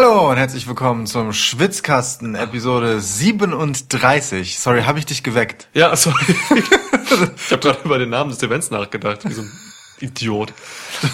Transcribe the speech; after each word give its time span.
Hallo 0.00 0.30
und 0.30 0.36
herzlich 0.36 0.68
willkommen 0.68 1.08
zum 1.08 1.32
Schwitzkasten, 1.32 2.36
Episode 2.36 3.00
37. 3.00 4.56
Sorry, 4.56 4.84
habe 4.84 5.00
ich 5.00 5.06
dich 5.06 5.24
geweckt? 5.24 5.66
Ja, 5.74 5.96
sorry. 5.96 6.24
ich 7.36 7.50
habe 7.50 7.60
gerade 7.60 7.80
über 7.82 7.98
den 7.98 8.10
Namen 8.10 8.30
des 8.30 8.40
Events 8.40 8.70
nachgedacht, 8.70 9.28
wie 9.28 9.32
so 9.32 9.42
ein 9.42 9.50
Idiot. 9.98 10.52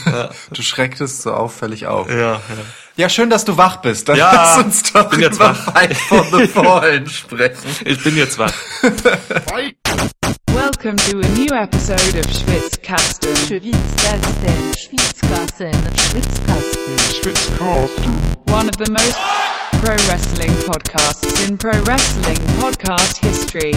Ja. 0.04 0.28
Du 0.52 0.60
schrecktest 0.60 1.22
so 1.22 1.32
auffällig 1.32 1.86
auf. 1.86 2.10
Ja, 2.10 2.32
ja. 2.32 2.40
Ja, 2.96 3.08
schön, 3.08 3.30
dass 3.30 3.46
du 3.46 3.56
wach 3.56 3.78
bist. 3.78 4.10
Dann 4.10 4.18
Ja, 4.18 4.30
lass 4.30 4.58
uns 4.58 4.92
doch 4.92 5.08
bin 5.08 5.20
jetzt 5.20 5.40
wach. 5.40 5.56
Fight 5.72 5.96
for 5.96 6.22
the 6.24 6.46
Fallen 6.46 7.08
sprechen. 7.08 7.76
Ich 7.86 8.04
bin 8.04 8.18
jetzt 8.18 8.38
wach. 8.38 8.52
Welcome 10.84 11.10
to 11.12 11.26
a 11.26 11.28
new 11.32 11.46
episode 11.54 12.14
of 12.14 12.26
Schwitzkasten. 12.26 13.34
Schwitzkasten, 13.46 14.74
Schwitzkasten, 14.76 15.72
Schwitzkasten. 17.08 18.12
one 18.52 18.68
of 18.68 18.76
the 18.76 18.90
most 18.90 19.16
pro 19.80 19.96
wrestling 20.08 20.50
podcasts 20.66 21.48
in 21.48 21.56
pro 21.56 21.72
wrestling 21.84 22.36
podcast 22.60 23.16
history. 23.16 23.72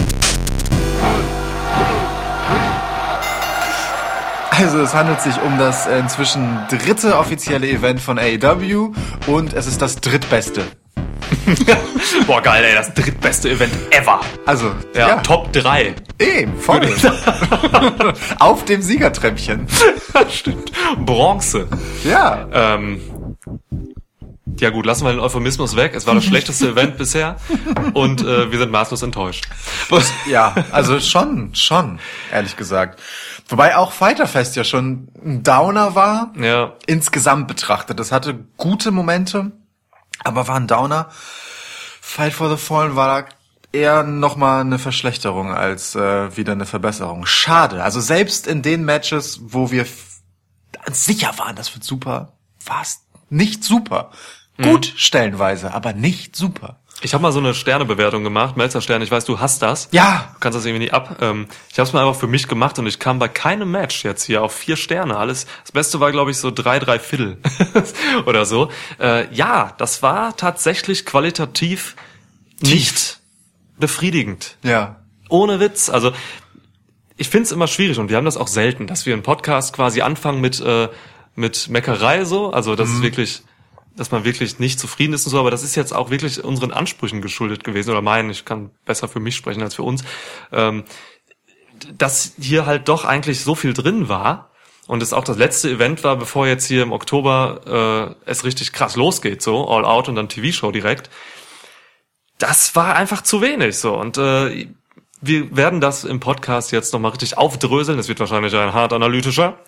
Also 4.50 4.82
es 4.82 4.92
handelt 4.92 5.22
sich 5.22 5.40
um 5.40 5.56
das 5.56 5.86
äh, 5.86 6.00
inzwischen 6.00 6.58
dritte 6.68 7.16
offizielle 7.16 7.70
Event 7.70 8.02
von 8.02 8.18
AEW 8.18 8.92
und 9.28 9.54
es 9.54 9.66
ist 9.66 9.80
das 9.80 9.96
drittbeste. 9.96 10.62
Boah, 12.26 12.40
geil, 12.40 12.64
ey, 12.64 12.74
das 12.74 12.92
drittbeste 12.94 13.50
Event 13.50 13.72
ever. 13.90 14.20
Also, 14.46 14.72
Ja, 14.94 15.08
ja, 15.08 15.16
Top 15.18 15.52
3. 15.52 15.94
eben, 16.18 16.58
voll. 16.58 16.80
Auf 18.38 18.64
dem 18.64 18.82
Siegertreppchen. 18.82 19.66
Stimmt. 20.30 20.72
Bronze. 21.04 21.66
Ja, 22.04 22.46
Ähm, 22.52 23.00
ja 24.60 24.70
gut, 24.70 24.86
lassen 24.86 25.04
wir 25.04 25.12
den 25.12 25.20
Euphemismus 25.20 25.76
weg. 25.76 25.92
Es 25.94 26.06
war 26.06 26.14
das 26.14 26.24
schlechteste 26.24 26.70
Event 26.70 26.98
bisher 26.98 27.36
und 27.94 28.22
äh, 28.22 28.50
wir 28.50 28.58
sind 28.58 28.72
maßlos 28.72 29.02
enttäuscht. 29.02 29.46
ja, 30.26 30.54
also 30.72 30.98
schon, 30.98 31.54
schon, 31.54 32.00
ehrlich 32.32 32.56
gesagt. 32.56 33.00
Wobei 33.48 33.76
auch 33.76 33.92
Fighterfest 33.92 34.56
ja 34.56 34.64
schon 34.64 35.08
ein 35.24 35.42
Downer 35.42 35.94
war, 35.94 36.32
Ja, 36.38 36.72
insgesamt 36.86 37.46
betrachtet. 37.46 38.00
Es 38.00 38.10
hatte 38.10 38.38
gute 38.56 38.90
Momente, 38.90 39.52
aber 40.28 40.46
war 40.48 40.56
ein 40.56 40.66
Downer. 40.66 41.08
Fight 42.00 42.32
for 42.32 42.48
the 42.48 42.56
Fallen 42.56 42.96
war 42.96 43.22
da 43.22 43.28
eher 43.72 44.02
nochmal 44.02 44.60
eine 44.60 44.78
Verschlechterung 44.78 45.52
als 45.52 45.94
äh, 45.94 46.36
wieder 46.36 46.52
eine 46.52 46.66
Verbesserung. 46.66 47.26
Schade. 47.26 47.82
Also 47.82 48.00
selbst 48.00 48.46
in 48.46 48.62
den 48.62 48.84
Matches, 48.84 49.40
wo 49.42 49.70
wir 49.70 49.86
sicher 50.90 51.36
waren, 51.36 51.56
das 51.56 51.74
wird 51.74 51.84
super, 51.84 52.32
war 52.64 52.82
es 52.82 53.00
nicht 53.30 53.64
super. 53.64 54.10
Gut 54.60 54.92
stellenweise, 54.96 55.72
aber 55.72 55.92
nicht 55.92 56.34
super. 56.34 56.80
Ich 57.00 57.14
habe 57.14 57.22
mal 57.22 57.30
so 57.32 57.38
eine 57.38 57.54
Sternebewertung 57.54 58.24
gemacht, 58.24 58.56
Melzer 58.56 58.80
Stern, 58.80 59.02
ich 59.02 59.10
weiß, 59.10 59.24
du 59.24 59.38
hast 59.38 59.62
das. 59.62 59.88
Ja, 59.92 60.30
Du 60.34 60.40
kannst 60.40 60.56
das 60.56 60.64
irgendwie 60.64 60.84
nicht 60.84 60.94
ab. 60.94 61.18
Ähm, 61.20 61.46
ich 61.70 61.78
habe 61.78 61.86
es 61.86 61.92
mal 61.92 62.06
einfach 62.06 62.18
für 62.18 62.26
mich 62.26 62.48
gemacht 62.48 62.78
und 62.78 62.86
ich 62.86 62.98
kam 62.98 63.18
bei 63.18 63.28
keinem 63.28 63.70
Match 63.70 64.04
jetzt 64.04 64.24
hier 64.24 64.42
auf 64.42 64.52
vier 64.52 64.76
Sterne. 64.76 65.16
Alles. 65.16 65.46
Das 65.62 65.72
Beste 65.72 66.00
war, 66.00 66.10
glaube 66.10 66.30
ich, 66.30 66.38
so 66.38 66.50
drei, 66.50 66.78
drei 66.78 66.98
Viertel 66.98 67.38
oder 68.26 68.44
so. 68.46 68.70
Äh, 69.00 69.32
ja, 69.34 69.74
das 69.78 70.02
war 70.02 70.36
tatsächlich 70.36 71.06
qualitativ 71.06 71.94
nicht 72.60 73.20
befriedigend. 73.78 74.56
ja. 74.62 74.96
Ohne 75.30 75.60
Witz. 75.60 75.90
Also 75.90 76.12
ich 77.18 77.28
finde 77.28 77.44
es 77.44 77.52
immer 77.52 77.66
schwierig 77.66 77.98
und 77.98 78.08
wir 78.08 78.16
haben 78.16 78.24
das 78.24 78.38
auch 78.38 78.48
selten, 78.48 78.86
dass 78.86 79.04
wir 79.04 79.12
einen 79.12 79.22
Podcast 79.22 79.74
quasi 79.74 80.00
anfangen 80.00 80.40
mit 80.40 80.58
äh, 80.58 80.88
mit 81.34 81.68
Meckerei 81.68 82.24
so. 82.24 82.50
Also 82.50 82.74
das 82.76 82.88
ist 82.88 83.02
wirklich 83.02 83.42
dass 83.98 84.10
man 84.10 84.24
wirklich 84.24 84.58
nicht 84.58 84.78
zufrieden 84.78 85.12
ist 85.12 85.26
und 85.26 85.32
so, 85.32 85.40
aber 85.40 85.50
das 85.50 85.62
ist 85.62 85.74
jetzt 85.74 85.92
auch 85.92 86.10
wirklich 86.10 86.42
unseren 86.42 86.72
Ansprüchen 86.72 87.20
geschuldet 87.20 87.64
gewesen 87.64 87.90
oder 87.90 88.02
meinen, 88.02 88.30
ich 88.30 88.44
kann 88.44 88.70
besser 88.84 89.08
für 89.08 89.20
mich 89.20 89.36
sprechen 89.36 89.62
als 89.62 89.74
für 89.74 89.82
uns, 89.82 90.04
ähm, 90.52 90.84
dass 91.96 92.32
hier 92.40 92.66
halt 92.66 92.88
doch 92.88 93.04
eigentlich 93.04 93.40
so 93.40 93.54
viel 93.54 93.74
drin 93.74 94.08
war 94.08 94.50
und 94.86 95.02
es 95.02 95.12
auch 95.12 95.24
das 95.24 95.36
letzte 95.36 95.70
Event 95.70 96.02
war, 96.04 96.16
bevor 96.16 96.46
jetzt 96.46 96.66
hier 96.66 96.82
im 96.82 96.92
Oktober 96.92 98.16
äh, 98.26 98.30
es 98.30 98.44
richtig 98.44 98.72
krass 98.72 98.96
losgeht, 98.96 99.42
so 99.42 99.68
All 99.68 99.84
Out 99.84 100.08
und 100.08 100.14
dann 100.14 100.28
TV-Show 100.28 100.72
direkt. 100.72 101.10
Das 102.38 102.74
war 102.76 102.94
einfach 102.94 103.22
zu 103.22 103.42
wenig 103.42 103.78
so 103.78 103.96
und 103.96 104.16
äh, 104.16 104.68
wir 105.20 105.56
werden 105.56 105.80
das 105.80 106.04
im 106.04 106.20
Podcast 106.20 106.70
jetzt 106.72 106.92
nochmal 106.92 107.10
richtig 107.10 107.36
aufdröseln. 107.36 107.98
Es 107.98 108.08
wird 108.08 108.20
wahrscheinlich 108.20 108.54
ein 108.54 108.72
hart 108.72 108.92
analytischer. 108.92 109.58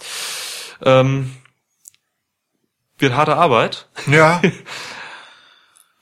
Ähm, 0.82 1.32
wird 3.00 3.14
harte 3.16 3.36
Arbeit. 3.36 3.86
Ja. 4.06 4.40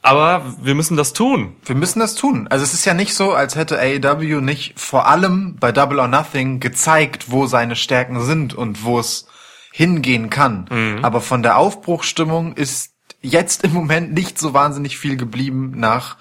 Aber 0.02 0.42
wir 0.62 0.74
müssen 0.74 0.96
das 0.96 1.12
tun. 1.12 1.56
Wir 1.64 1.74
müssen 1.74 1.98
das 1.98 2.14
tun. 2.14 2.46
Also 2.48 2.64
es 2.64 2.72
ist 2.72 2.84
ja 2.84 2.94
nicht 2.94 3.14
so, 3.14 3.32
als 3.32 3.56
hätte 3.56 3.78
AEW 3.78 4.40
nicht 4.40 4.78
vor 4.78 5.06
allem 5.08 5.56
bei 5.58 5.72
Double 5.72 5.98
or 5.98 6.08
Nothing 6.08 6.60
gezeigt, 6.60 7.30
wo 7.30 7.46
seine 7.46 7.74
Stärken 7.76 8.20
sind 8.24 8.54
und 8.54 8.84
wo 8.84 8.98
es 9.00 9.26
hingehen 9.72 10.30
kann. 10.30 10.66
Aber 11.04 11.20
von 11.20 11.42
der 11.42 11.58
Aufbruchstimmung 11.58 12.54
ist 12.54 12.92
jetzt 13.20 13.64
im 13.64 13.72
Moment 13.72 14.12
nicht 14.14 14.38
so 14.38 14.54
wahnsinnig 14.54 14.96
viel 14.96 15.16
geblieben 15.16 15.72
nach, 15.76 16.16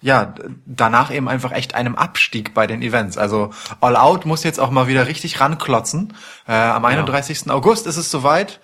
ja, 0.00 0.24
d- 0.24 0.44
danach 0.64 1.12
eben 1.12 1.28
einfach 1.28 1.52
echt 1.52 1.74
einem 1.74 1.94
Abstieg 1.96 2.54
bei 2.54 2.66
den 2.66 2.80
Events. 2.80 3.18
Also 3.18 3.50
All 3.82 3.96
Out 3.96 4.24
muss 4.24 4.42
jetzt 4.44 4.58
auch 4.58 4.70
mal 4.70 4.88
wieder 4.88 5.06
richtig 5.06 5.40
ranklotzen. 5.40 6.14
Äh, 6.48 6.54
am 6.54 6.86
31. 6.86 7.50
August 7.50 7.86
ist 7.86 7.98
es 7.98 8.10
soweit. 8.10 8.60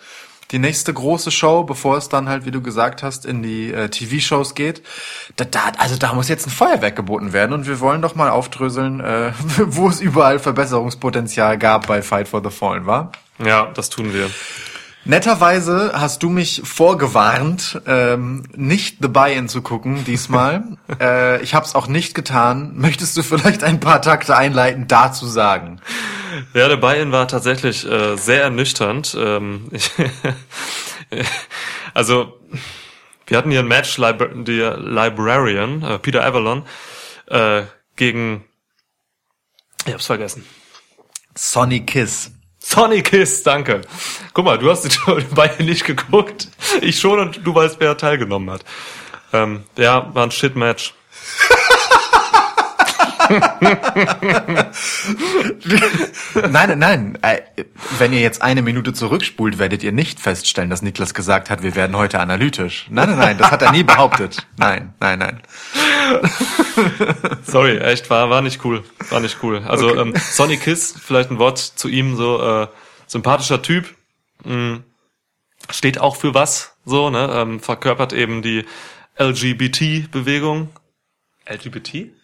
Die 0.51 0.59
nächste 0.59 0.93
große 0.93 1.31
Show, 1.31 1.65
bevor 1.65 1.97
es 1.97 2.09
dann 2.09 2.29
halt, 2.29 2.45
wie 2.45 2.51
du 2.51 2.61
gesagt 2.61 3.03
hast, 3.03 3.25
in 3.25 3.43
die 3.43 3.73
äh, 3.73 3.89
TV-Shows 3.89 4.55
geht. 4.55 4.83
Da, 5.37 5.45
da, 5.45 5.73
also 5.79 5.97
da 5.97 6.13
muss 6.13 6.29
jetzt 6.29 6.47
ein 6.47 6.51
Feuerwerk 6.51 6.97
geboten 6.97 7.33
werden 7.33 7.53
und 7.53 7.67
wir 7.67 7.81
wollen 7.81 8.03
doch 8.03 8.15
mal 8.15 8.31
aufdröseln, 8.31 9.01
äh, 9.01 9.33
wo 9.67 9.89
es 9.89 10.01
überall 10.01 10.39
Verbesserungspotenzial 10.39 11.59
gab 11.59 11.87
bei 11.87 12.03
Fight 12.03 12.29
for 12.29 12.43
the 12.43 12.51
Fallen, 12.51 12.87
war? 12.87 13.13
Ja, 13.39 13.71
das 13.75 13.91
tun 13.91 14.13
wir. 14.13 14.31
Netterweise 15.07 15.93
hast 15.95 16.23
du 16.23 16.31
mich 16.31 16.63
vorgewarnt, 16.65 17.81
ähm, 17.87 18.45
nicht 18.55 18.99
The 19.03 19.09
Buy-In 19.09 19.49
zu 19.49 19.61
gucken 19.61 20.05
diesmal. 20.05 20.79
äh, 21.01 21.43
ich 21.43 21.55
habe 21.55 21.67
es 21.67 21.75
auch 21.75 21.89
nicht 21.89 22.15
getan. 22.15 22.73
Möchtest 22.77 23.17
du 23.17 23.23
vielleicht 23.23 23.65
ein 23.65 23.81
paar 23.81 24.01
Takte 24.01 24.35
einleitend 24.35 24.91
dazu 24.91 25.27
sagen? 25.27 25.81
Ja, 26.55 26.69
der 26.69 26.79
Buy-in 26.79 27.13
war 27.13 27.29
tatsächlich 27.29 27.87
äh, 27.87 28.17
sehr 28.17 28.43
ernüchternd. 28.45 29.15
Ähm, 29.19 29.69
ich, 29.73 29.91
also, 31.95 32.41
wir 33.27 33.37
hatten 33.37 33.51
hier 33.51 33.61
ein 33.61 33.69
Match, 33.69 33.99
Libra 33.99 34.27
der 34.27 34.79
Librarian, 34.79 35.83
äh, 35.83 35.99
Peter 35.99 36.25
Avalon, 36.25 36.65
äh, 37.27 37.65
gegen, 37.97 38.45
ich 39.87 39.93
hab's 39.93 40.07
vergessen. 40.07 40.47
Sonny 41.35 41.85
Kiss. 41.85 42.34
Sonny 42.67 43.03
Kiss, 43.03 43.43
danke. 43.43 43.83
Guck 44.33 44.47
mal, 44.47 44.59
du 44.59 44.71
hast 44.71 44.85
den 45.07 45.29
Buy-in 45.35 45.67
nicht 45.67 45.85
geguckt. 45.85 46.49
Ich 46.81 46.99
schon 46.99 47.21
und 47.21 47.47
du 47.47 47.55
weißt, 47.55 47.77
wer 47.79 47.97
teilgenommen 47.97 48.51
hat. 48.51 48.65
Ähm, 49.35 49.65
ja, 49.77 50.13
war 50.15 50.25
ein 50.25 50.31
Shit-Match. 50.31 50.95
Nein, 56.51 56.79
nein, 56.79 57.19
äh, 57.23 57.41
wenn 57.99 58.13
ihr 58.13 58.21
jetzt 58.21 58.43
eine 58.43 58.63
Minute 58.63 58.93
zurückspult, 58.93 59.59
werdet 59.59 59.83
ihr 59.83 59.93
nicht 59.93 60.21
feststellen, 60.21 60.71
dass 60.71 60.83
Niklas 60.83 61.15
gesagt 61.15 61.51
hat, 61.51 61.63
wir 61.63 61.75
werden 61.75 61.97
heute 61.97 62.21
analytisch. 62.21 62.87
Nein, 62.91 63.11
nein, 63.11 63.19
nein, 63.19 63.39
das 63.39 63.51
hat 63.51 63.63
er 63.63 63.73
nie 63.73 63.83
behauptet. 63.83 64.47
Nein, 64.57 64.95
nein, 65.01 65.19
nein. 65.19 65.43
Sorry, 67.45 67.79
echt, 67.79 68.11
war, 68.11 68.31
war 68.31 68.43
nicht 68.43 68.65
cool. 68.65 68.85
War 69.11 69.21
nicht 69.21 69.39
cool. 69.43 69.63
Also 69.67 69.89
Okay. 69.89 70.01
ähm, 70.01 70.15
Sonny 70.17 70.57
Kiss, 70.57 70.95
vielleicht 70.99 71.31
ein 71.31 71.39
Wort 71.39 71.59
zu 71.59 71.89
ihm, 71.89 72.17
so 72.17 72.41
äh, 72.43 72.69
sympathischer 73.07 73.63
Typ, 73.63 73.95
mh, 74.45 74.81
steht 75.71 75.99
auch 75.99 76.17
für 76.17 76.35
was, 76.35 76.77
so, 76.85 77.11
ne? 77.11 77.31
Ähm, 77.33 77.61
verkörpert 77.61 78.13
eben 78.13 78.43
die 78.43 78.65
LGBT-Bewegung. 79.19 80.71
LGBT? 81.49 81.95
LGBT 81.95 82.24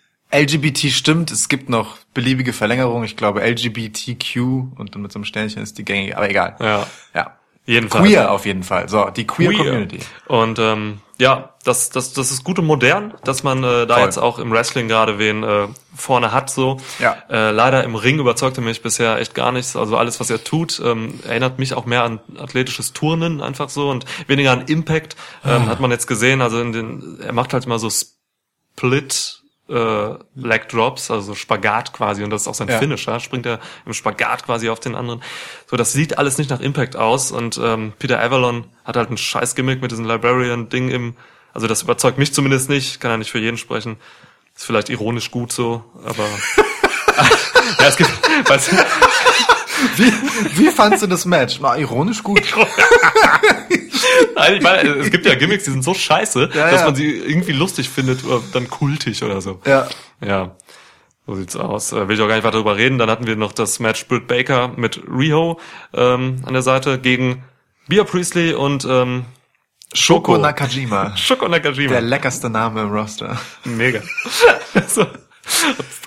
stimmt, 0.96 1.30
es 1.30 1.48
gibt 1.48 1.68
noch 1.68 1.96
beliebige 2.14 2.52
Verlängerungen. 2.52 3.04
Ich 3.04 3.16
glaube 3.16 3.40
LGBTQ 3.42 4.36
und 4.76 4.94
dann 4.94 5.02
mit 5.02 5.12
so 5.12 5.18
einem 5.18 5.24
Sternchen 5.24 5.62
ist 5.62 5.78
die 5.78 5.84
gängige, 5.84 6.16
aber 6.16 6.30
egal. 6.30 6.56
Ja. 6.60 6.86
Ja. 7.14 7.36
Jedenfalls. 7.66 8.04
Queer 8.04 8.30
auf 8.32 8.46
jeden 8.46 8.62
Fall. 8.64 8.88
So, 8.88 9.10
die 9.10 9.26
Queer, 9.26 9.52
Community. 9.52 10.00
Und 10.26 10.58
ähm, 10.58 11.00
ja, 11.18 11.54
das, 11.64 11.90
das, 11.90 12.14
das 12.14 12.32
ist 12.32 12.42
gut 12.42 12.58
und 12.58 12.64
modern, 12.64 13.14
dass 13.22 13.42
man 13.42 13.62
äh, 13.62 13.86
da 13.86 13.94
Voll. 13.96 14.04
jetzt 14.04 14.18
auch 14.18 14.38
im 14.38 14.50
Wrestling 14.50 14.88
gerade 14.88 15.18
wen 15.18 15.44
äh, 15.44 15.68
vorne 15.94 16.32
hat. 16.32 16.50
So. 16.50 16.78
Ja. 16.98 17.16
Äh, 17.28 17.50
leider 17.52 17.84
im 17.84 17.94
Ring 17.94 18.18
überzeugte 18.18 18.60
mich 18.60 18.82
bisher 18.82 19.18
echt 19.18 19.34
gar 19.34 19.52
nichts. 19.52 19.76
Also 19.76 19.96
alles, 19.98 20.18
was 20.18 20.30
er 20.30 20.42
tut, 20.42 20.80
ähm, 20.84 21.20
erinnert 21.28 21.58
mich 21.58 21.74
auch 21.74 21.84
mehr 21.84 22.02
an 22.02 22.18
athletisches 22.38 22.92
Turnen 22.92 23.40
einfach 23.42 23.68
so 23.68 23.90
und 23.90 24.04
weniger 24.26 24.52
an 24.52 24.62
Impact. 24.62 25.14
Ähm, 25.44 25.66
Hat 25.66 25.78
man 25.78 25.90
jetzt 25.90 26.06
gesehen. 26.06 26.40
Also 26.40 26.60
in 26.60 26.72
den, 26.72 27.20
er 27.20 27.32
macht 27.32 27.52
halt 27.52 27.66
immer 27.66 27.78
so 27.78 27.90
Split 27.90 29.39
äh, 29.70 30.14
Leg 30.34 30.68
Drops, 30.68 31.10
also 31.10 31.34
Spagat 31.34 31.92
quasi, 31.92 32.24
und 32.24 32.30
das 32.30 32.42
ist 32.42 32.48
auch 32.48 32.54
sein 32.54 32.68
Ja. 32.68 32.78
Finisher, 32.78 33.20
springt 33.20 33.46
er 33.46 33.60
im 33.86 33.94
Spagat 33.94 34.44
quasi 34.44 34.68
auf 34.68 34.80
den 34.80 34.94
anderen. 34.94 35.22
So, 35.70 35.76
das 35.76 35.92
sieht 35.92 36.18
alles 36.18 36.38
nicht 36.38 36.50
nach 36.50 36.60
Impact 36.60 36.96
aus 36.96 37.30
und 37.30 37.58
ähm, 37.62 37.92
Peter 37.98 38.20
Avalon 38.22 38.64
hat 38.84 38.96
halt 38.96 39.10
ein 39.10 39.16
scheiß 39.16 39.54
Gimmick 39.54 39.80
mit 39.80 39.90
diesem 39.90 40.06
Librarian-Ding 40.06 40.90
im 40.90 41.16
Also 41.54 41.66
das 41.66 41.82
überzeugt 41.82 42.18
mich 42.18 42.34
zumindest 42.34 42.68
nicht, 42.68 43.00
kann 43.00 43.10
ja 43.10 43.16
nicht 43.16 43.30
für 43.30 43.38
jeden 43.38 43.56
sprechen. 43.56 43.96
Ist 44.56 44.66
vielleicht 44.66 44.88
ironisch 44.90 45.30
gut 45.30 45.52
so, 45.52 45.84
aber 46.04 46.24
ja, 47.80 47.86
es 47.88 47.96
gibt, 47.96 48.10
weißt 48.48 48.72
Wie, 49.96 50.12
wie 50.58 50.68
fandst 50.70 51.02
du 51.02 51.06
das 51.06 51.24
Match? 51.24 51.58
Na, 51.60 51.76
ironisch 51.76 52.22
gut. 52.22 52.42
Nein, 54.34 54.54
ich 54.54 54.62
meine, 54.62 54.90
es 54.90 55.10
gibt 55.10 55.26
ja 55.26 55.34
Gimmicks, 55.34 55.64
die 55.64 55.70
sind 55.70 55.82
so 55.82 55.94
scheiße, 55.94 56.50
Ja, 56.54 56.70
dass 56.70 56.80
ja. 56.80 56.86
man 56.86 56.94
sie 56.94 57.10
irgendwie 57.10 57.52
lustig 57.52 57.88
findet 57.88 58.24
oder 58.24 58.42
dann 58.52 58.68
kultig 58.68 59.22
oder 59.22 59.40
so. 59.40 59.60
Ja. 59.64 59.88
Ja, 60.24 60.56
so 61.26 61.34
sieht's 61.34 61.56
aus. 61.56 61.92
Äh, 61.92 62.08
will 62.08 62.16
ich 62.16 62.22
auch 62.22 62.28
gar 62.28 62.34
nicht 62.34 62.44
weiter 62.44 62.58
drüber 62.58 62.76
reden. 62.76 62.98
Dann 62.98 63.10
hatten 63.10 63.26
wir 63.26 63.36
noch 63.36 63.52
das 63.52 63.78
Match 63.80 64.06
Britt 64.06 64.26
Baker 64.26 64.68
mit 64.76 65.00
Riho 65.08 65.60
ähm, 65.94 66.42
an 66.46 66.52
der 66.52 66.62
Seite 66.62 66.98
gegen 66.98 67.42
Bia 67.88 68.04
Priestley 68.04 68.54
und 68.54 68.84
ähm, 68.84 69.24
Shoko. 69.92 70.32
Shoko 70.32 70.38
Nakajima. 70.38 71.16
Shoko 71.16 71.48
Nakajima. 71.48 71.90
Der 71.90 72.00
leckerste 72.00 72.48
Name 72.50 72.82
im 72.82 72.92
Roster. 72.92 73.40
Mega. 73.64 74.00
so, 74.86 75.06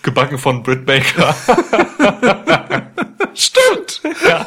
gebacken 0.01 0.37
von 0.37 0.63
Britt 0.63 0.85
Baker. 0.85 1.35
Stimmt. 3.33 4.01
Ja. 4.25 4.45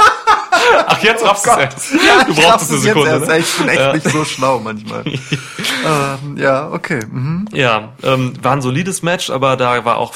Ach, 0.86 1.02
jetzt 1.02 1.15
raffst 1.28 1.46
es 1.46 1.56
erst. 1.56 1.92
Du 2.28 2.34
brauchst 2.34 2.70
eine 2.70 2.78
es 2.78 2.84
jetzt 2.84 2.94
Sekunde. 2.94 3.10
erst. 3.10 3.28
Ne? 3.28 3.38
Ich 3.38 3.56
bin 3.56 3.68
echt 3.68 3.94
nicht 4.04 4.10
so 4.10 4.24
schlau 4.24 4.58
manchmal. 4.60 5.04
ähm, 5.84 6.36
ja, 6.36 6.70
okay. 6.70 7.00
Mhm. 7.10 7.46
Ja, 7.52 7.92
ähm, 8.02 8.34
war 8.42 8.52
ein 8.52 8.62
solides 8.62 9.02
Match, 9.02 9.30
aber 9.30 9.56
da 9.56 9.84
war 9.84 9.98
auch, 9.98 10.14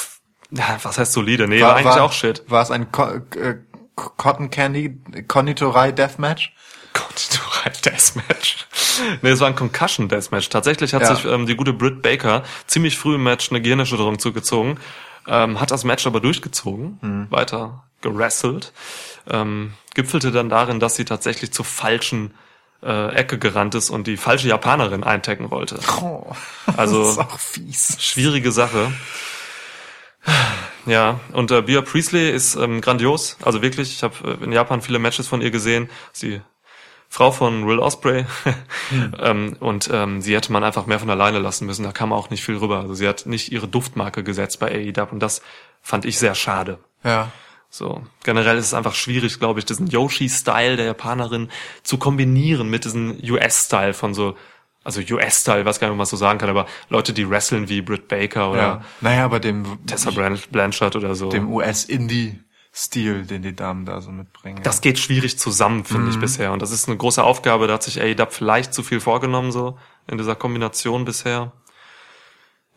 ja, 0.51 0.79
was 0.83 0.99
heißt 0.99 1.13
solide? 1.13 1.47
Nee, 1.49 1.61
war, 1.63 1.77
eigentlich 1.77 1.95
auch 2.01 2.13
shit. 2.13 2.43
War 2.49 2.63
es 2.63 2.71
ein 2.71 2.91
Co 2.93 3.05
äh, 3.05 3.57
Cotton 3.95 4.51
Candy 4.51 4.99
Konditorei 5.29 5.93
Deathmatch? 5.93 6.53
Konditorei 6.93 7.71
Deathmatch. 7.85 8.67
Nee, 9.23 9.31
es 9.31 9.41
war 9.41 9.47
ein 9.49 9.55
Concussion 9.55 10.09
Deathmatch. 10.09 10.49
Tatsächlich 10.49 10.93
hat 10.95 11.03
Ja. 11.03 11.15
sich 11.15 11.25
ähm, 11.25 11.47
die 11.47 11.55
gute 11.55 11.73
Britt 11.73 12.03
Baker 12.03 12.43
ziemlich 12.67 12.99
früh 12.99 13.15
im 13.15 13.23
Match 13.23 13.51
eine 13.51 13.61
Gehirnerschütterung 13.63 14.19
zugezogen, 14.19 14.79
ähm, 15.29 15.61
hat 15.61 15.71
das 15.71 15.85
Match 15.85 16.07
aber 16.07 16.21
durchgezogen, 16.21 16.99
Mhm. 17.03 17.27
weiter 17.31 17.85
gerasselt, 18.01 18.73
ähm, 19.29 19.75
gipfelte 19.95 20.31
dann 20.31 20.49
darin, 20.49 20.81
dass 20.81 20.97
sie 20.97 21.05
tatsächlich 21.05 21.53
zur 21.53 21.65
falschen 21.65 22.35
äh, 22.83 23.15
Ecke 23.15 23.39
gerannt 23.39 23.75
ist 23.75 23.91
und 23.91 24.07
die 24.07 24.17
falsche 24.17 24.49
Japanerin 24.49 25.05
eintacken 25.05 25.51
wollte. 25.51 25.79
Oh, 26.01 26.33
Also-. 26.77 27.27
Schwierige 27.99 28.53
Sache. 28.53 28.93
Ja, 30.87 31.21
und 31.33 31.51
äh, 31.51 31.63
Bia 31.63 31.83
Priestley 31.83 32.31
ist 32.31 32.57
ähm, 32.57 32.81
grandios. 32.81 33.37
Also 33.43 33.63
wirklich, 33.63 33.93
ich 33.93 34.03
habe 34.03 34.39
äh, 34.41 34.45
in 34.45 34.53
Japan 34.53 34.83
viele 34.83 34.99
Matches 34.99 35.29
von 35.29 35.41
ihr 35.41 35.51
gesehen. 35.51 35.89
Sie 36.13 36.41
Frau 37.09 37.33
von 37.33 37.67
Will 37.67 37.81
Osprey. 37.81 38.25
ähm, 39.19 39.57
und 39.61 39.91
ähm, 39.93 40.23
sie 40.23 40.35
hätte 40.35 40.53
man 40.53 40.63
einfach 40.63 40.87
mehr 40.87 41.01
von 41.01 41.11
alleine 41.11 41.39
lassen 41.39 41.67
müssen. 41.67 41.83
Da 41.83 41.93
kam 41.93 42.13
auch 42.13 42.31
nicht 42.31 42.45
viel 42.45 42.57
rüber. 42.57 42.81
Also 42.81 42.95
sie 42.95 43.09
hat 43.09 43.27
nicht 43.27 43.51
ihre 43.53 43.69
Duftmarke 43.69 44.23
gesetzt 44.23 44.61
bei 44.61 44.71
AEW 44.71 45.11
und 45.11 45.21
das 45.21 45.43
fand 45.83 46.05
ich 46.05 46.19
sehr 46.19 46.35
schade. 46.35 46.79
Ja. 47.03 47.31
So, 47.73 48.03
generell 48.25 48.59
ist 48.59 48.67
es 48.67 48.75
einfach 48.75 48.95
schwierig, 48.95 49.39
glaube 49.39 49.61
ich, 49.61 49.65
diesen 49.65 49.87
Yoshi-Style 49.87 50.77
der 50.77 50.87
Japanerin 50.87 51.49
zu 51.85 51.99
kombinieren 51.99 52.69
mit 52.69 52.85
diesem 52.85 53.17
US-Style 53.23 53.95
von 53.95 54.13
so, 54.13 54.37
also 54.83 55.01
US-Style, 55.01 55.65
weiß 55.65 55.79
gar 55.79 55.87
nicht, 55.87 55.93
ob 55.93 55.99
man 55.99 56.07
so 56.07 56.17
sagen 56.17 56.39
kann, 56.41 56.49
aber 56.51 56.67
Leute, 56.89 57.13
die 57.13 57.31
wresteln 57.31 57.69
wie 57.69 57.81
Britt 57.81 58.09
Baker 58.09 58.51
oder 58.51 58.61
ja. 58.61 58.85
Naja, 59.01 59.25
aber 59.25 59.39
dem, 59.39 59.79
Tessa 59.87 60.11
Blan- 60.11 60.41
Blanchard 60.51 60.97
oder 60.97 61.15
so. 61.15 61.29
dem 61.29 61.49
US-Indie-Stil, 61.53 63.27
den 63.27 63.43
die 63.43 63.55
Damen 63.55 63.85
da 63.85 64.01
so 64.01 64.11
mitbringen. 64.11 64.61
das 64.65 64.81
geht 64.81 64.99
schwierig 64.99 65.39
zusammen, 65.39 65.85
finde 65.85 66.05
Mhm. 66.07 66.11
ich 66.11 66.19
bisher. 66.19 66.53
Und 66.53 66.63
das 66.63 66.73
ist 66.73 66.89
eine 66.89 66.97
große 66.97 67.23
Aufgabe. 67.23 67.69
Da 67.69 67.75
hat 67.75 67.83
sich 67.85 68.01
AEW 68.01 68.27
vielleicht 68.31 68.75
zu 68.75 68.83
viel 68.83 68.99
vorgenommen, 69.01 69.53
so 69.53 69.79
in 70.09 70.19
dieser 70.19 70.35
Kombination 70.35 71.05
bisher. 71.05 71.53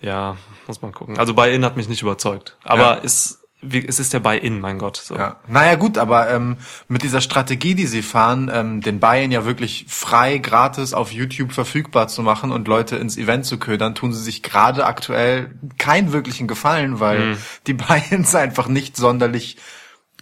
Ja, 0.01 0.37
muss 0.67 0.81
man 0.81 0.91
gucken. 0.91 1.17
Also 1.17 1.33
Buy-In 1.33 1.63
hat 1.65 1.77
mich 1.77 1.87
nicht 1.89 2.01
überzeugt. 2.01 2.57
Aber 2.63 2.81
Ja. 2.81 2.93
ist, 2.95 3.39
wie, 3.65 3.85
es 3.87 3.99
ist 3.99 4.13
der 4.13 4.19
Buy-In, 4.19 4.59
mein 4.59 4.77
Gott. 4.79 4.97
So. 4.97 5.15
Ja. 5.15 5.37
Naja 5.47 5.75
gut, 5.75 5.97
aber 5.97 6.29
ähm, 6.29 6.57
mit 6.87 7.03
dieser 7.03 7.21
Strategie, 7.21 7.75
die 7.75 7.87
sie 7.87 8.01
fahren, 8.01 8.51
ähm, 8.53 8.81
den 8.81 8.99
Buy-in 8.99 9.31
ja 9.31 9.45
wirklich 9.45 9.85
frei, 9.89 10.37
gratis 10.37 10.93
auf 10.93 11.11
YouTube 11.11 11.51
verfügbar 11.53 12.07
zu 12.07 12.21
machen 12.21 12.51
und 12.51 12.67
Leute 12.67 12.95
ins 12.97 13.17
Event 13.17 13.45
zu 13.45 13.57
ködern, 13.59 13.95
tun 13.95 14.13
sie 14.13 14.21
sich 14.21 14.43
gerade 14.43 14.85
aktuell 14.85 15.51
keinen 15.77 16.13
wirklichen 16.13 16.47
Gefallen, 16.47 16.99
weil 16.99 17.19
Mhm. 17.19 17.37
die 17.67 17.73
Buy-ins 17.73 18.35
einfach 18.35 18.67
nicht 18.67 18.97
sonderlich 18.97 19.57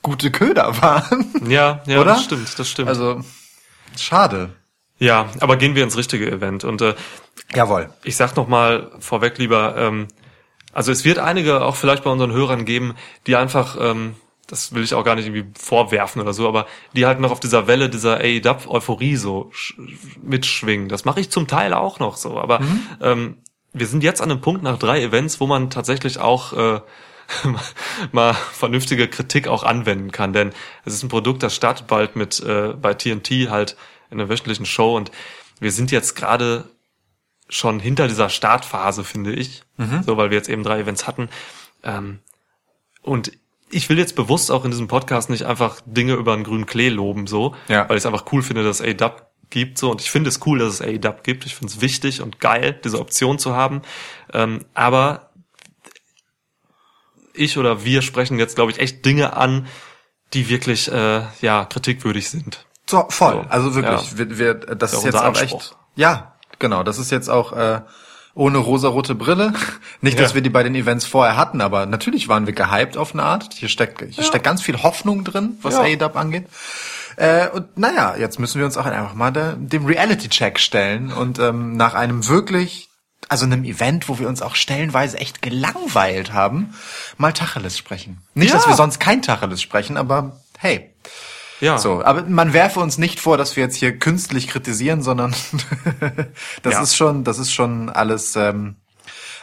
gute 0.02 0.32
Köder 0.32 0.82
waren. 0.82 1.28
Ja, 1.48 1.82
ja, 1.86 2.00
Oder? 2.00 2.12
das 2.14 2.24
stimmt, 2.24 2.60
das 2.60 2.68
stimmt. 2.70 2.90
Also 2.90 3.22
schade. 3.98 4.50
ja, 4.98 5.28
aber 5.40 5.58
gehen 5.58 5.76
wir 5.76 5.84
ins 5.84 5.98
richtige 5.98 6.30
Event. 6.32 6.64
Und 6.64 6.82
äh, 6.82 6.96
Jawohl. 7.54 7.90
ich 8.04 8.16
sag 8.16 8.36
noch 8.36 8.48
mal 8.48 8.92
vorweg 9.00 9.38
lieber, 9.38 9.76
ähm, 9.78 10.08
also 10.74 10.92
es 10.92 11.06
wird 11.06 11.20
einige 11.20 11.64
auch 11.64 11.76
vielleicht 11.76 12.04
bei 12.04 12.10
unseren 12.10 12.32
Hörern 12.32 12.66
geben, 12.66 12.96
die 13.28 13.36
einfach, 13.36 13.78
ähm, 13.80 14.16
das 14.48 14.74
will 14.74 14.84
ich 14.84 14.94
auch 14.94 15.04
gar 15.04 15.16
nicht 15.16 15.28
irgendwie 15.28 15.52
vorwerfen 15.60 16.22
oder 16.22 16.34
so, 16.34 16.48
aber 16.48 16.66
die 16.94 17.06
halt 17.06 17.20
noch 17.20 17.32
auf 17.32 17.40
dieser 17.40 17.68
Welle 17.68 17.90
dieser 17.90 18.18
AEW-Euphorie 18.20 19.16
so 19.16 19.50
sch- 19.54 19.76
mitschwingen. 20.22 20.90
Das 20.90 21.06
mache 21.06 21.20
ich 21.20 21.30
zum 21.30 21.48
Teil 21.48 21.74
auch 21.74 22.00
noch 22.00 22.18
so, 22.18 22.38
aber 22.40 22.62
ähm, 23.02 23.38
wir 23.74 23.88
sind 23.88 24.04
jetzt 24.04 24.22
an 24.22 24.30
einem 24.32 24.42
Punkt 24.42 24.64
nach 24.64 24.78
drei 24.78 25.02
Events, 25.02 25.40
wo 25.40 25.48
man 25.48 25.70
tatsächlich 25.70 26.20
auch 26.20 26.54
äh, 26.54 26.82
mal 28.12 28.34
vernünftige 28.34 29.08
Kritik 29.08 29.48
auch 29.48 29.64
anwenden 29.64 30.12
kann, 30.12 30.34
denn 30.34 30.52
es 30.86 30.94
ist 30.94 31.04
ein 31.04 31.10
Produkt, 31.10 31.44
das 31.44 31.56
startet 31.56 31.88
bald 31.88 32.16
mit 32.16 32.40
äh, 32.42 32.74
bei 32.74 32.94
TNT 32.94 33.50
halt 33.50 33.78
in 34.10 34.20
einer 34.20 34.30
wöchentlichen 34.30 34.66
Show 34.66 34.96
und 34.98 35.12
wir 35.60 35.72
sind 35.72 35.92
jetzt 35.92 36.16
gerade 36.16 36.66
schon 37.52 37.80
hinter 37.80 38.08
dieser 38.08 38.30
Startphase, 38.30 39.04
finde 39.04 39.34
ich. 39.34 39.64
So, 40.06 40.16
weil 40.18 40.30
wir 40.32 40.38
jetzt 40.38 40.50
eben 40.50 40.64
drei 40.64 40.80
Events 40.80 41.06
hatten. 41.06 41.30
Ähm, 41.84 42.20
und 43.02 43.32
ich 43.70 43.90
will 43.90 43.98
jetzt 43.98 44.16
bewusst 44.16 44.52
auch 44.52 44.64
in 44.66 44.72
diesem 44.72 44.88
Podcast 44.88 45.30
nicht 45.30 45.44
einfach 45.46 45.82
Dinge 45.86 46.14
über 46.14 46.34
einen 46.34 46.44
grünen 46.44 46.66
Klee 46.66 46.90
loben, 46.90 47.28
so, 47.28 47.56
Ja. 47.68 47.88
weil 47.90 47.98
ich 47.98 48.02
es 48.04 48.06
einfach 48.06 48.26
cool 48.32 48.42
finde, 48.44 48.64
dass 48.64 48.80
es 48.80 48.86
AEW 49.02 49.12
gibt, 49.50 49.78
so, 49.78 49.92
und 49.92 50.02
ich 50.02 50.12
finde 50.12 50.30
es 50.30 50.40
cool, 50.46 50.60
dass 50.60 50.76
es 50.76 50.82
AEW 50.82 51.16
gibt. 51.24 51.46
Ich 51.46 51.56
finde 51.56 51.74
es 51.74 51.82
wichtig 51.82 52.22
und 52.22 52.40
geil, 52.40 52.80
diese 52.84 53.00
Option 53.00 53.38
zu 53.40 53.56
haben. 53.56 53.82
Ähm, 54.34 54.66
aber 54.74 55.32
ich 57.34 57.58
oder 57.58 57.84
wir 57.84 58.02
sprechen 58.02 58.40
jetzt, 58.40 58.56
glaube 58.56 58.72
ich, 58.72 58.80
echt 58.80 59.06
Dinge 59.06 59.36
an, 59.36 59.68
die 60.34 60.48
wirklich, 60.50 60.92
äh, 60.92 61.24
ja, 61.42 61.66
kritikwürdig 61.66 62.30
sind. 62.30 62.66
So, 62.90 63.06
voll. 63.10 63.34
So, 63.44 63.50
also 63.50 63.76
wirklich, 63.76 64.12
ja. 64.12 64.18
wir, 64.18 64.38
wir, 64.38 64.54
das 64.54 64.92
Ja, 64.94 64.98
ist 65.00 65.06
jetzt 65.06 65.16
auch 65.16 65.42
echt. 65.42 65.76
Ja, 65.96 66.36
genau. 66.62 66.84
Das 66.84 66.98
ist 66.98 67.12
jetzt 67.12 67.30
auch 67.30 67.52
äh, 67.52 67.82
ohne 68.34 68.58
rosarote 68.60 69.14
Brille. 69.16 69.52
Nicht, 70.02 70.18
dass 70.18 70.32
Ja. 70.32 70.36
wir 70.36 70.42
die 70.42 70.50
bei 70.50 70.64
den 70.64 70.74
Events 70.76 71.04
vorher 71.06 71.36
hatten, 71.36 71.60
aber 71.60 71.86
natürlich 71.86 72.30
waren 72.30 72.46
wir 72.46 72.54
gehypt 72.54 72.96
auf 72.96 73.12
eine 73.14 73.24
Art. 73.24 73.54
Hier 73.56 73.68
steckt, 73.68 74.02
hier 74.10 74.24
steckt 74.24 74.46
ganz 74.46 74.62
viel 74.62 74.82
Hoffnung 74.82 75.26
drin, 75.26 75.58
was 75.62 75.74
Ja. 75.74 75.82
AEW 75.82 76.18
angeht. 76.18 76.48
Äh, 77.18 77.50
und 77.50 77.78
naja, 77.78 78.16
jetzt 78.16 78.40
müssen 78.40 78.60
wir 78.60 78.66
uns 78.66 78.78
auch 78.78 78.86
einfach 78.86 79.14
mal 79.16 79.32
der, 79.32 79.54
dem 79.58 79.86
Reality-Check 79.86 80.58
stellen 80.60 81.12
und 81.12 81.40
ähm, 81.40 81.76
nach 81.76 81.94
einem 81.94 82.26
wirklich, 82.30 82.88
also 83.28 83.46
einem 83.46 83.66
Event, 83.66 84.08
wo 84.08 84.18
wir 84.18 84.30
uns 84.30 84.42
auch 84.42 84.56
stellenweise 84.56 85.18
echt 85.18 85.42
gelangweilt 85.42 86.32
haben, 86.32 86.74
mal 87.18 87.34
Tacheles 87.34 87.78
sprechen. 87.78 88.22
Nicht, 88.34 88.52
Ja. 88.52 88.56
dass 88.56 88.68
wir 88.68 88.76
sonst 88.76 89.00
kein 89.02 89.22
Tacheles 89.22 89.62
sprechen, 89.62 89.98
aber 89.98 90.40
hey, 90.58 90.94
Ja. 91.62 91.78
so, 91.78 92.04
aber 92.04 92.24
man 92.24 92.54
werfe 92.54 92.80
uns 92.80 92.98
nicht 92.98 93.20
vor, 93.20 93.38
dass 93.38 93.56
wir 93.56 93.64
jetzt 93.64 93.76
hier 93.76 93.98
künstlich 93.98 94.48
kritisieren, 94.48 95.02
sondern 95.02 95.34
das 96.64 96.74
Ja. 96.74 96.82
ist 96.82 96.96
schon, 96.98 97.24
das 97.24 97.40
ist 97.40 97.54
schon 97.54 97.90
alles 97.90 98.36
ähm, 98.36 98.76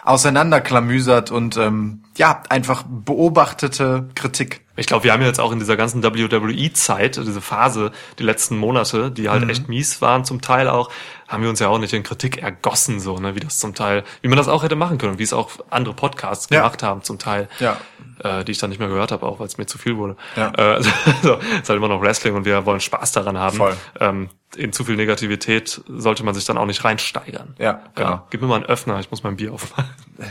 auseinanderklamüsert 0.04 1.30
und 1.30 1.56
ähm, 1.56 2.02
ja, 2.18 2.42
einfach 2.50 2.84
beobachtete 2.86 4.08
Kritik. 4.14 4.60
Ich 4.76 4.86
glaube, 4.86 5.04
wir 5.04 5.12
haben 5.12 5.22
jetzt 5.22 5.40
auch 5.40 5.50
in 5.50 5.58
dieser 5.58 5.76
ganzen 5.76 6.02
WWE-Zeit, 6.04 7.16
diese 7.16 7.40
Phase, 7.40 7.90
die 8.18 8.22
letzten 8.22 8.56
Monate, 8.58 9.10
die 9.10 9.22
Mhm. 9.22 9.30
halt 9.30 9.50
echt 9.50 9.68
mies 9.68 10.00
waren 10.02 10.24
zum 10.24 10.40
Teil 10.40 10.68
auch, 10.68 10.90
haben 11.26 11.42
wir 11.42 11.50
uns 11.50 11.58
ja 11.58 11.68
auch 11.68 11.78
nicht 11.78 11.92
in 11.94 12.02
Kritik 12.04 12.38
ergossen, 12.42 13.00
so, 13.00 13.18
ne, 13.18 13.34
wie 13.34 13.40
das 13.40 13.58
zum 13.58 13.74
Teil, 13.74 14.04
wie 14.22 14.28
man 14.28 14.36
das 14.38 14.46
auch 14.48 14.62
hätte 14.62 14.76
machen 14.76 14.98
können, 14.98 15.18
wie 15.18 15.24
es 15.24 15.32
auch 15.32 15.50
andere 15.70 15.94
Podcasts 15.94 16.48
Ja. 16.50 16.58
gemacht 16.60 16.82
haben 16.82 17.02
zum 17.02 17.18
Teil, 17.18 17.48
Ja. 17.58 17.76
äh, 18.22 18.44
die 18.44 18.52
ich 18.52 18.58
dann 18.58 18.70
nicht 18.70 18.78
mehr 18.78 18.88
gehört 18.88 19.10
habe, 19.10 19.26
auch 19.26 19.40
weil 19.40 19.46
es 19.46 19.58
mir 19.58 19.66
zu 19.66 19.78
viel 19.78 19.96
wurde. 19.96 20.16
Ja. 20.36 20.52
Äh, 20.56 20.60
also, 20.76 20.90
so, 21.22 21.34
ist 21.34 21.68
halt 21.68 21.76
immer 21.76 21.88
noch 21.88 22.00
Wrestling 22.00 22.34
und 22.36 22.44
wir 22.44 22.64
wollen 22.66 22.80
Spaß 22.80 23.12
daran 23.12 23.36
haben. 23.38 23.56
Voll. 23.56 23.76
Ähm, 24.00 24.28
in 24.56 24.72
zu 24.72 24.84
viel 24.84 24.96
Negativität 24.96 25.82
sollte 25.88 26.24
man 26.24 26.34
sich 26.34 26.44
dann 26.46 26.56
auch 26.56 26.64
nicht 26.66 26.82
reinsteigern. 26.84 27.54
Ja, 27.58 27.82
genau. 27.94 28.22
Gib 28.30 28.40
mir 28.40 28.46
mal 28.46 28.56
einen 28.56 28.64
Öffner, 28.64 28.98
ich 28.98 29.10
muss 29.10 29.22
mein 29.22 29.36
Bier 29.36 29.52
aufmachen. 29.52 29.84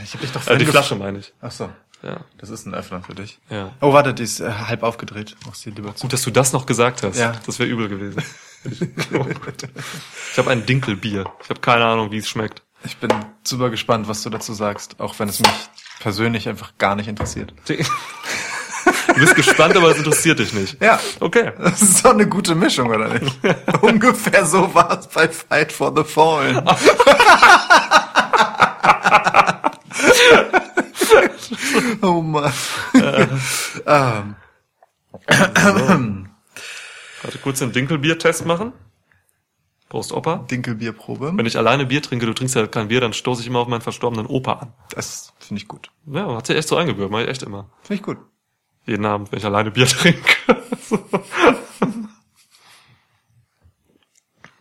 Ich 0.03 0.13
hab 0.13 0.21
dich 0.21 0.31
doch 0.31 0.45
Äh, 0.47 0.57
die 0.57 0.65
Flasche 0.65 0.95
meine 0.95 1.19
ich. 1.19 1.33
Ach 1.41 1.51
so. 1.51 1.69
Ja. 2.03 2.17
Das 2.37 2.49
ist 2.49 2.65
ein 2.65 2.75
Öffner 2.75 3.01
für 3.01 3.15
dich. 3.15 3.39
Ja. 3.49 3.71
Oh, 3.81 3.91
warte, 3.93 4.13
die 4.13 4.23
ist 4.23 4.39
äh, 4.39 4.51
halb 4.51 4.83
aufgedreht. 4.83 5.35
Mach's 5.45 5.61
dir 5.61 5.71
lieber 5.71 5.95
zu. 5.95 6.03
Gut, 6.03 6.13
dass 6.13 6.21
du 6.21 6.31
das 6.31 6.53
noch 6.53 6.65
gesagt 6.65 7.03
hast. 7.03 7.17
Ja. 7.17 7.33
Das 7.45 7.57
wäre 7.59 7.69
übel 7.69 7.89
gewesen. 7.89 8.21
ich 8.63 10.37
habe 10.37 10.51
ein 10.51 10.65
Dinkelbier. 10.65 11.25
Ich 11.43 11.49
habe 11.49 11.59
keine 11.59 11.85
Ahnung, 11.85 12.11
wie 12.11 12.17
es 12.17 12.29
schmeckt. 12.29 12.61
Ich 12.83 12.97
bin 12.97 13.09
super 13.43 13.69
gespannt, 13.69 14.07
was 14.07 14.21
du 14.23 14.29
dazu 14.29 14.53
sagst, 14.53 14.99
auch 14.99 15.17
wenn 15.19 15.29
es 15.29 15.39
mich 15.39 15.49
persönlich 15.99 16.47
einfach 16.47 16.73
gar 16.77 16.95
nicht 16.95 17.07
interessiert. 17.07 17.53
Du 19.07 19.19
bist 19.21 19.35
gespannt, 19.35 19.75
aber 19.75 19.89
es 19.91 19.97
interessiert 19.97 20.39
dich 20.39 20.53
nicht. 20.53 20.81
Ja. 20.81 20.97
Okay. 21.19 21.51
Das 21.57 21.81
ist 21.81 22.05
doch 22.05 22.11
eine 22.11 22.27
gute 22.27 22.55
Mischung, 22.55 22.89
oder 22.89 23.07
nicht? 23.09 23.37
Ungefähr 23.81 24.45
so 24.45 24.73
war 24.73 24.99
es 24.99 25.07
bei 25.07 25.27
Fight 25.27 25.71
for 25.73 25.91
the 25.95 26.03
Fallen. 26.03 26.63
oh 32.01 32.21
Mann. 32.21 32.53
Äh. 32.93 33.27
ähm. 33.85 36.29
Warte, 37.21 37.37
kurz 37.39 37.59
den 37.59 37.71
Dinkelbier-Test 37.71 38.45
machen. 38.45 38.73
Prost, 39.89 40.11
Opa. 40.11 40.45
Dinkelbierprobe. 40.51 41.31
Wenn 41.35 41.45
ich 41.45 41.57
alleine 41.57 41.85
Bier 41.85 42.01
trinke, 42.01 42.25
du 42.25 42.33
trinkst 42.33 42.55
ja 42.55 42.67
kein 42.67 42.89
Bier, 42.89 42.99
dann 42.99 43.13
stoße 43.13 43.41
ich 43.41 43.47
immer 43.47 43.59
auf 43.59 43.67
meinen 43.67 43.81
verstorbenen 43.81 44.25
Opa 44.25 44.53
an. 44.53 44.73
Das 44.89 45.33
finde 45.39 45.61
ich 45.61 45.67
gut. 45.67 45.91
Ja, 46.05 46.35
hat 46.35 46.47
sich 46.47 46.57
echt 46.57 46.67
so 46.67 46.75
eingebürgert, 46.75 47.11
mache 47.11 47.23
ich 47.23 47.29
echt 47.29 47.43
immer. 47.43 47.69
Finde 47.83 47.95
ich 47.95 48.03
gut. 48.03 48.17
Jeden 48.85 49.05
Abend, 49.05 49.31
wenn 49.31 49.39
ich 49.39 49.45
alleine 49.45 49.71
Bier 49.71 49.85
trinke. 49.87 50.21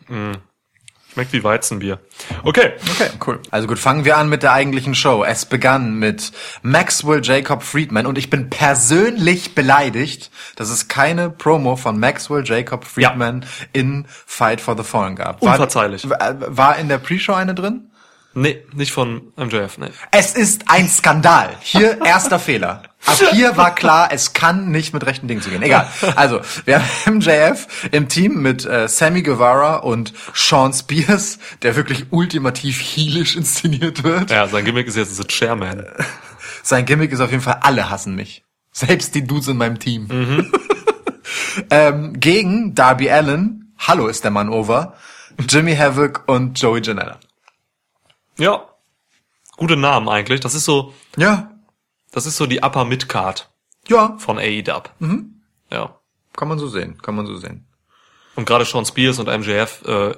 mm. 0.09 0.33
Schmeckt 1.17 1.33
wie 1.33 1.43
Weizenbier. 1.43 1.99
Okay. 2.45 2.73
Okay, 2.93 3.09
cool. 3.27 3.41
Also 3.51 3.67
gut, 3.67 3.79
fangen 3.79 4.05
wir 4.05 4.19
an 4.19 4.29
mit 4.29 4.43
der 4.43 4.53
eigentlichen 4.53 4.95
Show. 4.95 5.25
Es 5.25 5.47
begann 5.47 5.95
mit 5.95 6.31
Maxwell 6.61 7.23
Jacob 7.25 7.63
Friedman 7.63 8.05
und 8.05 8.19
ich 8.19 8.29
bin 8.29 8.51
persönlich 8.51 9.55
beleidigt, 9.55 10.31
dass 10.57 10.69
es 10.69 10.89
keine 10.89 11.31
Promo 11.31 11.77
von 11.77 11.99
Maxwell 11.99 12.43
Jacob 12.45 12.85
Friedman 12.85 13.47
in 13.73 14.05
Fight 14.27 14.61
for 14.61 14.77
the 14.77 14.83
Fallen 14.83 15.17
gab. 15.17 15.41
War- 15.41 15.53
Unverzeihlich. 15.53 16.07
War, 16.11 16.37
war 16.55 16.77
in 16.77 16.91
der 16.91 16.99
Pre-Show 16.99 17.33
eine 17.33 17.55
drin? 17.55 17.91
Nee, 18.35 18.63
nicht 18.75 18.93
von 18.93 19.33
MJF, 19.37 19.79
nee. 19.79 19.89
Es 20.11 20.35
ist 20.35 20.65
ein 20.67 20.87
Skandal. 20.87 21.55
Hier 21.61 22.05
erster 22.05 22.39
Fehler. 22.39 22.83
Ab 23.07 23.19
hier 23.33 23.57
war 23.57 23.75
klar, 23.75 24.09
es 24.11 24.33
kann 24.33 24.71
nicht 24.71 24.93
mit 24.93 25.07
rechten 25.07 25.29
Dingen 25.29 25.41
zu 25.41 25.51
gehen. 25.51 25.63
Egal. 25.63 25.89
Also, 26.17 26.41
wir 26.65 26.81
haben 26.81 27.19
MJF 27.19 27.89
im 27.93 28.09
Team 28.09 28.43
mit 28.43 28.65
äh, 28.65 28.89
Sammy 28.89 29.23
Guevara 29.23 29.77
und 29.77 30.13
Sean 30.35 30.73
Spears, 30.73 31.39
der 31.63 31.77
wirklich 31.77 32.07
ultimativ 32.11 32.81
heelisch 32.81 33.37
inszeniert 33.37 34.03
wird. 34.05 34.31
Ja, 34.31 34.49
sein 34.49 34.65
Gimmick 34.65 34.87
ist 34.87 34.97
jetzt 34.97 35.17
The 35.17 35.25
Chairman. 35.25 35.87
Sein 36.63 36.85
Gimmick 36.85 37.13
ist 37.13 37.21
auf 37.21 37.31
jeden 37.31 37.43
Fall, 37.45 37.59
alle 37.63 37.91
hassen 37.91 38.17
mich. 38.17 38.43
Selbst 38.73 39.15
die 39.15 39.25
Dudes 39.25 39.47
in 39.47 39.57
meinem 39.57 39.79
Team. 39.79 40.09
ähm, 41.71 42.19
gegen 42.19 42.75
Darby 42.75 43.09
Allen, 43.09 43.73
hallo 43.79 44.09
ist 44.09 44.25
der 44.25 44.33
Mann 44.33 44.49
over, 44.49 44.95
Jimmy 45.49 45.77
Havoc 45.77 46.25
und 46.27 46.61
Joey 46.61 46.81
Janela. 46.83 47.21
Ja. 48.37 48.65
Gute 49.57 49.77
Namen 49.77 50.09
eigentlich. 50.09 50.41
Das 50.41 50.55
ist 50.55 50.65
so, 50.65 50.93
Ja, 51.17 51.56
das 52.17 52.25
ist 52.25 52.39
so 52.39 52.47
die 52.47 52.63
Upper 52.63 52.87
Mid-Card 52.87 53.51
ja, 53.89 54.17
von 54.19 54.39
AEW. 54.39 54.81
Ja. 55.71 55.95
kann 56.35 56.49
man 56.49 56.59
so 56.59 56.67
sehen, 56.67 56.97
kann 57.03 57.15
man 57.15 57.27
so 57.27 57.37
sehen. 57.37 57.67
Und 58.37 58.47
gerade 58.47 58.65
Sean 58.65 58.87
Spears 58.87 59.19
und 59.19 59.27
MJF 59.29 59.83
äh, 59.87 60.15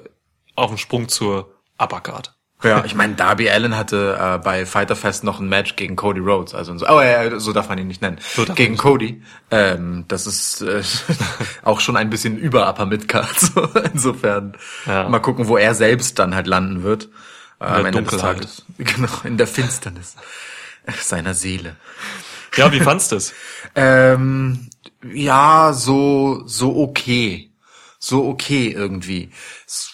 auf 0.54 0.70
dem 0.70 0.78
Sprung 0.78 1.08
zur 1.08 1.52
Upper 1.76 2.00
Card. 2.00 2.34
Ja, 2.62 2.84
ich 2.84 2.94
meine, 2.94 3.14
Darby 3.14 3.50
Allen 3.50 3.76
hatte 3.76 4.16
äh, 4.20 4.38
bei 4.38 4.64
Fighter 4.66 4.94
Fest 4.96 5.22
noch 5.24 5.38
ein 5.40 5.48
Match 5.48 5.74
gegen 5.76 5.94
Cody 5.96 6.20
Rhodes, 6.20 6.54
also 6.54 6.76
so, 6.78 6.86
oh 6.88 7.00
ja, 7.00 7.38
so 7.38 7.52
darf 7.52 7.68
man 7.68 7.78
ihn 7.78 7.86
nicht 7.88 8.02
nennen, 8.02 8.18
So 8.34 8.42
darf 8.42 8.48
man 8.48 8.56
gegen 8.56 8.72
nicht. 8.72 8.82
Cody. 8.82 9.22
Ähm, 9.50 10.04
das 10.08 10.26
ist 10.28 10.62
äh, 10.62 10.82
auch 11.64 11.80
schon 11.80 11.96
ein 11.96 12.10
bisschen 12.10 12.36
über 12.38 12.68
Upper 12.68 12.86
Midcard. 12.86 13.28
So. 13.40 13.62
Insofern 13.92 14.56
Ja. 14.86 15.08
mal 15.08 15.18
gucken, 15.20 15.48
wo 15.48 15.56
er 15.56 15.74
selbst 15.74 16.18
dann 16.20 16.34
halt 16.36 16.46
landen 16.46 16.84
wird. 16.84 17.08
Äh, 17.60 17.64
am 17.64 17.76
der 17.82 17.86
Ende 17.86 18.02
des 18.02 18.10
Dunkelheit. 18.12 18.36
Tages. 18.36 18.64
Genau, 18.78 19.10
in 19.24 19.36
der 19.36 19.46
Finsternis 19.48 20.14
seiner 21.02 21.34
Seele. 21.34 21.76
Ja, 22.56 22.72
wie 22.72 22.80
fandst 22.80 23.12
du's? 23.12 23.32
Ähm, 23.74 24.70
ja, 25.12 25.72
so 25.72 26.42
so 26.46 26.76
okay, 26.80 27.50
so 27.98 28.26
okay 28.26 28.72
irgendwie. 28.72 29.30
Es, 29.66 29.92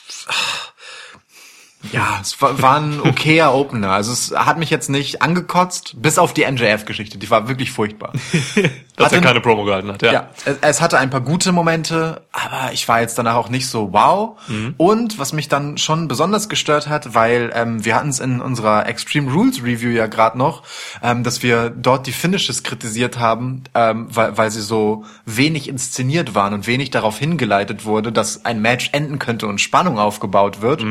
ja, 1.92 2.18
es 2.22 2.40
war, 2.40 2.62
war 2.62 2.80
ein 2.80 3.00
okayer 3.00 3.52
Opener. 3.52 3.90
Also 3.90 4.12
es 4.12 4.32
hat 4.34 4.58
mich 4.58 4.70
jetzt 4.70 4.88
nicht 4.88 5.20
angekotzt, 5.20 6.00
bis 6.00 6.18
auf 6.18 6.32
die 6.32 6.50
NJF-Geschichte. 6.50 7.18
Die 7.18 7.28
war 7.30 7.48
wirklich 7.48 7.72
furchtbar. 7.72 8.12
Dass 8.96 9.10
er 9.12 9.18
Hatte- 9.18 9.26
keine 9.26 9.40
Promo 9.40 9.64
gehalten 9.64 9.90
hat, 9.92 10.02
ja. 10.02 10.12
Ja, 10.12 10.28
es, 10.44 10.56
es 10.60 10.80
hatte 10.80 10.98
ein 10.98 11.10
paar 11.10 11.20
gute 11.20 11.50
Momente, 11.50 12.22
aber 12.30 12.72
ich 12.72 12.86
war 12.86 13.00
jetzt 13.00 13.18
danach 13.18 13.34
auch 13.34 13.48
nicht 13.48 13.68
so 13.68 13.92
wow. 13.92 14.38
Und 14.76 15.18
was 15.18 15.32
mich 15.32 15.48
dann 15.48 15.78
schon 15.78 16.06
besonders 16.06 16.48
gestört 16.48 16.88
hat, 16.88 17.12
weil 17.14 17.50
ähm, 17.54 17.84
wir 17.84 17.96
hatten 17.96 18.08
es 18.10 18.20
in 18.20 18.40
unserer 18.40 18.86
Extreme 18.86 19.32
Rules 19.32 19.62
Review 19.64 19.90
ja 19.90 20.06
gerade 20.06 20.38
noch, 20.38 20.62
ähm, 21.02 21.24
dass 21.24 21.42
wir 21.42 21.70
dort 21.70 22.06
die 22.06 22.12
Finishes 22.12 22.62
kritisiert 22.62 23.18
haben, 23.18 23.64
ähm, 23.74 24.06
weil, 24.10 24.38
weil 24.38 24.50
sie 24.52 24.62
so 24.62 25.04
wenig 25.26 25.68
inszeniert 25.68 26.36
waren 26.36 26.54
und 26.54 26.66
wenig 26.68 26.90
darauf 26.90 27.18
hingeleitet 27.18 27.84
wurde, 27.84 28.12
dass 28.12 28.44
ein 28.44 28.62
Match 28.62 28.90
enden 28.92 29.18
könnte 29.18 29.48
und 29.48 29.60
Spannung 29.60 29.98
aufgebaut 29.98 30.60
wird 30.60 30.84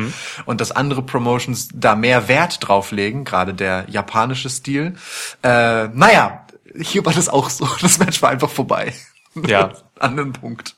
und 0.44 0.60
dass 0.60 0.72
andere 0.72 1.00
Promotions 1.02 1.68
da 1.72 1.94
mehr 1.96 2.28
Wert 2.28 2.58
drauf 2.60 2.92
legen, 2.92 3.24
gerade 3.24 3.54
der 3.54 3.86
japanische 3.88 4.50
Stil. 4.50 4.94
Äh, 5.42 5.88
naja, 5.88 6.43
hier 6.80 7.04
war 7.04 7.12
das 7.12 7.28
auch 7.28 7.50
so. 7.50 7.68
Das 7.80 7.98
Match 7.98 8.20
war 8.22 8.30
einfach 8.30 8.50
vorbei. 8.50 8.92
Ja. 9.48 9.72
An 9.98 10.12
einem 10.12 10.32
Punkt. 10.32 10.76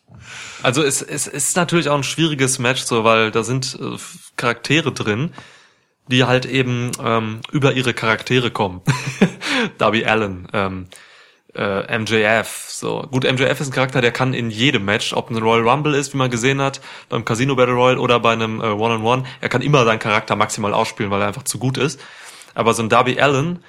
Also 0.62 0.82
es, 0.82 1.02
es 1.02 1.26
ist 1.26 1.56
natürlich 1.56 1.90
auch 1.90 1.96
ein 1.96 2.02
schwieriges 2.02 2.58
Match, 2.58 2.84
so 2.84 3.04
weil 3.04 3.30
da 3.30 3.42
sind 3.42 3.78
äh, 3.78 3.98
Charaktere 4.38 4.92
drin, 4.92 5.34
die 6.08 6.24
halt 6.24 6.46
eben 6.46 6.90
ähm, 7.04 7.42
über 7.52 7.74
ihre 7.74 7.92
Charaktere 7.92 8.50
kommen. 8.50 8.80
Darby 9.78 10.06
Allen, 10.06 10.48
ähm, 10.54 10.86
äh, 11.54 11.98
MJF. 11.98 12.66
So 12.68 13.02
gut, 13.10 13.24
MJF 13.24 13.60
ist 13.60 13.68
ein 13.68 13.72
Charakter, 13.72 14.00
der 14.00 14.12
kann 14.12 14.34
in 14.34 14.50
jedem 14.50 14.84
Match, 14.84 15.12
ob 15.12 15.30
ein 15.30 15.36
Royal 15.36 15.68
Rumble 15.68 15.94
ist, 15.94 16.12
wie 16.14 16.18
man 16.18 16.30
gesehen 16.30 16.60
hat, 16.60 16.80
beim 17.08 17.24
Casino 17.24 17.56
Battle 17.56 17.74
Royale 17.74 18.00
oder 18.00 18.20
bei 18.20 18.32
einem 18.32 18.60
äh, 18.60 18.68
One-on-One, 18.68 19.24
er 19.40 19.48
kann 19.48 19.62
immer 19.62 19.84
seinen 19.84 19.98
Charakter 19.98 20.36
maximal 20.36 20.72
ausspielen, 20.74 21.10
weil 21.10 21.20
er 21.20 21.28
einfach 21.28 21.44
zu 21.44 21.58
gut 21.58 21.78
ist. 21.78 22.00
Aber 22.54 22.72
so 22.72 22.82
ein 22.82 22.88
Darby 22.88 23.20
Allen 23.20 23.62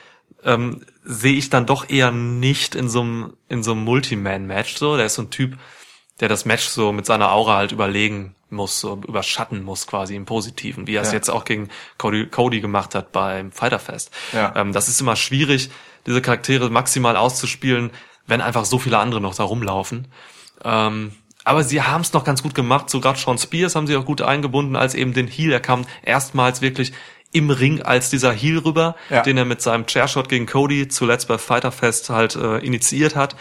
ähm, 0.48 0.82
sehe 1.04 1.36
ich 1.36 1.50
dann 1.52 1.66
doch 1.68 1.90
eher 1.90 2.10
nicht 2.12 2.74
in 2.74 2.90
so 2.90 3.02
einem 3.02 3.34
in 3.50 3.62
so 3.62 3.74
einem 3.74 3.84
Multiman-Match. 3.84 4.78
So, 4.78 4.98
der 4.98 5.06
ist 5.06 5.16
so 5.16 5.22
ein 5.24 5.30
Typ, 5.30 5.58
der 6.20 6.30
das 6.30 6.46
Match 6.46 6.64
so 6.66 6.92
mit 6.92 7.06
seiner 7.06 7.32
Aura 7.32 7.58
halt 7.58 7.72
überlegen 7.74 8.34
muss, 8.50 8.80
so 8.80 8.94
überschatten 9.08 9.62
muss 9.64 9.88
quasi 9.88 10.16
im 10.16 10.26
Positiven, 10.26 10.88
wie 10.88 10.96
er 10.96 11.02
es 11.02 11.10
Ja. 11.10 11.16
jetzt 11.16 11.30
auch 11.30 11.44
gegen 11.44 11.70
Cody, 11.98 12.28
Cody 12.28 12.62
gemacht 12.62 12.96
hat 12.96 13.12
beim 13.12 13.52
Fighter 13.52 13.78
Fest. 13.80 14.10
Ja. 14.32 14.54
Ähm, 14.56 14.72
das 14.72 14.88
ist 14.88 15.02
immer 15.02 15.18
schwierig, 15.18 15.70
diese 16.06 16.22
Charaktere 16.22 16.70
maximal 16.70 17.18
auszuspielen, 17.18 17.92
wenn 18.26 18.40
einfach 18.40 18.64
so 18.64 18.80
viele 18.80 19.00
andere 19.00 19.20
noch 19.20 19.36
da 19.36 19.44
rumlaufen. 19.44 20.08
Ähm, 20.64 21.12
aber 21.44 21.64
sie 21.64 21.82
haben 21.82 22.02
es 22.02 22.14
noch 22.14 22.24
ganz 22.24 22.42
gut 22.42 22.56
gemacht. 22.56 22.90
So 22.90 23.00
gerade 23.02 23.20
Sean 23.20 23.38
Spears 23.38 23.76
haben 23.76 23.88
sie 23.88 23.96
auch 23.98 24.06
gut 24.06 24.22
eingebunden 24.22 24.76
als 24.78 24.96
eben 24.96 25.14
den 25.14 25.28
Heel. 25.28 25.52
Er 25.52 25.60
kam 25.62 25.86
erstmals 26.04 26.62
wirklich 26.62 26.94
im 27.32 27.50
Ring 27.50 27.82
als 27.82 28.10
dieser 28.10 28.32
Heel 28.32 28.60
rüber, 28.60 28.96
Ja. 29.10 29.22
den 29.22 29.38
er 29.38 29.46
mit 29.46 29.62
seinem 29.62 29.86
Chairshot 29.86 30.30
gegen 30.30 30.46
Cody 30.46 30.88
zuletzt 30.88 31.28
bei 31.28 31.38
Fighter 31.38 31.72
Fest 31.72 32.10
halt 32.10 32.36
äh, 32.36 32.58
initiiert 32.60 33.16
hat. 33.16 33.36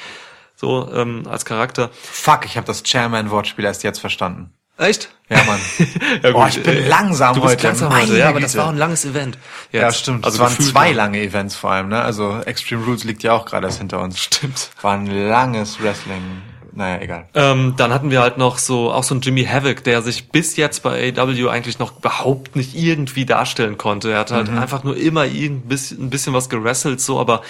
So 0.54 0.90
ähm, 0.92 1.24
als 1.28 1.44
Charakter. 1.44 1.90
Fuck, 1.92 2.46
ich 2.46 2.56
habe 2.56 2.66
das 2.66 2.82
Chairman-Wortspiel 2.82 3.64
erst 3.64 3.82
jetzt 3.82 3.98
verstanden. 4.00 4.50
Echt? 4.78 5.10
Ja, 5.28 5.42
Mann. 5.44 5.58
Ja, 6.22 6.32
Boah, 6.32 6.48
ich 6.48 6.62
bin 6.62 6.86
langsam 6.86 7.34
du 7.34 7.40
bist 7.40 7.54
heute. 7.54 7.66
langsam 7.68 7.94
heute. 7.98 8.16
Ja, 8.18 8.28
aber 8.28 8.40
das 8.40 8.52
Güte. 8.52 8.64
war 8.64 8.72
ein 8.72 8.76
langes 8.78 9.04
Event. 9.04 9.38
Jetzt. 9.72 9.82
Ja, 9.82 9.92
stimmt. 9.92 10.24
Also 10.24 10.36
es 10.36 10.40
waren 10.58 10.64
zwei 10.64 10.88
lang. 10.88 10.96
lange 11.14 11.20
Events 11.22 11.56
vor 11.56 11.70
allem, 11.72 11.88
ne? 11.88 12.00
Also 12.02 12.40
Extreme 12.44 12.84
Rules 12.84 13.04
liegt 13.04 13.22
ja 13.22 13.32
auch 13.32 13.44
gerade 13.46 13.66
erst 13.66 13.78
hinter 13.78 14.00
uns. 14.00 14.18
Stimmt. 14.20 14.70
War 14.82 14.94
ein 14.94 15.06
langes 15.06 15.82
Wrestling. 15.82 16.42
Naja, 16.76 17.00
egal. 17.00 17.26
Ähm, 17.34 17.72
dann 17.78 17.92
hatten 17.92 18.10
wir 18.10 18.20
halt 18.20 18.36
noch 18.36 18.58
so 18.58 18.92
auch 18.92 19.02
so 19.02 19.14
einen 19.14 19.22
Jimmy 19.22 19.44
Havoc, 19.46 19.82
der 19.82 20.02
sich 20.02 20.28
bis 20.30 20.56
jetzt 20.56 20.82
bei 20.82 21.12
AW 21.16 21.48
eigentlich 21.48 21.78
noch 21.78 21.96
überhaupt 21.98 22.54
nicht 22.54 22.74
irgendwie 22.76 23.24
darstellen 23.24 23.78
konnte. 23.78 24.12
Er 24.12 24.18
hat 24.20 24.30
halt 24.30 24.50
Mhm. 24.50 24.58
einfach 24.58 24.84
nur 24.84 24.94
immer 24.96 25.24
irgend 25.24 25.68
bisschen, 25.70 26.02
ein 26.04 26.10
bisschen 26.10 26.34
was 26.34 26.50
gerasselt, 26.50 27.00
so, 27.00 27.18
aber 27.18 27.40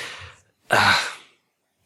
ach, 0.68 1.00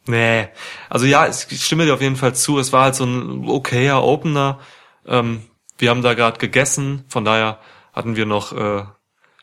nee. 0.06 0.49
Also 0.90 1.06
ja, 1.06 1.26
ich 1.28 1.47
ich 1.50 1.64
stimme 1.64 1.87
dir 1.87 1.94
auf 1.94 2.02
jeden 2.02 2.16
Fall 2.16 2.35
zu. 2.35 2.59
Es 2.59 2.75
war 2.75 2.85
halt 2.85 2.94
so 2.94 3.04
ein 3.04 3.49
okayer 3.49 4.02
Opener. 4.04 4.59
Ähm, 5.06 5.42
wir 5.78 5.88
haben 5.88 6.02
da 6.02 6.12
gerade 6.12 6.38
gegessen, 6.38 7.04
von 7.09 7.25
daher 7.25 7.59
hatten 7.94 8.16
wir 8.16 8.26
noch 8.26 8.52
äh, 8.52 8.82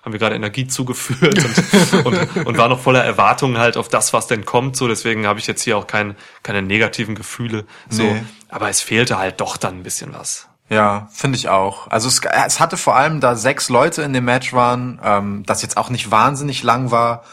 haben 0.07 0.13
wir 0.13 0.19
gerade 0.21 0.35
Energie 0.35 0.67
zugeführt 0.67 1.43
und, 1.43 2.05
und, 2.05 2.45
und 2.47 2.57
war 2.57 2.69
noch 2.69 2.79
voller 2.79 3.03
Erwartungen 3.03 3.57
halt 3.57 3.75
auf 3.75 3.89
das, 3.89 4.13
was 4.13 4.27
denn 4.27 4.45
kommt. 4.45 4.77
So, 4.77 4.87
deswegen 4.87 5.27
habe 5.27 5.37
ich 5.37 5.47
jetzt 5.47 5.63
hier 5.63 5.77
auch 5.77 5.85
kein, 5.85 6.15
keine 6.43 6.61
negativen 6.61 7.13
Gefühle. 7.13 7.65
So, 7.89 8.03
Nee. 8.03 8.23
aber 8.47 8.69
es 8.69 8.79
fehlte 8.79 9.17
halt 9.17 9.41
doch 9.41 9.57
dann 9.57 9.79
ein 9.79 9.83
bisschen 9.83 10.13
was. 10.13 10.47
Ja, 10.69 11.09
finde 11.11 11.37
ich 11.37 11.49
auch. 11.49 11.87
Also 11.89 12.07
es, 12.07 12.21
es 12.45 12.61
hatte 12.61 12.77
vor 12.77 12.95
allem, 12.95 13.19
da 13.19 13.35
sechs 13.35 13.67
Leute 13.67 14.01
in 14.01 14.13
dem 14.13 14.23
Match 14.23 14.53
waren, 14.53 15.01
ähm, 15.03 15.43
das 15.45 15.61
jetzt 15.61 15.75
auch 15.75 15.89
nicht 15.89 16.09
wahnsinnig 16.09 16.63
lang 16.63 16.89
war, 16.89 17.25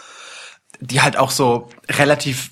die 0.81 1.01
halt 1.01 1.17
auch 1.17 1.31
so 1.31 1.69
relativ 1.89 2.51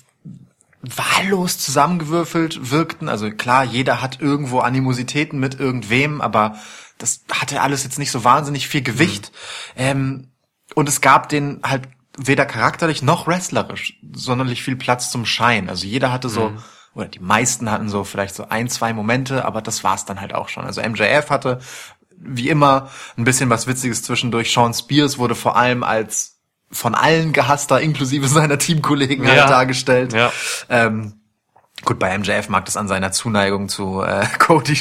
wahllos 0.81 1.57
zusammengewürfelt 1.59 2.71
wirkten. 2.71 3.09
Also 3.09 3.29
klar, 3.29 3.65
jeder 3.65 4.01
hat 4.01 4.21
irgendwo 4.21 4.59
Animositäten 4.59 5.37
mit 5.37 5.59
irgendwem, 5.59 6.21
aber 6.21 6.55
das 6.97 7.23
hatte 7.31 7.61
alles 7.61 7.83
jetzt 7.83 7.99
nicht 7.99 8.11
so 8.11 8.23
wahnsinnig 8.23 8.67
viel 8.67 8.81
Gewicht. 8.81 9.31
Ähm, 9.75 10.29
und 10.75 10.87
es 10.89 11.01
gab 11.01 11.29
den 11.29 11.59
halt 11.63 11.83
weder 12.17 12.45
charakterlich 12.45 13.01
noch 13.01 13.27
wrestlerisch 13.27 13.95
sonderlich 14.13 14.63
viel 14.63 14.75
Platz 14.75 15.09
zum 15.11 15.25
Schein. 15.25 15.69
Also 15.69 15.85
jeder 15.87 16.11
hatte 16.11 16.29
so, 16.29 16.53
oder 16.93 17.07
die 17.07 17.19
meisten 17.19 17.71
hatten 17.71 17.89
so 17.89 18.03
vielleicht 18.03 18.35
so 18.35 18.47
ein, 18.49 18.69
zwei 18.69 18.93
Momente, 18.93 19.45
aber 19.45 19.61
das 19.61 19.83
war's 19.83 20.05
dann 20.05 20.21
halt 20.21 20.33
auch 20.35 20.49
schon. 20.49 20.63
Also 20.65 20.81
MJF 20.81 21.29
hatte 21.29 21.59
wie 22.15 22.49
immer 22.49 22.89
ein 23.17 23.23
bisschen 23.23 23.49
was 23.49 23.67
Witziges 23.67 24.03
zwischendurch. 24.03 24.53
Sean 24.53 24.73
Spears 24.73 25.17
wurde 25.17 25.35
vor 25.35 25.57
allem 25.57 25.83
als 25.83 26.37
von 26.71 26.95
allen 26.95 27.33
gehasster, 27.33 27.81
inklusive 27.81 28.27
seiner 28.27 28.57
Teamkollegen 28.57 29.27
halt 29.27 29.37
Ja. 29.37 29.47
dargestellt. 29.47 30.13
Ja. 30.13 30.31
Ähm, 30.69 31.19
Gut, 31.85 31.99
bei 31.99 32.17
MJF 32.17 32.49
mag 32.49 32.65
das 32.65 32.77
an 32.77 32.87
seiner 32.87 33.11
Zuneigung 33.11 33.67
zu 33.69 34.01
äh, 34.01 34.25
Cody 34.39 34.77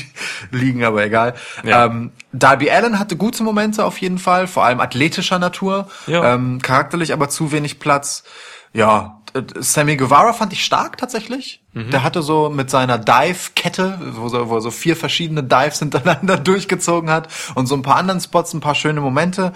liegen, 0.51 0.85
aber 0.85 1.05
egal. 1.05 1.35
Ja. 1.65 1.87
Ähm, 1.87 2.13
Darby 2.33 2.71
Allen 2.71 2.99
hatte 2.99 3.17
gute 3.17 3.43
Momente 3.43 3.85
auf 3.85 3.99
jeden 3.99 4.19
Fall, 4.19 4.47
vor 4.47 4.65
allem 4.65 4.81
athletischer 4.81 5.39
Natur, 5.39 5.89
Ja. 6.07 6.35
ähm, 6.35 6.61
charakterlich 6.63 7.13
aber 7.13 7.29
zu 7.29 7.51
wenig 7.53 7.79
Platz. 7.81 8.25
Ja, 8.73 9.21
Sammy 9.59 9.97
Guevara 9.97 10.33
fand 10.35 10.53
ich 10.53 10.65
stark 10.65 10.97
tatsächlich. 10.99 11.63
Der 11.75 12.03
hatte 12.03 12.21
so 12.21 12.51
mit 12.51 12.69
seiner 12.69 12.99
Dive-Kette, 12.99 13.99
wo, 14.17 14.29
so, 14.29 14.51
wo 14.51 14.57
er 14.57 14.61
so 14.61 14.71
vier 14.71 14.95
verschiedene 14.95 15.43
Dives 15.43 15.79
hintereinander 15.79 16.37
durchgezogen 16.39 17.09
hat 17.11 17.29
und 17.55 17.67
so 17.67 17.75
ein 17.75 17.81
paar 17.83 17.97
anderen 17.97 18.21
Spots, 18.21 18.53
ein 18.53 18.61
paar 18.61 18.75
schöne 18.75 19.01
Momente. 19.01 19.55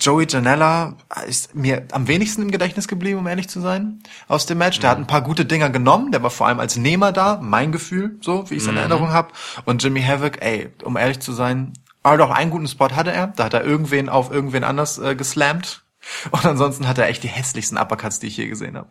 Joey 0.00 0.26
Janella 0.28 0.94
ist 1.26 1.54
mir 1.54 1.86
am 1.92 2.08
wenigsten 2.08 2.42
im 2.42 2.50
Gedächtnis 2.50 2.88
geblieben, 2.88 3.18
um 3.18 3.26
ehrlich 3.26 3.48
zu 3.48 3.60
sein, 3.60 4.02
aus 4.28 4.46
dem 4.46 4.58
Match. 4.58 4.78
Der 4.80 4.90
hat 4.90 4.98
ein 4.98 5.06
paar 5.06 5.20
gute 5.22 5.44
Dinger 5.44 5.68
genommen, 5.70 6.10
der 6.10 6.22
war 6.22 6.30
vor 6.30 6.46
allem 6.46 6.58
als 6.60 6.76
Nehmer 6.76 7.12
da, 7.12 7.38
mein 7.42 7.70
Gefühl, 7.70 8.18
so 8.22 8.48
wie 8.50 8.54
ich 8.54 8.62
es 8.62 8.68
in 8.68 8.76
Erinnerung 8.76 9.10
habe. 9.10 9.28
Und 9.66 9.82
Jimmy 9.82 10.02
Havoc, 10.02 10.40
ey, 10.42 10.70
um 10.84 10.96
ehrlich 10.96 11.20
zu 11.20 11.32
sein, 11.32 11.74
aber 12.02 12.16
doch 12.16 12.30
einen 12.30 12.50
guten 12.50 12.66
Spot 12.66 12.88
hatte 12.96 13.12
er. 13.12 13.26
Da 13.28 13.44
hat 13.44 13.54
er 13.54 13.62
irgendwen 13.62 14.08
auf 14.08 14.30
irgendwen 14.32 14.64
anders 14.64 14.98
äh, 14.98 15.14
geslammt. 15.14 15.82
Und 16.30 16.46
ansonsten 16.46 16.88
hat 16.88 16.96
er 16.96 17.08
echt 17.08 17.22
die 17.22 17.28
hässlichsten 17.28 17.76
Uppercuts, 17.76 18.20
die 18.20 18.28
ich 18.28 18.38
je 18.38 18.48
gesehen 18.48 18.74
habe. 18.78 18.88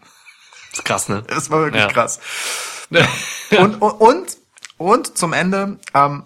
ist 0.71 0.85
krass, 0.85 1.09
ne? 1.09 1.23
Das 1.27 1.49
war 1.49 1.61
wirklich 1.63 1.81
Ja. 1.81 1.87
krass. 1.87 2.19
Und, 3.57 3.81
und, 3.81 3.93
und, 3.93 4.37
und 4.77 5.17
zum 5.17 5.33
Ende, 5.33 5.79
ähm, 5.95 6.23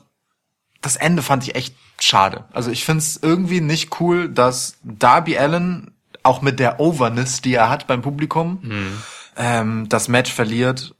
das 0.82 0.98
Ende 0.98 1.22
fand 1.22 1.44
ich 1.44 1.56
echt 1.56 1.74
schade. 2.04 2.46
Also 2.54 2.72
ich 2.72 2.86
find's 2.86 3.20
irgendwie 3.22 3.62
nicht 3.62 4.00
cool, 4.00 4.30
dass 4.30 4.78
Darby 4.84 5.38
Allen 5.38 5.92
auch 6.24 6.42
mit 6.42 6.60
der 6.60 6.80
Overness, 6.80 7.42
die 7.42 7.54
er 7.54 7.70
hat 7.70 7.88
beim 7.88 8.02
Publikum, 8.02 8.60
ähm, 9.36 9.90
das 9.90 10.08
Match 10.08 10.32
verliert, 10.32 10.96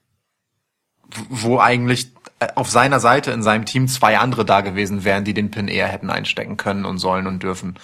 wo 1.30 1.60
eigentlich 1.60 2.12
äh, 2.40 2.48
auf 2.56 2.70
seiner 2.70 3.00
Seite 3.00 3.32
in 3.32 3.44
seinem 3.44 3.66
Team 3.66 3.88
zwei 3.88 4.18
andere 4.18 4.46
da 4.46 4.62
gewesen 4.62 5.04
wären, 5.04 5.24
die 5.24 5.34
den 5.34 5.52
Pin 5.52 5.68
eher 5.68 5.88
hätten 5.88 6.10
einstecken 6.10 6.58
können 6.58 6.86
und 6.86 6.98
sollen 6.98 7.28
und 7.28 7.44
dürfen. 7.44 7.76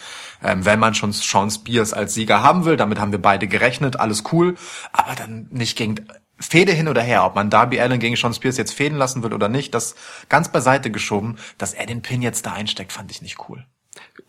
Ähm, 0.44 0.66
wenn 0.66 0.80
man 0.80 0.96
schon 0.96 1.12
Sean 1.12 1.50
Spears 1.50 1.94
als 1.94 2.14
Sieger 2.14 2.44
haben 2.44 2.66
will, 2.66 2.78
damit 2.78 3.00
haben 3.00 3.12
wir 3.12 3.22
beide 3.22 3.48
gerechnet, 3.48 4.00
alles 4.00 4.24
cool, 4.32 4.56
aber 4.92 5.16
dann 5.16 5.48
nicht 5.52 5.78
gegen 5.78 5.96
Fehde 6.40 6.72
hin 6.72 6.88
oder 6.88 7.02
her, 7.02 7.26
ob 7.26 7.36
man 7.36 7.50
Darby 7.50 7.80
Allen 7.80 8.00
gegen 8.00 8.16
Sean 8.16 8.34
Spears 8.34 8.58
jetzt 8.58 8.74
fäden 8.74 8.98
lassen 8.98 9.24
will 9.24 9.34
oder 9.34 9.50
nicht, 9.50 9.74
das 9.74 9.96
ganz 10.30 10.52
beiseite 10.52 10.92
geschoben, 10.92 11.38
dass 11.58 11.74
er 11.74 11.86
den 11.86 12.02
Pin 12.02 12.22
jetzt 12.22 12.46
da 12.46 12.54
einsteckt, 12.54 12.92
fand 12.92 13.12
ich 13.12 13.22
nicht 13.22 13.38
cool. 13.50 13.66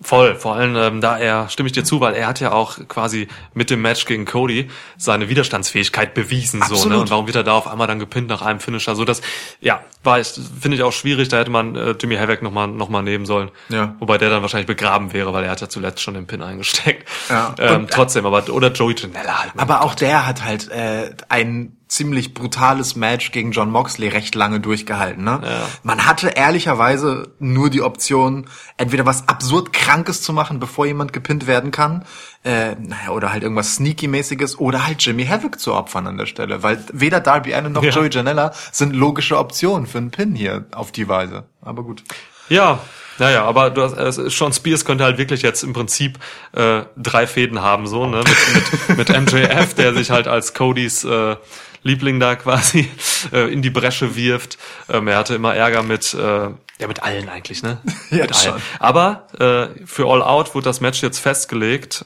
Voll, 0.02 0.35
vor 0.35 0.57
allem 0.57 0.75
ähm, 0.76 1.00
da 1.02 1.19
er, 1.19 1.50
stimme 1.50 1.67
ich 1.67 1.75
dir 1.75 1.85
zu, 1.85 2.00
weil 2.00 2.14
er 2.14 2.26
hat 2.26 2.40
ja 2.40 2.52
auch 2.52 2.79
quasi 2.88 3.29
mit 3.52 3.69
dem 3.69 3.83
Match 3.83 4.07
gegen 4.07 4.25
Cody 4.25 4.71
seine 4.97 5.29
Widerstandsfähigkeit 5.29 6.14
bewiesen, 6.14 6.62
so, 6.62 6.75
ne? 6.75 6.81
Absolut. 6.81 7.00
Und 7.02 7.11
warum 7.11 7.26
wird 7.26 7.37
er 7.37 7.45
da 7.45 7.52
auf 7.52 7.69
einmal 7.69 7.87
dann 7.87 7.99
gepinnt 7.99 8.29
nach 8.29 8.40
einem 8.40 8.61
Finisher? 8.61 8.95
So 8.95 9.05
das, 9.05 9.21
ja, 9.61 9.85
war 10.02 10.19
ich, 10.19 10.29
finde 10.29 10.79
ich 10.79 10.83
auch 10.83 10.93
schwierig, 10.93 11.29
da 11.29 11.38
hätte 11.38 11.50
man 11.50 11.76
äh, 11.76 11.90
Jimmy 12.00 12.17
Havoc 12.17 12.40
nochmal 12.40 12.69
noch 12.69 12.88
mal 12.88 13.02
nehmen 13.02 13.26
sollen. 13.26 13.50
Ja. 13.69 13.95
Wobei 13.99 14.17
der 14.17 14.31
dann 14.31 14.40
wahrscheinlich 14.40 14.67
begraben 14.67 15.12
wäre, 15.12 15.35
weil 15.35 15.45
er 15.45 15.50
hat 15.50 15.61
ja 15.61 15.69
zuletzt 15.69 16.00
schon 16.00 16.14
den 16.14 16.26
Pin 16.26 16.40
eingesteckt. 16.43 17.07
Ja. 17.29 17.55
Ähm, 17.59 17.83
Und- 17.83 17.90
trotzdem, 17.90 18.25
aber 18.25 18.49
oder 18.49 18.73
Joey 18.73 18.95
Janella 18.97 19.43
halt. 19.43 19.52
Aber 19.59 19.83
auch 19.83 19.95
der 19.95 20.26
hat 20.26 20.43
halt 20.43 20.71
äh, 20.71 21.11
ein 21.29 21.76
ziemlich 21.90 22.35
brutales 22.35 22.94
Match 22.94 23.32
gegen 23.32 23.50
John 23.50 23.70
Moxley 23.70 24.09
recht 24.09 24.35
lange 24.37 24.61
durchgehalten. 24.61 25.25
Ne? 25.25 25.40
Ja. 25.42 25.66
Man 25.82 26.06
hatte 26.06 26.28
ehrlicherweise 26.28 27.35
nur 27.40 27.68
die 27.68 27.82
Option, 27.82 28.47
entweder 28.76 29.06
was 29.06 29.26
absurd 29.28 29.73
Krankes 29.73 30.23
zu 30.23 30.32
machen, 30.32 30.61
bevor 30.61 30.87
jemand 30.87 31.12
gepinnt 31.12 31.49
werden 31.49 31.73
kann, 31.73 32.04
äh, 32.44 32.76
naja, 32.76 33.11
oder 33.11 33.32
halt 33.32 33.42
irgendwas 33.42 33.75
Sneaky-mäßiges, 33.75 34.59
oder 34.59 34.87
halt 34.87 35.04
Jimmy 35.04 35.26
Havoc 35.26 35.59
zu 35.59 35.75
opfern 35.75 36.06
an 36.06 36.17
der 36.17 36.26
Stelle. 36.26 36.62
Weil 36.62 36.82
weder 36.93 37.21
Darby 37.21 37.54
Allen 37.54 37.73
noch 37.73 37.82
Ja. 37.82 37.91
Joey 37.91 38.08
Janella 38.10 38.52
sind 38.71 38.95
logische 38.95 39.36
Optionen 39.36 39.86
für 39.86 39.99
einen 39.99 40.12
Pin 40.12 40.36
hier 40.36 40.67
auf 40.73 40.93
die 40.93 41.08
Weise. 41.08 41.45
Aber 41.60 41.82
gut. 41.82 42.04
Ja, 42.49 42.78
naja, 43.19 43.45
aber 43.45 43.71
du 43.71 43.82
hast, 43.82 44.19
äh, 44.19 44.30
Sean 44.30 44.52
Spears 44.52 44.84
könnte 44.84 45.04
halt 45.04 45.19
wirklich 45.19 45.43
jetzt 45.43 45.65
im 45.65 45.73
Prinzip 45.73 46.19
äh, 46.52 46.82
drei 46.97 47.26
Fäden 47.26 47.60
haben, 47.60 47.86
so, 47.86 48.06
ne? 48.06 48.23
Mit, 48.54 48.97
mit, 48.97 49.08
mit 49.08 49.32
MJF, 49.32 49.75
der 49.75 49.93
sich 49.93 50.10
halt 50.10 50.26
als 50.26 50.54
Codys 50.54 51.04
äh, 51.04 51.36
Liebling 51.82 52.21
da 52.21 52.36
quasi 52.36 52.90
äh, 53.32 53.52
in 53.52 53.62
die 53.62 53.71
Bresche 53.71 54.16
wirft. 54.16 54.58
Ähm, 54.88 55.08
er 55.08 55.19
hatte 55.19 55.34
immer 55.34 55.54
Ärger 55.54 55.82
mit, 55.82 56.14
äh, 56.14 56.19
ja, 56.19 56.86
mit 56.86 57.02
allen 57.02 57.28
eigentlich, 57.28 57.62
ne? 57.62 57.80
Ja, 58.10 58.23
mit 58.23 58.32
allen. 58.34 58.52
schon. 58.52 58.62
Aber 58.78 59.26
äh, 59.38 59.86
für 59.86 60.06
All 60.08 60.23
Out 60.23 60.54
wurde 60.54 60.64
das 60.64 60.80
Match 60.80 61.02
jetzt 61.02 61.19
festgelegt. 61.19 62.04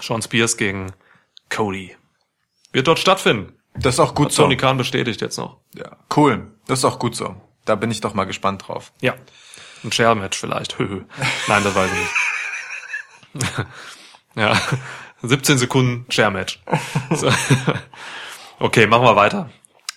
Sean 0.00 0.22
Spears 0.22 0.56
gegen 0.56 0.92
Cody. 1.50 1.96
Wird 2.72 2.86
dort 2.86 2.98
stattfinden. 2.98 3.54
Das 3.74 3.94
ist 3.94 4.00
auch 4.00 4.14
gut 4.14 4.26
Hat 4.26 4.32
so. 4.32 4.42
Tony 4.42 4.56
Khan 4.56 4.76
bestätigt 4.76 5.20
jetzt 5.20 5.38
noch. 5.38 5.58
Ja. 5.74 5.96
Cool. 6.14 6.50
Das 6.66 6.80
ist 6.80 6.84
auch 6.84 6.98
gut 6.98 7.16
so. 7.16 7.36
Da 7.64 7.74
bin 7.74 7.90
ich 7.90 8.00
doch 8.00 8.14
mal 8.14 8.24
gespannt 8.24 8.66
drauf. 8.66 8.92
Ja. 9.00 9.14
Ein 9.84 9.92
Share-Match 9.92 10.38
vielleicht. 10.38 10.78
Höhö. 10.78 11.02
Nein, 11.48 11.64
das 11.64 11.74
weiß 11.74 11.90
ich 11.92 11.98
nicht. 13.34 13.66
ja. 14.36 14.60
17 15.22 15.58
Sekunden 15.58 16.10
Share-Match. 16.10 16.60
So. 17.10 17.28
Okay, 18.58 18.86
machen 18.86 19.04
wir 19.04 19.16
weiter. 19.16 19.50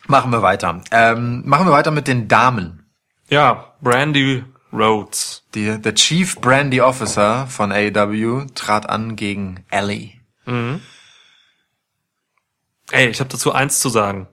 Machen 0.07 0.31
wir 0.31 0.41
weiter. 0.41 0.81
Ähm, 0.91 1.43
machen 1.45 1.65
wir 1.65 1.71
weiter 1.71 1.91
mit 1.91 2.07
den 2.07 2.27
Damen. 2.27 2.91
Ja, 3.29 3.73
Brandy 3.81 4.43
Rhodes. 4.73 5.43
Die, 5.55 5.79
der 5.81 5.95
Chief 5.95 6.39
Brandy 6.39 6.81
Officer 6.81 7.47
von 7.47 7.71
AEW 7.71 8.47
trat 8.55 8.89
an 8.89 9.15
gegen 9.15 9.65
Ellie. 9.69 10.11
Ey, 12.91 13.07
ich 13.09 13.19
habe 13.19 13.29
dazu 13.29 13.51
eins 13.51 13.79
zu 13.79 13.89
sagen. 13.89 14.27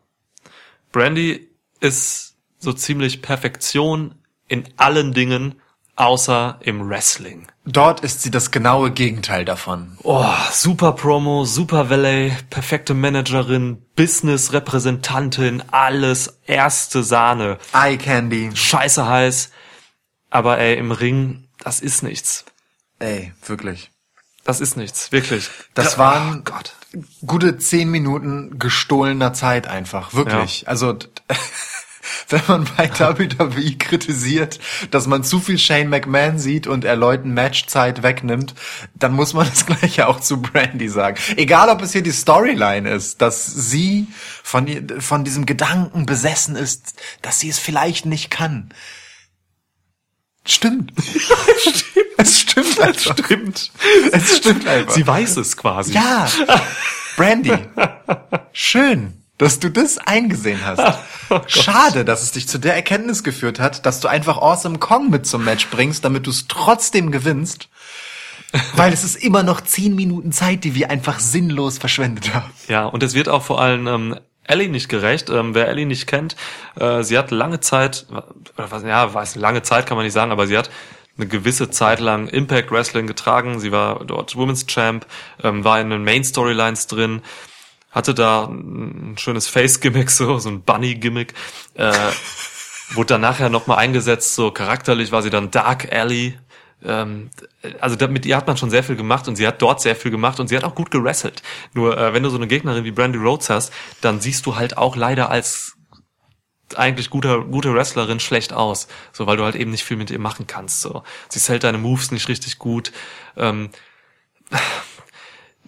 Brandy 0.92 1.48
ist 1.80 2.36
so 2.58 2.72
ziemlich 2.72 3.22
Perfektion 3.22 4.16
in 4.48 4.64
allen 4.76 5.12
Dingen, 5.12 5.60
außer 5.98 6.58
im 6.60 6.88
Wrestling. 6.88 7.48
Dort 7.64 8.00
ist 8.00 8.22
sie 8.22 8.30
das 8.30 8.50
genaue 8.50 8.90
Gegenteil 8.92 9.44
davon. 9.44 9.98
Oh, 10.02 10.24
super 10.52 10.92
Promo, 10.92 11.44
super 11.44 11.90
Valet, 11.90 12.32
perfekte 12.50 12.94
Managerin, 12.94 13.82
Business-Repräsentantin, 13.96 15.62
alles 15.70 16.38
erste 16.46 17.02
Sahne. 17.02 17.58
Eye 17.72 17.98
Candy. 17.98 18.50
Scheiße 18.54 19.06
heiß. 19.06 19.50
Aber 20.30 20.58
ey, 20.58 20.76
im 20.78 20.92
Ring, 20.92 21.48
das 21.60 21.80
ist 21.80 22.02
nichts. 22.02 22.44
Ey, 22.98 23.32
wirklich. 23.46 23.90
Das 24.44 24.60
ist 24.60 24.76
nichts, 24.76 25.12
wirklich. 25.12 25.50
Das 25.74 25.98
waren 25.98 26.38
oh 26.38 26.42
Gott. 26.44 26.74
gute 27.26 27.58
zehn 27.58 27.90
Minuten 27.90 28.58
gestohlener 28.58 29.32
Zeit 29.34 29.66
einfach. 29.66 30.14
Wirklich. 30.14 30.66
Also, 30.68 30.94
d- 30.94 31.06
wenn 32.28 32.42
man 32.48 32.68
bei 32.76 32.90
WWE 32.98 33.76
kritisiert, 33.76 34.58
dass 34.90 35.06
man 35.06 35.24
zu 35.24 35.40
viel 35.40 35.58
Shane 35.58 35.88
McMahon 35.88 36.38
sieht 36.38 36.66
und 36.66 36.84
er 36.84 36.96
Leuten 36.96 37.34
Matchzeit 37.34 38.02
wegnimmt, 38.02 38.54
dann 38.94 39.12
muss 39.12 39.34
man 39.34 39.48
das 39.48 39.66
gleiche 39.66 40.08
auch 40.08 40.20
zu 40.20 40.40
Brandy 40.40 40.88
sagen. 40.88 41.18
Egal, 41.36 41.68
ob 41.68 41.82
es 41.82 41.92
hier 41.92 42.02
die 42.02 42.12
Storyline 42.12 42.88
ist, 42.88 43.20
dass 43.22 43.46
sie 43.46 44.06
von, 44.42 44.66
von 45.00 45.24
diesem 45.24 45.46
Gedanken 45.46 46.06
besessen 46.06 46.56
ist, 46.56 46.94
dass 47.22 47.40
sie 47.40 47.48
es 47.48 47.58
vielleicht 47.58 48.06
nicht 48.06 48.30
kann. 48.30 48.70
Stimmt. 50.46 50.92
Es 52.20 52.40
stimmt 52.40 52.80
einfach. 52.80 53.16
Stimmt. 53.16 53.70
Es 54.10 54.38
stimmt 54.38 54.66
einfach. 54.66 54.92
Sie 54.92 55.06
weiß 55.06 55.36
es 55.36 55.56
quasi. 55.56 55.92
Ja, 55.92 56.28
Brandy, 57.16 57.52
schön, 58.52 59.17
dass 59.38 59.60
du 59.60 59.70
das 59.70 59.98
eingesehen 59.98 60.60
hast. 60.64 60.82
Schade, 61.46 62.04
dass 62.04 62.22
es 62.22 62.32
dich 62.32 62.48
zu 62.48 62.58
der 62.58 62.74
Erkenntnis 62.74 63.22
geführt 63.24 63.60
hat, 63.60 63.86
dass 63.86 64.00
du 64.00 64.08
einfach 64.08 64.36
Awesome 64.36 64.78
Kong 64.78 65.10
mit 65.10 65.26
zum 65.26 65.44
Match 65.44 65.68
bringst, 65.68 66.04
damit 66.04 66.26
du 66.26 66.30
es 66.30 66.48
trotzdem 66.48 67.10
gewinnst. 67.10 67.68
Weil 68.76 68.92
es 68.92 69.04
ist 69.04 69.16
immer 69.16 69.42
noch 69.42 69.60
zehn 69.60 69.94
Minuten 69.94 70.32
Zeit, 70.32 70.64
die 70.64 70.74
wir 70.74 70.90
einfach 70.90 71.20
sinnlos 71.20 71.78
verschwendet 71.78 72.34
haben. 72.34 72.50
Ja, 72.66 72.86
und 72.86 73.02
es 73.02 73.14
wird 73.14 73.28
auch 73.28 73.42
vor 73.42 73.60
allem 73.60 73.86
ähm, 73.86 74.20
Ellie 74.44 74.70
nicht 74.70 74.88
gerecht. 74.88 75.28
Ähm, 75.30 75.54
wer 75.54 75.68
Ellie 75.68 75.86
nicht 75.86 76.06
kennt, 76.06 76.34
äh, 76.80 77.02
sie 77.02 77.18
hat 77.18 77.30
lange 77.30 77.60
Zeit, 77.60 78.06
oder 78.10 78.70
was, 78.70 78.82
ja, 78.82 79.12
weiß 79.12 79.36
lange 79.36 79.62
Zeit 79.62 79.86
kann 79.86 79.96
man 79.96 80.04
nicht 80.04 80.14
sagen, 80.14 80.32
aber 80.32 80.46
sie 80.46 80.56
hat 80.56 80.70
eine 81.18 81.26
gewisse 81.26 81.68
Zeit 81.68 82.00
lang 82.00 82.28
Impact 82.28 82.70
Wrestling 82.70 83.06
getragen. 83.06 83.60
Sie 83.60 83.70
war 83.70 84.04
dort 84.04 84.34
Women's 84.36 84.66
Champ, 84.66 85.06
ähm, 85.42 85.64
war 85.64 85.80
in 85.80 85.90
den 85.90 86.02
Main 86.02 86.24
Storylines 86.24 86.86
drin, 86.86 87.22
hatte 87.90 88.14
da 88.14 88.44
ein 88.44 89.16
schönes 89.18 89.48
Face-Gimmick, 89.48 90.10
so, 90.10 90.38
so 90.38 90.48
ein 90.48 90.62
Bunny-Gimmick. 90.62 91.34
Äh, 91.74 91.92
wurde 92.94 93.14
dann 93.14 93.20
nachher 93.20 93.50
nochmal 93.50 93.78
eingesetzt, 93.78 94.34
so 94.34 94.50
charakterlich 94.50 95.12
war 95.12 95.22
sie 95.22 95.30
dann 95.30 95.50
Dark 95.50 95.92
Alley. 95.92 96.38
Ähm, 96.82 97.30
also 97.80 97.96
mit 98.08 98.24
ihr 98.24 98.36
hat 98.36 98.46
man 98.46 98.56
schon 98.56 98.70
sehr 98.70 98.84
viel 98.84 98.96
gemacht 98.96 99.28
und 99.28 99.36
sie 99.36 99.46
hat 99.46 99.60
dort 99.60 99.80
sehr 99.80 99.96
viel 99.96 100.10
gemacht 100.10 100.38
und 100.40 100.48
sie 100.48 100.56
hat 100.56 100.64
auch 100.64 100.74
gut 100.74 100.90
gewrestelt. 100.90 101.42
Nur 101.74 101.98
äh, 101.98 102.14
wenn 102.14 102.22
du 102.22 102.30
so 102.30 102.36
eine 102.36 102.46
Gegnerin 102.46 102.84
wie 102.84 102.92
Brandy 102.92 103.18
Rhodes 103.18 103.50
hast, 103.50 103.72
dann 104.00 104.20
siehst 104.20 104.46
du 104.46 104.56
halt 104.56 104.78
auch 104.78 104.96
leider 104.96 105.30
als 105.30 105.76
eigentlich 106.74 107.10
guter 107.10 107.44
gute 107.44 107.74
Wrestlerin 107.74 108.20
schlecht 108.20 108.52
aus, 108.52 108.88
so 109.12 109.26
weil 109.26 109.38
du 109.38 109.44
halt 109.44 109.56
eben 109.56 109.70
nicht 109.70 109.84
viel 109.84 109.96
mit 109.96 110.10
ihr 110.10 110.18
machen 110.18 110.46
kannst. 110.46 110.82
So, 110.82 111.02
sie 111.28 111.40
hält 111.50 111.64
deine 111.64 111.78
Moves 111.78 112.10
nicht 112.10 112.28
richtig 112.28 112.58
gut. 112.58 112.92
Ähm, 113.36 113.70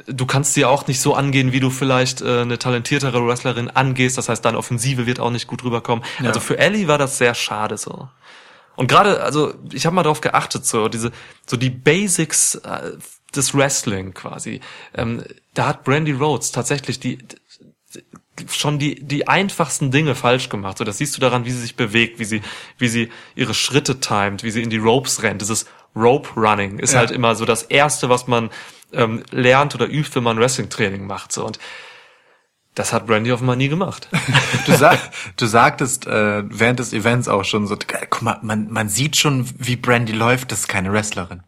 du 0.07 0.27
kannst 0.27 0.55
sie 0.55 0.65
auch 0.65 0.87
nicht 0.87 1.01
so 1.01 1.15
angehen, 1.15 1.53
wie 1.53 1.61
du 1.61 1.71
vielleicht 1.71 2.21
äh, 2.23 2.41
eine 2.43 2.59
talentiertere 2.59 3.27
Wrestlerin 3.27 3.69
angehst. 3.71 4.19
Das 4.19 4.29
heißt, 4.29 4.45
deine 4.45 4.59
Offensive 4.59 5.07
wird 5.07 5.21
auch 5.21 5.31
nicht 5.31 5.47
gut 5.47 5.65
rüberkommen. 5.65 6.05
Also 6.23 6.41
für 6.41 6.59
Ellie 6.59 6.89
war 6.89 6.99
das 6.99 7.19
sehr 7.19 7.35
schade 7.35 7.77
so. 7.79 8.09
Und 8.77 8.87
gerade, 8.87 9.23
also 9.23 9.53
ich 9.73 9.85
habe 9.87 9.95
mal 9.95 10.03
darauf 10.03 10.21
geachtet, 10.21 10.65
so 10.65 10.89
diese, 10.89 11.13
so 11.47 11.57
die 11.57 11.71
Basics 11.71 12.55
äh, 12.57 12.93
des 13.35 13.55
Wrestling 13.55 14.15
quasi. 14.15 14.61
Ähm, 14.95 15.23
da 15.55 15.67
hat 15.67 15.85
Brandy 15.85 16.13
Rhodes 16.13 16.53
tatsächlich 16.53 16.99
die 17.01 17.19
schon 18.49 18.79
die 18.79 19.05
die 19.05 19.29
einfachsten 19.29 19.91
Dinge 19.91 20.15
falsch 20.15 20.49
gemacht. 20.49 20.79
So, 20.79 20.85
das 20.85 20.99
siehst 20.99 21.17
du 21.17 21.21
daran, 21.21 21.45
wie 21.45 21.51
sie 21.51 21.61
sich 21.61 21.77
bewegt, 21.77 22.19
wie 22.19 22.25
sie 22.25 22.43
wie 22.79 22.89
sie 22.89 23.11
ihre 23.35 23.55
Schritte 23.55 24.01
timet, 24.01 24.43
wie 24.45 24.51
sie 24.51 24.63
in 24.63 24.71
die 24.71 24.79
Ropes 24.79 25.23
rennt. 25.23 25.43
Dieses 25.43 25.67
Rope 25.95 26.31
Running 26.41 26.79
ist 26.79 26.93
Ja. 26.93 27.01
halt 27.01 27.11
immer 27.11 27.35
so 27.35 27.45
das 27.45 27.65
erste, 27.65 28.09
was 28.09 28.27
man 28.29 28.51
ähm, 28.93 29.23
lernt 29.31 29.75
oder 29.75 29.87
übt, 29.89 30.15
wenn 30.15 30.23
man 30.23 30.39
Wrestling 30.39 30.69
Training 30.69 31.07
macht. 31.07 31.33
So 31.33 31.45
und 31.45 31.59
das 32.75 32.93
hat 32.93 33.07
Brandy 33.07 33.33
offenbar 33.33 33.57
nie 33.57 33.69
gemacht. 33.69 34.09
Du, 34.67 34.77
sag, 34.77 34.99
du 35.37 35.47
sagtest 35.47 36.07
äh, 36.07 36.43
während 36.47 36.79
des 36.79 36.93
Events 36.93 37.29
auch 37.29 37.45
schon 37.45 37.67
so, 37.67 37.77
"Geil, 37.77 38.07
guck 38.11 38.23
mal, 38.23 38.39
man, 38.43 38.71
man 38.71 38.89
sieht 38.89 39.17
schon, 39.17 39.49
wie 39.59 39.77
Brandy 39.77 40.13
läuft, 40.13 40.53
das 40.53 40.61
ist 40.61 40.69
keine 40.69 40.93
Wrestlerin. 40.93 41.43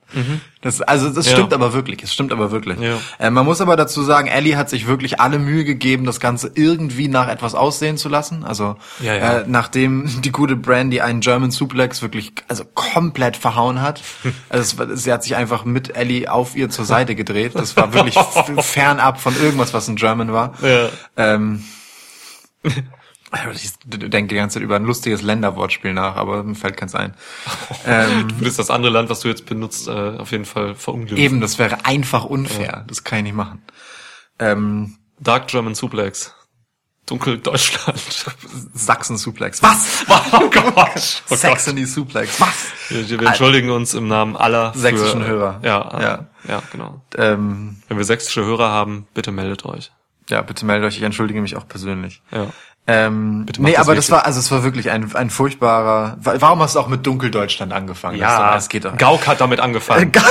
Das, 0.63 0.81
also 0.81 1.11
das 1.11 1.27
Ja. 1.27 1.33
stimmt 1.33 1.53
aber 1.53 1.73
wirklich, 1.75 2.03
es 2.03 2.13
stimmt 2.15 2.33
aber 2.33 2.51
wirklich. 2.53 2.79
Ja. 2.79 2.97
Äh, 3.19 3.31
man 3.31 3.45
muss 3.45 3.61
aber 3.61 3.77
dazu 3.77 4.03
sagen, 4.03 4.29
Ellie 4.29 4.57
hat 4.57 4.71
sich 4.71 4.87
wirklich 4.87 5.21
alle 5.21 5.39
Mühe 5.39 5.65
gegeben, 5.65 6.05
das 6.07 6.21
Ganze 6.21 6.51
irgendwie 6.55 7.09
nach 7.09 7.29
etwas 7.29 7.55
aussehen 7.55 7.97
zu 7.99 8.09
lassen. 8.09 8.45
Also 8.45 8.77
Ja. 9.01 9.41
Äh, 9.41 9.45
nachdem 9.49 10.23
die 10.23 10.33
gute 10.33 10.57
Brandy 10.57 11.01
einen 11.01 11.21
German 11.21 11.51
Suplex 11.51 12.01
wirklich 12.01 12.33
also 12.49 12.65
komplett 12.75 13.37
verhauen 13.37 13.83
hat, 13.83 14.01
also 14.49 14.83
es, 14.85 15.03
sie 15.03 15.13
hat 15.13 15.25
sich 15.25 15.35
einfach 15.37 15.65
mit 15.65 15.97
Ellie 15.97 16.31
auf 16.33 16.55
ihr 16.57 16.71
zur 16.71 16.85
Seite 16.85 17.15
gedreht. 17.17 17.53
Das 17.55 17.77
war 17.77 17.93
wirklich 17.93 18.17
fernab 18.65 19.21
von 19.21 19.35
irgendwas, 19.37 19.75
was 19.75 19.89
ein 19.89 19.97
German 19.97 20.33
war. 20.33 20.55
Ähm, 21.17 21.65
ich 23.55 23.73
denke 23.85 24.29
die 24.29 24.35
ganze 24.37 24.55
Zeit 24.55 24.63
über 24.63 24.77
ein 24.77 24.85
lustiges 24.85 25.23
Länderwortspiel 25.23 25.93
nach, 25.95 26.17
aber 26.17 26.43
mir 26.43 26.55
fällt 26.55 26.77
keins 26.77 26.95
ein. 26.95 27.15
Ähm, 27.87 28.29
Du 28.29 28.41
würdest 28.41 28.59
das 28.59 28.71
andere 28.71 28.93
Land, 28.93 29.11
was 29.11 29.21
du 29.21 29.29
jetzt 29.29 29.47
benutzt, 29.47 29.89
äh, 29.89 29.91
auf 29.91 30.31
jeden 30.33 30.45
Fall 30.45 30.75
verunglückt. 30.75 31.19
eben, 31.21 31.41
das 31.41 31.59
wäre 31.59 31.85
einfach 31.85 32.25
unfair. 32.25 32.85
Das 32.87 33.03
kann 33.05 33.19
ich 33.19 33.25
nicht 33.25 33.35
machen. 33.35 33.63
Ähm, 34.39 34.99
Dark 35.19 35.49
German 35.49 35.75
Suplex. 35.75 36.35
Dunkel 37.07 37.39
Deutschland. 37.39 37.99
Sachsen 38.75 39.17
Suplex. 39.17 39.63
Was? 39.63 40.05
Oh 40.33 40.49
Gott. 40.49 40.65
Oh 40.67 40.71
Gott. 40.73 40.99
Saxony 41.39 41.85
Suplex. 41.85 42.41
Was? 42.41 42.67
Wir, 42.89 43.09
wir 43.21 43.27
entschuldigen 43.29 43.71
uns 43.71 43.95
im 43.95 44.07
Namen 44.09 44.37
aller 44.37 44.73
Sächsischen 44.75 45.23
für, 45.23 45.29
Hörer. 45.29 45.61
Ja, 45.65 45.91
Ja. 45.93 46.01
ja, 46.01 46.27
ja, 46.49 46.63
genau. 46.71 47.03
Ähm, 47.17 47.83
Wenn 47.89 47.97
wir 47.99 48.05
sächsische 48.05 48.45
Hörer 48.45 48.71
haben, 48.71 49.07
bitte 49.15 49.33
meldet 49.33 49.65
euch. 49.65 49.91
ja, 50.29 50.43
bitte 50.43 50.65
meldet 50.65 50.87
euch. 50.89 50.97
Ich 50.99 51.03
entschuldige 51.03 51.41
mich 51.43 51.57
auch 51.57 51.67
persönlich. 51.67 52.23
Ja. 52.31 52.47
Ähm, 52.87 53.47
nee, 53.59 53.73
das 53.73 53.81
aber 53.81 53.95
das 53.95 54.05
richtig. 54.05 54.13
war, 54.13 54.27
also 54.27 54.41
es 54.41 54.51
war 54.51 54.65
wirklich 54.65 54.91
ein, 54.91 55.15
ein 55.15 55.31
furchtbarer. 55.31 56.17
wa- 56.21 56.35
Warum 56.39 56.61
hast 56.63 56.75
du 56.75 56.81
auch 56.81 56.89
mit 56.89 57.07
Dunkeldeutschland 57.07 57.73
angefangen? 57.73 58.19
das, 58.19 58.37
das 58.37 58.69
geht 58.69 58.85
doch. 58.85 58.97
Gauck 58.99 59.27
hat 59.27 59.41
damit 59.41 59.61
angefangen. 59.61 60.13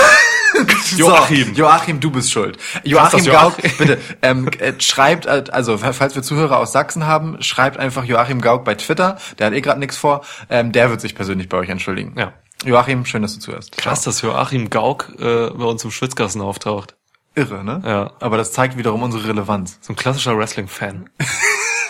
So, 0.83 0.97
Joachim. 1.07 1.53
Joachim, 1.55 1.99
du 2.01 2.11
bist 2.11 2.29
schuld. 2.29 2.57
Joachim 2.83 3.23
das 3.23 3.33
Gauck, 3.33 3.57
Joachim? 3.63 3.71
bitte, 3.77 3.97
ähm, 4.21 4.49
äh, 4.59 4.73
schreibt, 4.79 5.25
äh, 5.25 5.45
also 5.51 5.77
falls 5.77 6.13
wir 6.13 6.23
Zuhörer 6.23 6.59
aus 6.59 6.73
Sachsen 6.73 7.07
haben, 7.07 7.41
schreibt 7.41 7.77
einfach 7.77 8.03
Joachim 8.03 8.41
Gauck 8.41 8.65
bei 8.65 8.75
Twitter. 8.75 9.17
Der 9.39 9.47
hat 9.47 9.53
eh 9.53 9.61
gerade 9.61 9.79
nichts 9.79 9.95
vor. 9.95 10.21
Ähm, 10.49 10.73
der 10.73 10.89
wird 10.89 10.99
sich 10.99 11.15
persönlich 11.15 11.47
bei 11.47 11.57
euch 11.57 11.69
entschuldigen. 11.69 12.13
Ja. 12.19 12.33
Joachim, 12.65 13.05
schön, 13.05 13.21
dass 13.21 13.33
du 13.33 13.39
zuhörst. 13.39 13.77
Krass, 13.77 14.01
dass 14.03 14.21
Joachim 14.21 14.69
Gauck 14.69 15.13
äh, 15.19 15.49
bei 15.51 15.63
uns 15.65 15.85
im 15.85 15.89
Schwitzkasten 15.91 16.41
auftaucht. 16.41 16.95
Irre, 17.35 17.63
ne? 17.63 17.81
Ja. 17.85 18.11
Aber 18.19 18.37
das 18.37 18.51
zeigt 18.51 18.77
wiederum 18.77 19.03
unsere 19.03 19.27
Relevanz. 19.27 19.77
So 19.81 19.93
ein 19.93 19.95
klassischer 19.95 20.37
Wrestling-Fan. 20.37 21.09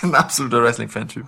Ein 0.03 0.15
absoluter 0.15 0.63
Wrestling-Fan-Typ. 0.63 1.25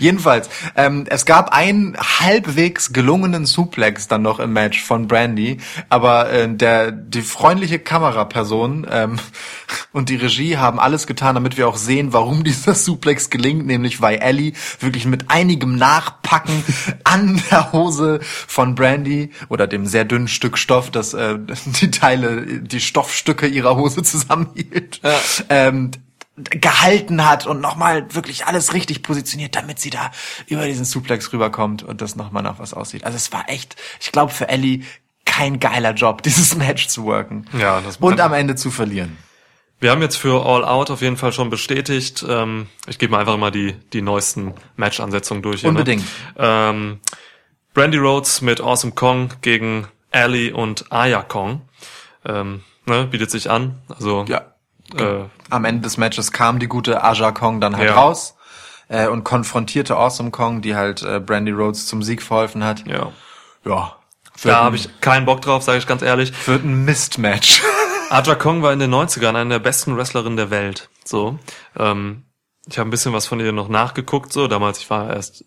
Jedenfalls, 0.00 0.48
ähm, 0.76 1.04
es 1.08 1.26
gab 1.26 1.52
einen 1.52 1.96
halbwegs 1.98 2.92
gelungenen 2.92 3.44
Suplex 3.44 4.08
dann 4.08 4.22
noch 4.22 4.40
im 4.40 4.52
Match 4.52 4.82
von 4.82 5.08
Brandy, 5.08 5.58
aber 5.90 6.30
äh, 6.30 6.48
der 6.48 6.90
die 6.90 7.20
freundliche 7.20 7.78
Kameraperson 7.78 8.86
ähm, 8.90 9.18
und 9.92 10.08
die 10.08 10.16
Regie 10.16 10.56
haben 10.56 10.80
alles 10.80 11.06
getan, 11.06 11.34
damit 11.34 11.58
wir 11.58 11.68
auch 11.68 11.76
sehen, 11.76 12.12
warum 12.12 12.44
dieser 12.44 12.74
Suplex 12.74 13.28
gelingt, 13.28 13.66
nämlich 13.66 14.00
weil 14.00 14.18
Ellie 14.18 14.54
wirklich 14.80 15.04
mit 15.04 15.30
einigem 15.30 15.76
Nachpacken 15.76 16.64
an 17.04 17.42
der 17.50 17.72
Hose 17.72 18.20
von 18.22 18.74
Brandy 18.74 19.30
oder 19.48 19.66
dem 19.66 19.86
sehr 19.86 20.04
dünnen 20.04 20.28
Stück 20.28 20.56
Stoff, 20.56 20.90
das 20.90 21.12
äh, 21.12 21.38
die 21.66 21.90
Teile, 21.90 22.46
die 22.46 22.80
Stoffstücke 22.80 23.46
ihrer 23.54 23.76
Hose 23.76 24.02
zusammenhielt, 24.02 25.00
ähm, 25.48 25.90
gehalten 26.36 27.24
hat 27.24 27.46
und 27.46 27.60
nochmal 27.60 28.12
wirklich 28.14 28.46
alles 28.46 28.74
richtig 28.74 29.02
positioniert, 29.02 29.54
damit 29.54 29.78
sie 29.78 29.90
da 29.90 30.10
über 30.46 30.66
diesen 30.66 30.84
Suplex 30.84 31.32
rüberkommt 31.32 31.82
und 31.84 32.00
das 32.00 32.16
nochmal 32.16 32.42
nach 32.42 32.58
was 32.58 32.74
aussieht. 32.74 33.04
Also 33.04 33.16
es 33.16 33.32
war 33.32 33.48
echt, 33.48 33.76
ich 34.00 34.10
glaube 34.10 34.32
für 34.32 34.48
Ellie 34.48 34.82
kein 35.24 35.60
geiler 35.60 35.92
Job, 35.92 36.22
dieses 36.24 36.56
Match 36.56 36.88
zu 36.88 37.04
worken. 37.04 37.46
Ja, 37.56 37.80
das 37.80 37.98
und 37.98 38.20
am 38.20 38.32
Ende 38.32 38.56
zu 38.56 38.70
verlieren. 38.70 39.16
Wir 39.80 39.90
haben 39.90 40.02
jetzt 40.02 40.16
für 40.16 40.46
All 40.46 40.64
Out 40.64 40.90
auf 40.90 41.02
jeden 41.02 41.16
Fall 41.16 41.32
schon 41.32 41.50
bestätigt. 41.50 42.24
Ähm, 42.26 42.68
ich 42.86 42.98
gebe 42.98 43.12
mal 43.12 43.18
einfach 43.18 43.36
mal 43.36 43.50
die, 43.50 43.74
die 43.92 44.02
neuesten 44.02 44.54
Match-Ansetzungen 44.76 45.42
durch. 45.42 45.60
Hier, 45.60 45.70
Unbedingt. 45.70 46.04
Ne? 46.36 46.38
Ähm, 46.38 47.00
Brandy 47.74 47.98
Rhodes 47.98 48.40
mit 48.40 48.60
Awesome 48.60 48.92
Kong 48.94 49.30
gegen 49.42 49.86
Ali 50.10 50.52
und 50.52 50.90
Aya 50.90 51.22
Kong. 51.22 51.62
Ähm, 52.24 52.62
ne, 52.86 53.06
bietet 53.06 53.30
sich 53.30 53.50
an. 53.50 53.80
Also 53.88 54.24
Ja. 54.28 54.42
äh, 54.96 55.24
Am 55.50 55.64
Ende 55.64 55.82
des 55.82 55.96
Matches 55.96 56.32
kam 56.32 56.58
die 56.58 56.66
gute 56.68 57.02
Aja 57.04 57.32
Kong 57.32 57.60
dann 57.60 57.76
halt 57.76 57.88
Ja. 57.90 57.94
raus 57.96 58.34
äh, 58.88 59.06
und 59.08 59.24
konfrontierte 59.24 59.96
Awesome 59.96 60.30
Kong, 60.30 60.60
die 60.62 60.74
halt 60.76 61.02
äh, 61.02 61.20
Brandy 61.20 61.52
Rhodes 61.52 61.86
zum 61.86 62.02
Sieg 62.02 62.22
verholfen 62.22 62.64
hat. 62.64 62.86
ja. 62.86 63.12
Ja. 63.64 63.96
Da 64.42 64.64
habe 64.64 64.74
ich 64.76 64.88
keinen 65.00 65.24
Bock 65.26 65.40
drauf, 65.42 65.62
sage 65.62 65.78
ich 65.78 65.86
ganz 65.86 66.02
ehrlich. 66.02 66.32
Wird 66.48 66.64
ein 66.64 66.84
Mistmatch. 66.84 67.62
Aja 68.10 68.34
Kong 68.34 68.62
war 68.62 68.72
in 68.72 68.78
den 68.80 68.92
90ern 68.92 69.34
eine 69.36 69.48
der 69.48 69.58
besten 69.60 69.96
Wrestlerinnen 69.96 70.36
der 70.36 70.50
Welt. 70.50 70.90
So. 71.04 71.38
Ähm, 71.78 72.24
ich 72.66 72.78
habe 72.78 72.88
ein 72.88 72.90
bisschen 72.90 73.12
was 73.12 73.26
von 73.26 73.38
ihr 73.40 73.52
noch 73.52 73.68
nachgeguckt, 73.68 74.32
so. 74.32 74.48
Damals, 74.48 74.80
ich 74.80 74.90
war 74.90 75.08
erst 75.14 75.44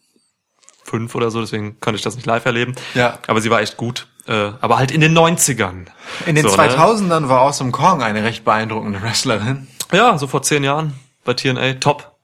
fünf 0.84 1.14
oder 1.16 1.30
so, 1.32 1.42
deswegen 1.42 1.80
konnte 1.82 1.98
ich 1.98 2.02
das 2.02 2.16
nicht 2.16 2.26
live 2.26 2.46
erleben. 2.46 2.76
Ja. 2.96 3.20
Aber 3.28 3.42
sie 3.42 3.50
war 3.52 3.60
echt 3.62 3.76
gut. 3.78 4.08
Äh, 4.28 4.52
aber 4.60 4.78
halt 4.78 4.92
in 4.92 5.02
den 5.02 5.18
90ern. 5.18 5.86
In 6.26 6.36
den 6.36 6.48
So, 6.48 6.56
ne? 6.56 6.64
2000ern 6.64 7.30
war 7.30 7.42
Awesome 7.42 7.72
Kong 7.72 8.04
eine 8.04 8.24
recht 8.24 8.44
beeindruckende 8.44 9.02
Wrestlerin. 9.02 9.68
Ja, 9.92 10.18
so 10.18 10.28
vor 10.28 10.42
zehn 10.42 10.64
Jahren 10.64 10.94
bei 11.24 11.34
TNA. 11.34 11.76
Top. 11.76 12.16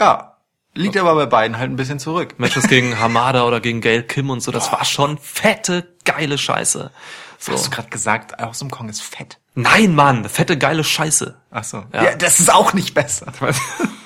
Ja. 0.00 0.36
Liegt 0.74 0.96
aber 0.96 1.16
bei 1.16 1.26
beiden 1.26 1.58
halt 1.58 1.68
ein 1.70 1.76
bisschen 1.76 1.98
zurück. 1.98 2.34
Matches 2.38 2.68
gegen 2.68 3.00
Hamada 3.00 3.42
oder 3.44 3.60
gegen 3.60 3.80
Gail 3.80 4.04
Kim 4.04 4.30
und 4.30 4.40
so. 4.40 4.52
Das 4.52 4.70
war 4.70 4.84
schon 4.84 5.18
fette, 5.18 5.88
geile 6.04 6.38
Scheiße. 6.38 6.92
So. 7.38 7.52
Hast 7.52 7.66
du 7.66 7.70
gerade 7.70 7.88
gesagt, 7.88 8.38
Awesome 8.38 8.70
Kong 8.70 8.88
ist 8.88 9.02
fett? 9.02 9.38
Nein, 9.54 9.96
Mann, 9.96 10.28
fette, 10.28 10.56
geile 10.56 10.84
Scheiße. 10.84 11.36
Ach 11.50 11.64
so. 11.64 11.84
Ja. 11.92 12.04
Ja. 12.04 12.14
das 12.14 12.38
ist 12.38 12.52
auch 12.52 12.72
nicht 12.72 12.94
besser. 12.94 13.32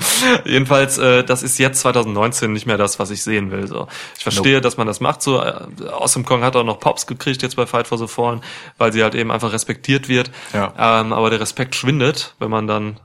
Jedenfalls, 0.44 0.98
äh, 0.98 1.24
das 1.24 1.42
ist 1.42 1.58
jetzt 1.58 1.80
2019 1.80 2.52
nicht 2.52 2.66
mehr 2.66 2.78
das, 2.78 2.98
was 2.98 3.10
ich 3.10 3.22
sehen 3.22 3.50
will. 3.50 3.66
So, 3.66 3.88
ich 4.16 4.22
verstehe, 4.22 4.60
dass 4.60 4.76
man 4.76 4.86
das 4.86 5.00
macht. 5.00 5.22
So, 5.22 5.40
äh, 5.40 5.54
Awesome 5.90 6.24
Kong 6.24 6.42
hat 6.42 6.56
auch 6.56 6.64
noch 6.64 6.80
Pops 6.80 7.06
gekriegt 7.06 7.42
jetzt 7.42 7.56
bei 7.56 7.66
Fight 7.66 7.86
for 7.86 7.98
the 7.98 8.06
Fallen, 8.06 8.42
weil 8.78 8.92
sie 8.92 9.02
halt 9.02 9.14
eben 9.14 9.30
einfach 9.30 9.52
respektiert 9.52 10.08
wird. 10.08 10.30
Ja. 10.52 10.72
Ähm, 11.00 11.12
aber 11.12 11.30
der 11.30 11.40
Respekt 11.40 11.74
schwindet, 11.74 12.34
wenn 12.38 12.50
man 12.50 12.66
dann, 12.66 13.00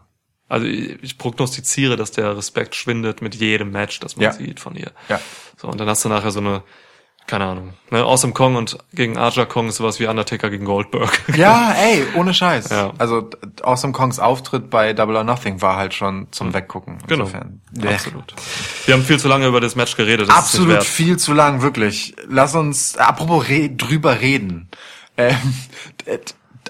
also 0.47 0.65
ich, 0.65 1.01
ich 1.03 1.17
prognostiziere, 1.17 1.95
dass 1.95 2.11
der 2.11 2.37
Respekt 2.37 2.75
schwindet 2.75 3.21
mit 3.21 3.35
jedem 3.35 3.71
Match, 3.71 3.99
das 3.99 4.15
man 4.15 4.25
Ja. 4.25 4.31
sieht 4.31 4.59
von 4.59 4.75
ihr. 4.75 4.91
Ja. 5.09 5.19
So 5.57 5.67
und 5.67 5.79
dann 5.79 5.87
hast 5.89 6.03
du 6.05 6.09
nachher 6.09 6.31
so 6.31 6.39
eine, 6.39 6.63
keine 7.27 7.45
Ahnung, 7.45 7.73
ne, 7.89 8.03
Awesome 8.03 8.33
Kong 8.33 8.55
und 8.55 8.77
gegen 8.93 9.17
Aja 9.17 9.45
Kong 9.45 9.67
ist 9.67 9.77
sowas 9.77 9.99
wie 9.99 10.07
Undertaker 10.07 10.49
gegen 10.49 10.65
Goldberg. 10.65 11.21
Ja, 11.35 11.73
ey, 11.73 12.05
ohne 12.15 12.33
Scheiß. 12.33 12.69
Ja. 12.69 12.93
Also 12.97 13.29
Awesome 13.63 13.93
Kongs 13.93 14.19
Auftritt 14.19 14.69
bei 14.69 14.93
Double 14.93 15.15
or 15.15 15.23
Nothing 15.23 15.61
war 15.61 15.75
halt 15.75 15.93
schon 15.93 16.27
zum 16.31 16.53
Weggucken. 16.53 16.99
Genau. 17.07 17.25
Insofern. 17.25 17.61
Blech. 17.71 17.95
Absolut. 17.95 18.33
Wir 18.85 18.93
haben 18.93 19.03
viel 19.03 19.19
zu 19.19 19.27
lange 19.27 19.47
über 19.47 19.59
das 19.59 19.75
Match 19.75 19.97
geredet. 19.97 20.29
Das 20.29 20.35
Absolut 20.35 20.83
viel 20.83 21.17
zu 21.17 21.33
lang, 21.33 21.61
wirklich. 21.61 22.15
Lass 22.27 22.55
uns, 22.55 22.97
apropos 22.97 23.49
re 23.49 23.69
drüber 23.69 24.21
reden. 24.21 24.69
Ähm, 25.17 25.55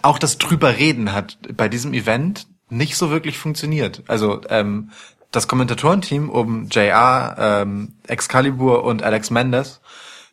auch 0.02 0.20
das 0.20 0.38
drüber 0.38 0.78
reden 0.78 1.14
hat 1.14 1.38
bei 1.56 1.68
diesem 1.68 1.94
Event 1.94 2.48
nicht 2.70 2.96
so 2.96 3.10
wirklich 3.10 3.38
funktioniert. 3.38 4.04
Also 4.08 4.42
ähm, 4.50 4.92
das 5.32 5.48
Kommentatorenteam 5.48 6.30
um 6.30 6.68
JR, 6.70 7.36
ähm, 7.38 7.94
Excalibur 8.08 8.84
und 8.84 9.04
Alex 9.04 9.32
Mendes, 9.32 9.82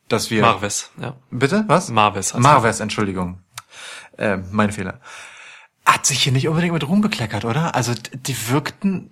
dass 0.09 0.31
wir 0.31 0.43
Marves, 0.43 0.91
ja. 1.01 1.15
bitte 1.31 1.65
was 1.69 1.89
Marves 1.89 2.35
Marves, 2.35 2.81
Entschuldigung, 2.81 3.41
ähm, 4.19 4.47
mein 4.51 4.73
Fehler. 4.73 5.01
Hat 5.87 6.07
sich 6.07 6.23
hier 6.23 6.33
nicht 6.33 6.49
unbedingt 6.49 6.73
mit 6.75 6.87
Ruhm 6.87 7.01
bekleckert, 7.01 7.45
oder? 7.45 7.75
Also 7.75 7.93
die 8.13 8.49
wirkten 8.51 9.11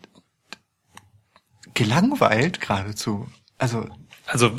gelangweilt 1.74 2.60
geradezu. 2.60 3.26
Also 3.58 3.86
Also 4.26 4.52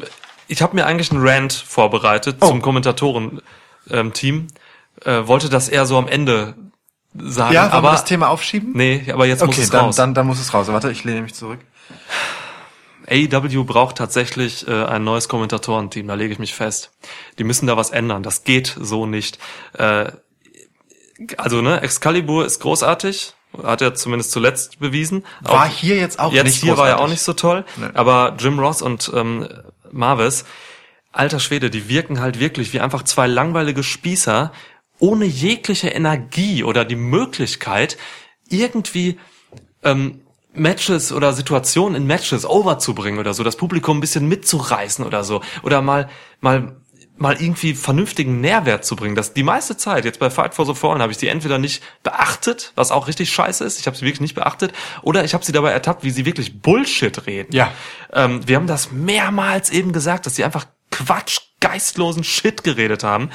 ich 0.47 0.61
habe 0.61 0.75
mir 0.75 0.85
eigentlich 0.85 1.11
einen 1.11 1.25
Rant 1.25 1.53
vorbereitet 1.53 2.37
Oh. 2.41 2.47
zum 2.47 2.61
Kommentatoren-Team. 2.61 4.35
Ähm, 4.35 4.47
äh, 5.05 5.27
wollte 5.27 5.49
das 5.49 5.69
eher 5.69 5.85
so 5.85 5.97
am 5.97 6.07
Ende 6.07 6.55
sagen. 7.13 7.53
Ja, 7.53 7.69
aber 7.69 7.89
wir 7.89 7.91
das 7.93 8.05
Thema 8.05 8.29
aufschieben? 8.29 8.71
nee, 8.73 9.09
aber 9.11 9.25
jetzt 9.25 9.39
muss 9.41 9.55
Okay, 9.55 9.61
es 9.63 9.69
dann, 9.69 9.85
raus. 9.85 9.95
dann, 9.95 10.13
dann 10.13 10.27
muss 10.27 10.39
es 10.39 10.53
raus. 10.53 10.67
Warte, 10.67 10.91
ich 10.91 11.03
lehne 11.03 11.21
mich 11.21 11.33
zurück. 11.33 11.59
AEW 13.11 13.63
braucht 13.65 13.97
tatsächlich 13.97 14.67
äh, 14.67 14.85
ein 14.85 15.03
neues 15.03 15.27
Kommentatorenteam, 15.27 16.07
da 16.07 16.13
lege 16.13 16.33
ich 16.33 16.39
mich 16.39 16.53
fest. 16.55 16.91
Die 17.39 17.43
müssen 17.43 17.67
da 17.67 17.75
was 17.77 17.89
ändern. 17.89 18.23
Das 18.23 18.43
geht 18.45 18.75
so 18.79 19.05
nicht. 19.05 19.37
Äh, 19.77 20.11
also, 21.37 21.61
ne, 21.61 21.81
Excalibur 21.81 22.45
ist 22.45 22.59
großartig, 22.61 23.33
hat 23.63 23.81
er 23.81 23.93
zumindest 23.95 24.31
zuletzt 24.31 24.79
bewiesen. 24.79 25.25
War 25.41 25.65
Auch 25.65 25.69
hier 25.69 25.97
jetzt 25.97 26.19
auch 26.19 26.31
jetzt 26.33 26.45
nicht 26.45 26.61
hier 26.63 26.77
war 26.77 26.87
er 26.87 26.95
auch 26.95 26.99
großartig. 27.07 27.13
nicht 27.13 27.23
so 27.23 27.33
toll, 27.33 27.65
Nee. 27.77 27.87
aber 27.93 28.35
Jim 28.39 28.57
Ross 28.59 28.81
und 28.81 29.11
ähm, 29.13 29.47
Marvis, 29.91 30.45
alter 31.11 31.39
Schwede, 31.39 31.69
die 31.69 31.89
wirken 31.89 32.21
halt 32.21 32.39
wirklich 32.39 32.71
wie 32.73 32.79
einfach 32.79 33.03
zwei 33.03 33.27
langweilige 33.27 33.83
Spießer 33.83 34.51
ohne 34.99 35.25
jegliche 35.25 35.89
Energie 35.89 36.63
oder 36.63 36.85
die 36.85 36.95
Möglichkeit 36.95 37.97
irgendwie 38.47 39.19
ähm, 39.83 40.21
Matches 40.53 41.11
oder 41.11 41.33
Situationen 41.33 41.95
in 41.95 42.07
Matches 42.07 42.45
overzubringen 42.45 43.19
oder 43.19 43.33
so, 43.33 43.43
das 43.43 43.55
Publikum 43.55 43.97
ein 43.97 44.01
bisschen 44.01 44.27
mitzureißen 44.27 45.05
oder 45.05 45.23
so 45.23 45.41
oder 45.63 45.81
mal 45.81 46.09
mal 46.39 46.75
mal 47.17 47.39
irgendwie 47.39 47.75
vernünftigen 47.75 48.41
Nährwert 48.41 48.83
zu 48.83 48.95
bringen. 48.95 49.15
Das 49.15 49.33
die 49.33 49.43
meiste 49.43 49.77
Zeit 49.77 50.05
jetzt 50.05 50.19
bei 50.19 50.29
Fight 50.29 50.55
for 50.55 50.65
the 50.65 50.73
Fallen 50.73 51.01
habe 51.01 51.11
ich 51.11 51.19
sie 51.19 51.27
entweder 51.27 51.59
nicht 51.59 51.83
beachtet, 52.03 52.73
was 52.75 52.91
auch 52.91 53.07
richtig 53.07 53.31
scheiße 53.31 53.63
ist, 53.63 53.79
ich 53.79 53.85
habe 53.85 53.95
sie 53.95 54.05
wirklich 54.05 54.21
nicht 54.21 54.33
beachtet, 54.33 54.73
oder 55.03 55.23
ich 55.23 55.33
habe 55.33 55.45
sie 55.45 55.51
dabei 55.51 55.71
ertappt, 55.71 56.03
wie 56.03 56.09
sie 56.09 56.25
wirklich 56.25 56.61
Bullshit 56.61 57.27
reden. 57.27 57.53
Ja. 57.53 57.71
Ähm, 58.11 58.47
wir 58.47 58.55
haben 58.55 58.67
das 58.67 58.91
mehrmals 58.91 59.69
eben 59.69 59.93
gesagt, 59.93 60.25
dass 60.25 60.35
sie 60.35 60.43
einfach 60.43 60.65
Quatsch, 60.89 61.39
geistlosen 61.59 62.23
Shit 62.23 62.63
geredet 62.63 63.03
haben. 63.03 63.29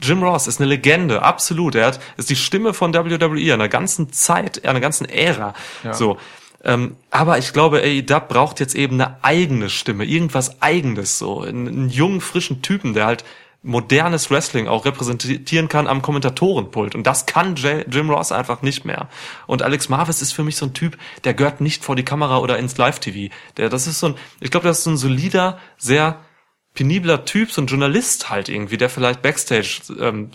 Jim 0.00 0.22
Ross 0.22 0.48
ist 0.48 0.60
eine 0.60 0.68
Legende, 0.68 1.22
absolut. 1.22 1.76
Er 1.76 1.86
hat, 1.86 2.00
ist 2.16 2.28
die 2.28 2.36
Stimme 2.36 2.74
von 2.74 2.92
WWE 2.92 3.54
einer 3.54 3.68
ganzen 3.68 4.12
Zeit, 4.12 4.64
einer 4.64 4.80
ganzen 4.80 5.08
Ära. 5.08 5.54
Ja. 5.84 5.94
So. 5.94 6.18
Ähm, 6.64 6.96
aber 7.10 7.38
ich 7.38 7.52
glaube, 7.52 7.82
AEW 7.82 8.20
braucht 8.28 8.60
jetzt 8.60 8.74
eben 8.74 9.00
eine 9.00 9.22
eigene 9.22 9.68
Stimme, 9.68 10.04
irgendwas 10.04 10.62
eigenes, 10.62 11.18
so. 11.18 11.40
Einen, 11.40 11.68
einen 11.68 11.88
jungen, 11.88 12.20
frischen 12.20 12.62
Typen, 12.62 12.94
der 12.94 13.06
halt 13.06 13.24
modernes 13.62 14.30
Wrestling 14.30 14.66
auch 14.66 14.84
repräsentieren 14.84 15.68
kann 15.68 15.86
am 15.86 16.02
Kommentatorenpult. 16.02 16.94
Und 16.94 17.06
das 17.06 17.26
kann 17.26 17.54
J 17.54 17.84
Jim 17.88 18.10
Ross 18.10 18.32
einfach 18.32 18.62
nicht 18.62 18.84
mehr. 18.84 19.08
Und 19.46 19.62
Alex 19.62 19.88
Marvis 19.88 20.20
ist 20.20 20.32
für 20.32 20.42
mich 20.42 20.56
so 20.56 20.66
ein 20.66 20.74
Typ, 20.74 20.98
der 21.24 21.34
gehört 21.34 21.60
nicht 21.60 21.84
vor 21.84 21.94
die 21.94 22.04
Kamera 22.04 22.38
oder 22.38 22.58
ins 22.58 22.76
Live-TV. 22.76 23.32
Der, 23.56 23.68
das 23.68 23.86
ist 23.86 24.00
so 24.00 24.08
ein, 24.08 24.14
ich 24.40 24.50
glaube, 24.50 24.66
das 24.66 24.78
ist 24.78 24.84
so 24.84 24.90
ein 24.90 24.96
solider, 24.96 25.58
sehr 25.78 26.18
penibler 26.74 27.24
Typ, 27.24 27.52
so 27.52 27.62
ein 27.62 27.66
Journalist 27.66 28.30
halt 28.30 28.48
irgendwie, 28.48 28.78
der 28.78 28.90
vielleicht 28.90 29.22
Backstage 29.22 29.80
ähm, 30.00 30.30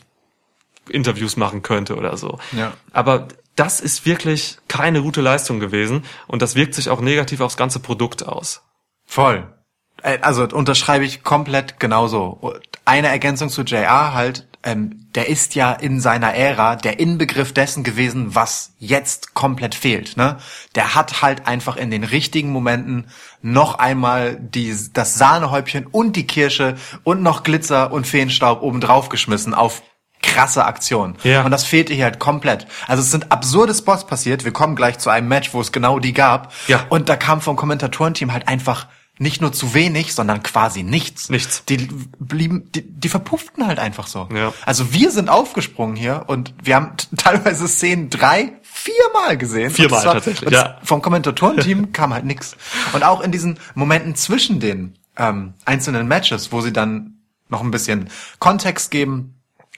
Interviews 0.89 1.35
machen 1.35 1.63
könnte 1.63 1.97
oder 1.97 2.15
so. 2.15 2.39
Ja. 2.53 2.73
Aber 2.93 3.27
das 3.57 3.81
ist 3.81 4.05
wirklich 4.05 4.59
keine 4.69 5.01
gute 5.01 5.19
Leistung 5.19 5.59
gewesen 5.59 6.03
und 6.27 6.41
das 6.41 6.55
wirkt 6.55 6.75
sich 6.75 6.89
auch 6.89 7.01
negativ 7.01 7.41
aufs 7.41 7.57
ganze 7.57 7.79
Produkt 7.79 8.25
aus. 8.25 8.61
Voll. 9.05 9.53
Äh, 10.01 10.19
Also 10.21 10.43
unterschreibe 10.43 11.03
ich 11.03 11.23
komplett 11.23 11.79
genauso. 11.79 12.53
Eine 12.85 13.09
Ergänzung 13.09 13.49
zu 13.49 13.63
JR 13.63 14.13
halt, 14.13 14.47
ähm, 14.63 15.07
der 15.15 15.27
ist 15.27 15.55
ja 15.55 15.73
in 15.73 15.99
seiner 15.99 16.35
Ära 16.35 16.75
der 16.75 16.99
Inbegriff 16.99 17.51
dessen 17.51 17.83
gewesen, 17.83 18.35
was 18.35 18.73
jetzt 18.77 19.33
komplett 19.33 19.73
fehlt. 19.73 20.17
Ne? 20.17 20.37
Der 20.75 20.93
hat 20.93 21.23
halt 21.23 21.47
einfach 21.47 21.77
in 21.77 21.89
den 21.89 22.03
richtigen 22.03 22.51
Momenten 22.51 23.07
noch 23.41 23.79
einmal 23.79 24.37
die, 24.39 24.75
das 24.93 25.15
Sahnehäubchen 25.15 25.87
und 25.87 26.15
die 26.15 26.27
Kirsche 26.27 26.75
und 27.03 27.23
noch 27.23 27.43
Glitzer 27.43 27.91
und 27.91 28.05
Feenstaub 28.05 28.61
oben 28.61 28.81
drauf 28.81 29.09
geschmissen 29.09 29.55
auf 29.55 29.81
krasse 30.21 30.65
Aktion. 30.65 31.15
Ja. 31.23 31.43
Und 31.43 31.51
das 31.51 31.63
fehlte 31.63 31.93
hier 31.93 32.05
halt 32.05 32.19
komplett. 32.19 32.67
Also 32.87 33.01
es 33.03 33.11
sind 33.11 33.31
absurde 33.31 33.73
Spots 33.73 34.05
passiert. 34.07 34.43
Wir 34.45 34.51
kommen 34.53 34.75
gleich 34.75 34.97
zu 34.99 35.09
einem 35.09 35.27
Match, 35.27 35.53
wo 35.53 35.61
es 35.61 35.71
genau 35.71 35.99
die 35.99 36.13
gab. 36.13 36.53
Ja. 36.67 36.85
Und 36.89 37.09
da 37.09 37.15
kam 37.15 37.41
vom 37.41 37.55
Kommentatorenteam 37.55 38.31
halt 38.33 38.47
einfach 38.47 38.87
nicht 39.19 39.41
nur 39.41 39.51
zu 39.51 39.73
wenig, 39.73 40.13
sondern 40.13 40.43
quasi 40.43 40.83
nichts. 40.83 41.29
Nichts. 41.29 41.63
Die 41.65 41.77
blieben, 42.19 42.69
die, 42.75 42.83
die 42.83 43.09
verpufften 43.09 43.65
halt 43.65 43.79
einfach 43.79 44.05
so. 44.05 44.29
Ja. 44.33 44.53
Also 44.65 44.93
wir 44.93 45.09
sind 45.11 45.29
aufgesprungen 45.29 45.95
hier 45.95 46.25
und 46.27 46.53
wir 46.61 46.75
haben 46.75 46.91
teilweise 47.17 47.67
Szenen 47.67 48.09
drei, 48.11 48.53
viermal 48.61 49.37
gesehen. 49.37 49.71
Viermal 49.71 50.05
war- 50.05 50.13
tatsächlich, 50.13 50.51
ja. 50.51 50.77
Vom 50.83 51.01
Kommentatorenteam 51.01 51.91
kam 51.93 52.13
halt 52.13 52.25
nix. 52.25 52.55
Und 52.93 53.03
auch 53.03 53.21
in 53.21 53.31
diesen 53.31 53.59
Momenten 53.73 54.13
zwischen 54.15 54.59
den 54.59 54.99
ähm, 55.17 55.55
einzelnen 55.65 56.07
Matches, 56.07 56.51
wo 56.51 56.61
sie 56.61 56.71
dann 56.73 57.17
noch 57.49 57.61
ein 57.61 57.71
bisschen 57.71 58.09
Kontext 58.37 58.91
geben, 58.91 59.36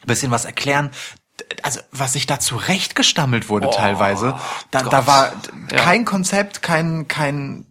bisschen 0.10 0.32
was 0.32 0.44
erklären, 0.46 0.92
also 1.64 1.80
was 1.92 2.14
sich 2.14 2.26
da 2.28 2.40
zurechtgestammelt 2.40 3.48
wurde 3.48 3.70
teilweise, 3.70 4.36
da, 4.72 4.84
da 4.84 5.08
war 5.08 5.32
Ja. 5.72 5.78
kein 5.78 6.04
Konzept, 6.04 6.62
kein 6.62 7.08
kein 7.08 7.66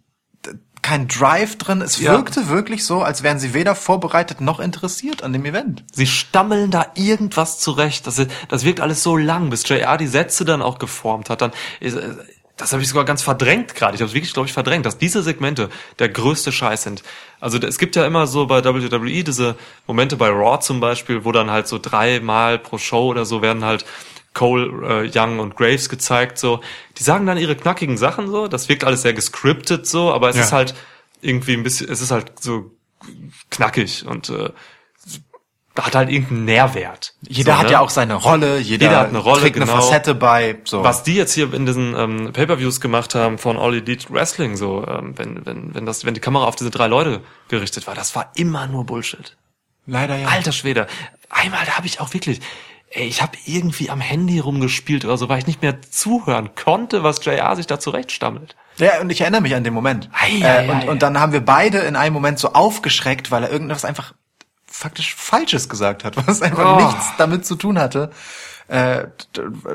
kein 0.81 1.09
Drive 1.09 1.59
drin. 1.59 1.83
Es 1.83 1.99
Ja. 2.01 2.13
wirkte 2.13 2.49
wirklich 2.49 2.85
so, 2.87 3.03
als 3.03 3.23
wären 3.23 3.39
sie 3.39 3.53
weder 3.53 3.75
vorbereitet 3.75 4.41
noch 4.41 4.61
interessiert 4.61 5.23
an 5.23 5.33
dem 5.33 5.45
Event. 5.45 5.85
Sie 5.93 6.07
stammeln 6.07 6.71
da 6.71 6.87
irgendwas 6.95 7.59
zurecht. 7.59 8.07
Das, 8.07 8.25
das 8.49 8.65
wirkt 8.65 8.81
alles 8.81 9.03
so 9.03 9.17
lang, 9.17 9.51
bis 9.51 9.69
JR 9.69 9.99
die 9.99 10.07
Sätze 10.07 10.45
dann 10.45 10.63
auch 10.63 10.79
geformt 10.79 11.31
hat. 11.31 11.43
Dann 11.43 11.51
ist, 11.81 11.95
äh, 11.97 12.15
das 12.59 12.73
habe 12.73 12.83
ich 12.83 12.89
sogar 12.89 13.05
ganz 13.07 13.23
verdrängt 13.23 13.75
gerade. 13.75 13.95
Ich 13.95 14.01
habe 14.03 14.09
es 14.09 14.15
wirklich, 14.15 14.35
glaube 14.35 14.47
ich, 14.47 14.53
verdrängt, 14.53 14.85
dass 14.85 14.99
diese 14.99 15.23
Segmente 15.23 15.71
der 15.99 16.11
größte 16.11 16.53
Scheiß 16.53 16.83
sind. 16.83 17.03
Also 17.41 17.59
es 17.59 17.79
gibt 17.79 17.97
ja 17.97 18.05
immer 18.05 18.27
so 18.27 18.47
bei 18.47 18.63
WWE 18.65 19.25
diese 19.25 19.57
Momente 19.87 20.17
bei 20.17 20.29
Raw 20.29 20.61
zum 20.61 20.81
Beispiel, 20.81 21.25
wo 21.25 21.33
dann 21.33 21.51
halt 21.51 21.67
so 21.69 21.79
dreimal 21.79 22.59
pro 22.59 22.77
Show 22.79 23.07
oder 23.07 23.25
so 23.25 23.41
werden 23.41 23.65
halt 23.65 23.87
Cole, 24.35 25.05
äh, 25.05 25.11
Young 25.13 25.39
und 25.39 25.57
Graves 25.57 25.89
gezeigt. 25.89 26.39
So, 26.39 26.61
die 26.99 27.03
sagen 27.03 27.27
dann 27.27 27.39
ihre 27.39 27.57
knackigen 27.57 27.97
Sachen 27.97 28.29
so. 28.31 28.47
Das 28.49 28.69
wirkt 28.69 28.85
alles 28.85 29.03
sehr 29.03 29.15
gescriptet 29.15 29.87
so, 29.87 30.13
aber 30.13 30.29
es 30.29 30.37
Ja. 30.37 30.43
ist 30.43 30.53
halt 30.53 30.75
irgendwie 31.23 31.55
ein 31.55 31.63
bisschen, 31.63 31.89
es 31.91 32.01
ist 32.01 32.11
halt 32.11 32.33
so 32.41 32.71
knackig 33.51 34.05
und 34.07 34.29
äh, 34.31 34.51
hat 35.87 35.95
halt 35.95 36.11
irgendeinen 36.11 36.45
Nährwert. 36.45 37.15
Jeder 37.27 37.53
so, 37.53 37.59
hat 37.59 37.67
ne? 37.67 37.73
ja 37.73 37.81
auch 37.81 37.91
seine 37.91 38.15
Rolle, 38.15 38.59
jeder, 38.59 38.87
Jeder 38.87 39.01
hat 39.01 39.09
eine 39.09 39.19
Rolle, 39.19 39.41
trägt 39.41 39.57
eine 39.57 39.67
genau. 39.67 39.81
Facette 39.81 40.15
bei. 40.15 40.59
So. 40.65 40.83
Was 40.83 41.03
die 41.03 41.15
jetzt 41.15 41.33
hier 41.33 41.53
in 41.53 41.67
diesen 41.67 41.95
ähm, 41.97 42.33
Pay-per-Views 42.33 42.81
gemacht 42.81 43.15
haben 43.15 43.39
von 43.39 43.57
All 43.59 43.75
Elite 43.75 44.13
Wrestling, 44.13 44.57
so 44.57 44.87
ähm, 44.87 45.15
wenn 45.17 45.45
wenn 45.47 45.75
wenn 45.75 45.87
das 45.87 46.05
wenn 46.05 46.15
die 46.15 46.21
Kamera 46.21 46.45
auf 46.45 46.57
diese 46.57 46.71
drei 46.71 46.87
Leute 46.87 47.21
gerichtet 47.49 47.87
war, 47.87 47.95
das 47.95 48.15
war 48.15 48.33
immer 48.35 48.67
nur 48.67 48.85
Bullshit. 48.85 49.37
Leider 49.87 50.17
ja. 50.17 50.29
Alter 50.29 50.53
Schwede. 50.53 50.87
Einmal 51.31 51.65
da 51.65 51.77
habe 51.77 51.87
ich 51.87 52.01
auch 52.01 52.13
wirklich, 52.13 52.41
ey, 52.91 53.07
ich 53.07 53.23
habe 53.23 53.33
irgendwie 53.47 53.91
am 53.91 54.01
Handy 54.01 54.39
rumgespielt 54.39 55.05
oder 55.05 55.17
so, 55.17 55.29
weil 55.29 55.39
ich 55.39 55.47
nicht 55.47 55.63
mehr 55.63 55.81
zuhören 55.83 56.51
konnte, 56.55 57.03
was 57.03 57.25
JR 57.25 57.57
sich 57.57 57.67
da 57.67 57.81
zurechtstammelt. 57.81 58.55
Ja, 58.79 59.01
und 59.01 59.11
ich 59.11 59.21
erinnere 59.21 59.41
mich 59.41 59.55
an 59.55 59.65
den 59.65 59.75
Moment. 59.75 60.09
Ei, 60.13 60.41
äh, 60.41 60.45
ei, 60.45 60.71
und, 60.71 60.83
ei, 60.83 60.91
und 60.91 61.03
dann 61.03 61.19
haben 61.19 61.33
wir 61.33 61.41
beide 61.41 61.79
in 61.79 61.97
einem 61.97 62.15
Moment 62.15 62.39
so 62.39 62.53
aufgeschreckt, 62.53 63.31
weil 63.31 63.43
er 63.43 63.51
irgendwas 63.51 63.85
einfach 63.85 64.15
faktisch 64.79 65.15
Falsches 65.15 65.69
gesagt 65.69 66.05
hat, 66.05 66.17
was 66.27 66.41
einfach 66.43 66.77
Oh. 66.81 66.87
nichts 66.87 67.07
damit 67.19 67.45
zu 67.47 67.57
tun 67.57 67.79
hatte, 67.79 68.11
äh, 68.69 69.07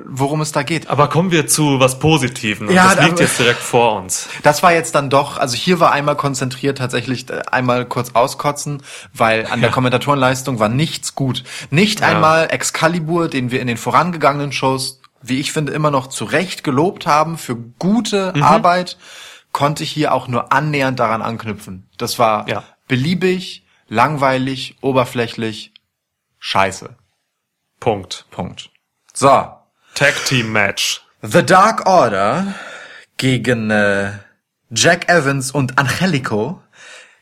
worum 0.06 0.42
es 0.42 0.52
da 0.52 0.62
geht. 0.64 0.88
Aber 0.90 1.10
kommen 1.10 1.32
wir 1.32 1.48
zu 1.48 1.80
was 1.80 1.98
Positiven. 2.00 2.68
Und 2.68 2.76
Ja, 2.76 2.94
das 2.96 3.00
liegt 3.04 3.14
aber- 3.14 3.22
jetzt 3.22 3.40
direkt 3.40 3.60
vor 3.60 3.96
uns. 4.00 4.30
Das 4.44 4.62
war 4.64 4.72
jetzt 4.72 4.94
dann 4.96 5.10
doch, 5.10 5.38
also 5.38 5.56
hier 5.56 5.80
war 5.80 5.92
einmal 5.92 6.16
konzentriert 6.16 6.78
tatsächlich 6.78 7.30
äh, 7.30 7.42
einmal 7.52 7.86
kurz 7.86 8.12
auskotzen, 8.14 8.84
weil 9.14 9.48
an 9.48 9.62
der 9.62 9.72
Kommentatorenleistung 9.72 10.60
war 10.60 10.70
nichts 10.70 11.16
gut. 11.16 11.44
Nicht 11.72 12.02
Ja. 12.02 12.08
einmal 12.10 12.50
Excalibur, 12.52 13.28
den 13.30 13.52
wir 13.52 13.62
in 13.62 13.68
den 13.68 13.78
vorangegangenen 13.78 14.52
Shows, 14.52 15.02
wie 15.22 15.40
ich 15.40 15.52
finde, 15.52 15.74
immer 15.74 15.90
noch 15.90 16.08
zu 16.08 16.26
Recht 16.26 16.64
gelobt 16.64 17.08
haben 17.08 17.38
für 17.38 17.56
gute 17.56 18.32
Mhm. 18.36 18.44
Arbeit, 18.44 18.98
konnte 19.54 19.84
hier 19.84 20.14
auch 20.14 20.28
nur 20.28 20.52
annähernd 20.54 21.00
daran 21.00 21.22
anknüpfen. 21.22 21.88
Das 21.98 22.20
war 22.20 22.48
Ja. 22.48 22.64
beliebig, 22.88 23.63
langweilig, 23.94 24.78
oberflächlich, 24.82 25.72
scheiße. 26.40 26.96
Punkt. 27.80 28.26
Punkt. 28.32 28.72
So, 29.14 29.28
Tag 29.94 30.16
Team 30.26 30.52
Match. 30.52 31.02
The 31.22 31.46
Dark 31.46 31.86
Order 31.86 32.56
gegen 33.18 33.70
äh, 33.70 34.14
Jack 34.72 35.10
Evans 35.10 35.52
und 35.52 35.78
Angelico 35.78 36.62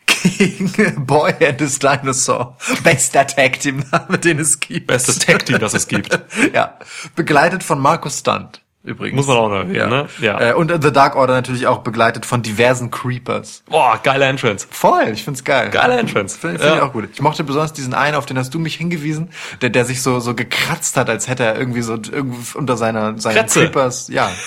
gegen 0.38 1.06
Boy 1.06 1.34
and 1.46 1.60
his 1.60 1.78
Dinosaur. 1.78 2.58
Bester 2.84 3.28
Tag 3.28 3.60
Team 3.60 3.84
Name, 3.92 4.18
den 4.18 4.40
es 4.40 4.60
gibt. 4.60 4.88
Bestes 4.88 5.20
Tag 5.20 5.46
Team, 5.46 5.60
das 5.60 5.74
es 5.74 5.88
gibt. 5.88 6.18
ja, 6.54 6.80
begleitet 7.16 7.64
von 7.64 7.80
Markus 7.80 8.20
Stunt. 8.20 8.61
Übrigens. 8.84 9.16
Muss 9.16 9.28
man 9.28 9.38
auch 9.38 9.50
noch 9.50 9.58
erwähnen, 9.58 9.76
ja. 9.76 9.88
ne? 9.88 10.08
Ja. 10.22 10.42
Äh, 10.42 10.54
und 10.54 10.72
The 10.82 10.92
Dark 10.92 11.16
Order 11.16 11.34
natürlich 11.36 11.68
auch 11.68 11.80
begleitet 11.80 12.26
von 12.26 12.42
diversen 12.42 12.90
Creepers. 12.90 13.64
Boah, 13.70 14.00
geile 14.02 14.26
Entrance. 14.26 14.66
Voll, 14.72 15.10
ich 15.14 15.24
find's 15.24 15.44
geil. 15.44 15.70
Geile 15.70 16.00
Entrance. 16.00 16.38
Finde 16.38 16.58
find 16.60 16.72
ich 16.72 16.78
Ja. 16.80 16.86
auch 16.88 16.92
gut. 16.92 17.08
Ich 17.14 17.22
mochte 17.22 17.44
besonders 17.44 17.74
diesen 17.74 17.94
einen, 17.94 18.16
auf 18.16 18.26
den 18.26 18.40
hast 18.40 18.54
du 18.56 18.60
mich 18.60 18.76
hingewiesen, 18.76 19.30
der, 19.62 19.70
der 19.70 19.86
sich 19.86 20.02
so, 20.02 20.20
so 20.20 20.34
gekratzt 20.34 20.98
hat, 20.98 21.10
als 21.12 21.28
hätte 21.28 21.44
er 21.44 21.60
irgendwie 21.60 21.84
so 21.84 21.94
irgendwie 21.94 22.58
unter 22.58 22.76
seiner, 22.76 23.20
seinen 23.20 23.36
Kratze. 23.36 23.60
Creepers, 23.66 24.08
ja. 24.08 24.32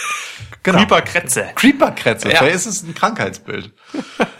Genau. 0.64 0.78
Creeper-Kretze. 0.78 1.50
Creeper-Kretze, 1.54 2.30
Ja. 2.30 2.38
vielleicht 2.38 2.56
ist 2.56 2.66
es 2.66 2.82
ein 2.82 2.94
Krankheitsbild. 2.94 3.72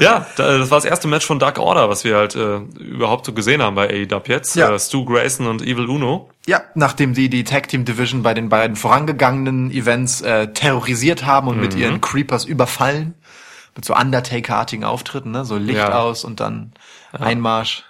Ja, 0.00 0.26
da- 0.36 0.58
das 0.58 0.70
war 0.72 0.78
das 0.78 0.84
erste 0.84 1.06
Match 1.06 1.24
von 1.24 1.38
Dark 1.38 1.58
Order, 1.60 1.88
was 1.88 2.02
wir 2.02 2.16
halt 2.16 2.34
äh, 2.34 2.56
überhaupt 2.80 3.26
so 3.26 3.32
gesehen 3.32 3.62
haben 3.62 3.76
bei 3.76 3.88
AEW 3.88 4.22
jetzt. 4.26 4.56
Ja. 4.56 4.72
Äh, 4.74 4.78
Stu 4.80 5.04
Grayson 5.04 5.46
und 5.46 5.62
Evil 5.62 5.86
Uno. 5.88 6.30
Ja, 6.46 6.62
nachdem 6.74 7.14
die 7.14 7.28
die 7.28 7.44
Tag 7.44 7.68
Team 7.68 7.84
Division 7.84 8.24
bei 8.24 8.34
den 8.34 8.48
beiden 8.48 8.74
vorangegangenen 8.74 9.70
Events 9.70 10.20
äh, 10.22 10.48
terrorisiert 10.52 11.24
haben 11.26 11.46
und 11.46 11.56
Mhm. 11.56 11.62
mit 11.62 11.74
ihren 11.76 12.00
Creepers 12.00 12.44
überfallen, 12.44 13.14
mit 13.76 13.84
so 13.84 13.94
Undertaker-artigen 13.94 14.82
Auftritten, 14.82 15.30
ne, 15.30 15.44
so 15.44 15.56
Licht 15.58 15.78
Ja. 15.78 15.92
aus 16.00 16.24
und 16.24 16.40
dann 16.40 16.72
Einmarsch. 17.12 17.84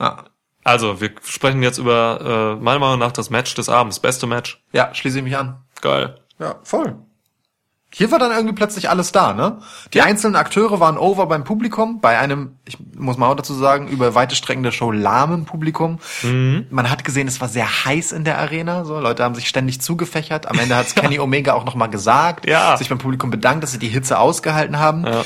Ja. 0.00 0.24
Also, 0.64 1.00
wir 1.00 1.10
sprechen 1.24 1.62
jetzt 1.62 1.78
über 1.78 2.56
äh, 2.58 2.62
meiner 2.62 2.80
Meinung 2.80 2.98
nach 2.98 3.12
das 3.12 3.30
Match 3.30 3.54
des 3.54 3.68
Abends. 3.68 4.00
Beste 4.00 4.26
Match. 4.26 4.60
ja, 4.72 4.92
schließe 4.92 5.18
ich 5.18 5.24
mich 5.24 5.36
an. 5.36 5.56
Geil. 5.82 6.14
Ja, 6.38 6.54
voll. 6.62 6.96
Hier 7.94 8.10
war 8.10 8.18
dann 8.18 8.32
irgendwie 8.32 8.54
plötzlich 8.54 8.88
alles 8.88 9.12
da, 9.12 9.34
ne? 9.34 9.58
Die 9.92 10.00
einzelnen 10.00 10.34
Akteure 10.34 10.80
waren 10.80 10.96
over 10.96 11.26
beim 11.26 11.44
Publikum, 11.44 12.00
bei 12.00 12.18
einem, 12.18 12.56
ich 12.64 12.78
muss 12.96 13.18
mal 13.18 13.28
auch 13.30 13.34
dazu 13.36 13.52
sagen, 13.52 13.86
über 13.86 14.14
weite 14.14 14.34
Strecken 14.34 14.62
der 14.62 14.70
Show 14.70 14.90
lahmen 14.90 15.44
Publikum. 15.44 15.98
Mhm. 16.22 16.68
Man 16.70 16.88
hat 16.90 17.04
gesehen, 17.04 17.28
es 17.28 17.42
war 17.42 17.48
sehr 17.48 17.84
heiß 17.84 18.12
in 18.12 18.24
der 18.24 18.38
Arena, 18.38 18.84
so 18.86 18.98
Leute 18.98 19.22
haben 19.24 19.34
sich 19.34 19.46
ständig 19.46 19.82
zugefächert. 19.82 20.46
Am 20.48 20.58
Ende 20.58 20.74
hat 20.74 20.86
es 20.86 20.94
Kenny 20.94 21.18
Omega 21.18 21.52
auch 21.52 21.66
nochmal 21.66 21.90
gesagt, 21.90 22.48
Ja. 22.48 22.78
sich 22.78 22.88
beim 22.88 22.96
Publikum 22.96 23.30
bedankt, 23.30 23.62
dass 23.62 23.72
sie 23.72 23.78
die 23.78 23.88
Hitze 23.88 24.18
ausgehalten 24.18 24.78
haben. 24.78 25.04
Ja. 25.06 25.22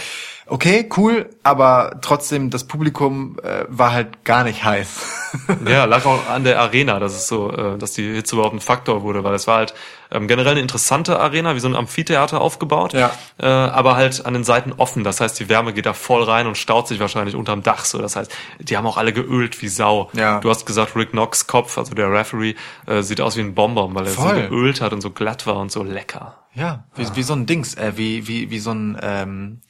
Okay, 0.49 0.89
cool, 0.97 1.29
aber 1.43 1.99
trotzdem, 2.03 2.51
das 2.51 2.65
Publikum 2.69 3.37
äh, 3.43 3.65
war 3.69 3.93
halt 3.93 4.25
gar 4.25 4.45
nicht 4.45 4.63
heiß. 4.65 5.13
Ja, 5.69 5.85
lag 5.85 6.07
auch 6.07 6.31
an 6.31 6.45
der 6.45 6.59
Arena, 6.61 6.99
dass 6.99 7.13
es 7.15 7.29
so, 7.29 7.53
äh, 7.53 7.77
dass 7.77 7.93
die 7.93 8.15
Hitze 8.15 8.37
überhaupt 8.37 8.55
ein 8.55 8.61
Faktor 8.61 9.03
wurde, 9.03 9.23
weil 9.23 9.35
es 9.35 9.47
war 9.47 9.59
halt 9.59 9.75
ähm, 10.11 10.29
generell 10.29 10.53
eine 10.53 10.61
interessante 10.61 11.21
Arena, 11.21 11.55
wie 11.55 11.61
so 11.61 11.69
ein 11.69 11.77
Amphitheater 11.77 12.41
aufgebaut, 12.41 12.95
Ja. 12.95 13.11
äh, 13.39 13.45
aber 13.47 13.97
halt 13.97 14.25
an 14.25 14.33
den 14.33 14.45
Seiten 14.45 14.73
offen. 14.73 15.05
Das 15.05 15.21
heißt, 15.21 15.39
die 15.39 15.51
Wärme 15.51 15.75
geht 15.75 15.85
da 15.85 15.93
voll 15.93 16.23
rein 16.23 16.47
und 16.47 16.57
staut 16.57 16.89
sich 16.89 17.01
wahrscheinlich 17.01 17.35
unterm 17.35 17.63
Dach. 17.63 17.85
So, 17.85 17.99
das 18.01 18.17
heißt, 18.17 18.35
die 18.61 18.79
haben 18.79 18.87
auch 18.87 18.97
alle 18.97 19.13
geölt 19.13 19.61
wie 19.61 19.69
Sau. 19.69 20.09
Ja. 20.15 20.41
Du 20.41 20.49
hast 20.49 20.65
gesagt, 20.65 20.97
Rick 20.97 21.11
Knox 21.11 21.47
Kopf, 21.47 21.77
also 21.77 21.93
der 21.95 22.11
Referee, 22.11 22.55
äh, 22.87 23.03
sieht 23.03 23.21
aus 23.21 23.37
wie 23.37 23.41
ein 23.43 23.55
Bonbon, 23.55 23.95
weil 23.95 24.07
er 24.07 24.13
Voll. 24.13 24.43
so 24.45 24.49
geölt 24.49 24.81
hat 24.81 24.95
und 24.95 25.03
so 25.03 25.11
glatt 25.11 25.47
war 25.47 25.57
und 25.57 25.71
so 25.71 25.83
lecker. 25.83 26.39
Ja, 26.55 26.85
wie, 26.95 27.07
wie 27.15 27.23
so 27.25 27.35
ein 27.35 27.45
Dings, 27.45 27.75
äh, 27.75 27.93
wie, 27.97 28.27
wie, 28.27 28.49
wie 28.51 28.59
so 28.59 28.71
ein, 28.71 28.99
ähm, 29.03 29.61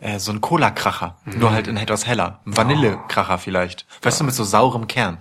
äh, 0.00 0.18
so 0.18 0.32
ein 0.32 0.40
Cola-Kracher. 0.40 1.16
Nur 1.24 1.52
halt 1.52 1.66
in 1.66 1.76
etwas 1.76 2.06
heller. 2.06 2.40
Ein 2.46 2.56
Vanille-Kracher 2.56 3.38
vielleicht. 3.38 3.86
Weißt 4.02 4.20
du, 4.20 4.24
mit 4.24 4.34
so 4.34 4.44
saurem 4.44 4.86
Kern. 4.86 5.18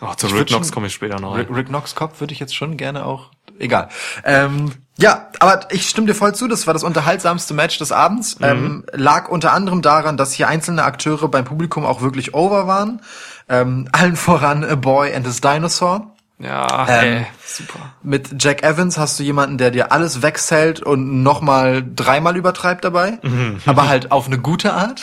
Oh, 0.00 0.12
zu 0.14 0.26
Ich 0.26 0.34
Rick 0.34 0.48
Knox 0.48 0.72
komme 0.72 0.88
ich 0.88 0.94
später 0.94 1.20
noch. 1.20 1.36
Rick, 1.36 1.48
Rick 1.50 1.68
Knox 1.68 1.94
Kopf 1.94 2.20
würde 2.20 2.32
ich 2.32 2.40
jetzt 2.40 2.54
schon 2.54 2.76
gerne 2.76 3.04
auch. 3.06 3.30
Egal. 3.58 3.88
Ähm, 4.24 4.72
ja, 4.96 5.28
aber 5.40 5.72
ich 5.72 5.88
stimme 5.88 6.06
dir 6.06 6.14
voll 6.14 6.34
zu, 6.34 6.48
das 6.48 6.66
war 6.66 6.74
das 6.74 6.82
unterhaltsamste 6.84 7.54
Match 7.54 7.78
des 7.78 7.92
Abends. 7.92 8.36
Ähm, 8.40 8.84
lag 8.92 9.28
unter 9.28 9.52
anderem 9.52 9.82
daran, 9.82 10.16
dass 10.16 10.32
hier 10.32 10.48
einzelne 10.48 10.84
Akteure 10.84 11.28
beim 11.28 11.44
Publikum 11.44 11.84
auch 11.84 12.00
wirklich 12.00 12.34
over 12.34 12.66
waren. 12.66 13.00
Ähm, 13.48 13.88
allen 13.92 14.16
voran 14.16 14.64
A 14.64 14.74
Boy 14.74 15.14
and 15.14 15.26
His 15.26 15.40
Dinosaur. 15.40 16.13
Ja, 16.38 16.86
Ähm, 16.88 17.12
ey, 17.12 17.26
super. 17.46 17.94
Mit 18.02 18.42
Jack 18.42 18.64
Evans 18.64 18.98
hast 18.98 19.18
du 19.18 19.22
jemanden, 19.22 19.56
der 19.56 19.70
dir 19.70 19.92
alles 19.92 20.20
wegzählt 20.20 20.80
und 20.80 21.22
nochmal 21.22 21.84
dreimal 21.94 22.36
übertreibt 22.36 22.84
dabei, 22.84 23.18
aber 23.66 23.88
halt 23.88 24.10
auf 24.10 24.26
eine 24.26 24.38
gute 24.38 24.72
Art. 24.72 25.00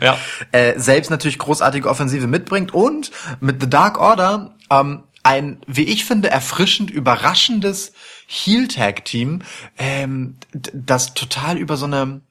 Ja. 0.00 0.18
äh, 0.52 0.78
selbst 0.78 1.10
natürlich 1.10 1.38
großartige 1.38 1.88
Offensive 1.88 2.26
mitbringt 2.26 2.74
und 2.74 3.12
mit 3.40 3.60
The 3.60 3.70
Dark 3.70 3.98
Order 3.98 4.56
ähm, 4.70 5.04
ein, 5.22 5.58
wie 5.66 5.84
ich 5.84 6.04
finde, 6.04 6.30
erfrischend 6.30 6.90
überraschendes 6.90 7.92
Heel-Tag-Team, 8.26 9.42
ähm, 9.78 10.36
das 10.52 11.14
total 11.14 11.58
über 11.58 11.76
so 11.76 11.86
eine, 11.86 12.22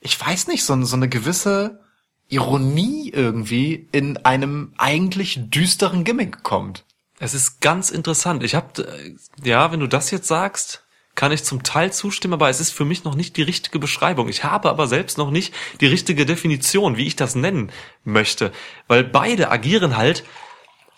ich 0.00 0.20
weiß 0.20 0.48
nicht, 0.48 0.64
so, 0.64 0.80
so 0.82 0.96
eine 0.96 1.08
gewisse 1.08 1.80
Ironie 2.28 3.10
irgendwie 3.10 3.88
in 3.92 4.18
einem 4.18 4.74
eigentlich 4.76 5.40
düsteren 5.50 6.04
Gimmick 6.04 6.42
kommt. 6.42 6.84
Es 7.20 7.34
ist 7.34 7.60
ganz 7.60 7.90
interessant. 7.90 8.42
Ich 8.42 8.54
habe, 8.54 9.12
ja, 9.42 9.72
wenn 9.72 9.80
du 9.80 9.86
das 9.86 10.10
jetzt 10.10 10.28
sagst, 10.28 10.84
kann 11.14 11.32
ich 11.32 11.42
zum 11.42 11.64
Teil 11.64 11.92
zustimmen, 11.92 12.34
aber 12.34 12.48
es 12.48 12.60
ist 12.60 12.70
für 12.70 12.84
mich 12.84 13.02
noch 13.02 13.16
nicht 13.16 13.36
die 13.36 13.42
richtige 13.42 13.80
Beschreibung. 13.80 14.28
Ich 14.28 14.44
habe 14.44 14.70
aber 14.70 14.86
selbst 14.86 15.18
noch 15.18 15.32
nicht 15.32 15.52
die 15.80 15.88
richtige 15.88 16.26
Definition, 16.26 16.96
wie 16.96 17.08
ich 17.08 17.16
das 17.16 17.34
nennen 17.34 17.72
möchte, 18.04 18.52
weil 18.86 19.02
beide 19.02 19.50
agieren 19.50 19.96
halt 19.96 20.22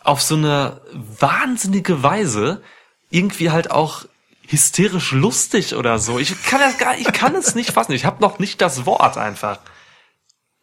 auf 0.02 0.20
so 0.20 0.34
eine 0.34 0.82
wahnsinnige 0.92 2.02
Weise, 2.02 2.62
irgendwie 3.08 3.50
halt 3.50 3.70
auch 3.70 4.04
hysterisch 4.46 5.12
lustig 5.12 5.74
oder 5.74 5.98
so. 5.98 6.18
Ich 6.18 6.42
kann 6.42 6.60
das 6.60 6.76
gar, 6.76 6.98
ich 6.98 7.12
kann 7.12 7.34
es 7.34 7.54
nicht 7.54 7.70
fassen. 7.70 7.92
Ich 7.92 8.04
habe 8.04 8.20
noch 8.20 8.38
nicht 8.38 8.60
das 8.60 8.84
Wort 8.84 9.16
einfach. 9.16 9.60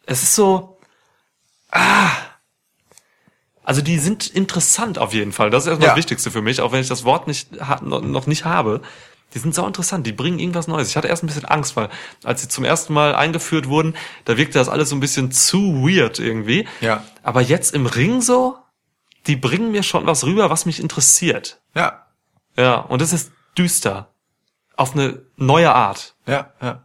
Es 0.06 0.22
ist 0.22 0.36
so, 0.36 0.78
also 3.68 3.82
die 3.82 3.98
sind 3.98 4.26
interessant 4.26 4.98
auf 4.98 5.12
jeden 5.12 5.32
Fall. 5.32 5.50
Das 5.50 5.64
ist 5.64 5.68
erstmal 5.68 5.88
Ja. 5.88 5.92
das 5.92 5.98
Wichtigste 5.98 6.30
für 6.30 6.40
mich, 6.40 6.62
auch 6.62 6.72
wenn 6.72 6.80
ich 6.80 6.88
das 6.88 7.04
Wort 7.04 7.26
nicht 7.26 7.48
noch 7.82 8.26
nicht 8.26 8.44
habe. 8.46 8.80
Die 9.34 9.38
sind 9.40 9.54
so 9.54 9.66
interessant, 9.66 10.06
die 10.06 10.12
bringen 10.12 10.38
irgendwas 10.38 10.68
Neues. 10.68 10.88
Ich 10.88 10.96
hatte 10.96 11.08
erst 11.08 11.22
ein 11.22 11.26
bisschen 11.26 11.44
Angst, 11.44 11.76
weil 11.76 11.90
als 12.24 12.40
sie 12.40 12.48
zum 12.48 12.64
ersten 12.64 12.94
Mal 12.94 13.14
eingeführt 13.14 13.68
wurden, 13.68 13.94
da 14.24 14.38
wirkte 14.38 14.58
das 14.58 14.70
alles 14.70 14.88
so 14.88 14.96
ein 14.96 15.00
bisschen 15.00 15.30
zu 15.32 15.82
weird 15.86 16.18
irgendwie. 16.18 16.66
Ja. 16.80 17.04
Aber 17.22 17.42
jetzt 17.42 17.74
im 17.74 17.84
Ring 17.84 18.22
so, 18.22 18.56
die 19.26 19.36
bringen 19.36 19.70
mir 19.70 19.82
schon 19.82 20.06
was 20.06 20.24
rüber, 20.24 20.48
was 20.48 20.64
mich 20.64 20.80
interessiert. 20.80 21.60
Ja, 21.74 22.06
Ja, 22.56 22.76
und 22.76 23.02
es 23.02 23.12
ist 23.12 23.30
düster. 23.58 24.08
Auf 24.76 24.94
eine 24.94 25.20
neue 25.36 25.74
Art. 25.74 26.14
Ja, 26.26 26.52
ja. 26.62 26.84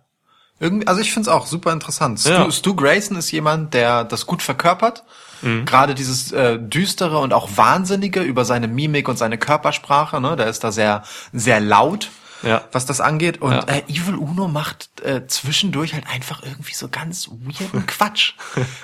Irgendwie, 0.60 0.86
also 0.88 1.00
ich 1.02 1.13
find's 1.13 1.30
auch 1.30 1.46
super 1.48 1.72
interessant. 1.72 2.19
Stu, 2.19 2.30
Ja. 2.30 2.52
Stu 2.52 2.76
Grayson 2.76 3.15
ist 3.17 3.32
jemand, 3.32 3.74
der 3.74 4.04
das 4.04 4.26
gut 4.26 4.41
verkörpert. 4.43 5.04
Mhm. 5.44 5.66
Gerade 5.66 5.94
dieses 5.94 6.32
äh, 6.32 6.58
düstere 6.60 7.20
und 7.20 7.34
auch 7.34 7.50
wahnsinnige 7.56 8.22
über 8.22 8.46
seine 8.46 8.68
Mimik 8.68 9.08
und 9.08 9.18
seine 9.18 9.38
Körpersprache. 9.38 10.20
Ne, 10.20 10.36
der 10.36 10.48
ist 10.48 10.64
da 10.64 10.72
sehr, 10.72 11.04
sehr 11.32 11.60
laut, 11.60 12.10
Ja. 12.44 12.62
was 12.72 12.86
das 12.86 13.00
angeht. 13.02 13.42
Und 13.42 13.52
Ja. 13.52 13.64
äh, 13.68 13.84
Evil 13.88 14.16
Uno 14.16 14.48
macht 14.48 14.90
äh, 15.02 15.28
zwischendurch 15.28 15.94
halt 15.94 16.06
einfach 16.08 16.44
irgendwie 16.44 16.74
so 16.74 16.88
ganz 16.90 17.30
weirden 17.30 17.86
Quatsch. 17.88 18.34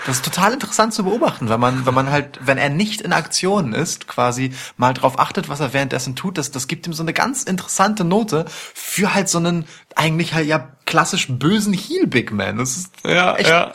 Das 0.06 0.18
ist 0.18 0.26
total 0.26 0.52
interessant 0.54 0.94
zu 0.94 1.04
beobachten, 1.04 1.48
wenn 1.50 1.60
man, 1.60 1.86
wenn 1.86 1.94
man 1.94 2.10
halt, 2.12 2.40
wenn 2.42 2.58
er 2.58 2.70
nicht 2.70 3.02
in 3.02 3.14
Aktion 3.14 3.74
ist, 3.74 4.08
quasi 4.08 4.54
mal 4.78 4.94
drauf 4.94 5.18
achtet, 5.20 5.48
was 5.50 5.60
er 5.62 5.74
währenddessen 5.74 6.16
tut. 6.16 6.38
Das, 6.38 6.52
das 6.52 6.68
gibt 6.68 6.88
ihm 6.88 6.94
so 6.94 7.04
eine 7.04 7.14
ganz 7.14 7.44
interessante 7.44 8.04
Note 8.04 8.46
für 8.74 9.14
halt 9.14 9.30
so 9.30 9.38
einen 9.38 9.66
eigentlich 9.96 10.34
halt 10.34 10.48
ja 10.48 10.70
klassisch 10.86 11.28
bösen 11.30 11.74
Heel 11.74 12.08
Big 12.08 12.32
Man. 12.32 12.58
Das 12.58 12.76
ist 12.76 12.92
Ja, 13.06 13.36
echt 13.36 13.50
ja. 13.50 13.72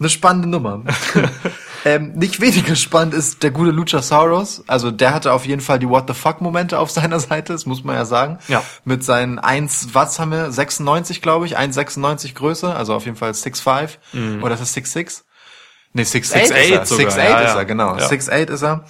Eine 0.00 0.08
spannende 0.08 0.48
Nummer. 0.48 0.82
ähm, 1.84 2.12
nicht 2.12 2.40
weniger 2.40 2.74
spannend 2.74 3.14
ist 3.14 3.42
der 3.42 3.50
gute 3.50 3.70
Luchasaurus. 3.70 4.64
Also 4.66 4.90
der 4.90 5.14
hatte 5.14 5.32
auf 5.32 5.46
jeden 5.46 5.60
Fall 5.60 5.78
die 5.78 5.88
What 5.88 6.08
the 6.08 6.14
fuck 6.14 6.40
Momente 6.40 6.78
auf 6.78 6.90
seiner 6.90 7.20
Seite, 7.20 7.52
das 7.52 7.66
muss 7.66 7.84
man 7.84 7.94
ja 7.94 8.04
sagen. 8.04 8.38
Ja. 8.48 8.64
Mit 8.84 9.04
seinen 9.04 9.38
1, 9.38 9.88
was 9.92 10.18
haben 10.18 10.32
wir? 10.32 10.50
96, 10.50 11.22
glaube 11.22 11.46
ich, 11.46 11.58
1,96 11.58 12.34
Größe, 12.34 12.74
also 12.74 12.94
auf 12.94 13.04
jeden 13.04 13.16
Fall 13.16 13.30
6'5 13.30 13.98
oder 14.42 14.54
ist 14.54 14.60
das 14.60 14.76
6'6? 14.76 15.22
Nee, 15.92 16.02
6'8 16.02 16.16
ist 16.18 16.34
6'8 16.52 16.54
er. 16.54 16.86
sogar, 16.86 17.08
6'8 17.12 17.16
ja, 17.18 17.40
ist 17.40 17.52
ja. 17.52 17.56
er, 17.58 17.64
genau. 17.64 17.96
Ja. 17.96 18.06
6'8 18.06 18.50
ist 18.50 18.62
er. 18.62 18.84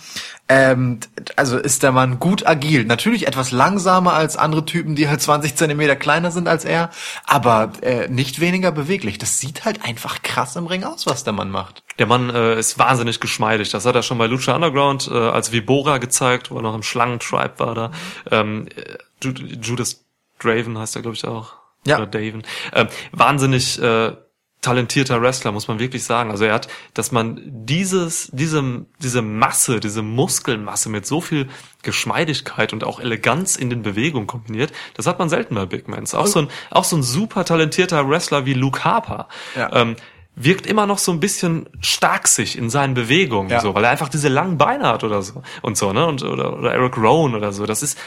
Ähm, 0.48 0.98
also 1.36 1.56
ist 1.58 1.82
der 1.82 1.92
Mann 1.92 2.18
gut 2.18 2.44
agil. 2.46 2.84
Natürlich 2.84 3.26
etwas 3.28 3.52
langsamer 3.52 4.14
als 4.14 4.36
andere 4.36 4.64
Typen, 4.66 4.96
die 4.96 5.08
halt 5.08 5.22
20 5.22 5.54
Zentimeter 5.54 5.94
kleiner 5.96 6.30
sind 6.32 6.48
als 6.48 6.64
er, 6.64 6.90
aber 7.24 7.72
äh, 7.82 8.08
nicht 8.08 8.40
weniger 8.40 8.72
beweglich. 8.72 9.16
Das 9.18 9.38
sieht 9.38 9.64
halt 9.64 9.84
einfach 9.84 10.22
krass 10.22 10.56
im 10.56 10.66
Ring 10.66 10.82
aus, 10.84 11.06
was 11.06 11.22
der 11.24 11.32
Mann 11.32 11.50
macht. 11.50 11.84
Der 11.98 12.06
Mann 12.06 12.28
äh, 12.30 12.58
ist 12.58 12.78
wahnsinnig 12.78 13.20
geschmeidig. 13.20 13.70
Das 13.70 13.86
hat 13.86 13.94
er 13.94 14.02
schon 14.02 14.18
bei 14.18 14.26
Lucha 14.26 14.54
Underground 14.54 15.08
äh, 15.10 15.14
als 15.16 15.52
Vibora 15.52 15.98
gezeigt, 15.98 16.50
wo 16.50 16.56
er 16.56 16.62
noch 16.62 16.74
im 16.74 16.82
Schlangentribe 16.82 17.54
war 17.58 17.74
da. 17.74 17.90
Ähm, 18.30 18.66
äh, 18.76 18.98
Ju- 19.24 19.58
Judas 19.62 20.04
Draven 20.40 20.76
heißt 20.76 20.96
er, 20.96 21.02
glaube 21.02 21.16
ich, 21.16 21.24
auch. 21.24 21.52
Ja. 21.86 21.96
Oder 21.96 22.06
Daven. 22.08 22.42
Ähm, 22.74 22.88
wahnsinnig 23.12 23.80
äh, 23.80 24.12
talentierter 24.60 25.22
Wrestler, 25.22 25.52
muss 25.52 25.68
man 25.68 25.78
wirklich 25.78 26.04
sagen. 26.04 26.30
Also 26.30 26.44
er 26.44 26.52
hat, 26.54 26.68
dass 26.92 27.12
man 27.12 27.40
dieses, 27.44 28.28
diese, 28.32 28.84
diese 28.98 29.22
Masse, 29.22 29.80
diese 29.80 30.02
Muskelmasse 30.02 30.88
mit 30.90 31.06
so 31.06 31.20
viel 31.20 31.48
Geschmeidigkeit 31.82 32.72
und 32.72 32.84
auch 32.84 33.00
Eleganz 33.00 33.56
in 33.56 33.70
den 33.70 33.82
Bewegungen 33.82 34.26
kombiniert, 34.26 34.72
das 34.94 35.06
hat 35.06 35.18
man 35.18 35.28
selten 35.28 35.54
bei 35.54 35.66
Big 35.66 35.88
Mans. 35.88 36.14
Auch 36.14 36.26
so 36.26 36.40
ein, 36.40 36.48
auch 36.70 36.84
so 36.84 36.96
ein 36.96 37.02
super 37.02 37.44
talentierter 37.44 38.08
Wrestler 38.08 38.44
wie 38.44 38.54
Luke 38.54 38.84
Harper. 38.84 39.28
Ja. 39.56 39.72
Ähm, 39.74 39.96
wirkt 40.36 40.66
immer 40.66 40.86
noch 40.86 40.98
so 40.98 41.11
ein 41.12 41.20
bisschen 41.20 41.68
starksig 41.80 42.56
in 42.56 42.70
seinen 42.70 42.94
Bewegungen, 42.94 43.50
Ja. 43.50 43.61
so, 43.61 43.74
weil 43.74 43.84
er 43.84 43.90
einfach 43.90 44.08
diese 44.08 44.28
langen 44.28 44.58
Beine 44.58 44.86
hat 44.88 45.04
oder 45.04 45.22
so 45.22 45.42
und 45.62 45.76
so, 45.76 45.92
ne? 45.92 46.06
Und 46.06 46.22
oder, 46.22 46.56
oder 46.56 46.72
Eric 46.72 46.96
Rowan 46.96 47.34
oder 47.34 47.52
so. 47.52 47.66
Das 47.66 47.82
ist 47.82 47.98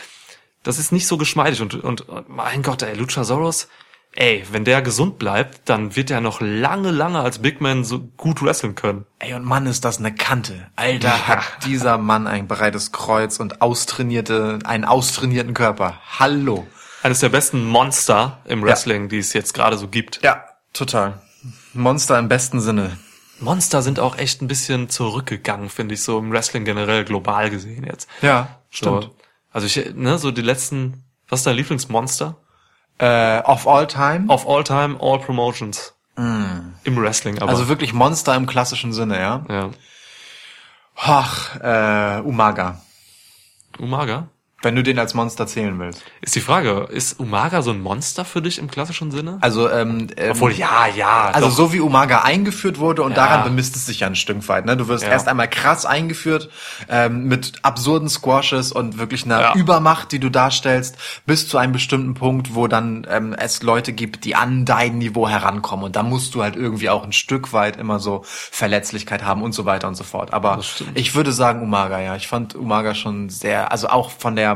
das 0.64 0.80
ist 0.80 0.92
nicht 0.94 1.06
so 1.06 1.18
geschmeidig 1.18 1.62
und 1.62 1.76
und, 1.84 2.08
und 2.08 2.30
mein 2.30 2.64
Gott, 2.64 2.82
ey, 2.82 2.96
Luchasaurus, 2.96 3.68
ey, 4.16 4.44
wenn 4.52 4.66
der 4.66 4.82
gesund 4.82 5.20
bleibt, 5.20 5.70
dann 5.70 5.96
wird 5.96 6.12
er 6.12 6.22
noch 6.22 6.42
lange, 6.42 6.92
lange 6.92 7.20
als 7.20 7.40
Big 7.40 7.62
Man 7.62 7.84
so 7.84 8.00
gut 8.18 8.42
wresteln 8.42 8.76
können. 8.76 9.06
Ey, 9.20 9.34
und 9.34 9.44
Mann, 9.44 9.66
ist 9.66 9.86
das 9.86 10.00
eine 10.00 10.14
Kante. 10.14 10.68
Alter, 10.76 11.28
hat 11.28 11.44
dieser 11.66 11.98
Mann 11.98 12.28
ein 12.28 12.48
breites 12.48 12.92
Kreuz 12.92 13.40
und 13.40 13.62
austrainierte, 13.62 14.60
einen 14.66 14.86
austrainierten 14.86 15.54
Körper. 15.54 16.00
Hallo. 16.20 16.68
Eines 17.02 17.20
der 17.20 17.30
besten 17.30 17.66
Monster 17.66 18.40
im 18.46 18.64
Wrestling, 18.64 19.10
die 19.10 19.18
es 19.18 19.34
jetzt 19.34 19.54
gerade 19.54 19.78
so 19.78 19.88
gibt. 19.88 20.22
Ja, 20.24 20.46
total. 20.72 21.22
Monster 21.74 22.18
im 22.20 22.30
besten 22.30 22.62
Sinne. 22.62 22.98
Monster 23.40 23.82
sind 23.82 24.00
auch 24.00 24.18
echt 24.18 24.42
ein 24.42 24.48
bisschen 24.48 24.90
zurückgegangen, 24.90 25.70
finde 25.70 25.96
ich, 25.96 26.04
so 26.04 26.18
im 26.20 26.32
Wrestling 26.32 26.64
generell 26.64 27.04
global 27.04 27.50
gesehen 27.50 27.84
jetzt. 27.86 28.08
Ja, 28.22 28.60
So, 28.72 29.16
also 29.52 29.68
ich, 29.68 29.94
ne, 29.96 30.18
so 30.18 30.32
die 30.32 30.42
letzten, 30.42 31.04
was 31.28 31.42
ist 31.42 31.48
dein 31.48 31.58
Lieblingsmonster? 31.58 32.38
Äh, 33.00 33.42
of 33.42 33.68
all 33.68 33.88
time. 33.88 34.26
Of 34.30 34.48
all 34.48 34.64
time, 34.64 34.98
all 35.00 35.20
promotions. 35.20 35.94
Im 36.84 36.98
Wrestling, 36.98 37.40
aber. 37.42 37.50
Also 37.50 37.68
wirklich 37.68 37.94
Monster 37.94 38.36
im 38.36 38.46
klassischen 38.46 38.94
Sinne, 38.94 39.20
ja. 39.20 39.46
ja. 39.50 39.70
Ach, 40.96 41.56
äh, 41.60 42.22
Umaga. 42.22 42.82
Umaga? 43.80 44.28
Wenn 44.64 44.76
du 44.76 44.82
den 44.82 44.98
als 44.98 45.14
Monster 45.14 45.46
zählen 45.46 45.78
willst. 45.78 46.04
Ist 46.22 46.36
die 46.36 46.40
Frage, 46.42 46.88
ist 46.90 47.20
Umaga 47.20 47.62
so 47.62 47.72
ein 47.72 47.82
Monster 47.82 48.26
für 48.26 48.42
dich 48.42 48.58
im 48.58 48.72
klassischen 48.72 49.12
Sinne? 49.12 49.38
Also, 49.42 49.70
ähm, 49.70 50.08
ähm, 50.18 50.32
Obwohl, 50.32 50.54
ja, 50.54 50.88
ja. 50.88 51.30
Also 51.34 51.50
doch. 51.50 51.56
so 51.56 51.74
wie 51.74 51.82
Umaga 51.82 52.22
eingeführt 52.24 52.80
wurde 52.80 53.04
und 53.04 53.12
Ja. 53.12 53.16
daran 53.18 53.44
bemisst 53.44 53.76
es 53.76 53.86
sich 53.86 54.00
ja 54.00 54.08
ein 54.08 54.16
Stück 54.16 54.48
weit. 54.48 54.66
Ne? 54.66 54.76
Du 54.78 54.88
wirst 54.88 55.04
Ja. 55.04 55.10
erst 55.12 55.28
einmal 55.28 55.50
krass 55.50 55.86
eingeführt 55.86 56.50
ähm, 56.90 57.26
mit 57.28 57.54
absurden 57.62 58.10
Squashes 58.10 58.72
und 58.72 58.98
wirklich 58.98 59.26
einer 59.26 59.40
Ja. 59.42 59.56
Übermacht, 59.56 60.12
die 60.14 60.20
du 60.20 60.30
darstellst, 60.30 60.98
bis 61.26 61.48
zu 61.48 61.58
einem 61.58 61.74
bestimmten 61.74 62.14
Punkt, 62.14 62.56
wo 62.56 62.68
dann 62.68 63.06
ähm, 63.10 63.34
es 63.38 63.62
Leute 63.64 63.94
gibt, 63.94 64.24
die 64.24 64.36
an 64.36 64.64
dein 64.66 64.98
Niveau 64.98 65.28
herankommen. 65.28 65.86
Und 65.86 65.96
da 65.98 66.04
musst 66.04 66.36
du 66.36 66.42
halt 66.42 66.56
irgendwie 66.56 66.90
auch 66.90 67.04
ein 67.04 67.12
Stück 67.12 67.52
weit 67.54 67.76
immer 67.78 68.00
so 68.00 68.22
Verletzlichkeit 68.26 69.24
haben 69.26 69.42
und 69.42 69.52
so 69.54 69.66
weiter 69.66 69.88
und 69.90 69.96
so 69.96 70.04
fort. 70.06 70.34
Aber 70.34 70.60
ich 70.94 71.16
würde 71.16 71.32
sagen 71.34 71.62
Umaga, 71.62 72.00
ja. 72.00 72.16
Ich 72.16 72.28
fand 72.30 72.56
Umaga 72.56 72.96
schon 72.96 73.30
sehr, 73.30 73.72
also 73.72 73.90
auch 73.90 74.10
von 74.10 74.36
der 74.38 74.53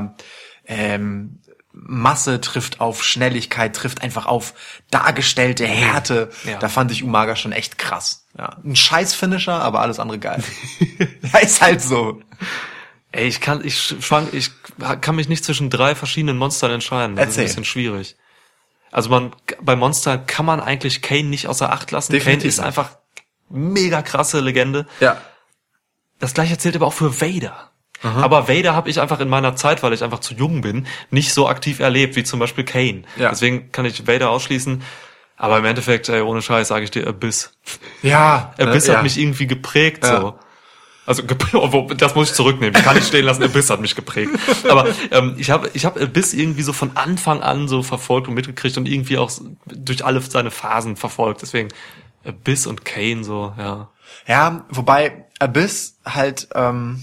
ähm, 0.66 1.40
Masse 1.72 2.42
trifft 2.42 2.82
auf 2.82 3.04
Schnelligkeit, 3.04 3.76
trifft 3.76 4.02
einfach 4.02 4.26
auf 4.26 4.54
dargestellte 4.90 5.66
Härte. 5.66 6.30
Ja. 6.44 6.58
Da 6.60 6.70
fand 6.70 6.92
ich 6.92 7.04
Umaga 7.04 7.36
schon 7.36 7.52
echt 7.52 7.78
krass. 7.78 8.26
Ja, 8.38 8.58
ein 8.64 8.76
scheiß 8.76 9.14
Finisher, 9.14 9.62
aber 9.62 9.82
alles 9.82 10.00
andere 10.00 10.20
geil. 10.20 10.44
ja, 11.34 11.40
ist 11.40 11.62
halt 11.62 11.82
so. 11.82 12.22
Ey, 13.12 13.28
ich 13.28 13.42
kann, 13.42 13.64
ich 13.64 13.80
schwank, 13.80 14.34
ich 14.34 14.52
kann 15.02 15.16
mich 15.16 15.30
nicht 15.30 15.44
zwischen 15.44 15.70
drei 15.70 15.96
verschiedenen 15.96 16.38
Monstern 16.38 16.72
entscheiden. 16.72 17.16
Das 17.16 17.28
Erzähl. 17.28 17.46
ist 17.46 17.52
ein 17.52 17.62
bisschen 17.62 17.66
schwierig. 17.66 18.16
Also 18.92 19.10
man, 19.10 19.36
bei 19.62 19.76
Monster 19.76 20.18
kann 20.18 20.46
man 20.46 20.60
eigentlich 20.60 21.02
Kane 21.02 21.24
nicht 21.24 21.48
außer 21.48 21.72
Acht 21.72 21.92
lassen. 21.92 22.12
Definitiv 22.12 22.42
Kane 22.42 22.50
ist 22.50 22.60
einfach 22.60 22.98
mega 23.50 24.02
krasse 24.02 24.40
Legende. 24.40 24.88
Ja. 25.00 25.22
Das 26.20 26.34
gleiche 26.34 26.58
zählt 26.58 26.76
aber 26.76 26.88
auch 26.88 26.94
für 26.94 27.22
Vader. 27.22 27.72
Aber 28.04 28.48
Vader 28.48 28.76
habe 28.76 28.90
ich 28.90 29.00
einfach 29.02 29.20
in 29.20 29.30
meiner 29.30 29.56
Zeit, 29.56 29.82
weil 29.84 29.94
ich 29.94 30.04
einfach 30.04 30.20
zu 30.20 30.34
jung 30.36 30.62
bin, 30.62 30.88
nicht 31.10 31.34
so 31.34 31.48
aktiv 31.48 31.80
erlebt 31.80 32.16
wie 32.16 32.24
zum 32.24 32.40
Beispiel 32.40 32.64
Kane. 32.64 33.04
Ja. 33.18 33.30
Deswegen 33.30 33.72
kann 33.72 33.86
ich 33.86 34.08
Vader 34.08 34.30
ausschließen. 34.30 34.84
Aber 35.36 35.58
im 35.60 35.66
Endeffekt, 35.66 36.10
ey, 36.10 36.22
ohne 36.22 36.42
Scheiß, 36.42 36.68
sage 36.68 36.84
ich 36.84 36.92
dir, 36.92 37.08
Abyss. 37.08 37.54
Ja. 38.02 38.54
Abyss 38.60 38.86
äh, 38.86 38.90
hat 38.90 38.98
ja. 38.98 39.04
mich 39.04 39.18
irgendwie 39.20 39.48
geprägt, 39.48 40.04
Ja. 40.04 40.22
so. 40.22 40.40
Also 41.08 41.24
das 41.96 42.16
muss 42.16 42.30
ich 42.30 42.36
zurücknehmen. 42.36 42.76
Ich 42.76 42.84
kann 42.84 42.96
nicht 42.96 43.08
stehen 43.08 43.24
lassen. 43.24 43.42
Abyss 43.42 43.70
hat 43.70 43.80
mich 43.80 43.96
geprägt. 43.96 44.32
Aber 44.68 44.88
ähm, 45.12 45.36
ich 45.38 45.50
habe 45.50 45.70
ich 45.74 45.86
hab 45.86 46.00
Abyss 46.00 46.34
irgendwie 46.34 46.64
so 46.64 46.74
von 46.74 46.98
Anfang 46.98 47.42
an 47.42 47.70
so 47.70 47.82
verfolgt 47.82 48.28
und 48.28 48.34
mitgekriegt 48.34 48.78
und 48.78 48.90
irgendwie 48.90 49.18
auch 49.18 49.32
durch 49.66 50.04
alle 50.04 50.20
seine 50.20 50.52
Phasen 50.52 50.98
verfolgt. 50.98 51.42
Deswegen 51.44 51.70
Abyss 52.26 52.68
und 52.68 52.84
Kane 52.84 53.24
so, 53.24 53.54
ja. 53.58 53.90
Ja, 54.28 54.66
wobei 54.70 55.26
Abyss 55.40 55.98
halt, 56.06 56.50
ähm, 56.54 57.02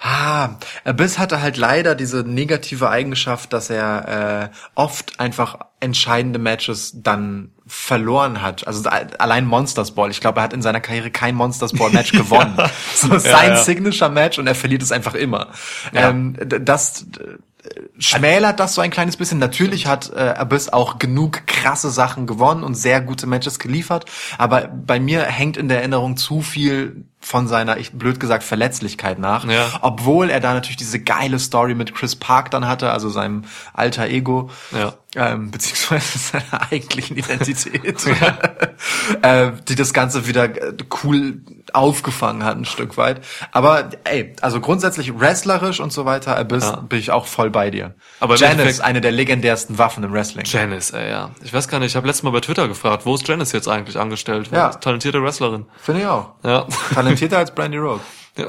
ah, 0.00 0.56
Abyss 0.84 1.18
hatte 1.18 1.42
halt 1.42 1.56
leider 1.56 1.94
diese 1.94 2.24
negative 2.24 2.88
Eigenschaft, 2.88 3.52
dass 3.52 3.70
er 3.70 4.50
äh, 4.52 4.56
oft 4.74 5.20
einfach 5.20 5.58
entscheidende 5.80 6.38
Matches 6.38 6.92
dann 7.02 7.52
verloren 7.66 8.42
hat. 8.42 8.66
Also 8.66 8.88
allein 8.88 9.46
Monsters 9.46 9.94
Ball. 9.94 10.10
Ich 10.10 10.20
glaube, 10.20 10.40
er 10.40 10.44
hat 10.44 10.52
in 10.52 10.62
seiner 10.62 10.80
Karriere 10.80 11.10
kein 11.10 11.34
Monsters 11.34 11.72
Ball 11.72 11.90
Match 11.90 12.12
gewonnen. 12.12 12.56
So 12.94 13.18
sein 13.18 13.50
ja. 13.50 13.56
Signature 13.56 14.10
Match 14.10 14.38
und 14.38 14.46
er 14.46 14.54
verliert 14.54 14.82
es 14.82 14.92
einfach 14.92 15.14
immer. 15.14 15.48
Ja. 15.92 16.10
Ähm, 16.10 16.36
das 16.38 17.06
äh, 17.18 17.68
schmälert 17.98 18.58
das 18.58 18.74
so 18.74 18.80
ein 18.80 18.90
kleines 18.90 19.16
bisschen. 19.16 19.38
Natürlich 19.38 19.86
hat 19.86 20.10
äh, 20.14 20.18
Abyss 20.18 20.72
auch 20.72 20.98
genug 20.98 21.46
krasse 21.46 21.90
Sachen 21.90 22.26
gewonnen 22.26 22.64
und 22.64 22.74
sehr 22.74 23.00
gute 23.00 23.26
Matches 23.26 23.58
geliefert, 23.58 24.06
aber 24.38 24.68
bei 24.68 24.98
mir 24.98 25.22
hängt 25.24 25.56
in 25.56 25.68
der 25.68 25.78
Erinnerung 25.78 26.16
zu 26.16 26.40
viel 26.40 27.04
von 27.22 27.46
seiner, 27.48 27.76
ich 27.76 27.92
blöd 27.92 28.18
gesagt, 28.18 28.42
Verletzlichkeit 28.42 29.18
nach. 29.18 29.44
Ja. 29.44 29.66
Obwohl 29.82 30.30
er 30.30 30.40
da 30.40 30.54
natürlich 30.54 30.78
diese 30.78 31.00
geile 31.00 31.38
Story 31.38 31.74
mit 31.74 31.94
Chris 31.94 32.16
Park 32.16 32.50
dann 32.50 32.66
hatte, 32.66 32.90
also 32.90 33.08
seinem 33.10 33.44
alter 33.74 34.06
Ego. 34.08 34.50
Ja. 34.72 34.94
Ähm, 35.16 35.50
beziehungsweise 35.50 36.18
seiner 36.18 36.70
eigentlichen 36.70 37.16
Identität, 37.16 38.06
äh, 39.22 39.52
die 39.68 39.74
das 39.74 39.92
Ganze 39.92 40.26
wieder 40.26 40.44
äh, 40.44 40.72
cool 41.04 41.42
aufgefangen 41.72 42.44
hat, 42.44 42.56
ein 42.56 42.64
Stück 42.64 42.96
weit. 42.96 43.20
Aber 43.52 43.90
ey, 44.04 44.34
also 44.40 44.60
grundsätzlich 44.60 45.18
wrestlerisch 45.18 45.80
und 45.80 45.92
so 45.92 46.04
weiter, 46.04 46.36
Abyss, 46.36 46.64
Ja. 46.64 46.76
bin 46.76 46.98
ich 46.98 47.10
auch 47.10 47.26
voll 47.26 47.50
bei 47.50 47.70
dir. 47.70 47.94
Aber 48.20 48.36
Janice, 48.36 48.80
eine 48.80 49.00
der 49.00 49.12
legendärsten 49.12 49.78
Waffen 49.78 50.02
im 50.04 50.12
Wrestling. 50.12 50.44
Janice, 50.46 50.90
ey, 50.92 51.10
ja. 51.10 51.30
Ich 51.42 51.52
weiß 51.52 51.68
gar 51.68 51.78
nicht, 51.80 51.88
ich 51.92 51.96
habe 51.96 52.06
letztes 52.06 52.22
Mal 52.22 52.30
bei 52.30 52.40
Twitter 52.40 52.66
gefragt, 52.68 53.04
wo 53.06 53.14
ist 53.14 53.26
Janice 53.28 53.52
jetzt 53.52 53.68
eigentlich 53.68 53.98
angestellt? 53.98 54.50
Ja. 54.52 54.70
Talentierte 54.70 55.22
Wrestlerin. 55.22 55.66
Finde 55.80 56.02
ich 56.02 56.06
auch. 56.06 56.30
Ja. 56.44 56.66
Talentierter 57.10 57.38
als 57.38 57.54
Brandy 57.54 57.78
Road. 57.78 58.00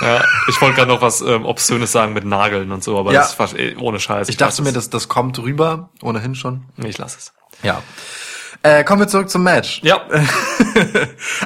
ja. 0.00 0.24
Ich 0.48 0.60
wollte 0.60 0.76
gerade 0.76 0.88
noch 0.88 1.00
was 1.02 1.20
ähm, 1.20 1.44
Obszönes 1.44 1.92
sagen 1.92 2.12
mit 2.12 2.24
Nageln 2.24 2.72
und 2.72 2.82
so, 2.82 2.98
aber 2.98 3.12
Ja. 3.12 3.20
das 3.20 3.38
war 3.38 3.48
ey, 3.54 3.76
ohne 3.76 4.00
Scheiß. 4.00 4.28
Ich 4.28 4.36
dachte 4.36 4.58
weiß 4.58 4.64
mir, 4.64 4.72
das, 4.72 4.90
das 4.90 5.08
kommt 5.08 5.38
rüber, 5.38 5.90
ohnehin 6.02 6.34
schon. 6.34 6.64
Ich 6.76 6.98
lasse 6.98 7.18
es. 7.18 7.32
Ja. 7.62 7.82
Äh, 8.64 8.84
kommen 8.84 9.00
wir 9.00 9.08
zurück 9.08 9.28
zum 9.28 9.42
Match. 9.42 9.80
Ja. 9.82 10.00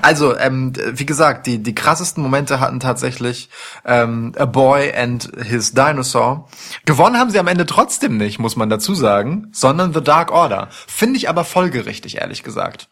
Also, 0.03 0.37
ähm, 0.37 0.73
wie 0.93 1.07
gesagt, 1.07 1.47
die, 1.49 1.61
die 1.61 1.75
krassesten 1.75 2.23
Momente 2.23 2.61
hatten 2.61 2.79
tatsächlich 2.79 3.49
ähm, 3.85 4.33
A 4.39 4.45
Boy 4.45 4.93
and 4.95 5.29
His 5.43 5.73
Dinosaur. 5.73 6.49
Gewonnen 6.85 7.19
haben 7.19 7.31
sie 7.31 7.41
am 7.41 7.49
Ende 7.49 7.67
trotzdem 7.67 8.17
nicht, 8.17 8.39
muss 8.39 8.55
man 8.55 8.71
dazu 8.71 8.95
sagen, 8.95 9.49
sondern 9.53 9.93
The 9.93 10.03
Dark 10.03 10.31
Order. 10.31 10.69
Finde 10.87 11.17
ich 11.17 11.29
aber 11.29 11.45
folgerichtig, 11.45 12.19
ehrlich 12.19 12.45
gesagt. 12.45 12.89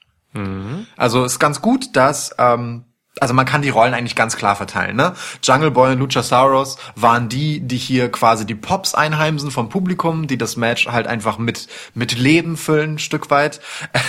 Also 0.96 1.24
ist 1.24 1.38
ganz 1.38 1.60
gut, 1.60 1.96
dass 1.96 2.34
ähm, 2.38 2.84
also 3.20 3.32
man 3.32 3.46
kann 3.46 3.62
die 3.62 3.68
Rollen 3.68 3.94
eigentlich 3.94 4.16
ganz 4.16 4.36
klar 4.36 4.56
verteilen, 4.56 4.96
ne? 4.96 5.14
Jungle 5.42 5.70
Boy 5.70 5.92
und 5.92 6.00
Luchasaurus 6.00 6.76
waren 6.96 7.28
die, 7.28 7.60
die 7.60 7.76
hier 7.76 8.10
quasi 8.10 8.44
die 8.44 8.56
Pops 8.56 8.94
einheimsen 8.94 9.50
vom 9.50 9.68
Publikum, 9.68 10.26
die 10.26 10.36
das 10.36 10.56
Match 10.56 10.88
halt 10.88 11.06
einfach 11.06 11.38
mit 11.38 11.68
mit 11.94 12.18
Leben 12.18 12.56
füllen, 12.56 12.94
ein 12.94 12.98
Stück 12.98 13.30
weit. 13.30 13.60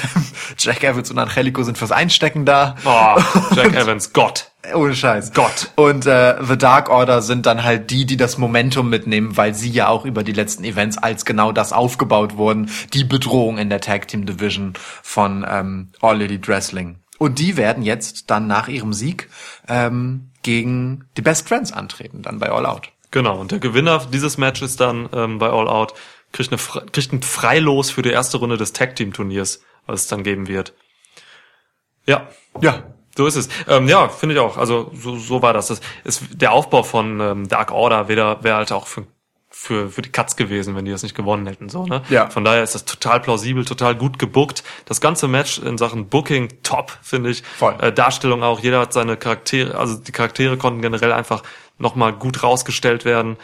Jack 0.57 0.83
Evans 0.83 1.11
und 1.11 1.19
Angelico 1.19 1.61
sind 1.63 1.77
fürs 1.77 1.91
Einstecken 1.91 2.45
da. 2.45 2.75
Oh, 2.83 3.21
Jack 3.55 3.73
Evans, 3.75 4.11
Gott. 4.13 4.51
Ohne 4.73 4.95
Scheiß. 4.95 5.33
Gott. 5.33 5.71
Und 5.75 6.05
äh, 6.05 6.35
The 6.43 6.57
Dark 6.57 6.89
Order 6.89 7.21
sind 7.21 7.45
dann 7.45 7.63
halt 7.63 7.91
die, 7.91 8.05
die 8.05 8.17
das 8.17 8.37
Momentum 8.37 8.89
mitnehmen, 8.89 9.37
weil 9.37 9.53
sie 9.53 9.69
ja 9.69 9.87
auch 9.87 10.05
über 10.05 10.23
die 10.23 10.31
letzten 10.31 10.63
Events 10.63 10.97
als 10.97 11.25
genau 11.25 11.51
das 11.51 11.73
aufgebaut 11.73 12.37
wurden, 12.37 12.69
die 12.93 13.03
Bedrohung 13.03 13.57
in 13.57 13.69
der 13.69 13.81
Tag 13.81 14.07
Team 14.07 14.25
Division 14.25 14.73
von 15.03 15.45
ähm, 15.47 15.91
All 16.01 16.21
Elite 16.21 16.47
Wrestling. 16.47 16.99
Und 17.17 17.39
die 17.39 17.57
werden 17.57 17.83
jetzt 17.83 18.29
dann 18.29 18.47
nach 18.47 18.67
ihrem 18.67 18.93
Sieg 18.93 19.29
ähm, 19.67 20.31
gegen 20.43 21.05
die 21.17 21.21
Best 21.21 21.47
Friends 21.47 21.71
antreten, 21.71 22.21
dann 22.21 22.39
bei 22.39 22.49
All 22.49 22.65
Out. 22.65 22.91
Genau, 23.11 23.39
und 23.39 23.51
der 23.51 23.59
Gewinner 23.59 24.05
dieses 24.11 24.37
Matches 24.37 24.75
dann 24.75 25.09
ähm, 25.13 25.39
bei 25.39 25.49
All 25.49 25.67
Out 25.67 25.93
kriegt, 26.33 26.51
eine, 26.51 26.61
kriegt 26.91 27.13
ein 27.13 27.21
Freilos 27.21 27.89
für 27.89 28.01
die 28.01 28.09
erste 28.09 28.37
Runde 28.37 28.57
des 28.57 28.73
Tag 28.73 28.95
Team 28.95 29.13
Turniers, 29.13 29.61
was 29.85 30.01
es 30.01 30.07
dann 30.07 30.23
geben 30.23 30.47
wird. 30.47 30.73
Ja, 32.05 32.27
Ja. 32.61 32.94
So 33.17 33.25
ist 33.25 33.35
es. 33.35 33.49
Ähm, 33.67 33.87
ja, 33.87 34.09
finde 34.09 34.35
ich 34.35 34.41
auch. 34.41 34.57
Also 34.57 34.91
so, 34.93 35.17
so 35.17 35.41
war 35.41 35.53
das. 35.53 35.67
das 35.67 35.81
ist, 36.03 36.23
der 36.31 36.51
Aufbau 36.51 36.83
von 36.83 37.19
ähm, 37.19 37.47
Dark 37.47 37.71
Order 37.71 38.07
wäre 38.07 38.37
wär 38.41 38.55
halt 38.55 38.71
auch 38.71 38.87
für, 38.87 39.05
für, 39.49 39.89
für 39.89 40.01
die 40.01 40.11
Cuts 40.11 40.35
gewesen, 40.35 40.75
wenn 40.75 40.85
die 40.85 40.91
das 40.91 41.03
nicht 41.03 41.15
gewonnen 41.15 41.47
hätten. 41.47 41.69
So, 41.69 41.85
ne? 41.85 42.01
Ja. 42.09 42.29
Von 42.29 42.43
daher 42.43 42.63
ist 42.63 42.75
das 42.75 42.85
total 42.85 43.21
plausibel, 43.21 43.63
total 43.63 43.95
gut 43.95 44.19
gebuckt. 44.19 44.63
Das 44.85 44.99
ganze 44.99 45.27
Match 45.27 45.59
in 45.59 45.77
Sachen 45.77 46.09
Booking 46.09 46.49
top, 46.61 46.97
finde 47.01 47.29
ich. 47.29 47.43
Voll. 47.57 47.75
Äh, 47.79 47.93
Darstellung 47.93 48.43
auch. 48.43 48.59
Jeder 48.59 48.81
hat 48.81 48.91
seine 48.91 49.15
Charaktere, 49.15 49.77
also 49.77 49.95
die 49.95 50.11
Charaktere 50.11 50.57
konnten 50.57 50.81
generell 50.81 51.13
einfach 51.13 51.43
nochmal 51.77 52.13
gut 52.13 52.43
rausgestellt 52.43 53.05
werden. 53.05 53.37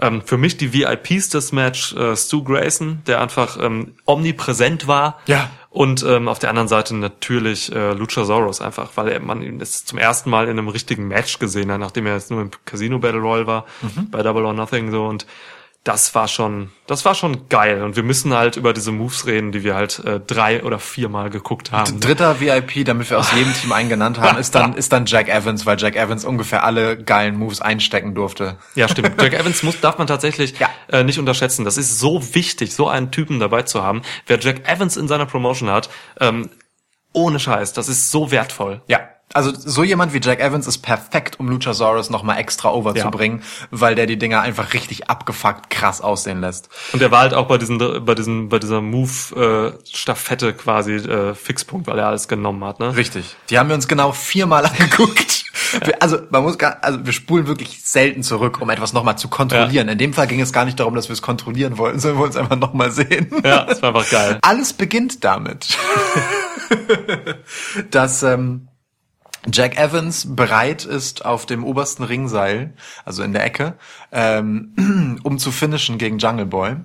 Ähm, 0.00 0.22
für 0.22 0.38
mich 0.38 0.56
die 0.56 0.72
VIPs 0.72 1.28
des 1.28 1.52
Match 1.52 1.94
äh, 1.94 2.16
Stu 2.16 2.42
Grayson, 2.42 3.02
der 3.06 3.20
einfach 3.20 3.58
ähm, 3.60 3.94
omnipräsent 4.06 4.86
war. 4.86 5.20
Ja. 5.26 5.50
Und 5.68 6.02
ähm, 6.02 6.26
auf 6.26 6.38
der 6.38 6.50
anderen 6.50 6.68
Seite 6.68 6.96
natürlich 6.96 7.72
äh, 7.72 7.92
Luchasaurus 7.92 8.60
einfach, 8.60 8.90
weil 8.96 9.08
er, 9.08 9.20
man 9.20 9.42
ihn 9.42 9.58
das 9.60 9.84
zum 9.84 9.98
ersten 9.98 10.28
Mal 10.28 10.44
in 10.44 10.58
einem 10.58 10.68
richtigen 10.68 11.06
Match 11.06 11.38
gesehen 11.38 11.70
hat, 11.70 11.78
nachdem 11.78 12.06
er 12.06 12.14
jetzt 12.14 12.30
nur 12.30 12.40
im 12.40 12.50
Casino 12.64 12.98
Battle 12.98 13.20
Royale 13.20 13.46
war, 13.46 13.66
bei 14.10 14.22
Double 14.22 14.44
or 14.44 14.52
Nothing 14.52 14.90
so 14.90 15.06
und 15.06 15.26
das 15.82 16.14
war 16.14 16.28
schon, 16.28 16.70
das 16.86 17.06
war 17.06 17.14
schon 17.14 17.48
geil. 17.48 17.82
Und 17.82 17.96
wir 17.96 18.02
müssen 18.02 18.34
halt 18.34 18.56
über 18.56 18.74
diese 18.74 18.92
Moves 18.92 19.26
reden, 19.26 19.50
die 19.50 19.64
wir 19.64 19.74
halt 19.74 19.98
äh, 20.00 20.20
drei 20.20 20.62
oder 20.62 20.78
viermal 20.78 21.30
geguckt 21.30 21.72
haben. 21.72 22.00
Dritter 22.00 22.38
VIP, 22.38 22.84
damit 22.84 23.08
wir 23.08 23.18
aus 23.18 23.32
jedem 23.32 23.54
Team 23.54 23.72
einen 23.72 23.88
genannt 23.88 24.20
haben, 24.20 24.36
ist 24.36 24.54
dann, 24.54 24.74
ist 24.76 24.92
dann 24.92 25.06
Jack 25.06 25.28
Evans, 25.28 25.64
weil 25.64 25.78
Jack 25.80 25.96
Evans 25.96 26.26
ungefähr 26.26 26.64
alle 26.64 27.02
geilen 27.02 27.36
Moves 27.38 27.62
einstecken 27.62 28.14
durfte. 28.14 28.58
Ja, 28.74 28.88
stimmt. 28.88 29.20
Jack 29.22 29.32
Evans 29.32 29.62
muss, 29.62 29.80
darf 29.80 29.96
man 29.96 30.06
tatsächlich 30.06 30.58
Ja. 30.58 30.68
äh, 30.92 31.02
nicht 31.02 31.18
unterschätzen. 31.18 31.64
Das 31.64 31.78
ist 31.78 31.98
so 31.98 32.34
wichtig, 32.34 32.74
so 32.74 32.88
einen 32.88 33.10
Typen 33.10 33.40
dabei 33.40 33.62
zu 33.62 33.82
haben. 33.82 34.02
Wer 34.26 34.38
Jack 34.38 34.68
Evans 34.68 34.98
in 34.98 35.08
seiner 35.08 35.24
Promotion 35.26 35.70
hat, 35.70 35.88
ähm, 36.20 36.50
ohne 37.14 37.40
Scheiß, 37.40 37.72
das 37.72 37.88
ist 37.88 38.10
so 38.10 38.30
wertvoll. 38.30 38.82
Ja. 38.86 39.00
Also 39.32 39.52
so 39.54 39.84
jemand 39.84 40.12
wie 40.12 40.20
Jack 40.20 40.40
Evans 40.40 40.66
ist 40.66 40.78
perfekt, 40.78 41.38
um 41.38 41.48
Luchasaurus 41.48 42.10
noch 42.10 42.22
mal 42.24 42.36
extra 42.36 42.70
over 42.70 42.96
Ja. 42.96 43.04
zu 43.04 43.10
bringen, 43.10 43.42
weil 43.70 43.94
der 43.94 44.06
die 44.06 44.18
Dinger 44.18 44.40
einfach 44.40 44.74
richtig 44.74 45.08
abgefuckt 45.08 45.70
krass 45.70 46.00
aussehen 46.00 46.40
lässt. 46.40 46.68
Und 46.92 47.00
er 47.00 47.10
war 47.12 47.20
halt 47.20 47.34
auch 47.34 47.46
bei 47.46 47.56
diesen, 47.58 47.78
bei 48.04 48.14
diesen, 48.16 48.48
bei 48.48 48.58
dieser 48.58 48.80
Move-Staffette 48.80 50.52
quasi 50.54 50.94
äh, 50.96 51.34
Fixpunkt, 51.34 51.86
weil 51.86 51.98
er 51.98 52.08
alles 52.08 52.26
genommen 52.28 52.64
hat, 52.64 52.80
ne? 52.80 52.96
Richtig. 52.96 53.36
Die 53.50 53.58
haben 53.58 53.68
wir 53.68 53.74
uns 53.76 53.86
genau 53.88 54.12
viermal 54.12 54.66
angeguckt. 54.66 55.44
Wir, 55.84 56.02
also 56.02 56.18
man 56.30 56.42
muss 56.42 56.58
gar, 56.58 56.78
also 56.82 57.06
wir 57.06 57.12
spulen 57.12 57.46
wirklich 57.46 57.82
selten 57.84 58.24
zurück, 58.24 58.60
um 58.60 58.68
etwas 58.70 58.92
nochmal 58.92 59.16
zu 59.16 59.28
kontrollieren. 59.28 59.88
In 59.88 59.98
dem 59.98 60.12
Fall 60.12 60.26
ging 60.26 60.40
es 60.40 60.52
gar 60.52 60.64
nicht 60.64 60.80
darum, 60.80 60.96
dass 60.96 61.08
wir 61.08 61.12
es 61.12 61.22
kontrollieren 61.22 61.78
wollten, 61.78 62.00
sondern 62.00 62.16
wir 62.18 62.22
wollten 62.22 62.36
es 62.36 62.40
einfach 62.42 62.56
nochmal 62.56 62.90
sehen. 62.90 63.30
Ja, 63.44 63.64
das 63.66 63.80
war 63.80 63.94
einfach 63.94 64.10
geil. 64.10 64.38
Alles 64.42 64.72
beginnt 64.72 65.22
damit, 65.22 65.68
dass 67.90 68.22
ähm, 68.24 68.68
Jack 69.46 69.78
Evans 69.78 70.36
bereit 70.36 70.84
ist 70.84 71.24
auf 71.24 71.46
dem 71.46 71.64
obersten 71.64 72.02
Ringseil, 72.02 72.74
also 73.04 73.22
in 73.22 73.32
der 73.32 73.44
Ecke, 73.44 73.74
ähm, 74.12 75.18
um 75.22 75.38
zu 75.38 75.50
finishen 75.50 75.98
gegen 75.98 76.18
Jungle 76.18 76.46
Boy. 76.46 76.76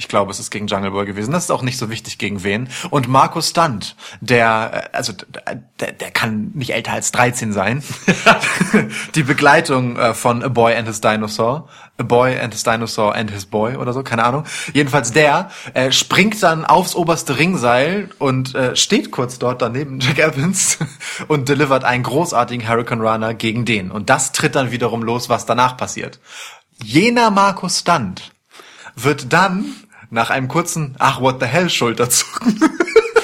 Ich 0.00 0.06
glaube, 0.06 0.30
es 0.30 0.38
ist 0.38 0.50
gegen 0.50 0.68
Jungle 0.68 0.92
Boy 0.92 1.06
gewesen. 1.06 1.32
Das 1.32 1.44
ist 1.44 1.50
auch 1.50 1.62
nicht 1.62 1.76
so 1.76 1.90
wichtig 1.90 2.18
gegen 2.18 2.44
wen. 2.44 2.68
Und 2.90 3.08
Markus 3.08 3.50
Stunt, 3.50 3.96
der, 4.20 4.90
äh, 4.92 4.96
also 4.96 5.12
der, 5.80 5.92
der 5.92 6.10
kann 6.12 6.52
nicht 6.54 6.70
älter 6.70 6.92
als 6.92 7.10
13 7.10 7.52
sein. 7.52 7.82
Die 9.16 9.24
Begleitung 9.24 9.96
äh, 9.96 10.14
von 10.14 10.44
A 10.44 10.48
Boy 10.48 10.76
and 10.76 10.86
His 10.86 11.00
Dinosaur. 11.00 11.68
A 11.98 12.04
Boy 12.04 12.38
and 12.38 12.54
His 12.54 12.62
Dinosaur 12.62 13.12
and 13.16 13.32
His 13.32 13.46
Boy 13.46 13.74
oder 13.74 13.92
so, 13.92 14.04
keine 14.04 14.22
Ahnung. 14.22 14.44
Jedenfalls 14.72 15.12
der 15.12 15.50
äh, 15.74 15.90
springt 15.90 16.40
dann 16.44 16.64
aufs 16.64 16.94
oberste 16.94 17.36
Ringseil 17.36 18.08
und 18.20 18.54
äh, 18.54 18.76
steht 18.76 19.10
kurz 19.10 19.40
dort 19.40 19.62
daneben 19.62 19.98
Jack 20.00 20.20
Evans 20.20 20.78
und 21.26 21.48
delivert 21.48 21.82
einen 21.82 22.04
großartigen 22.04 22.68
Hurricane 22.68 23.00
Runner 23.00 23.34
gegen 23.34 23.64
den. 23.64 23.90
Und 23.90 24.10
das 24.10 24.30
tritt 24.30 24.54
dann 24.54 24.70
wiederum 24.70 25.02
los, 25.02 25.28
was 25.28 25.44
danach 25.44 25.76
passiert. 25.76 26.20
Jener 26.80 27.32
Markus 27.32 27.80
Stunt 27.80 28.30
wird 28.94 29.32
dann 29.32 29.74
nach 30.10 30.30
einem 30.30 30.48
kurzen 30.48 30.94
Ach, 30.98 31.20
what 31.20 31.40
the 31.40 31.46
hell 31.46 31.68
Schulterzucken 31.70 32.60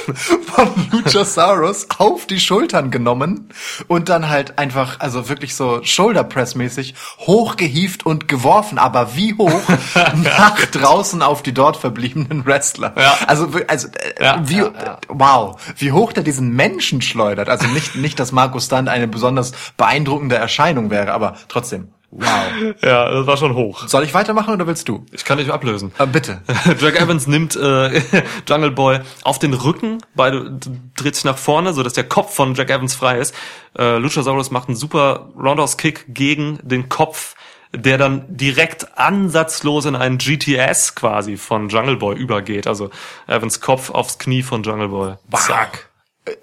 von 0.55 0.69
Luchasaurus 0.91 1.87
auf 1.99 2.27
die 2.27 2.41
Schultern 2.41 2.91
genommen 2.91 3.49
und 3.89 4.09
dann 4.09 4.29
halt 4.29 4.59
einfach, 4.59 5.01
also 5.01 5.29
wirklich 5.29 5.55
so 5.55 5.83
Shoulder-Press-mäßig 5.83 6.95
hochgehieft 7.21 8.07
und 8.07 8.29
geworfen, 8.29 8.79
aber 8.79 9.17
wie 9.17 9.35
hoch 9.35 9.63
nach 9.95 10.65
draußen 10.67 11.23
auf 11.23 11.43
die 11.43 11.55
dort 11.55 11.77
verbliebenen 11.77 12.45
Wrestler. 12.47 12.95
Ja. 12.97 13.17
Also, 13.27 13.49
also 13.67 13.89
äh, 13.89 14.25
Ja, 14.25 14.43
wie, 14.45 14.59
ja. 14.59 14.99
wow, 15.09 15.61
wie 15.77 15.93
hoch 15.93 16.13
der 16.13 16.23
diesen 16.23 16.51
Menschen 16.51 17.03
schleudert. 17.03 17.49
Also 17.49 17.67
nicht, 17.69 17.97
nicht, 17.97 18.21
dass 18.21 18.33
Markus 18.33 18.69
dann 18.69 18.89
eine 18.89 19.09
besonders 19.09 19.53
beeindruckende 19.77 20.37
Erscheinung 20.37 20.91
wäre, 20.91 21.13
aber 21.13 21.37
trotzdem, 21.49 21.89
wow. 22.15 22.75
Ja, 22.83 23.11
das 23.11 23.27
war 23.27 23.37
schon 23.37 23.55
hoch. 23.55 23.87
Soll 23.89 24.05
ich 24.05 24.15
weitermachen 24.15 24.55
oder 24.55 24.67
willst 24.67 24.89
du? 24.89 25.05
Ich 25.13 25.25
kann 25.25 25.39
dich 25.39 25.53
ablösen. 25.53 25.93
Äh, 25.99 26.07
bitte. 26.07 26.43
Jack 26.81 27.01
Evans 27.01 27.27
nimmt 27.27 27.57
äh, 27.57 28.01
Jungle 28.49 28.71
Boy 28.71 29.01
auf 29.23 29.39
den 29.39 29.55
Rücken, 29.55 29.99
beide 30.15 30.59
dreht 30.97 31.15
sich 31.15 31.25
nach 31.25 31.39
vorne, 31.39 31.73
so 31.73 31.83
dass 31.83 31.93
der 31.93 32.05
Kopf 32.05 32.35
von 32.35 32.55
Jack 32.55 32.71
Evans 32.71 32.95
frei 32.95 33.19
ist. 33.19 33.35
Äh, 33.79 33.99
Luchasaurus 33.99 34.51
macht 34.51 34.69
einen 34.69 34.77
super 34.77 35.31
Roundhouse-Kick 35.37 36.07
gegen 36.09 36.59
den 36.63 36.89
Kopf, 36.89 37.35
der 37.73 37.99
dann 37.99 38.25
direkt 38.29 38.97
ansatzlos 38.97 39.85
in 39.85 39.97
einen 39.97 40.19
GTS 40.19 40.95
quasi 40.95 41.37
von 41.37 41.69
Jungle 41.69 41.97
Boy 41.97 42.17
übergeht. 42.17 42.67
Also 42.67 42.91
Evans 43.27 43.61
Kopf 43.61 43.91
aufs 43.91 44.19
Knie 44.19 44.43
von 44.43 44.63
Jungle 44.63 44.89
Boy. 44.89 45.15
Zack. 45.33 45.91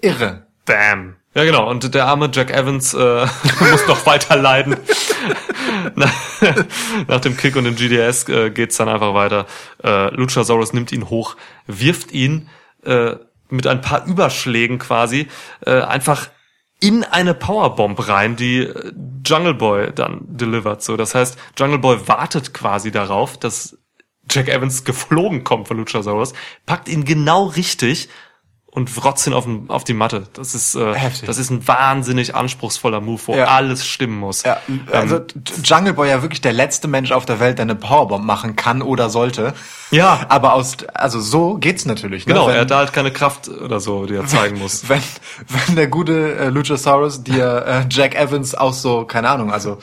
Irre. 0.00 0.46
Bam. 0.64 1.16
Ja, 1.34 1.44
genau. 1.44 1.68
Und 1.70 1.94
der 1.94 2.06
arme 2.06 2.30
Jack 2.32 2.50
Evans 2.50 2.92
äh, 2.94 3.26
muss 3.70 3.86
noch 3.86 4.04
weiter 4.06 4.36
leiden. 4.36 4.76
nach, 7.06 7.20
dem 7.20 7.36
Kick 7.36 7.56
und 7.56 7.64
dem 7.64 7.76
GDS 7.76 8.28
äh, 8.28 8.50
geht's 8.50 8.76
dann 8.76 8.88
einfach 8.88 9.14
weiter. 9.14 9.46
Äh, 9.82 10.14
Luchasaurus 10.14 10.72
nimmt 10.72 10.92
ihn 10.92 11.08
hoch, 11.08 11.36
wirft 11.66 12.12
ihn 12.12 12.48
äh, 12.84 13.16
mit 13.48 13.66
ein 13.66 13.80
paar 13.80 14.06
Überschlägen 14.06 14.78
quasi 14.78 15.28
äh, 15.64 15.80
einfach 15.80 16.28
in 16.80 17.04
eine 17.04 17.32
Powerbomb 17.34 18.08
rein, 18.08 18.36
die 18.36 18.58
äh, 18.58 18.92
Jungle 19.24 19.54
Boy 19.54 19.92
dann 19.94 20.20
delivert. 20.22 20.82
So, 20.82 20.96
das 20.96 21.14
heißt, 21.14 21.38
Jungle 21.58 21.78
Boy 21.78 22.08
wartet 22.08 22.52
quasi 22.52 22.90
darauf, 22.90 23.38
dass 23.38 23.78
Jack 24.28 24.48
Evans 24.48 24.84
geflogen 24.84 25.44
kommt 25.44 25.68
von 25.68 25.76
Luchasaurus, 25.76 26.32
packt 26.66 26.88
ihn 26.88 27.04
genau 27.04 27.46
richtig 27.46 28.08
und 28.74 28.90
rotzt 29.04 29.26
ihn 29.26 29.34
auf, 29.34 29.44
den, 29.44 29.68
auf 29.68 29.84
die 29.84 29.92
Matte. 29.92 30.28
Das 30.32 30.54
ist, 30.54 30.74
äh, 30.74 30.94
Heftig. 30.94 31.26
das 31.26 31.36
ist 31.36 31.50
ein 31.50 31.68
wahnsinnig 31.68 32.34
anspruchsvoller 32.34 33.02
Move, 33.02 33.20
wo 33.26 33.34
Ja. 33.34 33.44
alles 33.44 33.86
stimmen 33.86 34.18
muss. 34.18 34.44
Ja, 34.44 34.56
also 34.90 35.20
Jungle 35.62 35.92
Boy 35.92 36.08
ja 36.08 36.22
wirklich 36.22 36.40
der 36.40 36.54
letzte 36.54 36.88
Mensch 36.88 37.12
auf 37.12 37.26
der 37.26 37.38
Welt, 37.38 37.58
der 37.58 37.64
eine 37.64 37.74
Powerbomb 37.74 38.24
machen 38.24 38.56
kann 38.56 38.80
oder 38.80 39.10
sollte. 39.10 39.52
Ja. 39.90 40.20
Aber 40.30 40.54
aus, 40.54 40.78
also 40.94 41.20
so 41.20 41.56
geht's 41.58 41.84
natürlich. 41.84 42.26
Ne? 42.26 42.32
Genau, 42.32 42.46
wenn, 42.46 42.54
er 42.54 42.60
hat 42.62 42.70
da 42.70 42.78
halt 42.78 42.94
keine 42.94 43.10
Kraft 43.12 43.48
oder 43.48 43.78
so, 43.78 44.06
die 44.06 44.14
er 44.14 44.26
zeigen 44.26 44.58
muss. 44.58 44.84
wenn, 44.88 45.02
wenn 45.48 45.76
der 45.76 45.88
gute 45.88 46.36
äh, 46.36 46.48
Luchasaurus 46.48 47.22
dir 47.22 47.66
äh, 47.66 47.84
Jack 47.90 48.14
Evans 48.14 48.54
aus 48.54 48.80
so, 48.80 49.04
keine 49.04 49.28
Ahnung, 49.28 49.52
also 49.52 49.80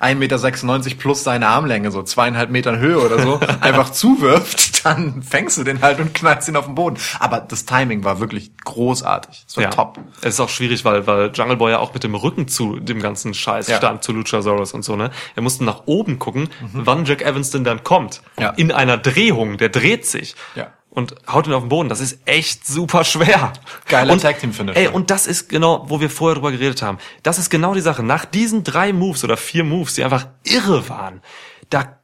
1,96 0.00 0.14
Meter 0.14 0.96
plus 0.98 1.22
seine 1.22 1.48
Armlänge, 1.48 1.90
so 1.90 2.02
zweieinhalb 2.02 2.48
Metern 2.50 2.78
Höhe 2.78 2.98
oder 2.98 3.20
so, 3.22 3.40
einfach 3.60 3.90
zuwirft, 3.90 4.65
dann 4.86 5.22
fängst 5.22 5.58
du 5.58 5.64
den 5.64 5.82
halt 5.82 6.00
und 6.00 6.14
knallst 6.14 6.48
ihn 6.48 6.56
auf 6.56 6.66
den 6.66 6.74
Boden. 6.74 6.96
Aber 7.20 7.40
das 7.40 7.64
Timing 7.66 8.04
war 8.04 8.20
wirklich 8.20 8.56
großartig. 8.64 9.44
Es 9.48 9.56
war 9.56 9.64
Ja. 9.64 9.70
top. 9.70 9.98
Es 10.22 10.34
ist 10.34 10.40
auch 10.40 10.48
schwierig, 10.48 10.84
weil, 10.84 11.06
weil 11.06 11.30
Jungle 11.34 11.56
Boy 11.56 11.72
ja 11.72 11.78
auch 11.78 11.92
mit 11.94 12.04
dem 12.04 12.14
Rücken 12.14 12.48
zu 12.48 12.78
dem 12.78 13.00
ganzen 13.00 13.34
Scheiß 13.34 13.68
Ja. 13.68 13.76
stand, 13.78 14.02
zu 14.04 14.12
Luchasaurus 14.12 14.72
und 14.72 14.82
so, 14.84 14.96
ne? 14.96 15.10
Er 15.34 15.42
musste 15.42 15.64
nach 15.64 15.82
oben 15.86 16.18
gucken, 16.18 16.48
wann 16.72 17.04
Jack 17.04 17.22
Evans 17.22 17.50
denn 17.50 17.64
dann 17.64 17.82
kommt. 17.84 18.22
Mhm. 18.36 18.42
Ja. 18.42 18.50
In 18.50 18.72
einer 18.72 18.96
Drehung, 18.98 19.58
der 19.58 19.68
dreht 19.68 20.06
sich. 20.06 20.34
Ja. 20.54 20.72
Und 20.88 21.14
haut 21.30 21.46
ihn 21.46 21.52
auf 21.52 21.62
den 21.62 21.68
Boden. 21.68 21.88
Das 21.90 22.00
ist 22.00 22.20
echt 22.24 22.66
super 22.66 23.04
schwer. 23.04 23.52
Geiler 23.86 24.14
und, 24.14 24.22
Tag-Team-Finisher. 24.22 24.78
Ey, 24.80 24.88
und 24.88 25.10
das 25.10 25.26
ist 25.26 25.48
genau, 25.50 25.84
wo 25.88 26.00
wir 26.00 26.08
vorher 26.08 26.36
drüber 26.36 26.52
geredet 26.52 26.80
haben. 26.80 26.96
Das 27.22 27.38
ist 27.38 27.50
genau 27.50 27.74
die 27.74 27.82
Sache. 27.82 28.02
Nach 28.02 28.24
diesen 28.24 28.64
drei 28.64 28.94
Moves 28.94 29.22
oder 29.22 29.36
vier 29.36 29.62
Moves, 29.64 29.94
die 29.94 30.04
einfach 30.04 30.26
irre 30.42 30.88
waren, 30.88 31.20
da 31.68 31.98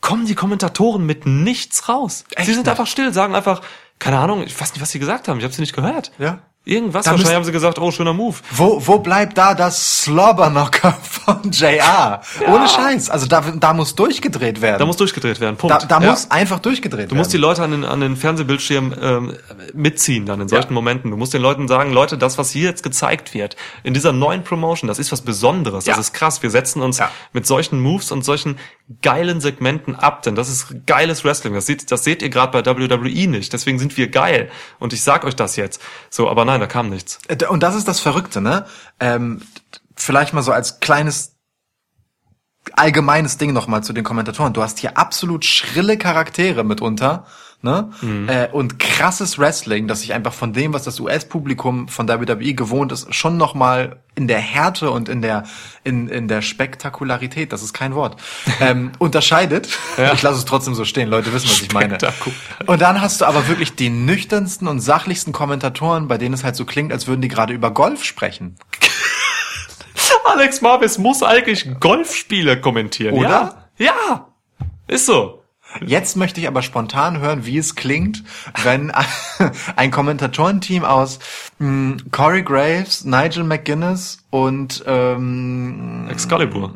kommen 0.00 0.26
die 0.26 0.34
Kommentatoren 0.34 1.04
mit 1.04 1.26
nichts 1.26 1.88
raus. 1.88 2.24
Echt 2.34 2.46
sie 2.46 2.54
sind 2.54 2.68
einfach 2.68 2.86
still, 2.86 3.12
sagen 3.12 3.34
einfach, 3.34 3.62
keine 3.98 4.18
Ahnung, 4.18 4.42
ich 4.42 4.58
weiß 4.58 4.72
nicht, 4.72 4.80
was 4.82 4.90
sie 4.90 4.98
gesagt 4.98 5.28
haben. 5.28 5.38
Ich 5.38 5.44
habe 5.44 5.52
sie 5.52 5.60
nicht 5.60 5.74
gehört. 5.74 6.12
Ja. 6.18 6.40
Irgendwas. 6.68 7.06
Da 7.06 7.12
Wahrscheinlich 7.12 7.34
haben 7.34 7.44
sie 7.44 7.52
gesagt, 7.52 7.78
oh, 7.78 7.90
schöner 7.90 8.12
Move. 8.12 8.36
Wo, 8.50 8.82
wo 8.86 8.98
bleibt 8.98 9.38
da 9.38 9.54
das 9.54 10.02
Slobberknocker 10.02 10.92
von 11.02 11.50
JR? 11.50 12.20
Ohne 12.46 12.68
Scheiß. 12.68 13.08
Also 13.08 13.26
da, 13.26 13.40
da 13.40 13.72
muss 13.72 13.94
durchgedreht 13.94 14.60
werden. 14.60 14.78
Da 14.78 14.84
muss 14.84 14.98
durchgedreht 14.98 15.40
werden. 15.40 15.56
Punkt. 15.56 15.74
da, 15.82 15.86
da 15.86 16.00
Ja. 16.04 16.10
muss 16.10 16.30
einfach 16.30 16.58
durchgedreht 16.58 16.98
werden. 17.00 17.08
Du 17.08 17.14
musst 17.14 17.32
die 17.32 17.38
Leute 17.38 17.62
an 17.62 17.70
den, 17.70 17.84
an 17.86 18.00
den 18.00 18.16
Fernsehbildschirm 18.16 18.94
ähm, 19.00 19.32
mitziehen 19.72 20.26
dann 20.26 20.42
in 20.42 20.48
solchen 20.48 20.68
Ja. 20.68 20.74
Momenten. 20.74 21.10
Du 21.10 21.16
musst 21.16 21.32
den 21.32 21.40
Leuten 21.40 21.68
sagen, 21.68 21.92
Leute, 21.92 22.18
das, 22.18 22.36
was 22.36 22.50
hier 22.50 22.64
jetzt 22.68 22.82
gezeigt 22.82 23.32
wird, 23.32 23.56
in 23.82 23.94
dieser 23.94 24.12
neuen 24.12 24.44
Promotion, 24.44 24.88
das 24.88 24.98
ist 24.98 25.10
was 25.10 25.22
Besonderes, 25.22 25.84
das 25.86 25.96
Ja. 25.96 26.00
ist 26.00 26.12
krass. 26.12 26.42
Wir 26.42 26.50
setzen 26.50 26.82
uns 26.82 26.98
Ja. 26.98 27.10
mit 27.32 27.46
solchen 27.46 27.80
Moves 27.80 28.12
und 28.12 28.26
solchen 28.26 28.58
geilen 29.00 29.40
Segmenten 29.40 29.94
ab, 29.96 30.22
denn 30.22 30.34
das 30.34 30.48
ist 30.50 30.86
geiles 30.86 31.24
Wrestling. 31.24 31.54
Das 31.54 31.64
seht, 31.66 31.90
das 31.90 32.04
seht 32.04 32.20
ihr 32.22 32.28
gerade 32.28 32.60
bei 32.62 32.66
WWE 32.78 33.26
nicht. 33.26 33.52
Deswegen 33.54 33.78
sind 33.78 33.96
wir 33.96 34.08
geil. 34.08 34.50
Und 34.78 34.92
ich 34.92 35.02
sag 35.02 35.24
euch 35.24 35.34
das 35.36 35.56
jetzt. 35.56 35.80
So, 36.10 36.28
aber 36.28 36.44
nein, 36.44 36.57
da 36.60 36.66
kam 36.66 36.88
nichts. 36.88 37.18
Äh, 37.28 37.44
Und 37.46 37.62
das 37.62 37.74
ist 37.74 37.88
das 37.88 38.00
Verrückte, 38.00 38.40
ne? 38.40 38.66
Ähm, 39.00 39.42
vielleicht 39.96 40.32
mal 40.32 40.42
so 40.42 40.52
als 40.52 40.80
kleines 40.80 41.34
allgemeines 42.74 43.38
Ding 43.38 43.52
nochmal 43.52 43.82
zu 43.82 43.92
den 43.92 44.04
Kommentatoren. 44.04 44.52
Du 44.52 44.62
hast 44.62 44.78
hier 44.78 44.98
absolut 44.98 45.44
schrille 45.44 45.96
Charaktere 45.96 46.64
mitunter, 46.64 47.24
ne? 47.62 47.90
Äh, 48.28 48.48
und 48.52 48.78
krasses 48.78 49.38
Wrestling, 49.38 49.88
das 49.88 50.00
sich 50.00 50.14
einfach 50.14 50.32
von 50.32 50.52
dem, 50.52 50.72
was 50.72 50.84
das 50.84 51.00
US-Publikum 51.00 51.88
von 51.88 52.08
WWE 52.08 52.54
gewohnt 52.54 52.92
ist, 52.92 53.12
schon 53.14 53.36
nochmal 53.36 53.96
in 54.14 54.28
der 54.28 54.38
Härte 54.38 54.90
und 54.90 55.08
in 55.08 55.22
der 55.22 55.44
in, 55.84 56.08
in 56.08 56.28
der 56.28 56.42
Spektakularität, 56.42 57.52
das 57.52 57.62
ist 57.62 57.72
kein 57.72 57.94
Wort, 57.94 58.20
ähm, 58.60 58.92
unterscheidet. 58.98 59.68
Ich 60.14 60.22
lasse 60.22 60.38
es 60.38 60.44
trotzdem 60.44 60.74
so 60.74 60.84
stehen, 60.84 61.08
Leute 61.08 61.32
wissen, 61.32 61.48
was 61.48 61.60
ich 61.60 61.72
meine. 61.72 61.98
Und 62.66 62.80
dann 62.80 63.00
hast 63.00 63.20
du 63.20 63.24
aber 63.24 63.48
wirklich 63.48 63.74
die 63.74 63.90
nüchternsten 63.90 64.68
und 64.68 64.80
sachlichsten 64.80 65.32
Kommentatoren, 65.32 66.08
bei 66.08 66.18
denen 66.18 66.34
es 66.34 66.44
halt 66.44 66.56
so 66.56 66.64
klingt, 66.64 66.92
als 66.92 67.06
würden 67.06 67.20
die 67.20 67.28
gerade 67.28 67.52
über 67.52 67.70
Golf 67.70 68.04
sprechen. 68.04 68.56
Alex 70.24 70.60
Marvis 70.60 70.98
muss 70.98 71.22
eigentlich 71.22 71.68
Golfspiele 71.80 72.60
kommentieren, 72.60 73.14
Oder? 73.14 73.68
Ja, 73.78 73.86
ja. 73.86 74.28
ist 74.86 75.06
so. 75.06 75.37
Jetzt 75.84 76.16
möchte 76.16 76.40
ich 76.40 76.48
aber 76.48 76.62
spontan 76.62 77.18
hören, 77.20 77.44
wie 77.44 77.58
es 77.58 77.74
klingt, 77.74 78.24
wenn 78.62 78.90
ein 79.76 79.90
Kommentatorenteam 79.90 80.84
aus 80.84 81.18
mh, 81.58 81.98
Corey 82.10 82.42
Graves, 82.42 83.04
Nigel 83.04 83.44
McGuinness 83.44 84.18
und 84.30 84.82
ähm, 84.86 86.08
Excalibur. 86.10 86.74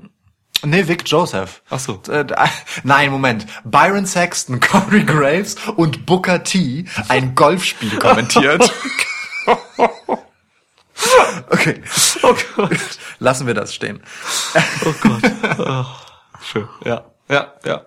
nee, 0.65 0.87
Vic 0.87 1.03
Joseph. 1.07 1.63
Ach 1.71 1.79
so. 1.81 2.03
Äh, 2.09 2.27
nein, 2.85 3.11
Moment. 3.11 3.47
Byron 3.65 4.07
Sexton, 4.07 4.61
Corey 4.61 5.05
Graves 5.05 5.57
und 5.77 6.05
Booker 6.07 6.45
T 6.45 6.85
ein 7.09 7.35
Golfspiel 7.35 7.97
kommentiert. 7.99 8.71
okay. 11.51 11.83
Oh 12.23 12.35
Gott. 12.57 12.79
Lassen 13.19 13.47
wir 13.47 13.55
das 13.55 13.75
stehen. 13.75 14.03
Oh 14.85 14.95
Gott. 15.01 15.23
Oh, 15.59 15.85
schön. 16.43 16.69
Ja. 16.85 17.05
Ja, 17.29 17.53
ja. 17.65 17.83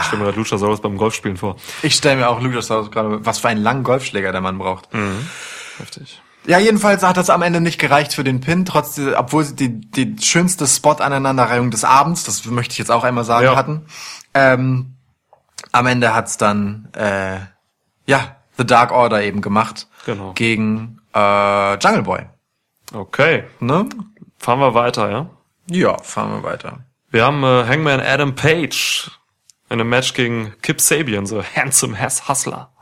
Ich 0.00 0.06
stelle 0.06 0.18
mir 0.20 0.24
gerade 0.26 0.38
Luchasaurus 0.38 0.80
beim 0.80 0.96
Golfspielen 0.96 1.36
vor. 1.36 1.56
Ich 1.82 1.94
stelle 1.94 2.16
mir 2.16 2.28
auch 2.28 2.40
Luchasaurus 2.40 2.90
gerade, 2.90 3.24
was 3.26 3.38
für 3.38 3.48
einen 3.48 3.62
langen 3.62 3.82
Golfschläger 3.84 4.32
der 4.32 4.40
Mann 4.40 4.58
braucht. 4.58 4.88
Heftig. 5.78 6.20
Ja, 6.46 6.58
jedenfalls 6.58 7.02
hat 7.02 7.16
das 7.18 7.28
am 7.28 7.42
Ende 7.42 7.60
nicht 7.60 7.78
gereicht 7.78 8.14
für 8.14 8.24
den 8.24 8.40
Pin, 8.40 8.64
trotz 8.64 8.94
die, 8.94 9.14
obwohl 9.14 9.44
sie 9.44 9.54
die, 9.56 9.80
die 9.80 10.16
schönste 10.22 10.66
Spot-Aneinanderreihung 10.66 11.70
des 11.70 11.84
Abends, 11.84 12.24
das 12.24 12.46
möchte 12.46 12.72
ich 12.72 12.78
jetzt 12.78 12.90
auch 12.90 13.04
einmal 13.04 13.24
sagen, 13.24 13.44
Ja. 13.44 13.56
hatten. 13.56 13.86
Ähm, 14.32 14.94
am 15.72 15.86
Ende 15.86 16.14
hat's 16.14 16.38
dann, 16.38 16.88
äh, 16.96 17.40
ja, 18.06 18.36
The 18.56 18.64
Dark 18.66 18.90
Order 18.92 19.22
eben 19.22 19.42
gemacht. 19.42 19.86
Genau. 20.06 20.32
Gegen 20.32 21.00
äh, 21.14 21.74
Jungle 21.78 22.02
Boy. 22.02 22.26
Okay. 22.94 23.44
Ne? 23.60 23.86
Fahren 24.38 24.60
wir 24.60 24.72
weiter, 24.74 25.10
ja? 25.10 25.26
Ja, 25.68 25.98
fahren 25.98 26.30
wir 26.32 26.42
weiter. 26.42 26.78
Wir 27.10 27.24
haben 27.24 27.42
äh, 27.42 27.64
Hangman 27.66 28.00
Adam 28.00 28.34
Page 28.34 29.10
in 29.68 29.80
einem 29.80 29.88
Match 29.88 30.14
gegen 30.14 30.54
Kip 30.62 30.80
Sabian, 30.80 31.26
so 31.26 31.42
Handsome 31.56 31.98
Hass 31.98 32.28
Hustler. 32.28 32.72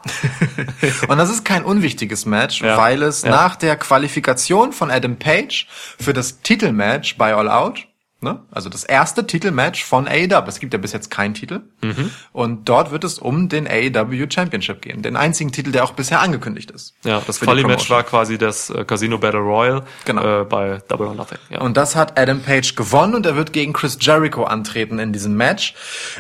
Und 1.09 1.19
das 1.19 1.31
ist 1.31 1.45
kein 1.45 1.65
unwichtiges 1.65 2.25
Match, 2.25 2.63
Ja. 2.63 2.77
weil 2.79 3.03
es 3.03 3.23
Ja. 3.23 3.31
nach 3.31 3.57
der 3.57 3.77
Qualifikation 3.77 4.73
von 4.73 4.91
Adam 4.91 5.17
Page 5.17 5.67
für 5.99 6.13
das 6.13 6.41
Titelmatch 6.41 7.17
bei 7.19 7.35
All 7.35 7.49
Out, 7.51 7.88
ne? 8.21 8.41
also 8.51 8.69
das 8.69 8.85
erste 8.85 9.27
Titelmatch 9.27 9.85
von 9.85 10.07
AEW, 10.09 10.45
es 10.49 10.61
gibt 10.61 10.73
ja 10.73 10.79
bis 10.79 10.93
jetzt 10.93 11.11
keinen 11.11 11.35
Titel, 11.35 11.61
Mhm. 11.83 12.11
und 12.33 12.69
dort 12.69 12.91
wird 12.91 13.05
es 13.05 13.19
um 13.19 13.49
den 13.49 13.67
AEW 13.69 14.27
Championship 14.31 14.83
gehen, 14.83 15.03
den 15.03 15.17
einzigen 15.17 15.53
Titel, 15.53 15.71
der 15.73 15.85
auch 15.85 15.93
bisher 15.93 16.21
angekündigt 16.21 16.71
ist. 16.73 16.95
Ja, 17.05 17.23
das 17.27 17.39
Promotion. 17.39 17.89
war 17.91 18.03
quasi 18.03 18.37
das 18.39 18.71
äh, 18.71 18.85
Casino 18.85 19.19
Battle 19.19 19.41
Royal 19.41 19.83
Genau. 20.05 20.41
äh, 20.43 20.45
bei 20.45 20.81
Double 20.89 21.07
or 21.09 21.15
Nothing. 21.15 21.39
Ja. 21.51 21.61
Und 21.61 21.77
das 21.77 21.95
hat 21.97 22.19
Adam 22.19 22.41
Page 22.41 22.75
gewonnen 22.75 23.15
und 23.15 23.27
er 23.27 23.37
wird 23.37 23.53
gegen 23.53 23.73
Chris 23.73 23.97
Jericho 24.01 24.45
antreten 24.45 24.99
in 24.99 25.13
diesem 25.13 25.37
Match. 25.37 25.75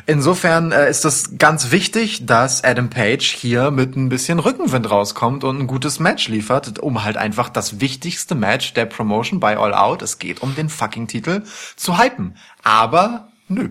Insofern 0.06 0.72
äh, 0.72 0.88
ist 0.90 1.04
es 1.04 1.38
ganz 1.38 1.70
wichtig, 1.70 2.26
dass 2.26 2.62
Adam 2.64 2.88
Page 2.90 3.24
hier 3.34 3.70
mit 3.70 3.96
ein 3.96 4.08
bisschen 4.08 4.38
Rückenwind 4.38 4.90
rauskommt 4.90 5.44
und 5.44 5.58
ein 5.60 5.66
gutes 5.66 5.98
Match 5.98 6.28
liefert, 6.28 6.78
um 6.78 7.02
halt 7.04 7.16
einfach 7.16 7.48
das 7.48 7.80
wichtigste 7.80 8.34
Match 8.34 8.74
der 8.74 8.86
Promotion 8.86 9.40
bei 9.40 9.56
All 9.58 9.74
Out, 9.74 10.02
es 10.02 10.18
geht 10.18 10.40
um 10.42 10.54
den 10.54 10.68
fucking 10.68 11.08
Titel, 11.08 11.42
zu 11.88 11.98
hypen. 11.98 12.36
Aber 12.62 13.28
nö. 13.48 13.70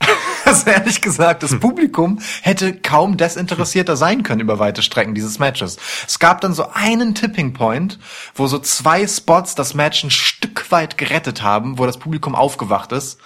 Also 0.46 0.70
ehrlich 0.70 1.00
gesagt, 1.00 1.42
das 1.42 1.58
Publikum 1.58 2.20
hätte 2.42 2.78
kaum 2.78 3.16
desinteressierter 3.16 3.96
sein 3.96 4.22
können 4.22 4.42
über 4.42 4.58
weite 4.58 4.82
Strecken 4.82 5.14
dieses 5.14 5.38
Matches. 5.38 5.78
Es 6.06 6.18
gab 6.18 6.42
dann 6.42 6.52
so 6.52 6.68
einen 6.70 7.14
Tipping 7.14 7.54
Point, 7.54 7.98
wo 8.34 8.46
so 8.46 8.58
zwei 8.58 9.06
Spots 9.06 9.54
das 9.54 9.72
Match 9.72 10.04
ein 10.04 10.10
Stück 10.10 10.70
weit 10.70 10.98
gerettet 10.98 11.42
haben, 11.42 11.78
wo 11.78 11.86
das 11.86 11.96
Publikum 11.96 12.34
aufgewacht 12.34 12.92
ist. 12.92 13.18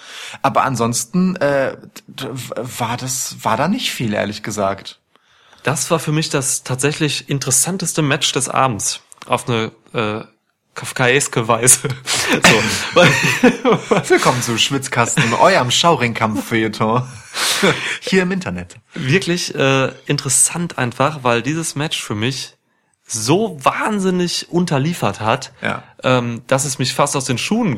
Aber 0.42 0.62
ansonsten 0.62 1.34
äh, 1.36 1.76
war 2.54 2.96
das 2.96 3.36
war 3.42 3.56
da 3.56 3.66
nicht 3.66 3.90
viel, 3.90 4.14
ehrlich 4.14 4.44
gesagt. 4.44 5.00
Das 5.64 5.90
war 5.90 5.98
für 5.98 6.12
mich 6.12 6.30
das 6.30 6.62
tatsächlich 6.62 7.28
interessanteste 7.28 8.00
Match 8.00 8.30
des 8.30 8.48
Abends. 8.48 9.00
Auf 9.26 9.48
eine 9.48 9.72
äh, 9.92 10.24
kafkaeske 10.74 11.48
Weise. 11.48 11.88
so. 12.28 13.00
Willkommen 14.08 14.42
zu 14.42 14.58
Schwitzkasten, 14.58 15.32
eurem 15.34 15.70
Schauringkampf-Feuilleton. 15.70 17.02
Hier 18.00 18.22
im 18.22 18.30
Internet. 18.32 18.76
wirklich 18.94 19.54
äh, 19.54 19.92
interessant 20.06 20.78
einfach, 20.78 21.24
weil 21.24 21.42
dieses 21.42 21.74
Match 21.74 22.00
für 22.00 22.14
mich 22.14 22.56
so 23.04 23.56
wahnsinnig 23.64 24.48
unterliefert 24.50 25.20
hat, 25.20 25.52
Ja. 25.62 25.82
ähm, 26.04 26.42
dass 26.46 26.64
es 26.64 26.78
mich 26.78 26.92
fast 26.94 27.16
aus 27.16 27.24
den 27.24 27.38
Schuhen 27.38 27.74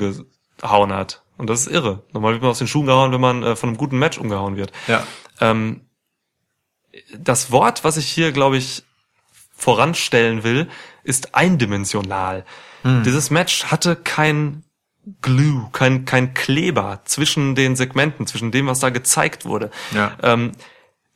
gehauen 0.60 0.92
hat. 0.92 1.22
Und 1.38 1.48
das 1.48 1.60
ist 1.62 1.72
irre. 1.72 2.02
Normal 2.12 2.32
wird 2.32 2.42
man 2.42 2.50
aus 2.50 2.58
den 2.58 2.66
Schuhen 2.66 2.86
gehauen, 2.86 3.12
wenn 3.12 3.20
man 3.20 3.42
äh, 3.42 3.56
von 3.56 3.70
einem 3.70 3.78
guten 3.78 3.98
Match 3.98 4.18
umgehauen 4.18 4.56
wird. 4.56 4.72
Ja. 4.88 5.06
Ähm, 5.40 5.82
das 7.16 7.50
Wort, 7.50 7.84
was 7.84 7.96
ich 7.96 8.08
hier, 8.08 8.32
glaube 8.32 8.58
ich, 8.58 8.82
voranstellen 9.56 10.42
will, 10.42 10.68
ist 11.04 11.34
eindimensional. 11.34 12.44
Dieses 12.84 13.30
Match 13.30 13.66
hatte 13.66 13.96
kein 13.96 14.64
Glue, 15.22 15.68
kein, 15.72 16.04
kein 16.04 16.34
Kleber 16.34 17.00
zwischen 17.04 17.54
den 17.54 17.76
Segmenten, 17.76 18.26
zwischen 18.26 18.50
dem, 18.50 18.66
was 18.66 18.80
da 18.80 18.90
gezeigt 18.90 19.44
wurde. 19.44 19.70
Ja. 19.92 20.16
Ähm, 20.22 20.52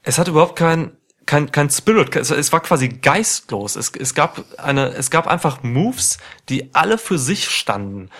es 0.03 0.19
hat 0.19 0.29
überhaupt 0.29 0.57
kein, 0.57 0.93
kein, 1.27 1.51
kein 1.53 1.71
Spirit, 1.71 2.15
es, 2.17 2.31
es 2.31 2.53
war 2.53 2.61
quasi 2.61 2.89
geistlos. 2.89 3.77
Es, 3.77 3.91
es, 3.91 4.15
gab 4.15 4.45
eine, 4.59 4.89
es 4.89 5.11
gab 5.11 5.27
einfach 5.27 5.63
Moves, 5.63 6.19
die 6.49 6.75
alle 6.75 6.99
für 6.99 7.19
sich 7.19 7.49
standen. 7.49 8.11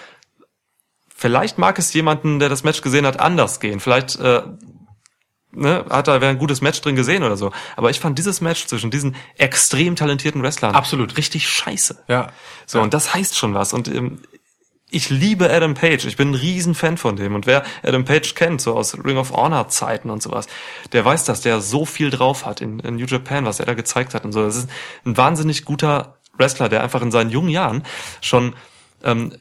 Vielleicht 1.15 1.59
mag 1.59 1.79
es 1.79 1.93
jemanden, 1.93 2.39
der 2.39 2.49
das 2.49 2.65
Match 2.65 2.83
gesehen 2.83 3.07
hat, 3.07 3.21
anders 3.21 3.61
gehen. 3.61 3.81
Vielleicht 3.81 4.17
äh, 4.17 4.43
ne, 5.55 5.85
hat 5.91 6.09
da 6.09 6.19
ein 6.19 6.39
gutes 6.39 6.61
Match 6.61 6.81
drin 6.81 6.97
gesehen 6.97 7.23
oder 7.23 7.37
so. 7.37 7.53
Aber 7.77 7.91
ich 7.91 8.01
fand 8.01 8.19
dieses 8.19 8.41
Match 8.41 8.67
zwischen 8.67 8.91
diesen 8.91 9.17
extrem 9.37 9.97
talentierten 9.97 10.43
Wrestlern 10.43 10.75
Absolut. 10.75 11.17
richtig 11.17 11.49
scheiße. 11.49 12.05
Ja. 12.09 12.29
So, 12.67 12.81
und 12.81 12.95
das 12.95 13.15
heißt 13.15 13.37
schon 13.37 13.55
was. 13.55 13.73
Und 13.73 13.89
ähm, 13.89 14.21
ich 14.91 15.11
liebe 15.11 15.51
Adam 15.51 15.75
Page. 15.75 16.05
Ich 16.05 16.17
bin 16.17 16.31
ein 16.31 16.35
riesen 16.35 16.75
Fan 16.75 16.97
von 16.97 17.17
dem. 17.17 17.35
Und 17.35 17.47
wer 17.47 17.65
Adam 17.83 18.05
Page 18.05 18.35
kennt, 18.35 18.61
so 18.61 18.77
aus 18.77 18.97
Ring 19.05 19.17
of 19.17 19.33
Honor 19.33 19.69
Zeiten 19.69 20.11
und 20.11 20.23
sowas, 20.23 20.47
der 20.93 21.05
weiß, 21.05 21.25
dass 21.25 21.41
der 21.41 21.61
so 21.61 21.85
viel 21.85 22.11
drauf 22.11 22.47
hat 22.47 22.61
in, 22.61 22.79
in 22.81 22.97
New 22.97 23.07
Japan, 23.07 23.45
was 23.45 23.59
er 23.59 23.67
da 23.67 23.75
gezeigt 23.75 24.15
hat 24.15 24.25
und 24.25 24.33
so. 24.33 24.45
Das 24.45 24.57
ist 24.57 24.71
ein 25.05 25.17
wahnsinnig 25.17 25.65
guter 25.65 26.19
Wrestler, 26.39 26.69
der 26.69 26.83
einfach 26.83 27.03
in 27.03 27.11
seinen 27.11 27.31
jungen 27.31 27.49
Jahren 27.49 27.83
schon 28.21 28.55
ähm, 29.03 29.33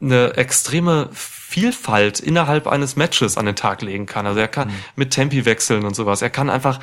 eine 0.00 0.36
extreme 0.36 1.08
Vielfalt 1.50 2.20
innerhalb 2.20 2.66
eines 2.66 2.96
Matches 2.96 3.38
an 3.38 3.46
den 3.46 3.56
Tag 3.56 3.80
legen 3.80 4.04
kann. 4.04 4.26
Also 4.26 4.38
er 4.38 4.48
kann 4.48 4.70
mit 4.96 5.12
Tempi 5.12 5.46
wechseln 5.46 5.86
und 5.86 5.96
sowas. 5.96 6.20
Er 6.20 6.28
kann 6.28 6.50
einfach 6.50 6.78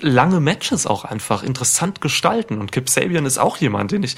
lange 0.00 0.40
Matches 0.40 0.86
auch 0.86 1.06
einfach 1.06 1.42
interessant 1.42 2.02
gestalten. 2.02 2.60
Und 2.60 2.70
Kip 2.70 2.90
Sabian 2.90 3.24
ist 3.24 3.38
auch 3.38 3.56
jemand, 3.56 3.92
den 3.92 4.02
ich 4.02 4.16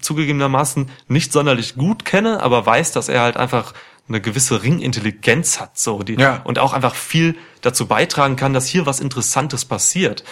zugegebenermaßen 0.00 0.88
nicht 1.08 1.32
sonderlich 1.32 1.74
gut 1.74 2.04
kenne, 2.04 2.44
aber 2.44 2.64
weiß, 2.64 2.92
dass 2.92 3.08
er 3.08 3.22
halt 3.22 3.36
einfach 3.36 3.74
eine 4.08 4.20
gewisse 4.20 4.62
Ringintelligenz 4.62 5.58
hat, 5.58 5.76
so 5.76 6.04
die 6.04 6.14
Ja. 6.14 6.42
und 6.44 6.60
auch 6.60 6.74
einfach 6.74 6.94
viel 6.94 7.34
dazu 7.60 7.86
beitragen 7.88 8.36
kann, 8.36 8.52
dass 8.52 8.68
hier 8.68 8.86
was 8.86 9.00
Interessantes 9.00 9.64
passiert. 9.64 10.22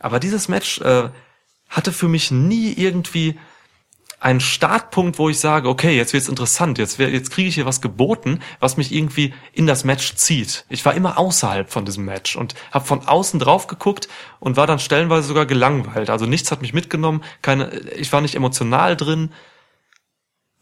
Aber 0.00 0.18
dieses 0.18 0.48
Match 0.48 0.80
äh, 0.80 1.10
hatte 1.68 1.92
für 1.92 2.08
mich 2.08 2.32
nie 2.32 2.72
irgendwie 2.72 3.38
einen 4.20 4.40
Startpunkt, 4.40 5.18
wo 5.18 5.30
ich 5.30 5.40
sage, 5.40 5.68
okay, 5.68 5.96
jetzt 5.96 6.12
wird's 6.12 6.28
interessant, 6.28 6.76
jetzt, 6.78 6.98
jetzt 6.98 7.30
kriege 7.30 7.48
ich 7.48 7.54
hier 7.54 7.64
was 7.66 7.80
geboten, 7.80 8.40
was 8.60 8.76
mich 8.76 8.92
irgendwie 8.92 9.32
in 9.54 9.66
das 9.66 9.82
Match 9.84 10.14
zieht. 10.14 10.66
Ich 10.68 10.84
war 10.84 10.92
immer 10.94 11.16
außerhalb 11.18 11.70
von 11.70 11.86
diesem 11.86 12.04
Match 12.04 12.36
und 12.36 12.54
habe 12.70 12.84
von 12.84 13.08
außen 13.08 13.40
drauf 13.40 13.66
geguckt 13.66 14.08
und 14.38 14.56
war 14.58 14.66
dann 14.66 14.78
stellenweise 14.78 15.26
sogar 15.26 15.46
gelangweilt. 15.46 16.10
Also 16.10 16.26
nichts 16.26 16.50
hat 16.52 16.60
mich 16.60 16.74
mitgenommen, 16.74 17.24
keine, 17.40 17.70
ich 17.96 18.12
war 18.12 18.20
nicht 18.20 18.34
emotional 18.34 18.94
drin. 18.96 19.32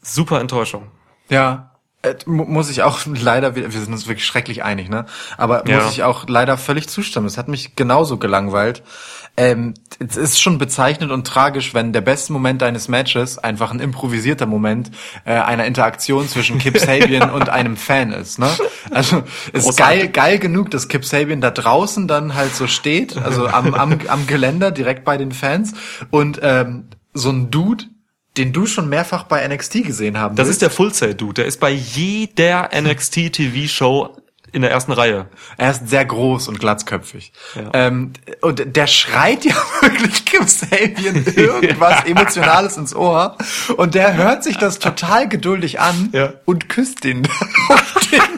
Super 0.00 0.40
Enttäuschung. 0.40 0.90
Ja, 1.28 1.72
äh, 2.02 2.14
mu- 2.26 2.44
muss 2.44 2.70
ich 2.70 2.82
auch 2.82 3.00
leider, 3.06 3.56
wir 3.56 3.72
wir 3.72 3.80
sind 3.80 3.92
uns 3.92 4.06
wirklich 4.06 4.24
schrecklich 4.26 4.62
einig, 4.62 4.88
ne? 4.88 5.06
Aber 5.36 5.68
Ja. 5.68 5.82
muss 5.82 5.92
ich 5.92 6.04
auch 6.04 6.28
leider 6.28 6.56
völlig 6.56 6.88
zustimmen. 6.88 7.26
Es 7.26 7.36
hat 7.36 7.48
mich 7.48 7.74
genauso 7.74 8.18
gelangweilt. 8.18 8.82
Ähm, 9.39 9.74
es 10.01 10.16
ist 10.16 10.41
schon 10.41 10.59
bezeichnend 10.59 11.12
und 11.12 11.26
tragisch, 11.26 11.72
wenn 11.72 11.93
der 11.93 12.01
beste 12.01 12.32
Moment 12.32 12.62
eines 12.62 12.89
Matches 12.89 13.39
einfach 13.39 13.70
ein 13.70 13.80
improvisierter 13.80 14.47
Moment 14.47 14.91
äh, 15.24 15.32
einer 15.34 15.64
Interaktion 15.64 16.28
zwischen 16.28 16.59
Kip 16.59 16.76
Sabian 16.78 17.30
und 17.30 17.49
einem 17.49 17.76
Fan 17.76 18.12
ist, 18.12 18.39
ne? 18.39 18.51
Also 18.91 19.22
ist 19.53 19.64
Großartig. 19.64 19.76
geil, 19.76 20.09
geil 20.09 20.39
genug, 20.39 20.70
dass 20.72 20.89
Kip 20.89 21.05
Sabian 21.05 21.41
da 21.41 21.51
draußen 21.51 22.09
dann 22.09 22.34
halt 22.34 22.55
so 22.55 22.66
steht, 22.66 23.16
also 23.16 23.47
am, 23.49 23.74
am, 23.74 23.99
am 24.09 24.26
Geländer 24.26 24.70
direkt 24.72 25.05
bei 25.05 25.16
den 25.16 25.32
Fans 25.32 25.72
und 26.11 26.41
ähm, 26.43 26.89
so 27.14 27.30
ein 27.30 27.51
Dude, 27.51 27.84
den 28.36 28.53
du 28.53 28.66
schon 28.66 28.89
mehrfach 28.89 29.24
bei 29.24 29.47
NXT 29.47 29.84
gesehen 29.84 30.18
haben 30.18 30.36
Das 30.36 30.47
willst. 30.47 30.57
ist 30.57 30.62
der 30.62 30.70
Full 30.70 30.95
Sail 30.95 31.14
Dude, 31.14 31.34
der 31.34 31.47
ist 31.47 31.61
bei 31.61 31.70
jeder 31.70 32.70
NXT 32.78 33.32
TV 33.32 33.68
Show 33.68 34.16
in 34.53 34.62
der 34.62 34.70
ersten 34.70 34.92
Reihe. 34.92 35.26
Er 35.57 35.70
ist 35.70 35.88
sehr 35.88 36.05
groß 36.05 36.49
und 36.49 36.59
glatzköpfig. 36.61 37.32
Ja. 37.55 37.70
Ähm, 37.74 38.12
und 38.40 38.76
der 38.76 38.86
schreit 38.86 39.44
ja 39.44 39.55
wirklich 39.80 40.24
Kim 40.24 40.46
Sabian 40.46 41.24
irgendwas 41.36 42.05
Emotionales 42.05 42.76
ins 42.76 42.94
Ohr. 42.94 43.36
Und 43.76 43.94
der 43.94 44.14
hört 44.16 44.44
sich 44.44 44.57
das 44.59 44.78
total 44.78 45.28
geduldig 45.28 45.80
an 45.80 46.11
Ja. 46.12 46.32
und 46.44 46.68
küsst 46.68 47.05
ihn 47.05 47.22
den. 48.12 48.28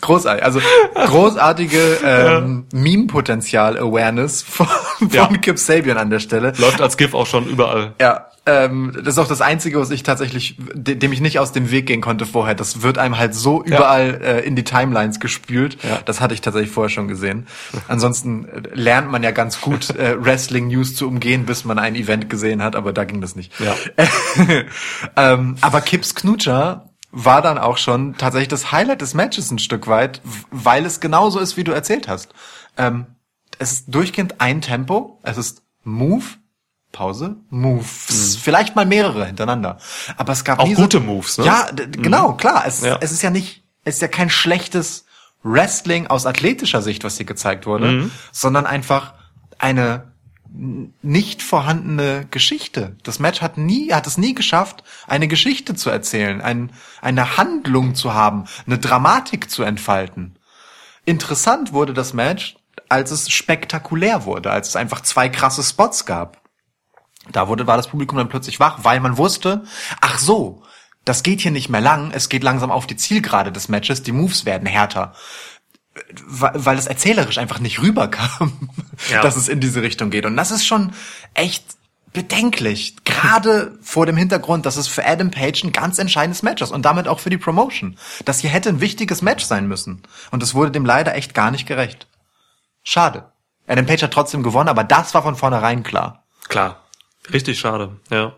Großartig. 0.00 0.42
Also 0.44 0.60
großartige 0.94 1.98
ähm, 2.04 2.66
Meme-Potenzial-Awareness 2.72 4.42
von, 4.42 4.66
von 4.66 5.08
Ja. 5.10 5.26
Kip 5.28 5.58
Sabian 5.58 5.98
an 5.98 6.10
der 6.10 6.20
Stelle. 6.20 6.52
Läuft 6.58 6.80
als 6.80 6.96
GIF 6.96 7.14
auch 7.14 7.26
schon 7.26 7.46
überall. 7.46 7.92
Ja, 8.00 8.26
ähm, 8.48 8.92
das 8.94 9.14
ist 9.14 9.18
auch 9.18 9.28
das 9.28 9.42
Einzige, 9.42 9.78
was 9.78 9.90
ich 9.90 10.02
tatsächlich, 10.02 10.56
de 10.72 10.94
dem 10.94 11.12
ich 11.12 11.20
nicht 11.20 11.38
aus 11.38 11.52
dem 11.52 11.70
Weg 11.70 11.86
gehen 11.86 12.00
konnte 12.00 12.24
vorher. 12.24 12.54
Das 12.54 12.80
wird 12.80 12.96
einem 12.96 13.18
halt 13.18 13.34
so 13.34 13.62
überall 13.62 14.20
äh, 14.22 14.40
in 14.40 14.56
die 14.56 14.64
Timelines 14.64 15.20
gespült. 15.20 15.76
Ja. 15.82 16.00
Das 16.06 16.22
hatte 16.22 16.32
ich 16.32 16.40
tatsächlich 16.40 16.72
vorher 16.72 16.88
schon 16.88 17.08
gesehen. 17.08 17.46
Ansonsten 17.88 18.46
äh, 18.46 18.62
lernt 18.72 19.10
man 19.10 19.22
ja 19.22 19.32
ganz 19.32 19.60
gut, 19.60 19.90
äh, 19.90 20.16
Wrestling-News 20.18 20.94
zu 20.94 21.06
umgehen, 21.06 21.44
bis 21.44 21.66
man 21.66 21.78
ein 21.78 21.94
Event 21.94 22.30
gesehen 22.30 22.62
hat, 22.62 22.74
aber 22.74 22.94
da 22.94 23.04
ging 23.04 23.20
das 23.20 23.36
nicht. 23.36 23.52
Ja. 23.60 23.74
ähm, 25.16 25.56
aber 25.60 25.82
Kips 25.82 26.14
Knutscher 26.14 26.88
war 27.10 27.42
dann 27.42 27.58
auch 27.58 27.76
schon 27.76 28.16
tatsächlich 28.16 28.48
das 28.48 28.72
Highlight 28.72 29.02
des 29.02 29.12
Matches 29.12 29.50
ein 29.50 29.58
Stück 29.58 29.88
weit, 29.88 30.22
weil 30.50 30.86
es 30.86 31.00
genauso 31.00 31.38
ist, 31.38 31.56
wie 31.56 31.64
du 31.64 31.72
erzählt 31.72 32.08
hast. 32.08 32.32
Ähm, 32.76 33.06
es 33.58 33.72
ist 33.72 33.94
durchgehend 33.94 34.40
ein 34.40 34.60
Tempo, 34.60 35.18
es 35.22 35.36
ist 35.36 35.62
Move, 35.84 36.24
Pause, 36.92 37.36
Moves, 37.50 38.36
vielleicht 38.40 38.74
mal 38.76 38.86
mehrere 38.86 39.26
hintereinander. 39.26 39.78
Aber 40.16 40.32
es 40.32 40.44
gab 40.44 40.58
Mhm. 40.58 40.62
Auch 40.62 40.68
nie 40.68 40.74
gute 40.74 40.98
so, 40.98 41.04
Moves, 41.04 41.38
ne? 41.38 41.44
Ja, 41.44 41.70
d- 41.70 41.86
genau, 41.86 42.32
klar. 42.34 42.64
Es, 42.66 42.80
Ja. 42.82 42.98
es 43.00 43.12
ist 43.12 43.22
ja 43.22 43.30
nicht, 43.30 43.62
es 43.84 43.96
ist 43.96 44.00
ja 44.02 44.08
kein 44.08 44.30
schlechtes 44.30 45.04
Wrestling 45.42 46.06
aus 46.08 46.26
athletischer 46.26 46.82
Sicht, 46.82 47.04
was 47.04 47.16
hier 47.16 47.26
gezeigt 47.26 47.66
wurde, 47.66 47.86
Mhm. 47.92 48.10
sondern 48.32 48.66
einfach 48.66 49.14
eine 49.58 50.12
nicht 51.02 51.42
vorhandene 51.42 52.26
Geschichte. 52.30 52.96
Das 53.02 53.18
Match 53.18 53.42
hat 53.42 53.58
nie, 53.58 53.92
hat 53.92 54.06
es 54.06 54.16
nie 54.16 54.34
geschafft, 54.34 54.82
eine 55.06 55.28
Geschichte 55.28 55.74
zu 55.74 55.90
erzählen, 55.90 56.40
ein, 56.40 56.72
eine 57.02 57.36
Handlung 57.36 57.94
zu 57.94 58.14
haben, 58.14 58.44
eine 58.66 58.78
Dramatik 58.78 59.50
zu 59.50 59.62
entfalten. 59.62 60.36
Interessant 61.04 61.72
wurde 61.74 61.92
das 61.92 62.14
Match, 62.14 62.56
als 62.88 63.10
es 63.10 63.30
spektakulär 63.30 64.24
wurde, 64.24 64.50
als 64.50 64.68
es 64.70 64.76
einfach 64.76 65.02
zwei 65.02 65.28
krasse 65.28 65.62
Spots 65.62 66.06
gab. 66.06 66.40
Da 67.32 67.48
wurde, 67.48 67.66
war 67.66 67.76
das 67.76 67.88
Publikum 67.88 68.18
dann 68.18 68.28
plötzlich 68.28 68.60
wach, 68.60 68.78
weil 68.82 69.00
man 69.00 69.16
wusste, 69.18 69.64
ach 70.00 70.18
so, 70.18 70.62
das 71.04 71.22
geht 71.22 71.40
hier 71.40 71.50
nicht 71.50 71.68
mehr 71.68 71.80
lang, 71.80 72.10
es 72.12 72.28
geht 72.28 72.42
langsam 72.42 72.70
auf 72.70 72.86
die 72.86 72.96
Zielgerade 72.96 73.52
des 73.52 73.68
Matches, 73.68 74.02
die 74.02 74.12
Moves 74.12 74.44
werden 74.44 74.66
härter. 74.66 75.14
Weil 76.26 76.78
es 76.78 76.86
erzählerisch 76.86 77.38
einfach 77.38 77.58
nicht 77.58 77.80
rüberkam, 77.82 78.70
Ja. 79.10 79.22
dass 79.22 79.36
es 79.36 79.48
in 79.48 79.60
diese 79.60 79.82
Richtung 79.82 80.10
geht. 80.10 80.26
Und 80.26 80.36
das 80.36 80.50
ist 80.50 80.66
schon 80.66 80.92
echt 81.34 81.64
bedenklich. 82.12 82.96
Gerade 83.04 83.78
vor 83.82 84.06
dem 84.06 84.16
Hintergrund, 84.16 84.64
dass 84.66 84.76
es 84.76 84.88
für 84.88 85.04
Adam 85.06 85.30
Page 85.30 85.64
ein 85.64 85.72
ganz 85.72 85.98
entscheidendes 85.98 86.42
Match 86.42 86.62
ist 86.62 86.70
und 86.72 86.84
damit 86.84 87.08
auch 87.08 87.20
für 87.20 87.30
die 87.30 87.38
Promotion. 87.38 87.96
Das 88.24 88.40
hier 88.40 88.50
hätte 88.50 88.68
ein 88.70 88.80
wichtiges 88.80 89.22
Match 89.22 89.44
sein 89.44 89.66
müssen. 89.68 90.02
Und 90.30 90.42
es 90.42 90.54
wurde 90.54 90.70
dem 90.70 90.84
leider 90.86 91.14
echt 91.14 91.34
gar 91.34 91.50
nicht 91.50 91.66
gerecht. 91.66 92.06
Schade. 92.82 93.30
Adam 93.66 93.86
Page 93.86 94.02
hat 94.04 94.12
trotzdem 94.12 94.42
gewonnen, 94.42 94.68
aber 94.68 94.84
das 94.84 95.12
war 95.14 95.22
von 95.22 95.36
vornherein 95.36 95.82
klar. 95.82 96.24
Klar. 96.48 96.82
Richtig 97.32 97.58
schade, 97.58 97.96
ja. 98.10 98.34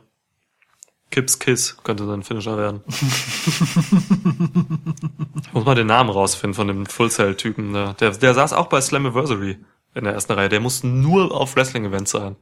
Kips 1.11 1.41
Kiss 1.41 1.77
könnte 1.83 2.07
sein 2.07 2.23
Finisher 2.23 2.57
werden. 2.57 2.85
ich 2.87 3.01
muss 5.53 5.65
mal 5.65 5.75
den 5.75 5.89
Namen 5.89 6.11
rausfinden 6.11 6.55
von 6.55 6.69
dem 6.69 6.87
Full 6.87 7.11
Cell 7.11 7.35
Typen. 7.35 7.73
Der, 7.73 7.95
der, 7.95 8.13
der 8.13 8.35
saß 8.35 8.53
auch 8.53 8.69
bei 8.69 8.81
Slammiversary 8.81 9.59
in 9.95 10.05
der 10.05 10.13
ersten 10.13 10.35
Reihe. 10.35 10.49
Der 10.49 10.61
musste 10.61 10.87
nur 10.87 11.33
auf 11.33 11.57
Wrestling 11.57 11.85
Events 11.85 12.13
sein. 12.13 12.37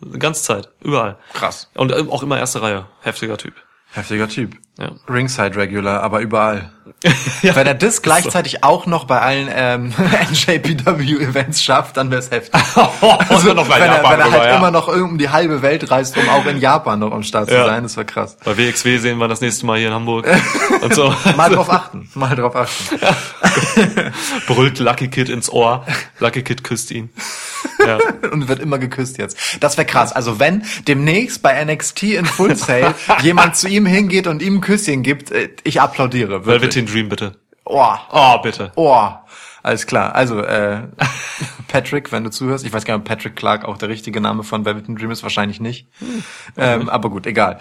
Die 0.00 0.18
ganze 0.18 0.42
Zeit, 0.42 0.70
überall. 0.80 1.18
Krass. 1.34 1.70
Und 1.74 1.92
auch 1.92 2.22
immer 2.22 2.38
erste 2.38 2.62
Reihe. 2.62 2.86
Heftiger 3.02 3.36
Typ. 3.36 3.52
Heftiger 3.92 4.28
Typ. 4.28 4.56
Ja. 4.78 4.92
Ringside 5.08 5.56
Regular, 5.56 6.02
aber 6.02 6.20
überall. 6.20 6.72
Wenn 7.42 7.66
er 7.66 7.74
das 7.74 8.02
gleichzeitig 8.02 8.64
auch 8.64 8.86
noch 8.86 9.04
bei 9.04 9.20
allen 9.20 9.48
ähm, 9.54 9.92
NJPW-Events 10.30 11.62
schafft, 11.62 11.96
dann 11.96 12.10
wär's 12.10 12.30
heftig. 12.30 12.60
Also, 13.28 13.52
noch 13.52 13.68
bei 13.68 13.76
wenn, 13.76 13.90
er, 13.90 13.96
Japan 13.96 14.12
wenn 14.12 14.20
er 14.20 14.30
halt 14.30 14.44
ja. 14.44 14.56
immer 14.56 14.70
noch 14.70 14.88
um 14.88 15.18
die 15.18 15.28
halbe 15.28 15.62
Welt 15.62 15.90
reist, 15.90 16.16
um 16.16 16.28
auch 16.28 16.46
in 16.46 16.58
Japan 16.58 16.98
noch 16.98 17.12
am 17.12 17.22
Start 17.22 17.48
zu 17.48 17.54
Ja. 17.54 17.66
sein, 17.66 17.82
das 17.82 17.96
war 17.96 18.04
krass. 18.04 18.36
Bei 18.44 18.56
WXW 18.56 18.98
sehen 18.98 19.18
wir 19.18 19.28
das 19.28 19.40
nächste 19.40 19.66
Mal 19.66 19.78
hier 19.78 19.88
in 19.88 19.94
Hamburg. 19.94 20.26
Und 20.80 20.94
so. 20.94 21.14
Mal 21.36 21.50
drauf 21.50 21.70
achten, 21.70 22.08
mal 22.14 22.34
drauf 22.34 22.56
achten. 22.56 22.98
Brüllt 24.46 24.78
Lucky 24.78 25.08
Kid 25.08 25.28
ins 25.28 25.50
Ohr. 25.50 25.84
Lucky 26.20 26.42
Kid 26.42 26.64
küsst 26.64 26.90
ihn. 26.90 27.10
Ja. 27.84 27.98
Und 28.30 28.48
wird 28.48 28.60
immer 28.60 28.78
geküsst 28.78 29.18
jetzt. 29.18 29.36
Das 29.60 29.76
wäre 29.76 29.86
krass. 29.86 30.12
Also 30.12 30.38
wenn 30.38 30.62
demnächst 30.86 31.42
bei 31.42 31.62
NXT 31.64 32.02
in 32.04 32.24
Full 32.26 32.56
Sail 32.56 32.94
jemand 33.22 33.56
zu 33.56 33.68
ihm 33.68 33.86
hingeht 33.86 34.26
und 34.26 34.42
ihm 34.42 34.56
ein 34.56 34.60
Küsschen 34.60 35.02
gibt, 35.02 35.30
äh, 35.30 35.50
ich 35.64 35.80
applaudiere. 35.80 36.46
Wirklich. 36.46 36.73
Velveteen 36.74 36.86
Dream, 36.86 37.08
bitte. 37.08 37.36
Oh. 37.64 37.94
Oh, 38.10 38.38
bitte. 38.42 38.72
Oh, 38.76 39.08
alles 39.62 39.86
klar. 39.86 40.14
Also, 40.14 40.40
äh, 40.40 40.82
Patrick, 41.68 42.12
wenn 42.12 42.24
du 42.24 42.30
zuhörst, 42.30 42.66
ich 42.66 42.72
weiß 42.72 42.84
gar 42.84 42.94
nicht, 42.94 43.02
ob 43.02 43.08
Patrick 43.08 43.36
Clark 43.36 43.64
auch 43.64 43.78
der 43.78 43.88
richtige 43.88 44.20
Name 44.20 44.42
von 44.42 44.64
Velvet 44.64 44.88
Dream 44.88 45.10
ist, 45.10 45.22
wahrscheinlich 45.22 45.60
nicht. 45.60 45.88
Ähm, 46.56 46.88
aber 46.88 47.10
gut, 47.10 47.26
egal. 47.26 47.58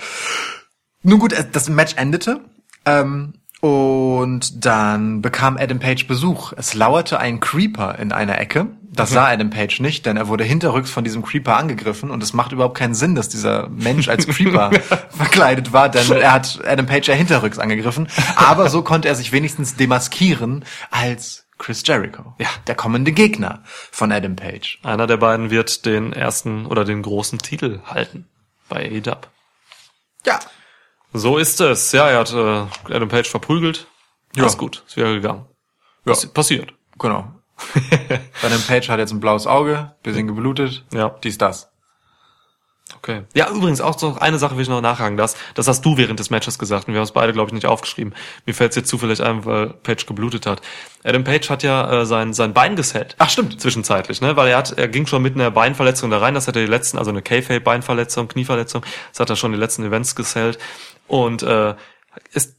Nun 1.03 1.19
gut, 1.19 1.33
äh, 1.33 1.45
das 1.49 1.69
Match 1.69 1.95
endete. 1.95 2.41
Ähm, 2.85 3.33
und 3.61 4.65
dann 4.65 5.21
bekam 5.21 5.57
Adam 5.57 5.79
Page 5.79 6.07
Besuch. 6.07 6.53
Es 6.57 6.73
lauerte 6.73 7.19
ein 7.19 7.39
Creeper 7.39 7.97
in 7.97 8.11
einer 8.11 8.39
Ecke. 8.39 8.67
Das 8.95 9.09
sah 9.09 9.27
Adam 9.27 9.49
Page 9.49 9.79
nicht, 9.79 10.05
denn 10.05 10.17
er 10.17 10.27
wurde 10.27 10.43
hinterrücks 10.43 10.91
von 10.91 11.03
diesem 11.03 11.23
Creeper 11.23 11.57
angegriffen 11.57 12.11
und 12.11 12.21
es 12.21 12.33
macht 12.33 12.51
überhaupt 12.51 12.77
keinen 12.77 12.93
Sinn, 12.93 13.15
dass 13.15 13.27
dieser 13.27 13.69
Mensch 13.69 14.07
als 14.07 14.27
Creeper 14.27 14.71
verkleidet 15.09 15.73
war, 15.73 15.89
denn 15.89 16.11
er 16.11 16.31
hat 16.31 16.59
Adam 16.65 16.85
Page 16.85 17.07
ja 17.07 17.15
hinterrücks 17.15 17.59
angegriffen. 17.59 18.07
Aber 18.35 18.69
so 18.69 18.83
konnte 18.83 19.07
er 19.07 19.15
sich 19.15 19.31
wenigstens 19.31 19.75
demaskieren 19.75 20.63
als 20.91 21.47
Chris 21.57 21.83
Jericho. 21.85 22.35
Ja. 22.39 22.49
Der 22.67 22.75
kommende 22.75 23.11
Gegner 23.11 23.63
von 23.65 24.11
Adam 24.11 24.35
Page. 24.35 24.79
Einer 24.83 25.07
der 25.07 25.17
beiden 25.17 25.49
wird 25.49 25.85
den 25.85 26.13
ersten 26.13 26.65
oder 26.65 26.85
den 26.85 27.01
großen 27.01 27.39
Titel 27.39 27.79
halten 27.85 28.27
bei 28.69 28.85
AEW. 28.85 29.15
Ja. 30.25 30.39
So 31.13 31.37
ist 31.37 31.61
es. 31.61 31.91
Ja, 31.91 32.09
er 32.09 32.19
hat 32.19 32.33
äh, 32.33 32.93
Adam 32.93 33.07
Page 33.07 33.29
verprügelt. 33.29 33.87
Ja. 34.35 34.45
Ist 34.45 34.57
gut. 34.57 34.83
Ist 34.87 34.97
wieder 34.97 35.13
gegangen. 35.13 35.45
Passi 36.05 36.27
passiert. 36.27 36.73
Genau. 36.99 37.31
Adam 38.43 38.61
Page 38.61 38.89
hat 38.89 38.99
jetzt 38.99 39.11
ein 39.11 39.19
blaues 39.19 39.47
Auge, 39.47 39.93
bisschen 40.03 40.27
geblutet. 40.27 40.83
Ja. 40.93 41.15
Dies, 41.23 41.37
das. 41.37 41.69
Okay. 42.97 43.23
Ja, 43.33 43.49
übrigens 43.49 43.81
auch 43.81 43.97
so 43.97 44.17
eine 44.19 44.37
Sache 44.37 44.55
will 44.55 44.63
ich 44.63 44.69
noch 44.69 44.81
nachhaken. 44.81 45.17
Das, 45.17 45.35
das 45.55 45.67
hast 45.67 45.83
du 45.83 45.97
während 45.97 46.19
des 46.19 46.29
Matches 46.29 46.59
gesagt 46.59 46.87
und 46.87 46.93
wir 46.93 46.99
haben 46.99 47.05
es 47.05 47.11
beide, 47.11 47.33
glaube 47.33 47.49
ich, 47.49 47.53
nicht 47.53 47.65
aufgeschrieben. 47.65 48.13
Mir 48.45 48.53
fällt 48.53 48.71
es 48.71 48.75
jetzt 48.75 48.89
zufällig 48.89 49.21
ein, 49.23 49.45
weil 49.45 49.67
Page 49.67 50.05
geblutet 50.05 50.45
hat. 50.45 50.61
Adam 51.03 51.23
Page 51.23 51.49
hat 51.49 51.63
ja 51.63 52.01
äh, 52.01 52.05
sein, 52.05 52.33
sein 52.33 52.53
Bein 52.53 52.75
gesellt. 52.75 53.15
Ach, 53.17 53.29
stimmt. 53.29 53.59
Zwischenzeitlich, 53.59 54.21
ne? 54.21 54.35
Weil 54.35 54.49
er 54.49 54.57
hat, 54.57 54.77
er 54.77 54.87
ging 54.87 55.07
schon 55.07 55.21
mit 55.21 55.35
einer 55.35 55.51
Beinverletzung 55.51 56.11
da 56.11 56.19
rein. 56.19 56.33
Das 56.33 56.47
hat 56.47 56.55
er 56.55 56.61
die 56.61 56.69
letzten, 56.69 56.97
also 56.97 57.09
eine 57.09 57.21
K-Fape-Beinverletzung, 57.21 58.27
Knieverletzung. 58.27 58.85
Das 59.11 59.19
hat 59.19 59.29
er 59.29 59.35
schon 59.35 59.51
die 59.53 59.57
letzten 59.57 59.83
Events 59.83 60.15
gesellt. 60.15 60.59
Und 61.07 61.41
äh, 61.43 61.75
ist 62.31 62.55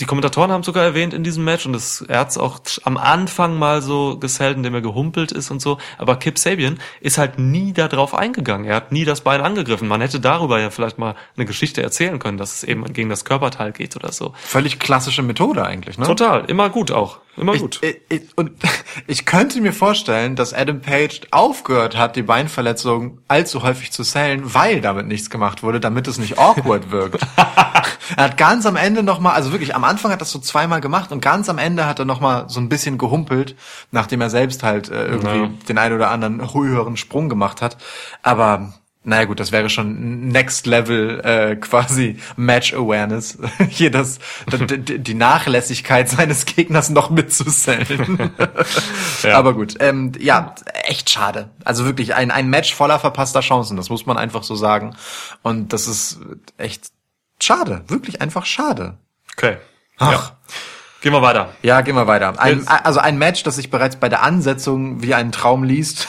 die 0.00 0.04
Kommentatoren 0.04 0.50
haben 0.52 0.62
sogar 0.62 0.84
erwähnt 0.84 1.14
in 1.14 1.24
diesem 1.24 1.44
Match 1.44 1.64
und 1.64 1.74
es, 1.74 2.02
er 2.02 2.20
hat 2.20 2.30
es 2.30 2.38
auch 2.38 2.60
am 2.84 2.98
Anfang 2.98 3.58
mal 3.58 3.80
so 3.80 4.18
gesellt, 4.18 4.56
indem 4.56 4.74
er 4.74 4.82
gehumpelt 4.82 5.32
ist 5.32 5.50
und 5.50 5.62
so. 5.62 5.78
Aber 5.96 6.16
Kip 6.16 6.38
Sabian 6.38 6.78
ist 7.00 7.16
halt 7.16 7.38
nie 7.38 7.72
da 7.72 7.88
drauf 7.88 8.14
eingegangen. 8.14 8.66
Er 8.66 8.76
hat 8.76 8.92
nie 8.92 9.06
das 9.06 9.22
Bein 9.22 9.40
angegriffen. 9.40 9.88
Man 9.88 10.02
hätte 10.02 10.20
darüber 10.20 10.60
ja 10.60 10.70
vielleicht 10.70 10.98
mal 10.98 11.14
eine 11.36 11.46
Geschichte 11.46 11.82
erzählen 11.82 12.18
können, 12.18 12.36
dass 12.36 12.54
es 12.54 12.64
eben 12.64 12.84
gegen 12.92 13.08
das 13.08 13.24
Körperteil 13.24 13.72
geht 13.72 13.96
oder 13.96 14.12
so. 14.12 14.34
Völlig 14.36 14.78
klassische 14.78 15.22
Methode 15.22 15.64
eigentlich, 15.64 15.96
ne? 15.98 16.06
Total, 16.06 16.44
immer 16.44 16.68
gut 16.68 16.90
auch, 16.90 17.20
immer 17.36 17.56
gut. 17.56 17.78
Ich, 17.82 17.96
ich, 18.08 18.22
ich, 18.22 18.38
und 18.38 18.52
ich 19.06 19.26
könnte 19.26 19.60
mir 19.60 19.72
vorstellen, 19.72 20.36
dass 20.36 20.52
Adam 20.54 20.80
Page 20.80 21.20
aufgehört 21.30 21.96
hat, 21.96 22.16
die 22.16 22.22
Beinverletzung 22.22 23.18
allzu 23.28 23.62
häufig 23.62 23.92
zu 23.92 24.02
sellen, 24.02 24.54
weil 24.54 24.80
damit 24.80 25.06
nichts 25.06 25.30
gemacht 25.30 25.62
wurde, 25.62 25.80
damit 25.80 26.08
es 26.08 26.18
nicht 26.18 26.38
awkward 26.38 26.90
wirkt. 26.90 27.20
er 28.16 28.24
hat 28.24 28.36
ganz 28.36 28.66
am 28.66 28.76
Ende 28.76 29.02
noch 29.02 29.20
mal, 29.20 29.32
also 29.32 29.52
wirklich 29.52 29.74
am 29.74 29.84
Anfang 29.84 30.10
hat 30.12 30.18
er 30.18 30.20
das 30.20 30.30
so 30.30 30.38
zweimal 30.38 30.80
gemacht 30.80 31.12
und 31.12 31.20
ganz 31.20 31.48
am 31.48 31.58
Ende 31.58 31.86
hat 31.86 31.98
er 31.98 32.04
noch 32.04 32.20
mal 32.20 32.48
so 32.48 32.60
ein 32.60 32.68
bisschen 32.68 32.98
gehumpelt, 32.98 33.56
nachdem 33.90 34.20
er 34.20 34.30
selbst 34.30 34.62
halt 34.62 34.88
äh, 34.88 35.06
irgendwie 35.06 35.38
Ja. 35.38 35.50
den 35.68 35.78
einen 35.78 35.94
oder 35.94 36.10
anderen 36.10 36.54
höheren 36.54 36.96
Sprung 36.96 37.28
gemacht 37.28 37.62
hat. 37.62 37.76
Aber 38.22 38.72
naja 39.06 39.24
gut, 39.24 39.38
das 39.38 39.52
wäre 39.52 39.70
schon 39.70 40.28
Next 40.28 40.66
Level 40.66 41.20
äh, 41.20 41.54
quasi 41.56 42.18
Match 42.36 42.74
Awareness. 42.74 43.38
Hier 43.68 43.92
das, 43.92 44.18
die 44.48 45.14
Nachlässigkeit 45.14 46.08
seines 46.08 46.44
Gegners 46.44 46.90
noch 46.90 47.10
mitzusellen. 47.10 48.32
Ja. 49.22 49.38
Aber 49.38 49.54
gut, 49.54 49.76
ähm, 49.80 50.12
ja, 50.18 50.54
echt 50.84 51.10
schade. 51.10 51.50
Also 51.64 51.84
wirklich 51.84 52.14
ein, 52.14 52.30
ein 52.30 52.48
Match 52.48 52.74
voller 52.74 52.98
verpasster 52.98 53.40
Chancen, 53.40 53.76
das 53.76 53.88
muss 53.88 54.06
man 54.06 54.18
einfach 54.18 54.42
so 54.42 54.54
sagen. 54.54 54.94
Und 55.42 55.72
das 55.72 55.88
ist 55.88 56.20
echt 56.58 56.90
schade, 57.40 57.82
wirklich 57.88 58.20
einfach 58.20 58.44
schade. 58.44 58.98
Okay. 59.36 59.56
Ach. 59.98 60.12
Ja. 60.12 60.36
Gehen 61.06 61.12
wir 61.12 61.22
weiter. 61.22 61.50
Ja, 61.62 61.82
gehen 61.82 61.94
wir 61.94 62.08
weiter. 62.08 62.34
Ein, 62.40 62.66
also 62.66 62.98
ein 62.98 63.16
Match, 63.16 63.44
das 63.44 63.54
sich 63.54 63.70
bereits 63.70 63.94
bei 63.94 64.08
der 64.08 64.24
Ansetzung 64.24 65.04
wie 65.04 65.14
ein 65.14 65.30
Traum 65.30 65.62
liest. 65.62 66.08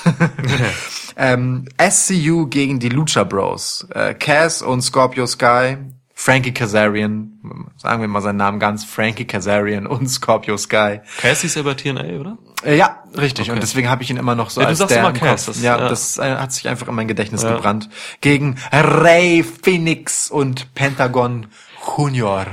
ähm, 1.17 1.65
SCU 1.79 2.47
gegen 2.47 2.79
die 2.79 2.89
Lucha 2.89 3.23
Bros. 3.23 3.87
Äh, 3.93 4.15
Cass 4.15 4.63
und 4.63 4.81
Scorpio 4.81 5.27
Sky 5.27 5.77
Frankie 6.15 6.51
Kazarian, 6.51 7.29
sagen 7.77 8.01
wir 8.01 8.07
mal 8.07 8.21
seinen 8.21 8.37
Namen 8.37 8.59
ganz, 8.59 8.83
Frankie 8.83 9.25
Kazarian 9.25 9.85
und 9.85 10.07
Scorpio 10.07 10.57
Sky. 10.57 11.01
Cass 11.19 11.43
ist 11.43 11.55
ja 11.55 11.61
bei 11.61 11.75
TNA, 11.75 12.19
oder? 12.19 12.39
Äh, 12.63 12.75
ja, 12.75 13.03
richtig. 13.15 13.45
Okay. 13.45 13.51
Und 13.51 13.61
deswegen 13.61 13.87
habe 13.87 14.01
ich 14.01 14.09
ihn 14.09 14.17
immer 14.17 14.33
noch 14.33 14.49
so 14.49 14.61
Ja, 14.61 14.65
du 14.65 14.69
als 14.69 14.79
sagst 14.79 14.95
der 14.95 15.01
immer 15.01 15.09
im 15.11 15.15
Cass, 15.15 15.45
das- 15.45 15.61
ja, 15.61 15.77
ja. 15.77 15.87
das 15.89 16.17
äh, 16.17 16.37
hat 16.37 16.51
sich 16.53 16.67
einfach 16.67 16.87
in 16.87 16.95
mein 16.95 17.07
Gedächtnis 17.07 17.43
Ja. 17.43 17.51
gebrannt. 17.53 17.87
Gegen 18.21 18.55
Ray 18.71 19.43
Phoenix 19.43 20.31
und 20.31 20.73
Pentagon 20.73 21.45
Junior. 21.85 22.45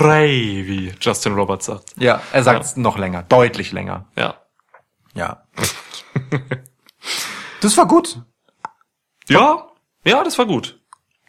Ray, 0.00 0.66
wie 0.66 0.94
Justin 1.00 1.34
Roberts 1.34 1.66
sagt. 1.66 1.94
Ja, 1.96 2.22
er 2.32 2.42
sagt 2.42 2.76
noch 2.76 2.98
länger, 2.98 3.22
deutlich 3.24 3.72
länger. 3.72 4.06
Ja. 4.16 4.34
Ja. 5.14 5.42
das 7.60 7.76
war 7.76 7.86
gut. 7.86 8.22
Ja, 9.28 9.66
ja, 10.04 10.24
das 10.24 10.38
war 10.38 10.46
gut. 10.46 10.79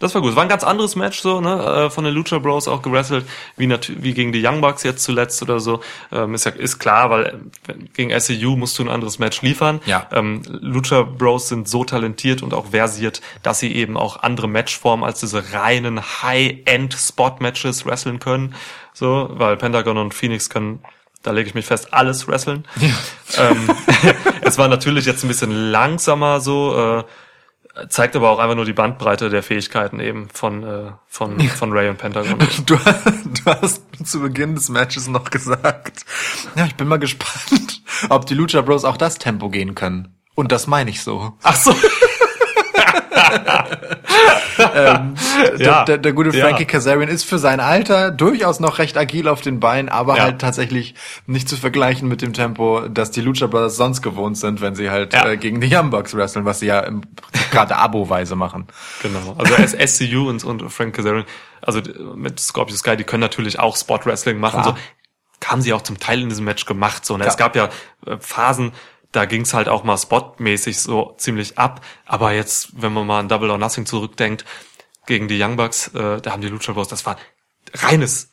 Das 0.01 0.15
war 0.15 0.21
gut. 0.21 0.31
Es 0.31 0.35
war 0.35 0.43
ein 0.43 0.49
ganz 0.49 0.63
anderes 0.63 0.95
Match 0.95 1.21
so, 1.21 1.39
ne, 1.39 1.85
äh, 1.85 1.89
von 1.89 2.03
den 2.03 2.13
Lucha 2.13 2.39
Bros 2.39 2.67
auch 2.67 2.81
gewrestelt, 2.81 3.25
wie 3.55 3.67
natü- 3.67 3.95
wie 3.99 4.13
gegen 4.13 4.31
die 4.31 4.45
Young 4.45 4.59
Bucks 4.59 4.83
jetzt 4.83 5.03
zuletzt 5.03 5.41
oder 5.41 5.59
so. 5.59 5.79
Ähm, 6.11 6.33
ist 6.33 6.45
ja 6.45 6.51
ist 6.51 6.79
klar, 6.79 7.09
weil 7.11 7.39
gegen 7.93 8.11
SCU 8.19 8.57
musst 8.57 8.77
du 8.79 8.83
ein 8.83 8.89
anderes 8.89 9.19
Match 9.19 9.41
liefern. 9.43 9.79
Ja. 9.85 10.07
Ähm, 10.11 10.41
Lucha 10.47 11.03
Bros 11.03 11.47
sind 11.49 11.69
so 11.69 11.85
talentiert 11.85 12.41
und 12.41 12.53
auch 12.53 12.71
versiert, 12.71 13.21
dass 13.43 13.59
sie 13.59 13.73
eben 13.73 13.95
auch 13.95 14.23
andere 14.23 14.47
Matchformen 14.47 15.05
als 15.05 15.19
diese 15.19 15.53
reinen 15.53 16.01
High-End 16.01 16.95
Spot 16.95 17.35
Matches 17.39 17.85
wresteln 17.85 18.19
können. 18.19 18.55
So, 18.93 19.29
weil 19.33 19.55
Pentagon 19.55 19.97
und 19.97 20.13
Phoenix 20.13 20.49
können 20.49 20.79
da 21.23 21.29
lege 21.29 21.49
ich 21.49 21.53
mich 21.53 21.65
fest, 21.67 21.93
alles 21.93 22.27
wresteln. 22.27 22.65
Ähm, 23.37 23.69
es 24.41 24.57
war 24.57 24.67
natürlich 24.67 25.05
jetzt 25.05 25.23
ein 25.23 25.27
bisschen 25.27 25.51
langsamer 25.71 26.41
so, 26.41 26.75
äh, 26.75 27.03
zeigt 27.89 28.15
aber 28.15 28.29
auch 28.29 28.39
einfach 28.39 28.55
nur 28.55 28.65
die 28.65 28.73
Bandbreite 28.73 29.29
der 29.29 29.43
Fähigkeiten 29.43 29.99
eben 29.99 30.29
von, 30.33 30.63
äh, 30.63 30.91
von, 31.07 31.39
von 31.57 31.71
Ray 31.71 31.89
und 31.89 31.97
Pentagon. 31.97 32.37
Du, 32.65 32.75
du 32.75 33.45
hast 33.45 33.83
zu 34.03 34.21
Beginn 34.21 34.55
des 34.55 34.69
Matches 34.69 35.07
noch 35.07 35.29
gesagt, 35.29 36.05
ja, 36.55 36.65
ich 36.65 36.75
bin 36.75 36.87
mal 36.87 36.97
gespannt, 36.99 37.81
ob 38.09 38.25
die 38.25 38.33
Lucha 38.33 38.61
Bros 38.61 38.85
auch 38.85 38.97
das 38.97 39.17
Tempo 39.17 39.49
gehen 39.49 39.75
können. 39.75 40.15
Und 40.35 40.51
das 40.51 40.67
meine 40.67 40.89
ich 40.89 41.01
so. 41.01 41.33
Ach 41.43 41.55
so. 41.55 41.73
Der, 44.57 45.11
Ja. 45.57 45.85
der, 45.85 45.97
der 45.97 46.13
gute 46.13 46.29
Ja. 46.35 46.45
Frankie 46.45 46.65
Kazarian 46.65 47.09
ist 47.09 47.23
für 47.23 47.39
sein 47.39 47.59
Alter 47.59 48.11
durchaus 48.11 48.59
noch 48.59 48.79
recht 48.79 48.97
agil 48.97 49.27
auf 49.27 49.41
den 49.41 49.59
Beinen, 49.59 49.89
aber 49.89 50.17
Ja. 50.17 50.23
halt 50.23 50.39
tatsächlich 50.39 50.95
nicht 51.25 51.49
zu 51.49 51.57
vergleichen 51.57 52.07
mit 52.07 52.21
dem 52.21 52.33
Tempo, 52.33 52.81
das 52.89 53.11
die 53.11 53.21
Lucha 53.21 53.47
Brothers 53.47 53.75
sonst 53.75 54.01
gewohnt 54.01 54.37
sind, 54.37 54.61
wenn 54.61 54.75
sie 54.75 54.89
halt 54.89 55.13
Ja. 55.13 55.27
äh, 55.27 55.37
gegen 55.37 55.61
die 55.61 55.73
Young 55.73 55.89
Bucks 55.89 56.15
wresteln, 56.15 56.45
was 56.45 56.59
sie 56.59 56.67
ja 56.67 56.85
gerade 57.51 57.75
abo-weise 57.75 58.35
machen. 58.35 58.67
Genau. 59.01 59.35
Also 59.37 59.55
SCU 59.87 60.29
und, 60.29 60.43
und 60.43 60.71
Frank 60.71 60.95
Kazarian, 60.95 61.25
also 61.61 61.81
mit 62.15 62.39
Scorpio 62.39 62.75
Sky, 62.75 62.95
die 62.97 63.03
können 63.03 63.21
natürlich 63.21 63.59
auch 63.59 63.75
Spot 63.77 63.99
Wrestling 64.03 64.39
machen. 64.39 64.61
Klar. 64.61 64.75
So 64.75 65.47
haben 65.47 65.61
sie 65.61 65.73
auch 65.73 65.81
zum 65.81 65.99
Teil 65.99 66.21
in 66.21 66.29
diesem 66.29 66.45
Match 66.45 66.65
gemacht. 66.65 67.03
So, 67.03 67.17
ne? 67.17 67.25
Es 67.25 67.35
Klar. 67.35 67.49
gab 67.49 67.55
ja 67.55 67.69
äh, 68.05 68.17
Phasen, 68.19 68.73
da 69.11 69.25
ging's 69.25 69.53
halt 69.53 69.67
auch 69.67 69.83
mal 69.83 69.97
spotmäßig 69.97 70.79
so 70.79 71.13
ziemlich 71.17 71.57
ab. 71.57 71.81
Aber 72.05 72.31
jetzt, 72.31 72.81
wenn 72.81 72.93
man 72.93 73.07
mal 73.07 73.19
an 73.19 73.27
Double 73.29 73.51
or 73.51 73.57
Nothing 73.57 73.85
zurückdenkt, 73.85 74.45
gegen 75.05 75.27
die 75.27 75.41
Young 75.41 75.57
Bucks, 75.57 75.89
äh, 75.89 76.21
da 76.21 76.31
haben 76.31 76.41
die 76.41 76.47
Lucha 76.47 76.73
Bros, 76.73 76.87
das 76.87 77.05
war 77.05 77.17
reines 77.73 78.29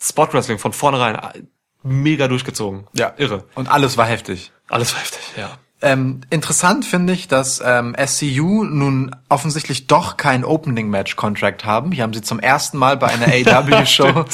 Spot 0.00 0.32
Wrestling 0.32 0.58
von 0.58 0.72
vornherein 0.72 1.14
äh, 1.14 1.42
mega 1.82 2.28
durchgezogen. 2.28 2.86
Irre. 3.16 3.44
Und 3.54 3.68
alles 3.68 3.96
war 3.96 4.06
heftig. 4.06 4.52
Alles 4.68 4.92
war 4.94 5.00
heftig, 5.00 5.34
ja. 5.36 5.58
Ähm, 5.86 6.22
interessant 6.30 6.84
finde 6.84 7.12
ich, 7.12 7.28
dass 7.28 7.62
ähm, 7.64 7.94
SCU 8.04 8.64
nun 8.64 9.14
offensichtlich 9.28 9.86
doch 9.86 10.16
kein 10.16 10.44
Opening-Match-Contract 10.44 11.64
haben. 11.64 11.92
Hier 11.92 12.02
haben 12.02 12.12
sie 12.12 12.22
zum 12.22 12.40
ersten 12.40 12.76
Mal 12.76 12.96
bei 12.96 13.06
einer 13.06 13.26
AW-Show 13.56 14.24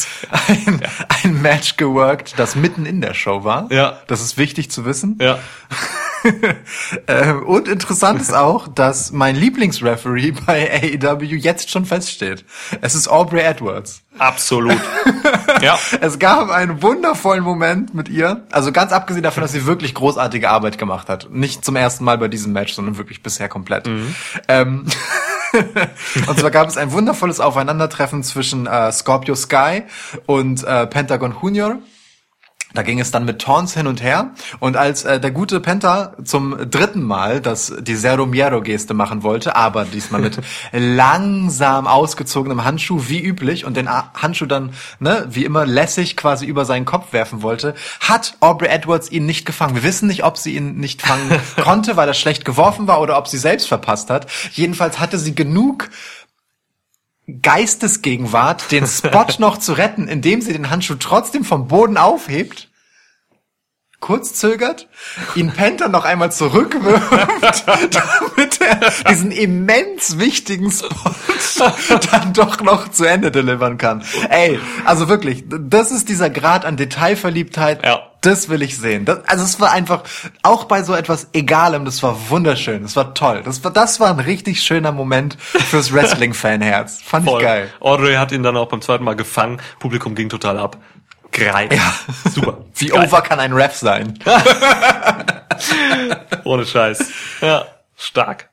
ein, 0.49 0.81
ein 1.23 1.43
Match 1.43 1.77
geworkt, 1.77 2.35
das 2.39 2.57
mitten 2.57 2.87
in 2.87 3.03
der 3.03 3.13
Show 3.13 3.45
war. 3.45 3.71
Ja. 3.71 3.99
Das 4.07 4.23
ist 4.23 4.39
wichtig 4.39 4.71
zu 4.71 4.87
wissen. 4.87 5.19
Ja. 5.21 5.39
Ähm, 7.09 7.43
und 7.45 7.69
interessant 7.69 8.21
ist 8.21 8.35
auch, 8.35 8.69
dass 8.69 9.13
mein 9.13 9.35
Lieblingsreferee 9.35 10.33
bei 10.47 10.99
AEW 11.03 11.37
jetzt 11.37 11.71
schon 11.71 11.85
feststeht. 11.85 12.45
Es 12.81 12.95
ist 12.95 13.09
Aubrey 13.09 13.41
Edwards. 13.41 14.03
Absolut. 14.19 14.79
ja. 15.63 15.79
Es 16.01 16.19
gab 16.19 16.51
einen 16.51 16.83
wundervollen 16.83 17.43
Moment 17.43 17.95
mit 17.95 18.09
ihr. 18.09 18.47
Also 18.51 18.73
ganz 18.73 18.93
abgesehen 18.93 19.23
davon, 19.23 19.43
dass 19.43 19.53
sie 19.53 19.67
wirklich 19.67 19.95
großartige 19.95 20.51
Arbeit 20.51 20.79
gemacht 20.79 21.09
hat. 21.09 21.31
Nicht 21.31 21.65
zum 21.65 21.77
ersten 21.77 22.05
Mal 22.05 22.19
bei 22.19 22.29
diesem 22.29 22.53
Match, 22.53 22.75
sondern 22.75 22.99
wirklich 22.99 23.23
bisher 23.23 23.49
komplett. 23.49 23.89
Ähm, 24.49 24.87
und 26.27 26.39
zwar 26.39 26.51
gab 26.51 26.69
es 26.69 26.77
ein 26.77 26.93
wundervolles 26.93 27.41
Aufeinandertreffen 27.41 28.23
zwischen 28.23 28.67
äh, 28.67 28.93
Scorpio 28.93 29.35
Sky 29.35 29.85
und 30.27 30.63
äh, 30.65 30.87
Pentagon 30.87 31.35
Junior. 31.41 31.79
Da 32.75 32.83
ging 32.83 33.01
es 33.01 33.11
dann 33.11 33.25
mit 33.25 33.41
Taunts 33.41 33.75
hin 33.75 33.87
und 33.87 34.03
her. 34.03 34.31
Und 34.61 34.77
als 34.77 35.05
äh, 35.05 35.21
der 35.21 35.31
gute 35.31 35.61
Penta 35.61 36.15
zum 36.25 36.71
dritten 36.71 37.03
Mal 37.03 37.41
das, 37.41 37.73
die 37.81 37.97
Zero 37.97 38.27
Miero 38.27 38.63
Geste 38.63 38.95
machen 38.95 39.23
wollte, 39.23 39.57
aber 39.57 39.85
diesmal 39.85 40.21
mit 40.21 40.39
langsam 40.73 41.87
ausgezogenem 41.87 42.65
Handschuh, 42.65 43.03
wie 43.09 43.21
üblich, 43.21 43.65
und 43.65 43.77
den 43.77 43.89
A- 43.89 44.11
Handschuh 44.15 44.47
dann, 44.47 44.71
ne, 45.01 45.27
wie 45.31 45.45
immer 45.45 45.67
lässig 45.67 46.17
quasi 46.17 46.47
über 46.47 46.65
seinen 46.65 46.85
Kopf 46.85 47.13
werfen 47.13 47.43
wollte, 47.43 47.75
hat 48.01 48.37
Aubrey 48.41 48.69
Edwards 48.69 49.11
ihn 49.11 49.27
nicht 49.27 49.45
gefangen. 49.47 49.75
Wir 49.75 49.83
wissen 49.83 50.07
nicht, 50.09 50.25
ob 50.25 50.39
sie 50.39 50.55
ihn 50.57 50.77
nicht 50.77 51.03
fangen 51.03 51.31
konnte, 51.63 51.97
weil 51.97 52.09
er 52.09 52.15
schlecht 52.15 52.45
geworfen 52.45 52.87
war, 52.87 53.01
oder 53.01 53.19
ob 53.19 53.29
sie 53.29 53.39
selbst 53.39 53.69
verpasst 53.69 54.11
hat. 54.11 54.27
Jedenfalls 54.53 54.99
hatte 55.01 55.19
sie 55.19 55.35
genug 55.35 55.89
Geistesgegenwart, 57.41 58.71
den 58.73 58.87
Spot 58.87 59.27
noch 59.39 59.59
zu 59.59 59.73
retten, 59.73 60.09
indem 60.09 60.41
sie 60.41 60.53
den 60.53 60.71
Handschuh 60.71 60.97
trotzdem 60.97 61.45
vom 61.45 61.69
Boden 61.69 61.97
aufhebt, 61.97 62.69
kurz 64.01 64.35
zögert, 64.35 64.89
ihn 65.37 65.53
Penta 65.53 65.89
noch 65.89 66.05
einmal 66.05 66.33
zurückwirft, 66.33 67.65
damit 67.67 68.61
er 68.61 68.81
diesen 69.09 69.31
immens 69.31 70.19
wichtigen 70.19 70.71
Spot 70.71 71.99
dann 72.11 72.33
doch 72.33 72.61
noch 72.61 72.91
zu 72.91 73.05
Ende 73.05 73.31
delivern 73.31 73.79
kann. 73.79 74.05
Ey, 74.29 74.59
also 74.85 75.09
wirklich, 75.09 75.45
das 75.49 75.93
ist 75.93 76.09
dieser 76.09 76.31
Grad 76.31 76.65
an 76.65 76.77
Detailverliebtheit, 76.77 77.85
Ja. 77.87 78.12
Das 78.23 78.49
will 78.49 78.63
ich 78.63 78.79
sehen. 78.79 79.05
Das, 79.05 79.25
also 79.27 79.45
es 79.45 79.61
war 79.61 79.73
einfach, 79.73 80.03
auch 80.43 80.65
bei 80.65 80.83
so 80.83 80.95
etwas 80.95 81.29
Egalem, 81.33 81.85
das 81.85 82.03
war 82.03 82.31
wunderschön, 82.31 82.83
das 82.83 82.97
war 82.97 83.15
toll. 83.15 83.43
Das 83.45 83.63
war, 83.63 83.71
das 83.71 84.01
war 84.01 84.11
ein 84.11 84.21
richtig 84.21 84.63
schöner 84.63 84.93
Moment 84.93 85.37
fürs 85.41 85.93
Wrestling-Fanherz. 85.93 87.01
Fand 87.05 87.27
ich 87.27 87.33
Voll. 87.33 87.43
geil. 87.43 87.71
Audrey 87.81 88.15
hat 88.15 88.33
ihn 88.33 88.43
dann 88.43 88.57
auch 88.57 88.69
beim 88.69 88.81
zweiten 88.81 89.05
Mal 89.05 89.17
gefangen. 89.17 89.61
Publikum 89.79 90.15
ging 90.15 90.29
total 90.29 90.59
ab. 90.59 90.79
Greif. 91.33 91.73
Ja. 91.73 91.95
Super. 92.31 92.59
Wie 92.77 92.89
Geil. 92.89 93.07
over 93.07 93.23
kann 93.23 93.41
ein 93.41 93.53
Ref 93.53 93.75
sein? 93.75 94.19
Ohne 96.45 96.67
Scheiß. 96.67 97.11
Ja, 97.41 97.65
stark. 97.97 98.51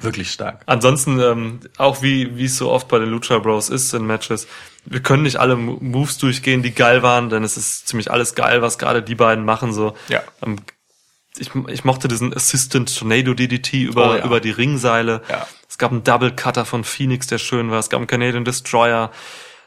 Wirklich 0.00 0.30
stark. 0.30 0.62
Ansonsten, 0.66 1.20
ähm, 1.20 1.60
auch 1.76 2.02
wie 2.02 2.36
wie 2.36 2.46
es 2.46 2.56
so 2.56 2.70
oft 2.70 2.88
bei 2.88 2.98
den 2.98 3.10
Lucha 3.10 3.38
Bros 3.38 3.68
ist 3.68 3.92
in 3.92 4.06
Matches, 4.06 4.46
wir 4.86 5.00
können 5.00 5.22
nicht 5.22 5.36
alle 5.36 5.56
Mo- 5.56 5.78
Moves 5.80 6.18
durchgehen, 6.18 6.62
die 6.62 6.72
geil 6.72 7.02
waren, 7.02 7.28
denn 7.30 7.44
es 7.44 7.56
ist 7.56 7.88
ziemlich 7.88 8.10
alles 8.10 8.34
geil, 8.34 8.62
was 8.62 8.78
gerade 8.78 9.02
die 9.02 9.14
beiden 9.14 9.44
machen. 9.44 9.72
So. 9.72 9.94
Ja. 10.08 10.22
Ähm, 10.42 10.56
ich, 11.38 11.50
ich 11.68 11.84
mochte 11.84 12.08
diesen 12.08 12.34
Assistant 12.34 12.96
Tornado 12.98 13.34
DDT 13.34 13.74
über, 13.74 14.10
Oh 14.12 14.14
ja. 14.16 14.24
über 14.24 14.40
die 14.40 14.50
Ringseile. 14.50 15.22
Ja. 15.28 15.46
Es 15.68 15.78
gab 15.78 15.92
einen 15.92 16.02
Double 16.04 16.32
Cutter 16.32 16.64
von 16.64 16.82
Phoenix, 16.84 17.26
der 17.28 17.38
schön 17.38 17.70
war. 17.70 17.78
Es 17.78 17.88
gab 17.90 17.98
einen 17.98 18.06
Canadian 18.08 18.44
Destroyer. 18.44 19.10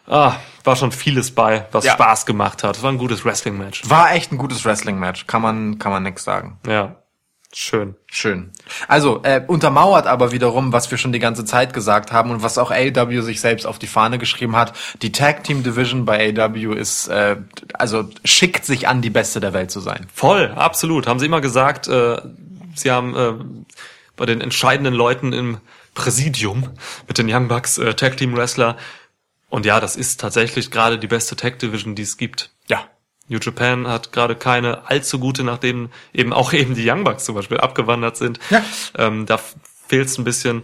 Ah, 0.06 0.36
war 0.66 0.76
schon 0.76 0.92
vieles 0.92 1.32
bei, 1.32 1.66
was 1.72 1.86
Ja. 1.86 1.94
Spaß 1.94 2.26
gemacht 2.26 2.64
hat. 2.64 2.76
Es 2.76 2.84
war 2.84 2.92
ein 2.92 2.98
gutes 2.98 3.24
Wrestling-Match. 3.24 3.90
War 3.90 4.12
echt 4.14 4.34
ein 4.34 4.38
gutes 4.38 4.66
Wrestling-Match. 4.66 5.28
Kann 5.28 5.42
man, 5.42 5.80
kann 5.80 5.94
man 5.94 6.04
nix 6.04 6.26
sagen. 6.26 6.60
Ja, 6.68 6.98
schön. 7.56 7.96
Schön. 8.08 8.52
Also, 8.88 9.22
äh, 9.24 9.42
untermauert 9.46 10.08
aber 10.08 10.32
wiederum, 10.32 10.74
was 10.74 10.90
wir 10.92 10.98
schon 10.98 11.12
die 11.12 11.20
ganze 11.20 11.46
Zeit 11.46 11.74
gesagt 11.74 12.12
haben 12.12 12.32
und 12.32 12.44
was 12.44 12.58
auch 12.58 12.72
AEW 12.72 13.22
sich 13.22 13.42
selbst 13.42 13.66
auf 13.66 13.80
die 13.80 13.88
Fahne 13.88 14.18
geschrieben 14.18 14.56
hat. 14.56 14.74
Die 15.02 15.12
Tag 15.12 15.44
Team 15.44 15.64
Division 15.64 16.06
bei 16.06 16.34
AEW 16.38 16.74
ist, 16.74 17.08
äh, 17.08 17.38
also 17.74 18.10
schickt 18.26 18.66
sich 18.66 18.88
an, 18.88 19.02
die 19.02 19.10
beste 19.10 19.40
der 19.40 19.54
Welt 19.54 19.72
zu 19.72 19.80
sein. 19.80 20.08
Voll, 20.14 20.52
absolut. 20.56 21.08
Haben 21.08 21.20
sie 21.20 21.26
immer 21.26 21.42
gesagt, 21.42 21.88
äh, 21.88 22.22
sie 22.76 22.92
haben 22.92 23.16
äh, 23.16 23.34
bei 24.16 24.26
den 24.26 24.42
entscheidenden 24.42 24.94
Leuten 24.94 25.34
im 25.34 25.58
Präsidium 25.94 26.70
mit 27.08 27.18
den 27.18 27.32
Young 27.32 27.48
Bucks 27.48 27.78
äh, 27.78 27.94
Tag 27.94 28.18
Team 28.18 28.36
Wrestler. 28.36 28.78
Und 29.50 29.66
ja, 29.66 29.80
das 29.80 29.96
ist 29.96 30.20
tatsächlich 30.20 30.72
gerade 30.72 30.98
die 30.98 31.08
beste 31.08 31.36
Tag 31.36 31.60
Division, 31.60 31.96
die 31.96 32.02
es 32.02 32.18
gibt. 32.18 32.52
Ja. 32.68 32.86
New 33.28 33.40
Japan 33.40 33.88
hat 33.88 34.12
gerade 34.12 34.36
keine 34.36 34.90
allzu 34.90 35.20
gute, 35.20 35.44
nachdem 35.44 35.90
eben 36.14 36.34
auch 36.34 36.54
eben 36.54 36.76
die 36.76 36.90
Young 36.90 37.04
Bucks 37.04 37.26
zum 37.26 37.36
Beispiel 37.36 37.58
abgewandert 37.58 38.18
sind. 38.18 38.40
Ja. 38.50 38.64
Ähm, 38.98 39.26
da 39.26 39.40
fehlt 39.88 40.08
es 40.08 40.18
ein 40.18 40.24
bisschen. 40.24 40.64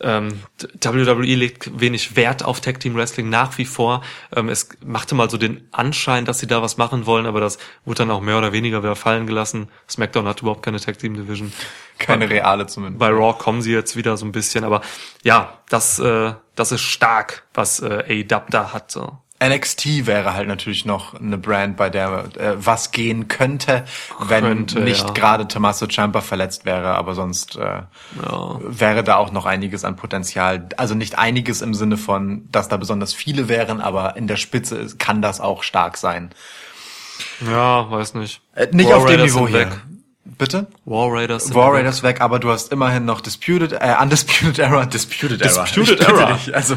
ähm, 0.00 0.42
WWE 0.82 1.34
legt 1.34 1.80
wenig 1.80 2.16
Wert 2.16 2.44
auf 2.44 2.60
Tag 2.60 2.80
Team 2.80 2.94
Wrestling 2.96 3.30
nach 3.30 3.56
wie 3.56 3.64
vor. 3.64 4.02
Ähm, 4.34 4.48
es 4.48 4.68
machte 4.84 5.14
mal 5.14 5.30
so 5.30 5.38
den 5.38 5.66
Anschein, 5.72 6.26
dass 6.26 6.38
sie 6.38 6.46
da 6.46 6.60
was 6.60 6.76
machen 6.76 7.06
wollen, 7.06 7.26
aber 7.26 7.40
das 7.40 7.58
wurde 7.84 7.98
dann 7.98 8.10
auch 8.10 8.20
mehr 8.20 8.36
oder 8.36 8.52
weniger 8.52 8.82
wieder 8.82 8.96
fallen 8.96 9.26
gelassen. 9.26 9.68
SmackDown 9.88 10.26
hat 10.28 10.42
überhaupt 10.42 10.62
keine 10.62 10.80
Tag 10.80 10.98
Team 10.98 11.14
Division. 11.14 11.52
Keine 11.98 12.28
reale 12.28 12.66
zumindest. 12.66 12.98
Bei 12.98 13.08
Raw 13.08 13.38
kommen 13.38 13.62
sie 13.62 13.72
jetzt 13.72 13.96
wieder 13.96 14.18
so 14.18 14.26
ein 14.26 14.32
bisschen, 14.32 14.64
aber 14.64 14.82
ja, 15.22 15.60
das, 15.70 15.98
äh, 15.98 16.34
das 16.54 16.72
ist 16.72 16.82
stark, 16.82 17.44
was 17.54 17.80
äh, 17.80 18.26
AEW 18.28 18.42
da 18.50 18.74
hat. 18.74 18.90
So. 18.90 19.18
NXT 19.42 20.06
wäre 20.06 20.32
halt 20.34 20.48
natürlich 20.48 20.84
noch 20.86 21.14
eine 21.14 21.36
Brand, 21.36 21.76
bei 21.76 21.90
der 21.90 22.24
äh, 22.38 22.54
was 22.56 22.90
gehen 22.90 23.28
könnte, 23.28 23.84
wenn 24.18 24.44
Könnte, 24.44 24.80
nicht 24.80 25.06
ja. 25.06 25.12
gerade 25.12 25.46
Tommaso 25.46 25.86
Ciampa 25.86 26.22
verletzt 26.22 26.64
wäre, 26.64 26.94
aber 26.94 27.14
sonst 27.14 27.56
äh, 27.56 27.82
wäre 28.60 29.04
da 29.04 29.16
auch 29.16 29.32
noch 29.32 29.44
einiges 29.44 29.84
an 29.84 29.96
Potenzial. 29.96 30.68
Also 30.78 30.94
nicht 30.94 31.18
einiges 31.18 31.60
im 31.60 31.74
Sinne 31.74 31.98
von, 31.98 32.48
dass 32.50 32.68
da 32.68 32.78
besonders 32.78 33.12
viele 33.12 33.48
wären, 33.48 33.80
aber 33.80 34.16
in 34.16 34.26
der 34.26 34.36
Spitze 34.36 34.86
kann 34.96 35.20
das 35.20 35.40
auch 35.40 35.62
stark 35.62 35.98
sein. 35.98 36.30
Ja, 37.46 37.90
weiß 37.90 38.14
nicht. 38.14 38.40
Äh, 38.54 38.68
nicht 38.72 38.88
War 38.88 38.98
auf 38.98 39.04
dem 39.04 39.20
Raiders 39.20 39.34
Niveau 39.34 39.46
sind 39.46 39.56
hier. 39.56 39.70
weg. 39.70 39.80
Bitte? 40.38 40.66
War 40.84 41.12
Raiders. 41.12 41.54
War 41.54 41.72
weg. 41.72 41.78
Raiders 41.78 42.02
weg, 42.02 42.20
aber 42.20 42.38
du 42.38 42.50
hast 42.50 42.72
immerhin 42.72 43.04
noch 43.04 43.20
Disputed, 43.20 43.72
äh, 43.72 43.94
Undisputed 44.00 44.58
Era, 44.58 44.84
Disputed 44.84 45.40
Era. 45.40 45.62
Disputed 45.62 46.00
Ich 46.00 46.06
bitte 46.06 46.12
Era. 46.12 46.32
Dich. 46.32 46.54
Also, 46.54 46.76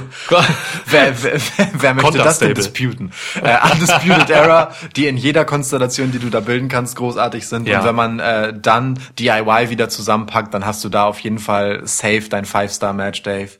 wer, 0.85 1.23
wer, 1.23 1.33
wer, 1.33 1.69
wer 1.73 1.93
möchte 1.95 2.17
das 2.19 2.39
denn 2.39 2.53
disputen? 2.53 3.11
Äh, 3.41 3.57
Undisputed 3.71 4.29
Era, 4.29 4.71
die 4.95 5.07
in 5.07 5.17
jeder 5.17 5.45
Konstellation, 5.45 6.11
die 6.11 6.19
du 6.19 6.29
da 6.29 6.39
bilden 6.39 6.69
kannst, 6.69 6.95
großartig 6.95 7.47
sind. 7.47 7.67
Ja. 7.67 7.79
Und 7.79 7.85
wenn 7.85 7.95
man 7.95 8.19
äh, 8.19 8.53
dann 8.57 8.99
DIY 9.17 9.69
wieder 9.69 9.89
zusammenpackt, 9.89 10.53
dann 10.53 10.65
hast 10.65 10.83
du 10.83 10.89
da 10.89 11.05
auf 11.05 11.19
jeden 11.19 11.39
Fall 11.39 11.81
safe 11.85 12.29
dein 12.29 12.45
Five-Star-Match, 12.45 13.23
Dave. 13.23 13.51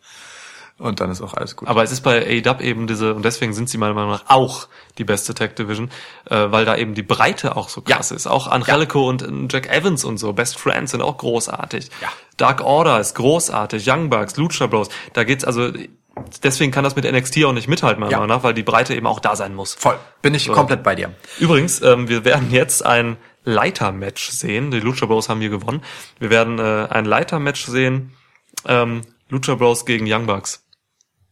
Und 0.80 1.02
dann 1.02 1.12
ist 1.12 1.22
auch 1.22 1.34
alles 1.34 1.56
gut. 1.58 1.68
Aber 1.68 1.84
es 1.84 1.92
ist 1.92 2.02
bei 2.02 2.26
AEW 2.26 2.62
eben 2.64 2.88
diese, 2.88 3.14
und 3.14 3.24
deswegen 3.26 3.52
sind 3.54 3.70
sie 3.70 3.78
meiner 3.78 3.94
Meinung 3.94 4.12
nach 4.12 4.24
auch 4.30 4.68
die 4.98 5.04
beste 5.04 5.34
Tag 5.34 5.56
Division, 5.58 5.92
äh, 6.30 6.50
weil 6.52 6.64
da 6.64 6.78
eben 6.78 6.94
die 6.96 7.04
Breite 7.04 7.58
auch 7.58 7.68
so 7.68 7.82
krass 7.82 8.10
Ja. 8.12 8.16
ist. 8.16 8.28
Auch 8.28 8.48
Angelico 8.48 9.08
und 9.10 9.22
äh, 9.22 9.28
Jack 9.50 9.68
Evans 9.70 10.06
und 10.06 10.18
so, 10.18 10.32
Best 10.32 10.58
Friends 10.58 10.92
sind 10.92 11.02
auch 11.02 11.18
großartig. 11.18 11.90
Ja. 12.02 12.08
Dark 12.38 12.62
Order 12.64 12.98
ist 13.00 13.14
großartig, 13.16 13.86
Young 13.90 14.10
Bucks, 14.10 14.38
Lucha 14.38 14.68
Bros, 14.68 14.88
da 15.12 15.26
geht's 15.26 15.44
also, 15.44 15.70
deswegen 16.44 16.72
kann 16.72 16.86
das 16.86 16.96
mit 16.96 17.04
NXT 17.04 17.44
auch 17.44 17.52
nicht 17.54 17.68
mithalten, 17.68 18.00
meiner 18.00 18.14
Ja. 18.14 18.20
Meinung 18.20 18.38
nach, 18.38 18.44
weil 18.44 18.54
die 18.54 18.64
Breite 18.64 18.96
eben 18.96 19.06
auch 19.08 19.20
da 19.20 19.36
sein 19.36 19.54
muss. 19.56 19.74
Voll. 19.76 19.98
Bin 20.22 20.34
ich 20.34 20.48
komplett 20.48 20.82
bei 20.84 20.96
dir. 20.96 21.12
Übrigens, 21.40 21.82
ähm, 21.82 22.08
wir 22.08 22.24
werden 22.24 22.52
jetzt 22.52 22.86
ein 22.86 23.18
Leiter-Match 23.44 24.30
sehen. 24.30 24.72
Die 24.72 24.80
Lucha 24.80 25.06
Bros 25.06 25.28
haben 25.28 25.42
hier 25.42 25.50
gewonnen. 25.50 25.82
Wir 26.20 26.30
werden 26.30 26.60
äh, 26.60 26.88
ein 26.90 27.04
Leiter-Match 27.06 27.66
sehen. 27.66 28.14
Ähm, 28.66 29.02
Lucha 29.30 29.56
Bros 29.56 29.86
gegen 29.86 30.06
Young 30.12 30.26
Bucks. 30.26 30.66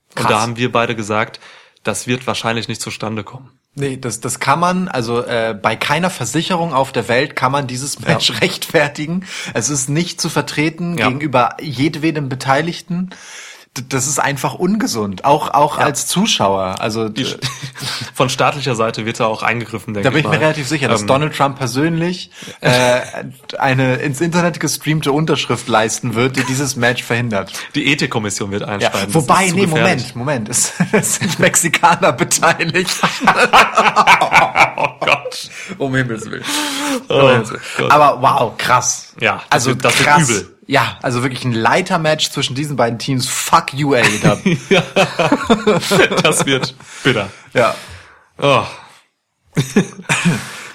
Und 0.09 0.15
Krass. 0.15 0.27
da 0.31 0.41
haben 0.41 0.57
wir 0.57 0.71
beide 0.71 0.95
gesagt, 0.95 1.39
das 1.83 2.07
wird 2.07 2.27
wahrscheinlich 2.27 2.67
nicht 2.67 2.81
zustande 2.81 3.23
kommen. 3.23 3.51
Nee, 3.75 3.97
das, 3.97 4.19
das 4.19 4.39
kann 4.39 4.59
man, 4.59 4.87
also 4.87 5.23
äh, 5.23 5.53
bei 5.59 5.75
keiner 5.75 6.09
Versicherung 6.09 6.73
auf 6.73 6.91
der 6.91 7.07
Welt 7.07 7.35
kann 7.35 7.51
man 7.51 7.67
dieses 7.67 7.99
Match 7.99 8.31
rechtfertigen. 8.41 9.25
Es 9.53 9.69
ist 9.69 9.87
nicht 9.87 10.19
zu 10.19 10.29
vertreten 10.29 10.97
Ja. 10.97 11.07
gegenüber 11.09 11.55
jedwedem 11.61 12.27
Beteiligten. 12.27 13.11
Das 13.89 14.07
ist 14.07 14.19
einfach 14.19 14.53
ungesund, 14.55 15.25
auch 15.25 15.49
auch 15.53 15.77
als 15.77 16.07
Zuschauer. 16.07 16.75
Also 16.79 17.09
Die, 17.09 17.23
d- 17.23 17.37
von 18.13 18.29
staatlicher 18.29 18.75
Seite 18.75 19.05
wird 19.05 19.19
da 19.19 19.25
auch 19.27 19.43
eingegriffen, 19.43 19.93
denke 19.93 20.03
da 20.05 20.11
bin 20.11 20.19
ich 20.19 20.25
mal. 20.25 20.31
mir 20.37 20.41
relativ 20.41 20.67
sicher, 20.67 20.87
dass 20.87 21.01
Ähm, 21.01 21.07
Donald 21.07 21.35
Trump 21.35 21.57
persönlich 21.57 22.31
äh, 22.61 22.99
eine 23.59 23.95
ins 23.97 24.21
Internet 24.21 24.59
gestreamte 24.59 25.11
Unterschrift 25.11 25.67
leisten 25.67 26.15
wird, 26.15 26.35
die 26.37 26.43
dieses 26.43 26.75
Match 26.75 27.03
verhindert. 27.03 27.51
Die 27.75 27.87
Ethikkommission 27.91 28.51
wird 28.51 28.61
Ja, 28.61 28.67
einschreiten. 28.69 29.05
Das 29.07 29.13
wobei, 29.15 29.49
nee, 29.51 29.61
gefährlich. 29.65 30.15
Moment, 30.15 30.15
Moment, 30.15 30.49
es, 30.49 30.73
es 30.91 31.15
sind 31.15 31.39
Mexikaner 31.39 32.13
beteiligt. 32.13 32.89
Oh 34.79 34.87
Gott. 34.99 35.49
Um 35.77 35.95
Himmels 35.95 36.29
Willen. 36.29 36.43
Oh. 37.09 37.41
Aber 37.89 38.21
wow, 38.21 38.57
krass. 38.57 39.13
Ja, 39.19 39.35
das 39.35 39.43
also 39.49 39.69
wird- 39.71 39.85
das 39.85 39.97
wird 39.99 40.07
krass. 40.07 40.29
übel. 40.29 40.56
Ja, 40.67 40.99
also 41.01 41.23
wirklich 41.23 41.45
ein 41.45 41.53
Leitermatch 41.53 42.29
zwischen 42.31 42.53
diesen 42.53 42.75
beiden 42.75 42.99
Teams. 42.99 43.27
Fuck 43.27 43.73
you, 43.73 43.95
AEW. 43.95 44.57
Das 46.23 46.45
wird 46.45 46.75
bitter. 47.03 47.29
ja. 47.53 47.73
Oh. 48.37 48.63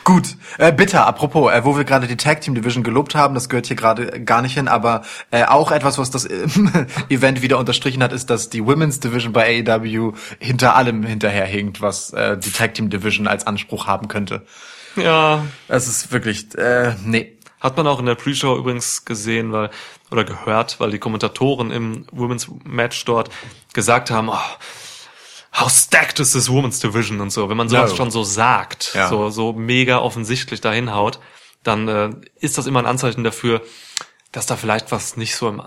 Gut, 0.05 0.36
äh, 0.59 0.72
bitter, 0.72 1.07
apropos, 1.07 1.53
äh, 1.53 1.64
wo 1.64 1.76
wir 1.76 1.84
gerade 1.84 2.09
die 2.09 2.16
Tag 2.16 2.40
Team 2.40 2.57
Division 2.57 2.82
gelobt 2.82 3.14
haben, 3.14 3.34
das 3.34 3.49
gehört 3.49 3.68
hier 3.68 3.76
gerade 3.76 4.20
gar 4.24 4.43
nicht 4.43 4.55
hin, 4.55 4.66
aber 4.66 5.03
äh, 5.30 5.45
auch 5.45 5.70
etwas, 5.70 5.97
was 5.97 6.11
das 6.11 6.24
äh, 6.24 6.47
Event 7.09 7.40
wieder 7.43 7.59
unterstrichen 7.59 8.03
hat, 8.03 8.12
ist, 8.12 8.28
dass 8.28 8.51
die 8.51 8.66
Women's 8.66 8.99
Division 8.99 9.32
bei 9.32 9.62
AEW 9.64 10.14
hinter 10.40 10.74
allem 10.74 11.05
hinterherhinkt, 11.05 11.80
was 11.80 12.12
äh, 12.14 12.36
die 12.36 12.51
Tag 12.51 12.74
Team 12.74 12.90
Division 12.90 13.28
als 13.28 13.47
Anspruch 13.47 13.86
haben 13.86 14.09
könnte. 14.09 14.45
Ja, 14.97 15.45
Es 15.68 15.86
ist 15.86 16.11
wirklich, 16.11 16.53
äh, 16.59 16.95
nee. 17.05 17.38
Hat 17.63 17.77
man 17.77 17.87
auch 17.87 18.01
in 18.01 18.07
der 18.07 18.17
Pre-Show 18.17 18.57
übrigens 18.59 19.05
gesehen, 19.05 19.53
weil, 19.53 19.71
oder 20.11 20.25
gehört, 20.25 20.81
weil 20.81 20.91
die 20.91 20.99
Kommentatoren 20.99 21.71
im 21.71 22.07
Women's 22.11 22.51
Match 22.65 23.05
dort 23.05 23.31
gesagt 23.73 24.11
haben, 24.11 24.29
oh, 24.29 24.39
how 25.61 25.71
stacked 25.71 26.19
is 26.19 26.33
this 26.33 26.51
Women's 26.51 26.81
Division 26.81 27.21
und 27.21 27.31
so. 27.31 27.49
Wenn 27.49 27.57
man 27.57 27.69
sowas 27.69 27.91
No. 27.91 27.97
schon 27.97 28.11
so 28.11 28.25
sagt, 28.25 28.93
Ja. 28.95 29.09
so, 29.09 29.31
so 29.31 29.53
mega 29.53 29.99
offensichtlich 29.99 30.61
dahin 30.61 30.93
haut, 30.93 31.21
dann 31.63 31.87
äh, 31.89 32.11
ist 32.41 32.59
das 32.59 32.67
immer 32.67 32.81
ein 32.81 32.87
Anzeichen 32.87 33.23
dafür, 33.23 33.63
dass 34.33 34.47
da 34.47 34.57
vielleicht 34.57 34.91
was 34.91 35.17
nicht 35.17 35.37
so 35.37 35.49
im, 35.49 35.61
äh, 35.61 35.63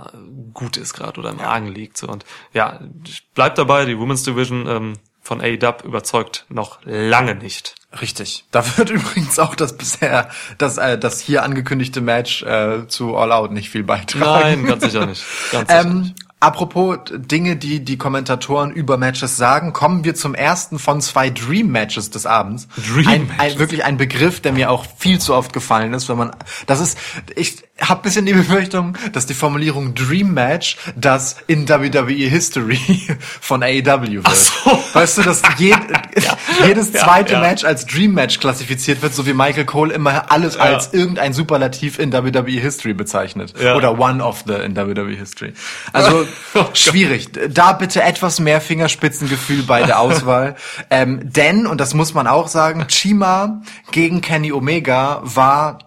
gut 0.54 0.76
ist 0.76 0.94
gerade 0.96 1.20
oder 1.20 1.30
im 1.30 1.40
Argen 1.40 1.68
liegt. 1.68 1.98
So. 1.98 2.08
Und 2.08 2.26
ja, 2.52 2.82
ich 3.08 3.26
bleib 3.36 3.56
dabei, 3.56 3.86
die 3.86 3.98
Women's 3.98 4.24
Division 4.24 4.68
ähm, 4.68 4.94
von 5.26 5.42
AEW 5.42 5.84
überzeugt 5.84 6.46
noch 6.50 6.78
lange 6.84 7.34
nicht. 7.34 7.74
Richtig. 8.00 8.46
Da 8.52 8.64
wird 8.78 8.90
übrigens 8.92 9.40
auch 9.40 9.56
das 9.56 9.76
bisher, 9.76 10.30
das, 10.60 10.78
äh, 10.78 11.00
das 11.00 11.20
hier 11.20 11.42
angekündigte 11.42 12.00
Match 12.00 12.44
äh, 12.44 12.88
zu 12.88 13.18
All 13.18 13.32
Out 13.32 13.52
nicht 13.52 13.72
viel 13.72 13.84
beitragen. 13.84 14.62
Nein, 14.62 14.66
ganz 14.66 14.84
sicher 14.84 15.08
nicht. 15.08 15.26
Ganz 15.52 15.70
sicher 15.70 15.84
nicht. 15.84 16.10
Ähm, 16.10 16.14
apropos 16.40 17.00
Dinge, 17.12 17.56
die 17.56 17.84
die 17.84 17.98
Kommentatoren 17.98 18.72
über 18.72 18.98
Matches 18.98 19.36
sagen, 19.36 19.74
kommen 19.74 20.04
wir 20.04 20.14
zum 20.14 20.36
ersten 20.36 20.78
von 20.78 21.02
zwei 21.02 21.32
Dream 21.32 21.72
Matches 21.72 22.12
des 22.12 22.28
Abends. 22.28 22.68
Dream 22.78 23.08
ein, 23.08 23.22
ein, 23.22 23.28
Matches. 23.38 23.58
wirklich 23.58 23.84
ein 23.84 23.98
Begriff, 23.98 24.42
der 24.42 24.52
mir 24.52 24.70
auch 24.70 24.86
viel 25.00 25.20
zu 25.20 25.34
oft 25.34 25.54
gefallen 25.54 25.96
ist, 25.96 26.08
wenn 26.08 26.18
man, 26.18 26.36
das 26.68 26.82
ist, 26.82 27.00
ich 27.36 27.64
habe 27.82 28.04
bisschen 28.04 28.26
die 28.26 28.34
Befürchtung, 28.34 28.98
dass 29.12 29.26
die 29.26 29.34
Formulierung 29.34 29.96
Dream 29.96 30.34
Match 30.34 30.78
das 30.96 31.36
in 31.48 31.68
WWE 31.68 32.14
History 32.14 32.80
von 33.20 33.64
AEW 33.64 34.24
wird. 34.24 34.36
so. 34.36 34.84
Weißt 34.94 35.18
du, 35.18 35.24
dass 35.24 35.42
jed, 35.58 35.78
jedes 36.66 36.94
ja, 36.94 37.02
zweite 37.02 37.34
ja. 37.34 37.42
Match 37.42 37.66
als 37.66 37.86
Dream 37.86 38.14
Match 38.14 38.40
klassifiziert 38.40 39.02
wird, 39.02 39.14
so 39.14 39.26
wie 39.26 39.34
Michael 39.34 39.66
Cole 39.66 39.94
immer 39.94 40.32
alles 40.32 40.56
als 40.58 40.94
irgendein 40.94 41.34
Superlativ 41.34 42.00
in 42.00 42.14
WWE 42.14 42.60
History 42.62 42.94
bezeichnet. 42.94 43.54
Ja. 43.62 43.76
Oder 43.76 44.00
one 44.00 44.24
of 44.24 44.46
the 44.48 44.54
in 44.54 44.78
WWE 44.78 45.16
History. 45.16 45.54
Also 45.92 46.26
schwierig. 46.74 47.30
Da 47.50 47.74
bitte 47.74 48.02
etwas 48.04 48.40
mehr 48.40 48.62
Fingerspitzengefühl 48.62 49.64
bei 49.64 49.84
der 49.84 50.00
Auswahl. 50.00 50.56
ähm, 50.90 51.20
denn, 51.24 51.68
und 51.68 51.82
das 51.82 51.94
muss 51.94 52.14
man 52.14 52.28
auch 52.28 52.48
sagen, 52.48 52.88
Chima 52.88 53.62
gegen 53.92 54.22
Kenny 54.22 54.54
Omega 54.54 55.20
war 55.24 55.80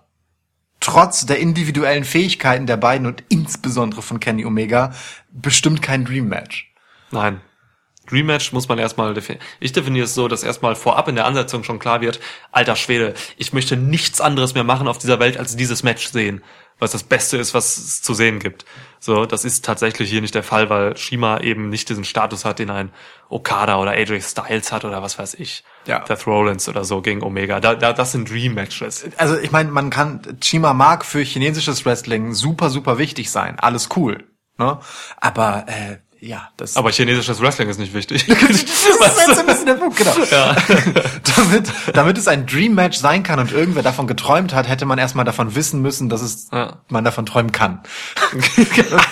trotz 0.80 1.26
der 1.26 1.38
individuellen 1.38 2.04
Fähigkeiten 2.04 2.66
der 2.66 2.76
beiden 2.76 3.06
und 3.06 3.24
insbesondere 3.28 4.02
von 4.02 4.20
Kenny 4.20 4.44
Omega 4.44 4.92
bestimmt 5.30 5.82
kein 5.82 6.04
Dream 6.04 6.28
Match. 6.28 6.72
Nein. 7.10 7.40
Dream 8.08 8.26
Match 8.26 8.52
muss 8.52 8.68
man 8.68 8.78
erstmal 8.78 9.14
definieren. 9.14 9.44
Ich 9.60 9.72
definiere 9.72 10.04
es 10.04 10.14
so, 10.14 10.28
dass 10.28 10.42
erstmal 10.42 10.74
vorab 10.74 11.08
in 11.08 11.14
der 11.14 11.26
Ansetzung 11.26 11.64
schon 11.64 11.78
klar 11.78 12.00
wird, 12.00 12.20
alter 12.52 12.76
Schwede, 12.76 13.14
ich 13.36 13.52
möchte 13.52 13.76
nichts 13.76 14.20
anderes 14.20 14.54
mehr 14.54 14.64
machen 14.64 14.88
auf 14.88 14.98
dieser 14.98 15.20
Welt 15.20 15.36
als 15.36 15.56
dieses 15.56 15.82
Match 15.82 16.08
sehen, 16.08 16.42
was 16.78 16.92
das 16.92 17.02
Beste 17.02 17.36
ist, 17.36 17.54
was 17.54 17.76
es 17.76 18.02
zu 18.02 18.14
sehen 18.14 18.38
gibt. 18.38 18.64
So, 19.00 19.26
das 19.26 19.44
ist 19.44 19.64
tatsächlich 19.64 20.10
hier 20.10 20.20
nicht 20.20 20.34
der 20.34 20.42
Fall, 20.42 20.70
weil 20.70 20.96
Shima 20.96 21.40
eben 21.40 21.68
nicht 21.68 21.88
diesen 21.88 22.04
Status 22.04 22.44
hat, 22.44 22.58
den 22.58 22.70
ein 22.70 22.90
Okada 23.28 23.78
oder 23.78 23.92
AJ 23.92 24.22
Styles 24.22 24.72
hat 24.72 24.84
oder 24.84 25.02
was 25.02 25.18
weiß 25.18 25.34
ich. 25.34 25.64
Ja. 25.86 26.04
Seth 26.06 26.26
Rollins 26.26 26.68
oder 26.68 26.84
so 26.84 27.02
gegen 27.02 27.22
Omega. 27.22 27.60
Da, 27.60 27.74
da, 27.74 27.92
das 27.92 28.12
sind 28.12 28.30
Dream 28.30 28.54
Matches. 28.54 29.06
also 29.16 29.38
ich 29.38 29.50
meine, 29.50 29.70
man 29.70 29.90
kann 29.90 30.38
Chima 30.40 30.72
mag 30.72 31.04
für 31.04 31.20
chinesisches 31.20 31.84
Wrestling 31.84 32.32
super 32.32 32.70
super 32.70 32.98
wichtig 32.98 33.30
sein, 33.30 33.58
alles 33.58 33.88
cool, 33.96 34.24
ne? 34.56 34.78
Aber 35.20 35.64
äh, 35.68 35.98
ja, 36.20 36.48
das 36.56 36.76
Aber 36.76 36.90
chinesisches 36.90 37.40
Wrestling 37.40 37.68
ist 37.68 37.78
nicht 37.78 37.94
wichtig. 37.94 38.26
das 38.26 38.38
ist 38.50 38.88
jetzt 39.28 39.38
ein 39.38 39.46
bisschen 39.46 39.66
der 39.66 39.74
Punkt, 39.74 39.96
genau. 39.96 40.12
damit, 41.36 41.72
damit 41.94 42.18
es 42.18 42.26
ein 42.28 42.46
Dream 42.46 42.74
Match 42.74 42.98
sein 42.98 43.22
kann 43.22 43.38
und 43.38 43.52
irgendwer 43.52 43.82
davon 43.82 44.06
geträumt 44.06 44.52
hat, 44.54 44.68
hätte 44.68 44.84
man 44.86 44.98
erstmal 44.98 45.24
davon 45.24 45.54
wissen 45.54 45.80
müssen, 45.80 46.08
dass 46.08 46.22
es 46.22 46.48
Ja. 46.52 46.78
man 46.88 47.04
davon 47.04 47.24
träumen 47.26 47.52
kann. 47.52 47.80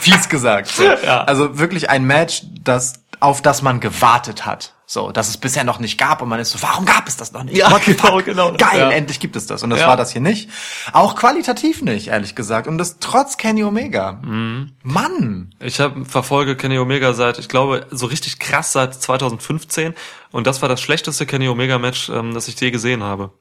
Fies 0.00 0.28
gesagt. 0.28 0.72
Ja. 1.04 1.24
Also 1.24 1.58
wirklich 1.58 1.90
ein 1.90 2.04
Match, 2.04 2.42
das 2.62 3.05
auf 3.20 3.42
das 3.42 3.62
man 3.62 3.80
gewartet 3.80 4.46
hat. 4.46 4.72
So, 4.88 5.10
dass 5.10 5.28
es 5.28 5.36
bisher 5.36 5.64
noch 5.64 5.80
nicht 5.80 5.98
gab 5.98 6.22
und 6.22 6.28
man 6.28 6.38
ist 6.38 6.50
so, 6.52 6.62
warum 6.62 6.84
gab 6.84 7.08
es 7.08 7.16
das 7.16 7.32
noch 7.32 7.42
nicht? 7.42 7.56
Ja, 7.56 7.72
What 7.72 7.82
genau, 7.84 8.18
genau. 8.22 8.52
Geil, 8.52 8.78
Ja. 8.78 8.90
endlich 8.90 9.18
gibt 9.18 9.34
es 9.34 9.46
das. 9.46 9.64
Und 9.64 9.70
das 9.70 9.80
Ja. 9.80 9.88
war 9.88 9.96
das 9.96 10.12
hier 10.12 10.20
nicht. 10.20 10.48
Auch 10.92 11.16
qualitativ 11.16 11.82
nicht, 11.82 12.06
ehrlich 12.08 12.36
gesagt. 12.36 12.68
Und 12.68 12.78
das 12.78 12.98
trotz 13.00 13.36
Kenny 13.36 13.64
Omega. 13.64 14.12
Mhm. 14.22 14.74
Mann. 14.84 15.52
Ich 15.58 15.80
hab, 15.80 15.94
verfolge 16.06 16.54
Kenny 16.56 16.78
Omega 16.78 17.14
seit, 17.14 17.40
ich 17.40 17.48
glaube, 17.48 17.86
so 17.90 18.06
richtig 18.06 18.38
krass 18.38 18.72
seit 18.72 18.94
2015 18.94 19.92
und 20.30 20.46
das 20.46 20.62
war 20.62 20.68
das 20.68 20.80
schlechteste 20.80 21.26
Kenny 21.26 21.48
Omega 21.48 21.78
Match, 21.80 22.08
ähm, 22.08 22.32
das 22.32 22.46
ich 22.46 22.60
je 22.60 22.70
gesehen 22.70 23.02
habe. 23.02 23.32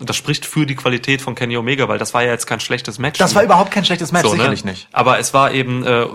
Und 0.00 0.10
das 0.10 0.16
spricht 0.16 0.44
für 0.44 0.66
die 0.66 0.74
Qualität 0.74 1.22
von 1.22 1.36
Kenny 1.36 1.56
Omega, 1.56 1.86
weil 1.86 1.98
das 2.00 2.14
war 2.14 2.24
ja 2.24 2.32
jetzt 2.32 2.46
kein 2.48 2.58
schlechtes 2.58 2.98
Match. 2.98 3.18
Das 3.20 3.36
war 3.36 3.44
überhaupt 3.44 3.70
kein 3.70 3.84
schlechtes 3.84 4.10
Match, 4.10 4.24
So, 4.24 4.30
ne? 4.32 4.38
sicherlich 4.38 4.64
nicht. 4.64 4.88
Aber 4.90 5.20
es 5.20 5.32
war 5.34 5.52
eben 5.52 5.86
äh, 5.86 6.06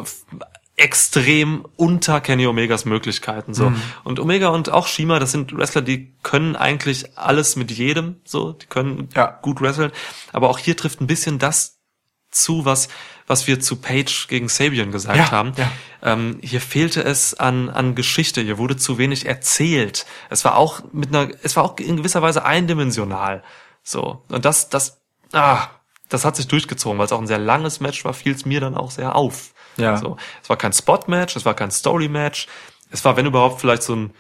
extrem 0.80 1.66
unter 1.76 2.22
Kenny 2.22 2.48
Omegas 2.48 2.86
Möglichkeiten 2.86 3.54
so. 3.54 3.70
Mhm. 3.70 3.82
Und 4.04 4.20
Omega 4.20 4.48
und 4.50 4.70
auch 4.72 4.88
Shima, 4.88 5.20
das 5.20 5.32
sind 5.32 5.56
Wrestler, 5.56 5.82
die 5.82 6.14
können 6.24 6.56
eigentlich 6.56 7.18
alles 7.18 7.56
mit 7.56 7.70
jedem 7.70 8.16
so, 8.24 8.54
die 8.54 8.66
können 8.68 9.10
Ja. 9.16 9.38
gut 9.42 9.60
wresteln, 9.62 9.92
aber 10.32 10.50
auch 10.50 10.58
hier 10.58 10.78
trifft 10.78 11.02
ein 11.02 11.08
bisschen 11.08 11.38
das 11.38 11.80
zu, 12.32 12.64
was 12.66 12.88
was 13.28 13.46
wir 13.46 13.60
zu 13.60 13.76
Page 13.76 14.28
gegen 14.28 14.48
Sabian 14.50 14.92
gesagt 14.92 15.18
Ja, 15.18 15.32
haben. 15.32 15.52
ja. 15.58 15.72
Ähm, 16.02 16.40
hier 16.42 16.62
fehlte 16.62 17.04
es 17.04 17.34
an 17.36 17.70
an 17.70 17.94
Geschichte, 17.94 18.42
hier 18.42 18.58
wurde 18.58 18.78
zu 18.78 18.98
wenig 18.98 19.26
erzählt. 19.28 20.06
Es 20.30 20.46
war 20.46 20.56
auch 20.56 20.82
mit 20.94 21.10
einer 21.10 21.30
es 21.44 21.56
war 21.56 21.64
auch 21.66 21.78
in 21.78 21.98
gewisser 21.98 22.22
Weise 22.22 22.46
eindimensional. 22.46 23.44
So, 23.84 24.24
und 24.30 24.46
das 24.46 24.70
das 24.70 25.02
ah, 25.34 25.68
das 26.08 26.24
hat 26.26 26.38
sich 26.38 26.48
durchgezogen, 26.48 26.98
weil 26.98 27.06
es 27.06 27.12
auch 27.12 27.20
ein 27.22 27.28
sehr 27.28 27.38
langes 27.38 27.80
Match 27.82 28.04
war, 28.06 28.14
fiel 28.14 28.34
es 28.34 28.46
mir 28.46 28.62
dann 28.62 28.76
auch 28.76 28.92
sehr 28.92 29.16
auf. 29.16 29.54
Ja. 29.80 29.98
So, 29.98 30.18
es 30.44 30.50
war 30.50 30.58
kein 30.58 30.74
Spot-Match, 30.74 31.36
es 31.36 31.46
war 31.46 31.54
kein 31.54 31.72
Story-Match, 31.72 32.48
es 32.92 33.04
war, 33.06 33.18
wenn 33.18 33.26
überhaupt, 33.26 33.62
vielleicht 33.62 33.84
so 33.84 33.96
ein 33.96 34.14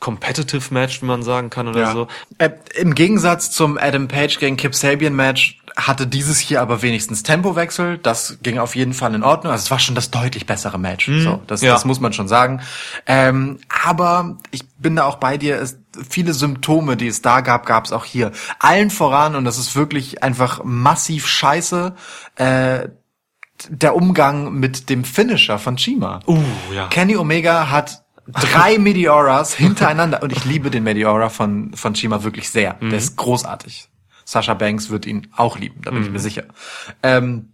Competitive 0.00 0.74
Match, 0.74 1.02
wie 1.02 1.06
man 1.06 1.22
sagen 1.22 1.50
kann 1.50 1.68
oder 1.68 1.92
so. 1.92 2.08
Äh, 2.38 2.50
Im 2.76 2.94
Gegensatz 2.94 3.50
zum 3.50 3.78
Adam 3.78 4.08
Page 4.08 4.38
gegen 4.40 4.56
Kip 4.56 4.74
Sabian 4.74 5.14
Match 5.14 5.60
hatte 5.76 6.08
dieses 6.08 6.40
hier 6.40 6.60
aber 6.60 6.82
wenigstens 6.82 7.22
Tempowechsel. 7.22 7.98
Das 7.98 8.38
ging 8.42 8.58
auf 8.58 8.74
jeden 8.74 8.92
Fall 8.92 9.14
in 9.14 9.22
Ordnung. 9.22 9.52
Also 9.52 9.62
es 9.66 9.70
war 9.70 9.78
schon 9.78 9.94
das 9.94 10.10
deutlich 10.10 10.46
bessere 10.46 10.78
Match. 10.78 11.06
So, 11.06 11.40
das, 11.46 11.60
Mhm. 11.60 11.68
ja. 11.68 11.72
das 11.74 11.84
muss 11.84 12.00
man 12.00 12.12
schon 12.12 12.26
sagen. 12.26 12.60
Ähm, 13.06 13.60
aber 13.84 14.38
ich 14.50 14.66
bin 14.78 14.96
da 14.96 15.04
auch 15.04 15.16
bei 15.16 15.36
dir. 15.38 15.60
Es, 15.60 15.78
viele 16.10 16.32
Symptome, 16.34 16.96
die 16.96 17.06
es 17.06 17.22
da 17.22 17.40
gab, 17.42 17.64
gab 17.64 17.84
es 17.84 17.92
auch 17.92 18.04
hier. 18.04 18.32
Allen 18.58 18.90
voran 18.90 19.36
und 19.36 19.44
das 19.44 19.58
ist 19.58 19.76
wirklich 19.76 20.24
einfach 20.24 20.62
massiv 20.64 21.28
scheiße. 21.28 21.94
Äh, 22.34 22.88
der 23.68 23.96
Umgang 23.96 24.52
mit 24.54 24.88
dem 24.90 25.04
Finisher 25.04 25.58
von 25.58 25.76
Chima. 25.76 26.20
Uh, 26.26 26.42
ja. 26.74 26.86
Kenny 26.88 27.16
Omega 27.16 27.70
hat 27.70 28.04
drei 28.26 28.78
Meteoras 28.78 29.54
hintereinander 29.54 30.22
und 30.22 30.32
ich 30.32 30.44
liebe 30.44 30.70
den 30.70 30.84
Meteora 30.84 31.28
von 31.28 31.72
von 31.74 31.94
Chima 31.94 32.22
wirklich 32.22 32.50
sehr. 32.50 32.76
Mhm. 32.80 32.90
Der 32.90 32.98
ist 32.98 33.16
großartig. 33.16 33.88
Sasha 34.24 34.54
Banks 34.54 34.90
wird 34.90 35.06
ihn 35.06 35.28
auch 35.36 35.58
lieben, 35.58 35.80
da 35.82 35.90
bin 35.90 36.00
Mhm. 36.00 36.06
ich 36.06 36.12
mir 36.12 36.18
sicher. 36.18 36.44
Ähm, 37.02 37.52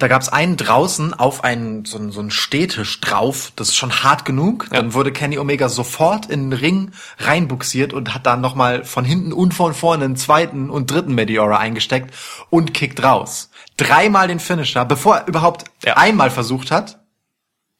da 0.00 0.06
gab's 0.06 0.28
einen 0.28 0.56
draußen 0.56 1.12
auf 1.12 1.42
einen 1.42 1.84
so, 1.84 1.98
einen- 1.98 2.12
so 2.12 2.20
einen 2.20 2.30
Stehtisch 2.30 3.00
drauf, 3.00 3.52
das 3.56 3.70
ist 3.70 3.76
schon 3.76 3.90
hart 4.04 4.24
genug. 4.24 4.68
Dann 4.70 4.94
wurde 4.94 5.10
Kenny 5.10 5.38
Omega 5.38 5.68
sofort 5.68 6.26
in 6.26 6.50
den 6.50 6.58
Ring 6.58 6.92
reinbuxiert 7.18 7.92
und 7.92 8.14
hat 8.14 8.24
dann 8.24 8.40
nochmal 8.40 8.84
von 8.84 9.04
hinten 9.04 9.32
und 9.32 9.54
von 9.54 9.74
vorne 9.74 10.04
einen 10.04 10.14
zweiten 10.16 10.70
und 10.70 10.90
dritten 10.92 11.16
Meteora 11.16 11.58
eingesteckt 11.58 12.14
und 12.48 12.74
kickt 12.74 13.02
raus. 13.02 13.47
Dreimal 13.78 14.28
den 14.28 14.40
Finisher, 14.40 14.84
bevor 14.84 15.16
er 15.16 15.26
überhaupt 15.28 15.64
Ja. 15.84 15.96
einmal 15.96 16.30
versucht 16.30 16.70
hat, 16.70 16.98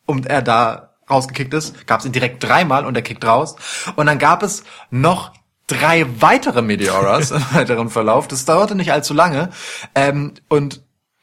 und 0.06 0.24
er 0.26 0.40
da 0.40 0.94
rausgekickt 1.10 1.52
ist, 1.52 1.86
gab 1.86 2.00
es 2.00 2.06
ihn 2.06 2.12
direkt 2.12 2.42
dreimal 2.42 2.86
und 2.86 2.94
er 2.96 3.02
kickt 3.02 3.24
raus. 3.26 3.56
Und 3.96 4.06
dann 4.06 4.18
gab 4.18 4.42
es 4.42 4.64
noch 4.90 5.32
drei 5.66 6.06
weitere 6.20 6.62
Meteoras 6.62 7.30
im 7.32 7.44
weiteren 7.52 7.90
Verlauf. 7.90 8.26
Das 8.26 8.46
dauerte 8.46 8.74
nicht 8.74 8.90
allzu 8.90 9.12
lange. 9.12 9.50
Ähm, 9.94 10.32
und 10.48 10.80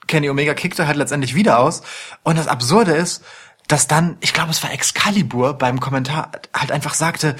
Kenny 0.07 0.29
Omega 0.29 0.53
kickte 0.53 0.85
halt 0.85 0.97
letztendlich 0.97 1.33
wieder 1.33 1.57
aus. 1.59 1.81
Und 2.23 2.37
das 2.37 2.47
Absurde 2.47 2.91
ist, 2.93 3.23
dass 3.67 3.87
dann, 3.87 4.17
ich 4.19 4.33
glaube, 4.33 4.51
es 4.51 4.61
war 4.61 4.71
Excalibur 4.71 5.53
beim 5.55 5.79
Kommentar 5.79 6.31
halt 6.53 6.71
einfach 6.71 6.93
sagte, 6.93 7.35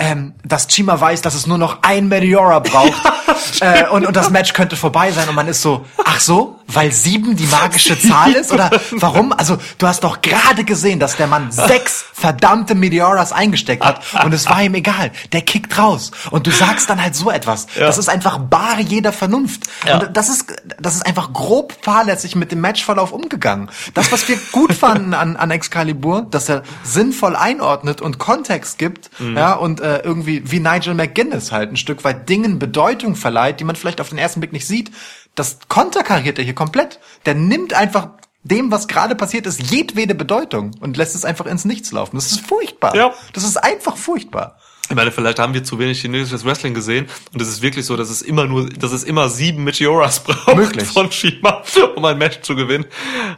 ähm, 0.00 0.32
dass 0.44 0.66
Chima 0.66 0.98
weiß, 0.98 1.20
dass 1.20 1.34
es 1.34 1.46
nur 1.46 1.58
noch 1.58 1.82
ein 1.82 2.08
Meteora 2.08 2.60
braucht 2.60 3.02
äh, 3.60 3.86
und, 3.88 4.06
und 4.06 4.16
das 4.16 4.30
Match 4.30 4.54
könnte 4.54 4.74
vorbei 4.74 5.12
sein 5.12 5.28
und 5.28 5.34
man 5.34 5.46
ist 5.46 5.60
so, 5.60 5.84
ach 6.04 6.18
so, 6.20 6.58
weil 6.66 6.90
sieben 6.90 7.36
die 7.36 7.46
magische 7.46 7.98
Zahl 8.08 8.32
ist 8.32 8.50
oder 8.50 8.70
warum? 8.92 9.32
Also 9.32 9.58
du 9.76 9.86
hast 9.86 10.02
doch 10.02 10.22
gerade 10.22 10.64
gesehen, 10.64 11.00
dass 11.00 11.16
der 11.16 11.26
Mann 11.26 11.52
sechs 11.52 12.04
verdammte 12.12 12.74
Meteoras 12.74 13.32
eingesteckt 13.32 13.84
hat 13.84 14.00
und 14.24 14.32
es 14.32 14.48
war 14.48 14.62
ihm 14.62 14.74
egal. 14.74 15.10
Der 15.32 15.42
kickt 15.42 15.76
raus 15.76 16.12
und 16.30 16.46
du 16.46 16.50
sagst 16.50 16.88
dann 16.88 17.02
halt 17.02 17.14
so 17.14 17.30
etwas. 17.30 17.66
Das 17.78 17.98
ist 17.98 18.08
einfach 18.08 18.38
bar 18.38 18.80
jeder 18.80 19.12
Vernunft. 19.12 19.64
Ja. 19.86 19.98
Und 19.98 20.16
das 20.16 20.30
ist, 20.30 20.46
das 20.80 20.94
ist 20.94 21.04
einfach 21.04 21.34
grob 21.34 21.74
fahrlässig 21.82 22.36
mit 22.36 22.52
dem 22.52 22.62
Matchverlauf 22.62 23.12
umgegangen. 23.12 23.68
Das, 23.92 24.12
was 24.12 24.26
wir 24.28 24.38
gut 24.52 24.72
fanden 24.72 25.12
an, 25.12 25.36
an 25.36 25.50
Excalibur, 25.50 26.26
dass 26.30 26.48
er 26.48 26.62
sinnvoll 26.84 27.36
einordnet 27.36 28.00
und 28.00 28.18
Kontext 28.18 28.78
gibt, 28.78 29.10
ja, 29.18 29.52
und 29.52 29.80
äh, 29.80 29.89
irgendwie 29.98 30.50
wie 30.50 30.60
Nigel 30.60 30.94
McGuinness 30.94 31.52
halt 31.52 31.72
ein 31.72 31.76
Stück 31.76 32.04
weit 32.04 32.28
Dingen 32.28 32.58
Bedeutung 32.58 33.16
verleiht, 33.16 33.60
die 33.60 33.64
man 33.64 33.76
vielleicht 33.76 34.00
auf 34.00 34.08
den 34.08 34.18
ersten 34.18 34.40
Blick 34.40 34.52
nicht 34.52 34.66
sieht. 34.66 34.90
Das 35.34 35.58
konterkariert 35.68 36.38
er 36.38 36.44
hier 36.44 36.54
komplett. 36.54 37.00
Der 37.26 37.34
nimmt 37.34 37.74
einfach 37.74 38.10
dem, 38.42 38.70
was 38.70 38.88
gerade 38.88 39.14
passiert 39.14 39.46
ist, 39.46 39.70
jedwede 39.70 40.14
Bedeutung 40.14 40.72
und 40.80 40.96
lässt 40.96 41.14
es 41.14 41.24
einfach 41.24 41.46
ins 41.46 41.64
Nichts 41.64 41.92
laufen. 41.92 42.16
Das 42.16 42.30
ist 42.30 42.40
furchtbar. 42.40 42.94
Ja. 42.94 43.12
Das 43.32 43.44
ist 43.44 43.56
einfach 43.56 43.96
furchtbar. 43.96 44.56
Ich 44.90 44.96
meine, 44.96 45.12
vielleicht 45.12 45.38
haben 45.38 45.54
wir 45.54 45.62
zu 45.62 45.78
wenig 45.78 46.00
chinesisches 46.00 46.44
Wrestling 46.44 46.74
gesehen 46.74 47.08
und 47.32 47.40
es 47.40 47.46
ist 47.48 47.62
wirklich 47.62 47.86
so, 47.86 47.96
dass 47.96 48.10
es 48.10 48.22
immer 48.22 48.46
nur, 48.46 48.68
dass 48.68 48.90
es 48.90 49.04
immer 49.04 49.28
sieben 49.28 49.62
Meteoras 49.62 50.20
braucht 50.24 50.56
Möglich. 50.56 50.88
von 50.88 51.10
Shima, 51.12 51.62
um 51.94 52.04
ein 52.04 52.18
Match 52.18 52.40
zu 52.40 52.56
gewinnen. 52.56 52.86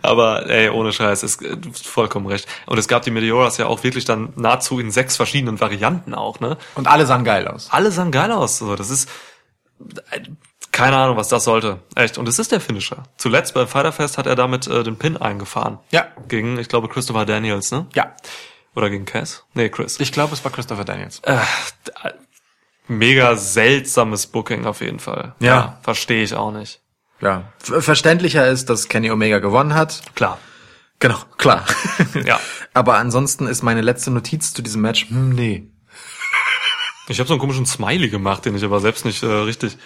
Aber 0.00 0.48
ey, 0.48 0.70
ohne 0.70 0.94
Scheiß, 0.94 1.22
ist 1.22 1.42
äh, 1.42 1.58
du 1.58 1.68
hast 1.68 1.86
vollkommen 1.86 2.26
recht. 2.26 2.48
Und 2.64 2.78
es 2.78 2.88
gab 2.88 3.02
die 3.02 3.10
Meteoras 3.10 3.58
ja 3.58 3.66
auch 3.66 3.84
wirklich 3.84 4.06
dann 4.06 4.32
nahezu 4.34 4.80
in 4.80 4.90
sechs 4.90 5.16
verschiedenen 5.16 5.60
Varianten 5.60 6.14
auch, 6.14 6.40
ne? 6.40 6.56
Und 6.74 6.88
alle 6.88 7.04
sahen 7.04 7.22
geil 7.22 7.46
aus. 7.46 7.68
Alle 7.70 7.90
sahen 7.90 8.12
geil 8.12 8.32
aus. 8.32 8.56
So, 8.56 8.74
das 8.74 8.88
ist 8.88 9.10
äh, 10.10 10.20
keine 10.70 10.96
Ahnung, 10.96 11.18
was 11.18 11.28
das 11.28 11.44
sollte. 11.44 11.80
Echt. 11.94 12.16
Und 12.16 12.26
es 12.28 12.38
ist 12.38 12.50
der 12.50 12.60
Finisher. 12.60 13.02
Zuletzt 13.18 13.52
beim 13.52 13.68
Fighter 13.68 13.92
Fest 13.92 14.16
hat 14.16 14.26
er 14.26 14.36
damit 14.36 14.68
äh, 14.68 14.82
den 14.82 14.96
Pin 14.96 15.18
eingefahren. 15.18 15.78
Ja. 15.90 16.06
Gegen, 16.28 16.58
ich 16.58 16.68
glaube, 16.68 16.88
Christopher 16.88 17.26
Daniels, 17.26 17.70
ne? 17.72 17.86
Ja. 17.94 18.14
Oder 18.74 18.88
gegen 18.90 19.04
Cass? 19.04 19.44
Nee, 19.54 19.68
Chris. 19.68 20.00
Ich 20.00 20.12
glaube, 20.12 20.32
es 20.34 20.44
war 20.44 20.50
Christopher 20.52 20.84
Daniels. 20.84 21.20
Äh, 21.24 21.38
mega 22.88 23.36
seltsames 23.36 24.26
Booking 24.26 24.64
auf 24.66 24.80
jeden 24.80 24.98
Fall. 24.98 25.34
Ja. 25.40 25.78
Verstehe 25.82 26.22
ich 26.22 26.34
auch 26.34 26.52
nicht. 26.52 26.80
Ja. 27.20 27.52
Ver- 27.58 27.82
Verständlicher 27.82 28.48
ist, 28.48 28.68
dass 28.70 28.88
Kenny 28.88 29.10
Omega 29.10 29.38
gewonnen 29.38 29.74
hat. 29.74 30.02
Klar. 30.14 30.38
Genau, 30.98 31.18
klar. 31.38 31.64
Ja. 32.24 32.40
Aber 32.74 32.96
ansonsten 32.96 33.46
ist 33.46 33.62
meine 33.62 33.80
letzte 33.82 34.10
Notiz 34.10 34.54
zu 34.54 34.62
diesem 34.62 34.80
Match, 34.82 35.08
hm, 35.10 35.30
nee. 35.30 35.68
Ich 37.08 37.18
habe 37.18 37.26
so 37.28 37.34
einen 37.34 37.40
komischen 37.40 37.66
Smiley 37.66 38.08
gemacht, 38.08 38.44
den 38.46 38.54
ich 38.56 38.64
aber 38.64 38.80
selbst 38.80 39.04
nicht 39.04 39.22
äh, 39.22 39.26
richtig. 39.26 39.76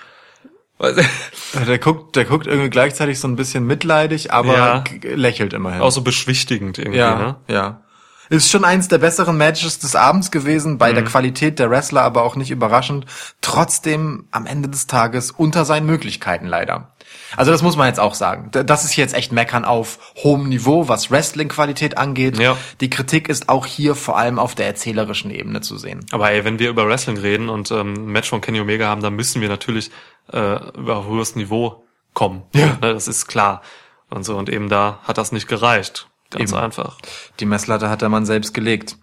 Der 0.78 1.78
guckt, 1.78 2.14
der 2.16 2.26
guckt 2.26 2.46
irgendwie 2.46 2.68
gleichzeitig 2.68 3.18
so 3.18 3.26
ein 3.26 3.34
bisschen 3.36 3.66
mitleidig, 3.66 4.30
aber 4.32 4.54
Ja. 4.56 4.84
lächelt 5.02 5.52
immerhin. 5.54 5.80
auch 5.80 5.90
so 5.90 6.02
beschwichtigend 6.02 6.78
irgendwie, 6.78 6.98
ja, 6.98 7.14
ne? 7.18 7.36
ja. 7.48 7.82
Ist 8.28 8.50
schon 8.50 8.64
eins 8.64 8.88
der 8.88 8.98
besseren 8.98 9.36
Matches 9.36 9.78
des 9.78 9.94
Abends 9.94 10.30
gewesen, 10.30 10.78
bei 10.78 10.92
der 10.92 11.04
Qualität 11.04 11.58
der 11.58 11.70
Wrestler 11.70 12.02
aber 12.02 12.22
auch 12.22 12.36
nicht 12.36 12.50
überraschend. 12.50 13.06
Trotzdem 13.40 14.26
am 14.30 14.46
Ende 14.46 14.68
des 14.68 14.86
Tages 14.86 15.30
unter 15.30 15.64
seinen 15.64 15.86
Möglichkeiten 15.86 16.46
leider. 16.46 16.92
Also 17.36 17.52
das 17.52 17.62
muss 17.62 17.76
man 17.76 17.88
jetzt 17.88 18.00
auch 18.00 18.14
sagen. 18.14 18.50
Das 18.50 18.84
ist 18.84 18.92
hier 18.92 19.04
jetzt 19.04 19.14
echt 19.14 19.32
Meckern 19.32 19.64
auf 19.64 19.98
hohem 20.16 20.48
Niveau, 20.48 20.88
was 20.88 21.10
Wrestling-Qualität 21.10 21.98
angeht. 21.98 22.38
Ja. 22.38 22.56
Die 22.80 22.90
Kritik 22.90 23.28
ist 23.28 23.48
auch 23.48 23.66
hier 23.66 23.94
vor 23.94 24.16
allem 24.16 24.38
auf 24.38 24.54
der 24.54 24.66
erzählerischen 24.66 25.30
Ebene 25.30 25.60
zu 25.60 25.76
sehen. 25.78 26.04
Aber 26.12 26.30
ey, 26.30 26.44
wenn 26.44 26.58
wir 26.58 26.68
über 26.68 26.86
Wrestling 26.86 27.18
reden 27.18 27.48
und 27.48 27.70
ähm, 27.70 27.94
ein 27.94 28.06
Match 28.06 28.28
von 28.28 28.40
Kenny 28.40 28.60
Omega 28.60 28.86
haben, 28.86 29.02
dann 29.02 29.14
müssen 29.14 29.40
wir 29.40 29.48
natürlich 29.48 29.90
äh, 30.32 30.58
über 30.76 31.06
hohes 31.06 31.36
Niveau 31.36 31.84
kommen. 32.14 32.42
Ja. 32.54 32.66
Ne, 32.80 32.92
das 32.94 33.08
ist 33.08 33.26
klar. 33.26 33.62
Und 34.08 34.24
so, 34.24 34.36
und 34.36 34.48
eben 34.48 34.68
da 34.68 35.00
hat 35.02 35.18
das 35.18 35.32
nicht 35.32 35.48
gereicht. 35.48 36.08
Ganz 36.30 36.50
Eben. 36.50 36.60
einfach. 36.60 36.98
Die 37.40 37.46
Messlatte 37.46 37.88
hat 37.88 38.02
der 38.02 38.08
Mann 38.08 38.26
selbst 38.26 38.52
gelegt. 38.52 38.96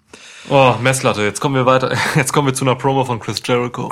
Oh, 0.50 0.76
Messlatte, 0.82 1.22
jetzt 1.24 1.40
kommen 1.40 1.56
wir 1.56 1.66
weiter. 1.66 1.96
Jetzt 2.16 2.34
kommen 2.34 2.48
wir 2.48 2.54
zu 2.54 2.66
einer 2.66 2.76
Promo 2.76 3.06
von 3.06 3.20
Chris 3.20 3.42
Jericho. 3.46 3.90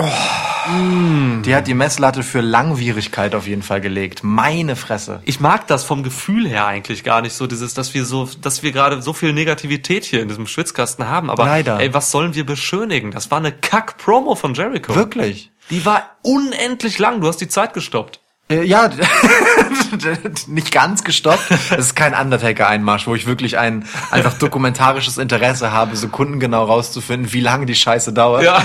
Die 1.46 1.56
hat 1.56 1.66
die 1.66 1.74
Messlatte 1.74 2.24
für 2.24 2.42
Langwierigkeit 2.42 3.34
auf 3.34 3.48
jeden 3.48 3.64
Fall 3.64 3.82
gelegt. 3.82 4.20
Meine 4.24 4.76
Fresse. 4.76 5.22
ich 5.26 5.40
mag 5.40 5.66
das 5.68 5.84
vom 5.84 6.04
Gefühl 6.04 6.48
her 6.48 6.68
eigentlich 6.68 7.04
gar 7.04 7.22
nicht 7.22 7.34
so, 7.34 7.48
dieses, 7.48 7.74
dass 7.74 7.94
wir 7.94 8.06
so, 8.06 8.30
dass 8.42 8.62
wir 8.64 8.72
gerade 8.72 9.02
so 9.02 9.14
viel 9.14 9.34
Negativität 9.34 10.04
hier 10.04 10.22
in 10.22 10.28
diesem 10.28 10.46
Schwitzkasten 10.46 11.08
haben. 11.08 11.30
Aber 11.30 11.46
Leider. 11.46 11.80
ey, 11.80 11.94
was 11.94 12.12
sollen 12.12 12.36
wir 12.36 12.46
beschönigen? 12.46 13.12
Das 13.12 13.32
war 13.32 13.38
eine 13.40 13.52
Kack-Promo 13.54 14.36
von 14.36 14.54
Jericho. 14.54 14.94
Wirklich? 14.94 15.52
Die 15.70 15.86
war 15.86 16.04
unendlich 16.22 17.00
lang. 17.00 17.22
Du 17.22 17.28
hast 17.28 17.38
die 17.38 17.48
Zeit 17.48 17.74
gestoppt. 17.74 18.20
Äh, 18.52 18.64
Ja, 18.64 18.90
nicht 20.48 20.72
ganz 20.72 21.04
gestoppt. 21.04 21.52
Es 21.72 21.88
ist 21.88 21.96
kein 21.96 22.14
Undertaker-Einmarsch, 22.14 23.08
wo 23.08 23.16
ich 23.16 23.26
wirklich 23.26 23.58
ein 23.58 23.86
einfach 24.10 24.34
dokumentarisches 24.34 25.18
Interesse 25.18 25.72
habe, 25.72 25.96
sekundengenau 25.96 26.64
rauszufinden, 26.64 27.34
wie 27.34 27.42
lange 27.42 27.66
die 27.66 27.76
Scheiße 27.76 28.14
dauert. 28.14 28.44
Ja. 28.44 28.64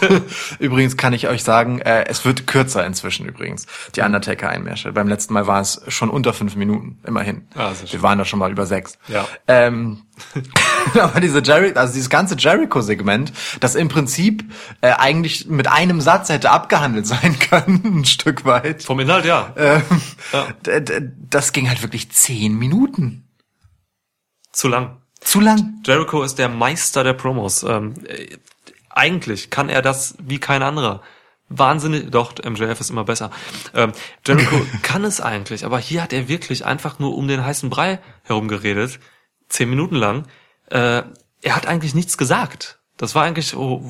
übrigens 0.58 0.96
kann 0.96 1.12
ich 1.12 1.28
euch 1.28 1.44
sagen, 1.44 1.80
äh, 1.80 2.04
es 2.08 2.24
wird 2.24 2.46
kürzer 2.46 2.84
inzwischen 2.86 3.26
übrigens, 3.26 3.66
die 3.94 4.00
Undertaker-Einmärsche. 4.00 4.92
Beim 4.92 5.08
letzten 5.08 5.34
Mal 5.34 5.46
war 5.46 5.60
es 5.60 5.80
schon 5.88 6.10
unter 6.10 6.32
fünf 6.32 6.56
Minuten, 6.56 6.98
immerhin. 7.06 7.46
Ah. 7.54 7.72
Wir 7.90 8.02
waren 8.02 8.18
da 8.18 8.24
schon 8.24 8.38
mal 8.38 8.50
über 8.50 8.66
sechs. 8.66 8.98
Ja. 9.08 9.26
Ähm, 9.46 10.02
aber 11.00 11.20
diese 11.20 11.42
Jerry, 11.42 11.72
also 11.74 11.94
dieses 11.94 12.10
ganze 12.10 12.36
Jericho-Segment, 12.36 13.32
das 13.60 13.74
im 13.74 13.88
Prinzip 13.88 14.44
äh, 14.80 14.90
eigentlich 14.90 15.46
mit 15.46 15.68
einem 15.68 16.00
Satz 16.00 16.28
hätte 16.28 16.50
abgehandelt 16.50 17.06
sein 17.06 17.38
können, 17.50 18.00
ein 18.00 18.04
Stück 18.04 18.44
weit. 18.44 18.82
Vom 18.82 19.00
Inhalt, 19.00 19.24
ja. 19.24 19.52
Ähm, 19.56 19.82
Ja. 20.32 20.80
Das 21.30 21.52
ging 21.52 21.68
halt 21.68 21.82
wirklich 21.82 22.10
zehn 22.10 22.54
Minuten. 22.54 23.28
Zu 24.52 24.68
lang. 24.68 25.02
Zu 25.20 25.40
lang. 25.40 25.82
Jericho 25.84 26.22
ist 26.22 26.38
der 26.38 26.48
Meister 26.48 27.04
der 27.04 27.12
Promos. 27.12 27.62
Ähm, 27.62 27.94
äh, 28.06 28.36
eigentlich 28.90 29.50
kann 29.50 29.68
er 29.68 29.82
das 29.82 30.16
wie 30.18 30.38
kein 30.38 30.62
anderer. 30.62 31.02
Wahnsinnig, 31.50 32.10
doch, 32.10 32.34
MJF 32.44 32.80
ist 32.80 32.90
immer 32.90 33.04
besser. 33.04 33.30
Ähm, 33.74 33.92
Jericho 34.26 34.60
kann 34.82 35.04
es 35.04 35.20
eigentlich, 35.20 35.64
aber 35.64 35.78
hier 35.78 36.02
hat 36.02 36.12
er 36.12 36.28
wirklich 36.28 36.64
einfach 36.64 36.98
nur 36.98 37.16
um 37.16 37.26
den 37.26 37.44
heißen 37.44 37.70
Brei 37.70 38.00
herumgeredet, 38.24 39.00
zehn 39.48 39.70
Minuten 39.70 39.96
lang. 39.96 40.26
Äh, 40.70 41.02
er 41.42 41.56
hat 41.56 41.66
eigentlich 41.66 41.94
nichts 41.94 42.18
gesagt. 42.18 42.78
Das 42.98 43.14
war 43.14 43.22
eigentlich, 43.22 43.56
oh, 43.56 43.88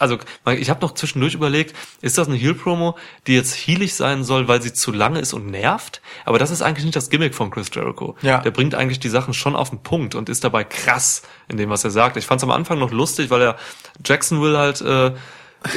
also 0.00 0.18
ich 0.56 0.68
habe 0.68 0.80
noch 0.80 0.92
zwischendurch 0.92 1.34
überlegt, 1.34 1.76
ist 2.00 2.18
das 2.18 2.26
eine 2.26 2.36
Heel-Promo, 2.36 2.98
die 3.28 3.34
jetzt 3.34 3.54
heelig 3.54 3.94
sein 3.94 4.24
soll, 4.24 4.48
weil 4.48 4.60
sie 4.60 4.72
zu 4.72 4.90
lange 4.90 5.20
ist 5.20 5.32
und 5.32 5.46
nervt? 5.46 6.02
Aber 6.24 6.40
das 6.40 6.50
ist 6.50 6.60
eigentlich 6.60 6.84
nicht 6.84 6.96
das 6.96 7.08
Gimmick 7.08 7.36
von 7.36 7.52
Chris 7.52 7.70
Jericho. 7.72 8.16
Ja. 8.20 8.38
Der 8.40 8.50
bringt 8.50 8.74
eigentlich 8.74 8.98
die 8.98 9.10
Sachen 9.10 9.32
schon 9.32 9.54
auf 9.54 9.70
den 9.70 9.84
Punkt 9.84 10.16
und 10.16 10.28
ist 10.28 10.42
dabei 10.42 10.64
krass 10.64 11.22
in 11.46 11.56
dem, 11.56 11.70
was 11.70 11.84
er 11.84 11.90
sagt. 11.90 12.16
Ich 12.16 12.26
fand 12.26 12.40
es 12.40 12.44
am 12.44 12.50
Anfang 12.50 12.80
noch 12.80 12.90
lustig, 12.90 13.30
weil 13.30 13.42
er 13.42 13.56
Jacksonville 14.04 14.58
halt 14.58 14.80
äh, 14.80 15.12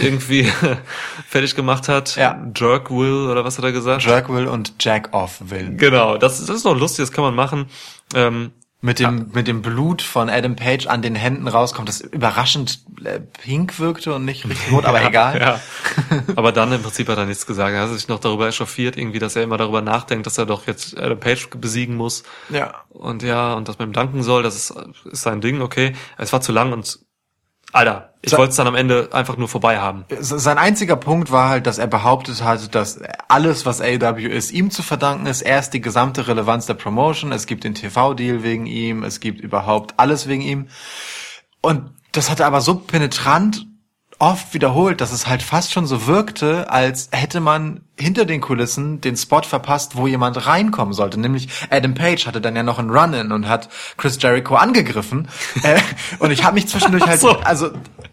irgendwie 0.01 0.51
fertig 1.27 1.55
gemacht 1.55 1.87
hat. 1.87 2.15
Ja. 2.15 2.43
Jerk 2.55 2.89
Will 2.89 3.29
oder 3.29 3.45
was 3.45 3.59
hat 3.59 3.65
er 3.65 3.73
gesagt? 3.73 4.03
Jerk 4.03 4.27
will 4.29 4.47
und 4.47 4.73
Jack 4.79 5.09
off 5.11 5.37
will. 5.39 5.75
Genau, 5.77 6.17
das, 6.17 6.43
das 6.43 6.55
ist 6.55 6.63
noch 6.63 6.77
lustig, 6.77 7.03
das 7.03 7.11
kann 7.11 7.23
man 7.23 7.35
machen. 7.35 7.67
Ähm, 8.15 8.53
Mit 8.83 8.97
dem, 8.97 9.29
mit 9.33 9.47
dem 9.47 9.61
Blut 9.61 10.01
von 10.01 10.27
Adam 10.27 10.55
Page 10.55 10.87
an 10.87 11.03
den 11.03 11.13
Händen 11.13 11.47
rauskommt, 11.47 11.87
das 11.87 12.01
überraschend 12.01 12.79
äh, 13.03 13.19
pink 13.19 13.79
wirkte 13.79 14.15
und 14.15 14.25
nicht 14.25 14.43
richtig 14.49 14.71
rot, 14.71 14.85
aber 14.87 15.05
egal. 15.05 15.39
Ja. 15.39 15.59
Aber 16.35 16.51
dann 16.51 16.71
im 16.71 16.81
Prinzip 16.81 17.07
hat 17.07 17.17
er 17.17 17.25
nichts 17.25 17.45
gesagt. 17.45 17.73
Er 17.73 17.81
hat 17.81 17.89
sich 17.89 18.07
noch 18.07 18.19
darüber 18.19 18.47
echauffiert, 18.47 18.97
irgendwie, 18.97 19.19
dass 19.19 19.35
er 19.35 19.43
immer 19.43 19.57
darüber 19.57 19.81
nachdenkt, 19.81 20.25
dass 20.25 20.37
er 20.39 20.47
doch 20.47 20.65
jetzt 20.65 20.97
Adam 20.97 21.19
Page 21.19 21.49
besiegen 21.51 21.95
muss. 21.95 22.23
Ja. 22.49 22.83
Und 22.89 23.21
ja, 23.21 23.53
und 23.53 23.67
dass 23.67 23.77
man 23.77 23.89
ihm 23.89 23.93
danken 23.93 24.23
soll, 24.23 24.41
das 24.41 24.55
ist, 24.55 24.73
ist 25.05 25.21
sein 25.21 25.41
Ding, 25.41 25.61
okay. 25.61 25.93
Es 26.17 26.33
war 26.33 26.41
zu 26.41 26.51
lang 26.51 26.73
und 26.73 26.99
Alter, 27.71 28.13
ich 28.21 28.37
wollte 28.37 28.51
es 28.51 28.55
dann 28.55 28.67
am 28.67 28.75
Ende 28.75 29.09
einfach 29.13 29.37
nur 29.37 29.47
vorbei 29.47 29.79
haben. 29.79 30.05
Sein 30.19 30.57
einziger 30.57 30.95
Punkt 30.95 31.31
war 31.31 31.49
halt, 31.49 31.65
dass 31.65 31.77
er 31.77 31.87
behauptet 31.87 32.43
hat, 32.43 32.75
dass 32.75 32.99
alles, 33.27 33.65
was 33.65 33.81
AEW 33.81 34.27
ist, 34.27 34.51
ihm 34.51 34.69
zu 34.69 34.83
verdanken 34.83 35.25
ist. 35.25 35.41
Er 35.41 35.59
ist 35.59 35.71
die 35.71 35.81
gesamte 35.81 36.27
Relevanz 36.27 36.65
der 36.65 36.75
Promotion. 36.75 37.31
Es 37.31 37.47
gibt 37.47 37.63
den 37.63 37.73
TV-Deal 37.73 38.43
wegen 38.43 38.67
ihm. 38.67 39.03
Es 39.03 39.19
gibt 39.19 39.41
überhaupt 39.41 39.95
alles 39.97 40.27
wegen 40.27 40.41
ihm. 40.41 40.67
Und 41.61 41.91
das 42.11 42.29
hat 42.29 42.41
er 42.41 42.47
aber 42.47 42.61
so 42.61 42.75
penetrant 42.75 43.65
oft 44.21 44.53
wiederholt, 44.53 45.01
dass 45.01 45.11
es 45.11 45.27
halt 45.27 45.41
fast 45.41 45.73
schon 45.73 45.87
so 45.87 46.05
wirkte, 46.05 46.69
als 46.71 47.09
hätte 47.11 47.39
man 47.39 47.81
hinter 47.99 48.25
den 48.25 48.39
Kulissen 48.39 49.01
den 49.01 49.17
Spot 49.17 49.41
verpasst, 49.41 49.95
wo 49.95 50.05
jemand 50.05 50.45
reinkommen 50.45 50.93
sollte. 50.93 51.19
Nämlich 51.19 51.49
Adam 51.71 51.95
Page 51.95 52.27
hatte 52.27 52.39
dann 52.39 52.55
ja 52.55 52.61
noch 52.61 52.77
einen 52.77 52.91
Run-In 52.91 53.31
und 53.31 53.49
hat 53.49 53.69
Chris 53.97 54.21
Jericho 54.21 54.55
angegriffen. 54.55 55.27
äh, 55.63 55.81
und 56.19 56.29
ich 56.29 56.43
habe 56.43 56.53
mich 56.53 56.67
zwischendurch 56.67 57.05
halt, 57.07 57.19
so. 57.19 57.31
also 57.39 57.71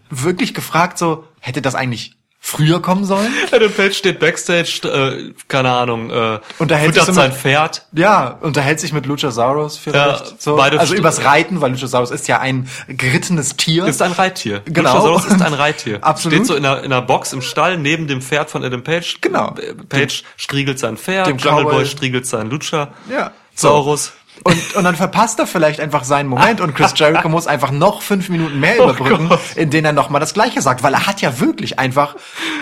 wirklich 0.09 0.55
gefragt, 0.55 0.97
so 0.97 1.25
hätte 1.39 1.61
das 1.61 1.75
eigentlich 1.75 2.18
früher 2.39 2.81
kommen 2.81 3.05
sollen? 3.05 3.31
Adam 3.51 3.71
Page 3.71 3.93
steht 3.95 4.19
Backstage, 4.19 4.81
äh, 4.87 5.33
keine 5.47 5.71
Ahnung, 5.71 6.09
äh, 6.09 6.39
Unterhält 6.57 6.93
sich 6.95 7.03
so 7.03 7.11
sein 7.11 7.29
mit- 7.31 7.37
Pferd. 7.39 7.85
Ja, 7.91 8.37
unterhält 8.41 8.79
sich 8.79 8.93
mit 8.93 9.05
Luchasaurus 9.05 9.77
vielleicht. 9.77 10.25
Ja, 10.27 10.33
so. 10.37 10.55
beide 10.55 10.79
Also 10.79 10.95
übers 10.95 11.23
Reiten, 11.23 11.61
weil 11.61 11.71
Luchasaurus 11.71 12.11
ist 12.11 12.27
ja 12.27 12.39
ein 12.39 12.67
gerittenes 12.87 13.55
Tier. 13.57 13.85
Ist 13.85 14.01
ein 14.01 14.11
Reittier. 14.13 14.61
Genau. 14.65 14.93
Luchasaurus 14.93 15.25
ist 15.25 15.41
ein 15.41 15.53
Reittier. 15.53 15.99
Absolut. 16.03 16.37
Steht 16.37 16.47
so 16.47 16.55
in 16.55 16.65
einer, 16.65 16.79
in 16.83 16.91
einer 16.93 17.01
Box 17.01 17.33
im 17.33 17.41
Stall 17.41 17.77
neben 17.77 18.07
dem 18.07 18.21
Pferd 18.21 18.49
von 18.49 18.63
Adam 18.63 18.83
Page. 18.83 19.17
Genau. 19.21 19.53
Page 19.89 20.23
striegelt 20.37 20.79
sein 20.79 20.97
Pferd, 20.97 21.27
dem 21.27 21.37
Jungle 21.37 21.63
Cowboy. 21.65 21.73
Boy 21.75 21.85
striegelt 21.85 22.25
sein 22.25 22.49
Lucha. 22.49 22.89
Ja. 23.11 23.31
Saurus. 23.53 24.13
Und, 24.43 24.75
und 24.75 24.83
dann 24.83 24.95
verpasst 24.95 25.37
er 25.39 25.47
vielleicht 25.47 25.79
einfach 25.79 26.03
seinen 26.03 26.29
Moment 26.29 26.61
und 26.61 26.73
Chris 26.73 26.93
Jericho 26.95 27.27
muss 27.29 27.45
einfach 27.47 27.71
noch 27.71 28.01
fünf 28.01 28.29
Minuten 28.29 28.59
mehr 28.59 28.77
überbrücken, 28.77 29.27
Oh 29.31 29.37
in 29.55 29.69
denen 29.69 29.85
er 29.85 29.93
nochmal 29.93 30.21
das 30.21 30.33
Gleiche 30.33 30.61
sagt, 30.61 30.81
weil 30.81 30.93
er 30.93 31.07
hat 31.07 31.21
ja 31.21 31.39
wirklich 31.39 31.77
einfach 31.77 32.15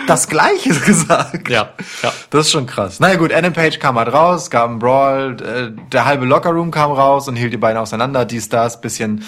das 0.07 0.27
Gleiche 0.27 0.69
gesagt. 0.85 1.49
Ja, 1.49 1.69
ja. 2.01 2.13
Das 2.31 2.47
ist 2.47 2.51
schon 2.51 2.65
krass. 2.65 2.99
Naja 2.99 3.15
gut, 3.15 3.31
Adam 3.31 3.53
Page 3.53 3.77
kam 3.79 3.97
halt 3.97 4.11
raus, 4.11 4.49
gab 4.49 4.69
einen 4.69 4.79
Brawl, 4.79 5.37
äh, 5.41 5.81
der 5.91 6.05
halbe 6.05 6.25
Lockerroom 6.25 6.71
kam 6.71 6.91
raus 6.91 7.27
und 7.27 7.35
hielt 7.35 7.53
die 7.53 7.57
beiden 7.57 7.77
auseinander, 7.77 8.25
dies, 8.25 8.49
das, 8.49 8.81
bisschen 8.81 9.23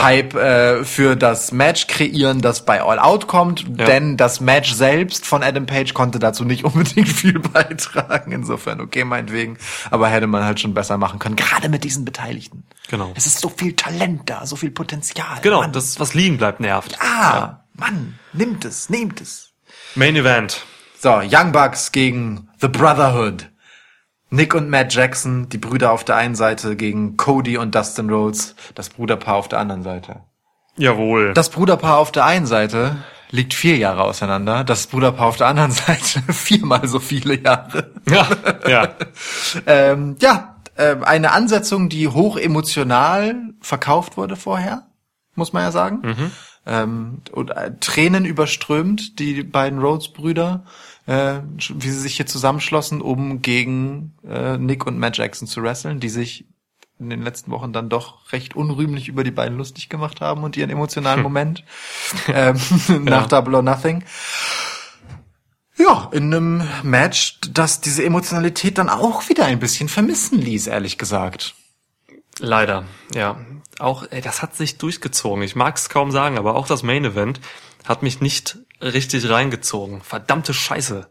Hype 0.00 0.34
äh, 0.34 0.84
für 0.84 1.16
das 1.16 1.50
Match 1.52 1.86
kreieren, 1.86 2.42
das 2.42 2.64
bei 2.64 2.82
All 2.82 2.98
Out 2.98 3.26
kommt, 3.26 3.64
Ja. 3.78 3.86
denn 3.86 4.16
das 4.18 4.40
Match 4.40 4.72
selbst 4.72 5.24
von 5.26 5.42
Adam 5.42 5.64
Page 5.66 5.94
konnte 5.94 6.18
dazu 6.18 6.44
nicht 6.44 6.64
unbedingt 6.64 7.08
viel 7.08 7.38
beitragen, 7.38 8.32
insofern 8.32 8.80
okay, 8.80 9.04
meinetwegen, 9.04 9.56
aber 9.90 10.08
hätte 10.08 10.26
man 10.26 10.44
halt 10.44 10.60
schon 10.60 10.74
besser 10.74 10.98
machen 10.98 11.18
können, 11.18 11.36
gerade 11.36 11.68
mit 11.70 11.84
diesen 11.86 12.04
Beteiligten. 12.04 12.64
Genau. 12.88 13.12
Es 13.14 13.26
ist 13.26 13.40
so 13.40 13.48
viel 13.48 13.74
Talent 13.74 14.28
da, 14.28 14.44
so 14.46 14.56
viel 14.56 14.70
Potenzial. 14.70 15.38
Genau, 15.42 15.60
Mann. 15.60 15.72
das, 15.72 15.98
was 16.00 16.14
liegen 16.14 16.36
bleibt, 16.36 16.60
nervt. 16.60 16.98
Ah, 17.00 17.60
Mann, 17.74 18.18
nimmt 18.32 18.64
es, 18.64 18.90
nehmt 18.90 19.20
es. 19.20 19.52
Main 19.94 20.16
Event. 20.16 20.62
So, 20.98 21.20
Young 21.22 21.52
Bucks 21.52 21.92
gegen 21.92 22.48
The 22.60 22.68
Brotherhood. 22.68 23.50
Nick 24.30 24.54
und 24.54 24.68
Matt 24.68 24.92
Jackson, 24.92 25.48
die 25.48 25.58
Brüder 25.58 25.92
auf 25.92 26.02
der 26.04 26.16
einen 26.16 26.34
Seite 26.34 26.74
gegen 26.74 27.16
Cody 27.16 27.58
und 27.58 27.74
Dustin 27.74 28.10
Rhodes, 28.10 28.56
das 28.74 28.88
Bruderpaar 28.88 29.36
auf 29.36 29.48
der 29.48 29.60
anderen 29.60 29.82
Seite. 29.84 30.22
Jawohl. 30.76 31.32
Das 31.32 31.50
Bruderpaar 31.50 31.98
auf 31.98 32.10
der 32.10 32.24
einen 32.24 32.46
Seite 32.46 32.96
liegt 33.30 33.54
vier 33.54 33.76
Jahre 33.76 34.02
auseinander, 34.02 34.64
das 34.64 34.88
Bruderpaar 34.88 35.28
auf 35.28 35.36
der 35.36 35.46
anderen 35.46 35.70
Seite 35.86 36.20
viermal 36.32 36.88
so 36.88 36.98
viele 36.98 37.40
Jahre. 37.40 37.92
ja, 38.08 38.28
ja. 38.66 38.88
Ähm, 39.66 40.16
ja, 40.20 40.55
äh, 40.76 40.96
eine 41.02 41.32
Ansetzung, 41.32 41.88
die 41.88 42.08
hoch 42.08 42.36
emotional 42.36 43.54
verkauft 43.60 44.16
wurde 44.16 44.36
vorher, 44.36 44.86
muss 45.34 45.52
man 45.52 45.62
ja 45.62 45.70
sagen. 45.70 46.32
Ähm, 46.66 47.22
und 47.30 47.50
äh, 47.50 47.72
Tränen 47.78 48.24
überströmt, 48.24 49.20
die 49.20 49.44
beiden 49.44 49.78
Rhodes-Brüder, 49.78 50.64
äh, 51.06 51.38
wie 51.74 51.90
sie 51.90 52.00
sich 52.00 52.16
hier 52.16 52.26
zusammenschlossen, 52.26 53.00
um 53.00 53.40
gegen 53.40 54.14
äh, 54.28 54.58
Nick 54.58 54.84
und 54.84 54.98
Matt 54.98 55.16
Jackson 55.16 55.46
zu 55.46 55.62
wresteln, 55.62 56.00
die 56.00 56.08
sich 56.08 56.46
in 56.98 57.10
den 57.10 57.22
letzten 57.22 57.50
Wochen 57.50 57.72
dann 57.72 57.88
doch 57.88 58.32
recht 58.32 58.56
unrühmlich 58.56 59.06
über 59.08 59.22
die 59.22 59.30
beiden 59.30 59.58
lustig 59.58 59.88
gemacht 59.88 60.20
haben 60.20 60.42
und 60.42 60.56
ihren 60.56 60.70
emotionalen 60.70 61.22
Moment 61.22 61.62
ähm, 62.28 62.58
nach 63.04 63.28
Double 63.28 63.54
or 63.54 63.62
Nothing. 63.62 64.04
Ja, 65.78 66.08
in 66.12 66.34
einem 66.34 66.68
Match, 66.82 67.38
das 67.50 67.80
diese 67.80 68.02
Emotionalität 68.04 68.78
dann 68.78 68.88
auch 68.88 69.28
wieder 69.28 69.44
ein 69.44 69.58
bisschen 69.58 69.88
vermissen 69.88 70.40
ließ, 70.40 70.68
ehrlich 70.68 70.96
gesagt. 70.96 71.54
Leider, 72.38 72.84
ja. 73.14 73.38
Auch, 73.78 74.06
ey, 74.10 74.22
das 74.22 74.40
hat 74.40 74.56
sich 74.56 74.78
durchgezogen. 74.78 75.42
Ich 75.42 75.54
mag 75.54 75.76
es 75.76 75.90
kaum 75.90 76.10
sagen, 76.10 76.38
aber 76.38 76.56
auch 76.56 76.66
das 76.66 76.82
Main 76.82 77.04
Event 77.04 77.40
hat 77.84 78.02
mich 78.02 78.20
nicht 78.20 78.58
richtig 78.80 79.28
reingezogen. 79.28 80.00
Verdammte 80.00 80.54
Scheiße. 80.54 81.08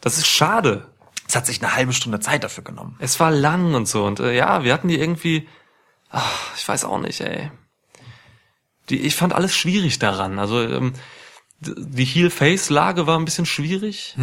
Das 0.00 0.16
ist 0.18 0.26
schade. 0.26 0.90
Es 1.28 1.36
hat 1.36 1.46
sich 1.46 1.62
eine 1.62 1.74
halbe 1.74 1.92
Stunde 1.92 2.20
Zeit 2.20 2.44
dafür 2.44 2.64
genommen. 2.64 2.96
Es 2.98 3.20
war 3.20 3.30
lang 3.30 3.74
und 3.74 3.86
so. 3.86 4.04
Und 4.04 4.20
äh, 4.20 4.34
ja, 4.34 4.64
wir 4.64 4.72
hatten 4.72 4.88
die 4.88 4.98
irgendwie. 4.98 5.48
Ach, 6.10 6.54
ich 6.56 6.66
weiß 6.66 6.84
auch 6.84 6.98
nicht, 6.98 7.20
ey. 7.20 7.50
Die, 8.88 9.00
ich 9.00 9.16
fand 9.16 9.32
alles 9.32 9.54
schwierig 9.54 9.98
daran. 9.98 10.38
Also 10.38 10.62
ähm, 10.62 10.94
die 11.76 12.04
Heel-Face-Lage 12.04 13.06
war 13.06 13.18
ein 13.18 13.24
bisschen 13.24 13.46
schwierig. 13.46 14.14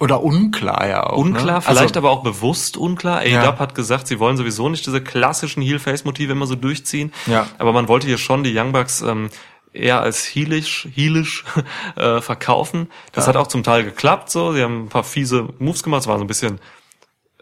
Oder 0.00 0.22
unklar 0.22 0.88
ja 0.88 1.06
auch. 1.06 1.18
Unklar, 1.18 1.56
ne? 1.56 1.60
vielleicht 1.60 1.80
also, 1.80 1.98
aber 1.98 2.10
auch 2.10 2.22
bewusst 2.22 2.78
unklar. 2.78 3.26
Ja. 3.26 3.42
AEW 3.42 3.58
hat 3.58 3.74
gesagt, 3.74 4.06
sie 4.06 4.18
wollen 4.18 4.38
sowieso 4.38 4.68
nicht 4.70 4.86
diese 4.86 5.02
klassischen 5.02 5.62
Heel-Face-Motive 5.62 6.32
immer 6.32 6.46
so 6.46 6.54
durchziehen. 6.54 7.12
Ja. 7.26 7.46
Aber 7.58 7.72
man 7.72 7.86
wollte 7.86 8.06
hier 8.06 8.16
schon 8.16 8.42
die 8.42 8.58
Young 8.58 8.72
Bucks 8.72 9.02
ähm, 9.02 9.28
eher 9.74 10.00
als 10.00 10.24
heelisch, 10.24 10.88
heelisch 10.94 11.44
äh, 11.96 12.22
verkaufen. 12.22 12.88
Das 13.12 13.28
hat 13.28 13.36
auch 13.36 13.46
zum 13.46 13.62
Teil 13.62 13.84
geklappt. 13.84 14.30
So, 14.30 14.52
sie 14.54 14.62
haben 14.62 14.84
ein 14.84 14.88
paar 14.88 15.04
fiese 15.04 15.48
Moves 15.58 15.82
gemacht. 15.82 16.00
Es 16.00 16.06
war 16.06 16.16
so 16.16 16.24
ein 16.24 16.28
bisschen, 16.28 16.60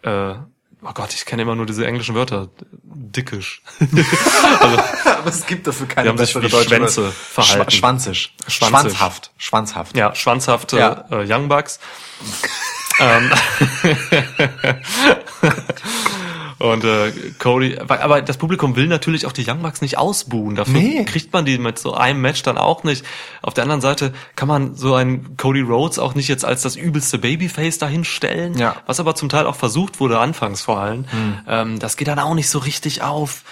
äh, 0.03 0.35
oh 0.83 0.93
Gott, 0.95 1.13
ich 1.15 1.25
kenne 1.25 1.43
immer 1.43 1.55
nur 1.55 1.67
diese 1.67 1.87
englischen 1.87 2.15
Wörter. 2.15 2.49
Dickisch. 2.83 3.63
aber 4.61 5.27
es 5.27 5.47
gibt 5.47 5.67
dafür 5.67 5.87
keine 5.89 6.13
bessere 6.15 6.49
deutsche 6.49 6.69
Schwänze 6.69 7.03
Wörter. 7.05 7.17
verhalten. 7.17 7.71
Schwanzisch. 7.71 8.35
Schwanzisch. 8.47 8.93
Schwanzhaft. 8.93 9.31
Schwanzhaft. 9.37 9.97
ja, 9.97 10.15
schwanzhafte 10.15 10.79
Ja. 10.79 11.05
Äh, 11.11 11.33
Young 11.33 11.49
Bucks. 11.49 11.79
Ähm, 13.01 13.31
Und 16.59 16.83
äh, 16.83 17.13
Cody, 17.39 17.79
aber 17.79 18.21
das 18.21 18.37
Publikum 18.37 18.75
will 18.75 18.89
natürlich 18.89 19.27
auch 19.27 19.33
die 19.33 19.49
Young 19.49 19.63
Bucks 19.63 19.81
nicht 19.81 19.97
ausbuhen. 19.97 20.57
Dafür 20.57 20.75
Nee. 20.81 21.05
kriegt 21.05 21.33
man 21.33 21.45
die 21.45 21.57
mit 21.59 21.79
so 21.79 21.95
einem 21.95 22.21
Match 22.21 22.43
dann 22.43 22.59
auch 22.59 22.83
nicht. 22.83 23.05
Auf 23.43 23.55
der 23.55 23.63
anderen 23.63 23.81
Seite 23.81 24.13
kann 24.35 24.49
man 24.49 24.75
so 24.75 24.95
einen 24.95 25.37
Cody 25.37 25.61
Rhodes 25.61 25.99
auch 26.01 26.15
nicht 26.17 26.27
jetzt 26.29 26.45
als 26.45 26.63
das 26.63 26.75
übelste 26.75 27.19
Babyface 27.19 27.79
dahinstellen, 27.79 28.59
Ja. 28.59 28.77
was 28.87 28.99
aber 28.99 29.15
zum 29.15 29.29
Teil 29.29 29.47
auch 29.47 29.55
versucht 29.57 30.01
wurde, 30.01 30.19
anfangs 30.19 30.61
vor 30.63 30.81
allem. 30.81 31.05
Ähm, 31.47 31.79
das 31.79 31.97
geht 31.97 32.09
dann 32.09 32.19
auch 32.19 32.35
nicht 32.35 32.51
so 32.51 32.59
richtig 32.59 33.03
auf. 33.03 33.43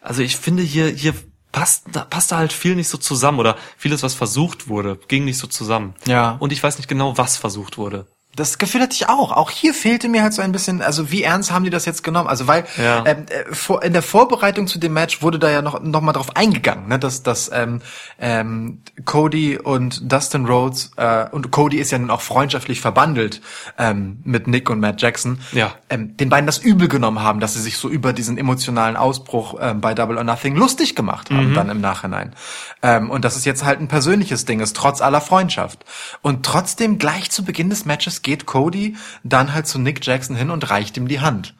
Also 0.00 0.22
ich 0.22 0.36
finde 0.36 0.62
hier, 0.62 0.86
hier 0.88 1.14
passt, 1.50 1.86
da 1.92 2.04
passt 2.04 2.30
da 2.32 2.36
halt 2.36 2.52
viel 2.52 2.74
nicht 2.76 2.88
so 2.88 2.98
zusammen 2.98 3.38
oder 3.40 3.56
vieles, 3.76 4.02
was 4.02 4.14
versucht 4.14 4.68
wurde, 4.68 4.98
ging 5.08 5.24
nicht 5.24 5.38
so 5.38 5.46
zusammen. 5.46 5.94
Ja. 6.06 6.36
Und 6.38 6.52
ich 6.52 6.62
weiß 6.62 6.78
nicht 6.78 6.88
genau, 6.88 7.16
was 7.18 7.36
versucht 7.36 7.78
wurde. 7.78 8.06
Das 8.36 8.58
Gefühl 8.58 8.82
hatte 8.82 8.94
ich 8.94 9.08
auch. 9.08 9.32
Auch 9.32 9.50
hier 9.50 9.74
fehlte 9.74 10.08
mir 10.08 10.22
halt 10.22 10.32
so 10.32 10.42
ein 10.42 10.52
bisschen, 10.52 10.82
also 10.82 11.10
wie 11.10 11.22
ernst 11.22 11.50
haben 11.52 11.64
die 11.64 11.70
das 11.70 11.84
jetzt 11.84 12.02
genommen? 12.02 12.28
Also 12.28 12.46
weil 12.46 12.64
Ja. 12.76 13.04
ähm, 13.06 13.26
äh, 13.28 13.86
in 13.86 13.92
der 13.92 14.02
Vorbereitung 14.02 14.66
zu 14.66 14.78
dem 14.78 14.92
Match 14.92 15.22
wurde 15.22 15.38
da 15.38 15.50
ja 15.50 15.62
noch 15.62 15.80
noch 15.80 16.00
mal 16.00 16.12
drauf 16.12 16.36
eingegangen, 16.36 16.88
ne, 16.88 16.98
dass 16.98 17.22
dass 17.22 17.50
ähm, 17.52 17.80
ähm, 18.18 18.82
Cody 19.04 19.58
und 19.58 20.12
Dustin 20.12 20.46
Rhodes 20.46 20.90
äh, 20.96 21.26
und 21.30 21.50
Cody 21.50 21.78
ist 21.78 21.90
ja 21.90 21.98
nun 21.98 22.10
auch 22.10 22.20
freundschaftlich 22.20 22.80
verbandelt 22.80 23.40
ähm, 23.78 24.20
mit 24.24 24.46
Nick 24.46 24.70
und 24.70 24.80
Matt 24.80 25.00
Jackson. 25.00 25.38
Ja. 25.52 25.72
Ähm, 25.90 26.16
den 26.16 26.28
beiden 26.28 26.46
das 26.46 26.58
übel 26.58 26.88
genommen 26.88 27.20
haben, 27.20 27.40
dass 27.40 27.54
sie 27.54 27.60
sich 27.62 27.78
so 27.78 27.88
über 27.88 28.12
diesen 28.12 28.38
emotionalen 28.38 28.96
Ausbruch 28.96 29.56
ähm, 29.60 29.80
bei 29.80 29.94
Double 29.94 30.18
or 30.18 30.24
Nothing 30.24 30.56
lustig 30.56 30.94
gemacht 30.94 31.30
haben 31.30 31.54
dann 31.54 31.68
im 31.70 31.80
Nachhinein. 31.80 32.34
Ähm, 32.82 33.10
und 33.10 33.24
dass 33.24 33.36
es 33.36 33.44
jetzt 33.44 33.64
halt 33.64 33.80
ein 33.80 33.88
persönliches 33.88 34.44
Ding 34.44 34.60
ist, 34.60 34.76
trotz 34.76 35.00
aller 35.00 35.20
Freundschaft. 35.20 35.84
Und 36.22 36.44
trotzdem 36.44 36.98
gleich 36.98 37.30
zu 37.30 37.44
Beginn 37.44 37.70
des 37.70 37.84
Matches 37.84 38.22
geht 38.24 38.46
Cody 38.46 38.96
dann 39.22 39.54
halt 39.54 39.68
zu 39.68 39.78
Nick 39.78 40.04
Jackson 40.04 40.34
hin 40.34 40.50
und 40.50 40.68
reicht 40.70 40.96
ihm 40.96 41.06
die 41.06 41.20
Hand. 41.20 41.54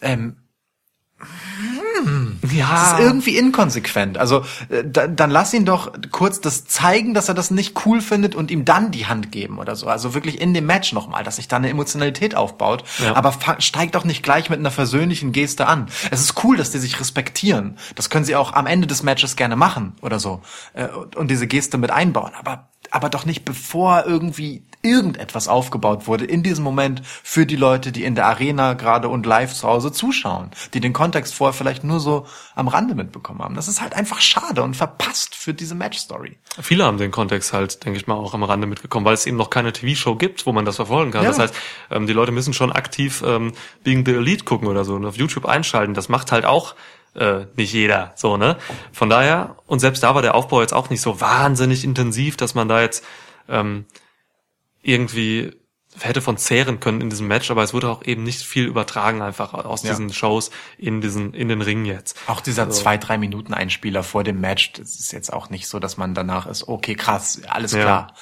Ähm, 0.00 0.36
Ja. 2.50 2.70
das 2.70 2.92
ist 2.94 3.00
irgendwie 3.06 3.36
inkonsequent. 3.36 4.16
Also 4.16 4.42
äh, 4.70 4.82
da, 4.84 5.06
dann 5.06 5.30
lass 5.30 5.52
ihn 5.52 5.66
doch 5.66 5.92
kurz 6.10 6.40
das 6.40 6.64
zeigen, 6.64 7.12
dass 7.12 7.28
er 7.28 7.34
das 7.34 7.50
nicht 7.50 7.84
cool 7.84 8.00
findet 8.00 8.34
und 8.34 8.50
ihm 8.50 8.64
dann 8.64 8.90
die 8.90 9.06
Hand 9.06 9.30
geben 9.30 9.58
oder 9.58 9.76
so. 9.76 9.86
Also 9.86 10.14
wirklich 10.14 10.40
in 10.40 10.54
dem 10.54 10.64
Match 10.66 10.92
nochmal, 10.92 11.22
dass 11.24 11.36
sich 11.36 11.46
da 11.48 11.56
eine 11.56 11.68
Emotionalität 11.68 12.34
aufbaut. 12.34 12.84
Ja. 13.04 13.14
Aber 13.14 13.34
steigt 13.58 13.94
doch 13.94 14.04
nicht 14.04 14.22
gleich 14.22 14.48
mit 14.48 14.58
einer 14.58 14.70
versöhnlichen 14.70 15.32
Geste 15.32 15.66
an. 15.66 15.88
Es 16.10 16.20
ist 16.22 16.42
cool, 16.42 16.56
dass 16.56 16.70
die 16.70 16.78
sich 16.78 16.98
respektieren. 16.98 17.76
Das 17.94 18.08
können 18.08 18.24
sie 18.24 18.34
auch 18.36 18.54
am 18.54 18.66
Ende 18.66 18.86
des 18.86 19.02
Matches 19.02 19.36
gerne 19.36 19.56
machen 19.56 19.92
oder 20.00 20.18
so. 20.18 20.40
Äh, 20.72 20.86
und, 20.88 21.16
und 21.16 21.30
diese 21.30 21.46
Geste 21.46 21.76
mit 21.76 21.90
einbauen. 21.90 22.32
Aber 22.38 22.70
aber 22.90 23.08
doch 23.08 23.24
nicht 23.24 23.44
bevor 23.44 24.04
irgendwie 24.06 24.64
irgendetwas 24.82 25.48
aufgebaut 25.48 26.06
wurde 26.06 26.24
in 26.24 26.42
diesem 26.42 26.64
Moment 26.64 27.02
für 27.04 27.44
die 27.44 27.56
Leute, 27.56 27.92
die 27.92 28.04
in 28.04 28.14
der 28.14 28.26
Arena 28.26 28.72
gerade 28.74 29.08
und 29.08 29.26
live 29.26 29.52
zu 29.52 29.68
Hause 29.68 29.92
zuschauen, 29.92 30.50
die 30.72 30.80
den 30.80 30.92
Kontext 30.92 31.34
vorher 31.34 31.52
vielleicht 31.52 31.84
nur 31.84 32.00
so 32.00 32.26
am 32.54 32.68
Rande 32.68 32.94
mitbekommen 32.94 33.40
haben. 33.40 33.54
Das 33.54 33.68
ist 33.68 33.80
halt 33.82 33.94
einfach 33.94 34.20
schade 34.20 34.62
und 34.62 34.76
verpasst 34.76 35.34
für 35.34 35.52
diese 35.52 35.74
Match-Story. 35.74 36.38
Viele 36.60 36.84
haben 36.84 36.96
den 36.96 37.10
Kontext 37.10 37.52
halt, 37.52 37.84
denke 37.84 37.98
ich 37.98 38.06
mal, 38.06 38.14
auch 38.14 38.32
am 38.32 38.42
Rande 38.42 38.66
mitgekommen, 38.66 39.04
weil 39.04 39.14
es 39.14 39.26
eben 39.26 39.36
noch 39.36 39.50
keine 39.50 39.72
TV-Show 39.72 40.16
gibt, 40.16 40.46
wo 40.46 40.52
man 40.52 40.64
das 40.64 40.76
verfolgen 40.76 41.10
kann. 41.10 41.24
Ja. 41.24 41.28
Das 41.28 41.38
heißt, 41.38 41.54
ähm, 41.90 42.06
die 42.06 42.12
Leute 42.14 42.32
müssen 42.32 42.54
schon 42.54 42.72
aktiv 42.72 43.22
ähm, 43.26 43.52
Being 43.84 44.06
the 44.06 44.14
Elite 44.14 44.44
gucken 44.44 44.66
oder 44.68 44.84
so 44.84 44.94
und 44.94 45.04
auf 45.04 45.16
YouTube 45.16 45.44
einschalten. 45.46 45.92
Das 45.92 46.08
macht 46.08 46.32
halt 46.32 46.46
auch 46.46 46.74
äh, 47.14 47.46
nicht 47.56 47.72
jeder, 47.72 48.12
so 48.14 48.36
ne. 48.36 48.56
Von 48.92 49.10
daher 49.10 49.56
und 49.66 49.80
selbst 49.80 50.02
da 50.02 50.14
war 50.14 50.22
der 50.22 50.34
Aufbau 50.34 50.60
jetzt 50.60 50.72
auch 50.72 50.90
nicht 50.90 51.00
so 51.00 51.20
wahnsinnig 51.20 51.84
intensiv, 51.84 52.36
dass 52.36 52.54
man 52.54 52.68
da 52.68 52.80
jetzt 52.80 53.04
ähm, 53.48 53.84
irgendwie 54.82 55.52
hätte 55.98 56.20
von 56.20 56.36
zehren 56.36 56.78
können 56.78 57.00
in 57.00 57.10
diesem 57.10 57.26
Match, 57.26 57.50
aber 57.50 57.64
es 57.64 57.74
wurde 57.74 57.88
auch 57.88 58.04
eben 58.04 58.22
nicht 58.22 58.42
viel 58.42 58.64
übertragen 58.66 59.22
einfach 59.22 59.54
aus 59.54 59.82
Ja. 59.82 59.90
diesen 59.90 60.12
Shows 60.12 60.50
in 60.78 61.00
diesen 61.00 61.34
in 61.34 61.48
den 61.48 61.62
Ring 61.62 61.84
jetzt. 61.84 62.16
Auch 62.28 62.40
dieser 62.40 62.70
zwei, 62.70 62.96
drei 62.96 63.18
Minuten 63.18 63.52
Einspieler 63.52 64.04
vor 64.04 64.22
dem 64.22 64.40
Match, 64.40 64.72
das 64.74 64.94
ist 65.00 65.12
jetzt 65.12 65.32
auch 65.32 65.50
nicht 65.50 65.66
so, 65.66 65.80
dass 65.80 65.96
man 65.96 66.14
danach 66.14 66.46
ist, 66.46 66.68
okay, 66.68 66.94
krass, 66.94 67.40
alles 67.48 67.72
Ja. 67.72 67.80
klar. 67.82 68.14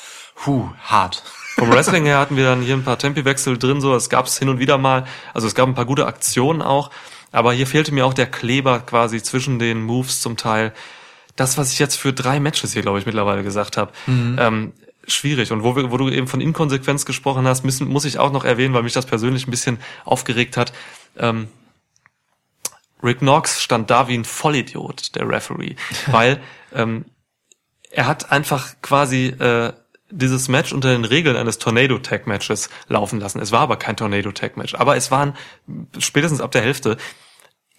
Huh, 0.46 0.70
hart. 0.82 1.22
Vom 1.56 1.70
Wrestling 1.72 2.06
her 2.06 2.18
hatten 2.18 2.36
wir 2.36 2.44
dann 2.44 2.62
hier 2.62 2.74
ein 2.74 2.84
paar 2.84 2.98
Tempiwechsel 2.98 3.58
drin, 3.58 3.82
so 3.82 3.94
es 3.94 4.08
gab 4.08 4.26
es 4.26 4.38
hin 4.38 4.48
und 4.48 4.58
wieder 4.60 4.78
mal, 4.78 5.04
also 5.34 5.46
es 5.46 5.54
gab 5.54 5.68
ein 5.68 5.74
paar 5.74 5.84
gute 5.86 6.06
Aktionen 6.06 6.62
auch, 6.62 6.90
aber 7.32 7.52
hier 7.52 7.66
fehlte 7.66 7.92
mir 7.92 8.06
auch 8.06 8.14
der 8.14 8.26
Kleber 8.30 8.80
quasi 8.80 9.22
zwischen 9.22 9.58
den 9.58 9.82
Moves 9.82 10.22
zum 10.22 10.38
Teil. 10.38 10.72
Das, 11.36 11.58
was 11.58 11.72
ich 11.72 11.78
jetzt 11.78 11.96
für 11.96 12.14
drei 12.14 12.40
Matches 12.40 12.72
hier, 12.72 12.82
glaube 12.82 12.98
ich, 12.98 13.04
mittlerweile 13.06 13.42
gesagt 13.44 13.76
habe. 13.76 13.92
Ähm, 14.08 14.72
schwierig. 15.08 15.52
Und 15.52 15.62
wo, 15.62 15.76
wir, 15.76 15.90
wo 15.90 15.96
du 15.96 16.08
eben 16.08 16.26
von 16.26 16.40
Inkonsequenz 16.40 17.04
gesprochen 17.04 17.46
hast, 17.46 17.64
müssen, 17.64 17.88
muss 17.88 18.04
ich 18.04 18.18
auch 18.18 18.32
noch 18.32 18.44
erwähnen, 18.44 18.74
weil 18.74 18.82
mich 18.82 18.92
das 18.92 19.06
persönlich 19.06 19.46
ein 19.46 19.50
bisschen 19.50 19.78
aufgeregt 20.04 20.56
hat. 20.56 20.72
Ähm, 21.16 21.48
Rick 23.02 23.18
Knox 23.18 23.62
stand 23.62 23.90
da 23.90 24.08
wie 24.08 24.16
ein 24.16 24.24
Vollidiot, 24.24 25.14
der 25.14 25.28
Referee, 25.28 25.76
weil 26.06 26.40
ähm, 26.74 27.04
er 27.90 28.06
hat 28.06 28.32
einfach 28.32 28.74
quasi 28.82 29.26
äh, 29.26 29.72
dieses 30.10 30.48
Match 30.48 30.72
unter 30.72 30.92
den 30.92 31.04
Regeln 31.04 31.36
eines 31.36 31.58
Tornado 31.58 31.98
Tag 31.98 32.26
Matches 32.26 32.70
laufen 32.88 33.20
lassen. 33.20 33.40
Es 33.40 33.52
war 33.52 33.60
aber 33.60 33.76
kein 33.76 33.96
Tornado 33.96 34.32
Tag 34.32 34.56
Match, 34.56 34.74
aber 34.74 34.96
es 34.96 35.10
waren 35.10 35.34
spätestens 35.98 36.40
ab 36.40 36.50
der 36.50 36.62
Hälfte 36.62 36.96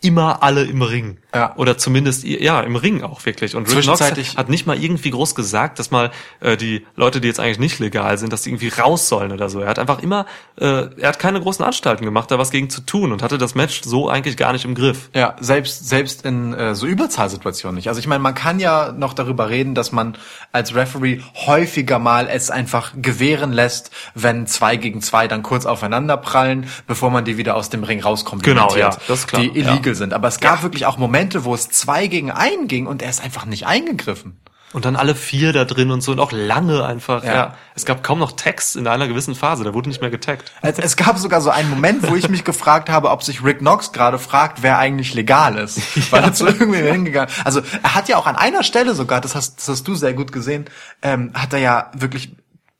immer 0.01 0.43
alle 0.43 0.63
im 0.63 0.81
Ring. 0.81 1.17
Ja. 1.35 1.55
Oder 1.57 1.77
zumindest, 1.77 2.23
ja, 2.23 2.61
im 2.61 2.76
Ring 2.76 3.03
auch 3.03 3.26
wirklich. 3.26 3.55
Und 3.55 3.69
Rick 3.69 3.84
Knox 3.84 4.01
hat 4.01 4.49
nicht 4.49 4.65
mal 4.65 4.81
irgendwie 4.81 5.11
groß 5.11 5.35
gesagt, 5.35 5.77
dass 5.77 5.91
mal 5.91 6.11
äh, 6.39 6.57
die 6.57 6.85
Leute, 6.95 7.21
die 7.21 7.27
jetzt 7.27 7.39
eigentlich 7.39 7.59
nicht 7.59 7.80
legal 7.80 8.17
sind, 8.17 8.31
dass 8.34 8.43
die 8.43 8.49
irgendwie 8.49 8.69
raus 8.69 9.09
sollen 9.09 9.31
oder 9.31 9.49
so. 9.49 9.59
Er 9.59 9.67
hat 9.67 9.77
einfach 9.77 10.01
immer, 10.01 10.26
äh, 10.59 10.88
er 10.97 11.09
hat 11.09 11.19
keine 11.19 11.41
großen 11.41 11.63
Anstalten 11.63 12.05
gemacht, 12.05 12.31
da 12.31 12.39
was 12.39 12.49
gegen 12.49 12.69
zu 12.69 12.81
tun 12.81 13.11
und 13.11 13.21
hatte 13.21 13.38
das 13.38 13.55
Match 13.55 13.81
so 13.84 14.09
eigentlich 14.09 14.38
gar 14.38 14.53
nicht 14.53 14.65
im 14.65 14.73
Griff. 14.73 15.09
Ja, 15.13 15.35
selbst 15.39 15.88
selbst 15.88 16.26
in 16.26 16.53
äh, 16.53 16.76
so 16.76 16.88
Überzahlsituationen 16.88 17.76
nicht. 17.76 17.89
Also 17.89 17.99
ich 17.99 18.07
meine, 18.07 18.23
man 18.23 18.34
kann 18.34 18.59
ja 18.59 18.93
noch 18.93 19.13
darüber 19.13 19.49
reden, 19.49 19.76
dass 19.76 19.91
man 19.91 20.17
als 20.51 20.73
Referee 20.73 21.21
häufiger 21.45 21.99
mal 21.99 22.27
es 22.27 22.49
einfach 22.49 22.93
gewähren 22.95 23.51
lässt, 23.51 23.91
wenn 24.15 24.47
zwei 24.47 24.77
gegen 24.77 25.01
zwei 25.01 25.27
dann 25.27 25.43
kurz 25.43 25.65
aufeinander 25.65 26.17
prallen, 26.17 26.67
bevor 26.88 27.11
man 27.11 27.26
die 27.26 27.38
wieder 27.38 27.55
aus 27.55 27.69
dem 27.69 27.84
Ring 27.84 28.01
rauskommt. 28.01 28.43
Genau, 28.43 28.76
ja, 28.76 28.89
das 29.07 29.19
ist 29.19 29.27
klar, 29.27 29.41
Die 29.41 29.49
illegal 29.49 29.89
ja. 29.89 29.89
Sind. 29.95 30.14
Aber 30.14 30.28
es 30.28 30.40
gab 30.40 30.64
wirklich 30.64 30.86
auch 30.86 30.98
Momente, 30.98 31.45
wo 31.45 31.53
es 31.53 31.70
zwei 31.70 32.07
gegen 32.07 32.32
einen 32.32 32.68
ging 32.68 32.88
und 32.88 33.02
er 33.02 33.10
ist 33.10 33.24
einfach 33.24 33.45
nicht 33.45 33.66
eingegriffen. 33.68 34.40
Und 34.72 34.86
dann 34.86 34.95
alle 34.95 35.16
vier 35.16 35.52
da 35.52 35.66
drin 35.66 35.90
und 35.90 36.02
so 36.02 36.11
und 36.11 36.20
auch 36.20 36.32
lange 36.32 36.86
einfach. 36.86 37.24
Ja. 37.24 37.34
Ja. 37.34 37.56
Es 37.74 37.86
gab 37.86 38.03
kaum 38.03 38.20
noch 38.20 38.34
Tags 38.34 38.76
in 38.76 38.86
einer 38.86 39.07
gewissen 39.07 39.34
Phase, 39.34 39.64
da 39.64 39.74
wurde 39.74 39.90
nicht 39.90 40.02
mehr 40.02 40.11
getaggt. 40.11 40.52
Es, 40.61 40.78
es 40.78 40.95
gab 40.95 41.18
sogar 41.18 41.41
so 41.41 41.49
einen 41.49 41.72
Moment, 41.72 42.07
wo 42.07 42.16
ich 42.16 42.30
mich 42.30 42.44
gefragt 42.44 42.88
habe, 42.88 43.10
ob 43.10 43.24
sich 43.24 43.44
Rick 43.44 43.60
Knox 43.60 43.91
gerade 43.94 44.20
fragt, 44.20 44.61
wer 44.61 44.78
eigentlich 44.78 45.16
legal 45.16 45.57
ist. 45.57 45.82
Weil 46.11 46.24
er 46.24 46.34
zu 46.34 46.45
irgendwem 46.45 46.86
hingegangen 46.86 47.34
Also 47.44 47.61
er 47.82 47.95
hat 47.95 48.10
ja 48.10 48.18
auch 48.18 48.28
an 48.28 48.36
einer 48.36 48.61
Stelle 48.61 48.94
sogar, 48.94 49.22
das 49.22 49.34
hast, 49.34 49.57
das 49.57 49.70
hast 49.70 49.88
du 49.88 49.95
sehr 49.95 50.14
gut 50.14 50.32
gesehen, 50.32 50.66
ähm, 51.02 51.32
hat 51.34 51.52
er 51.53 51.60
ja 51.60 51.91
wirklich 51.95 52.36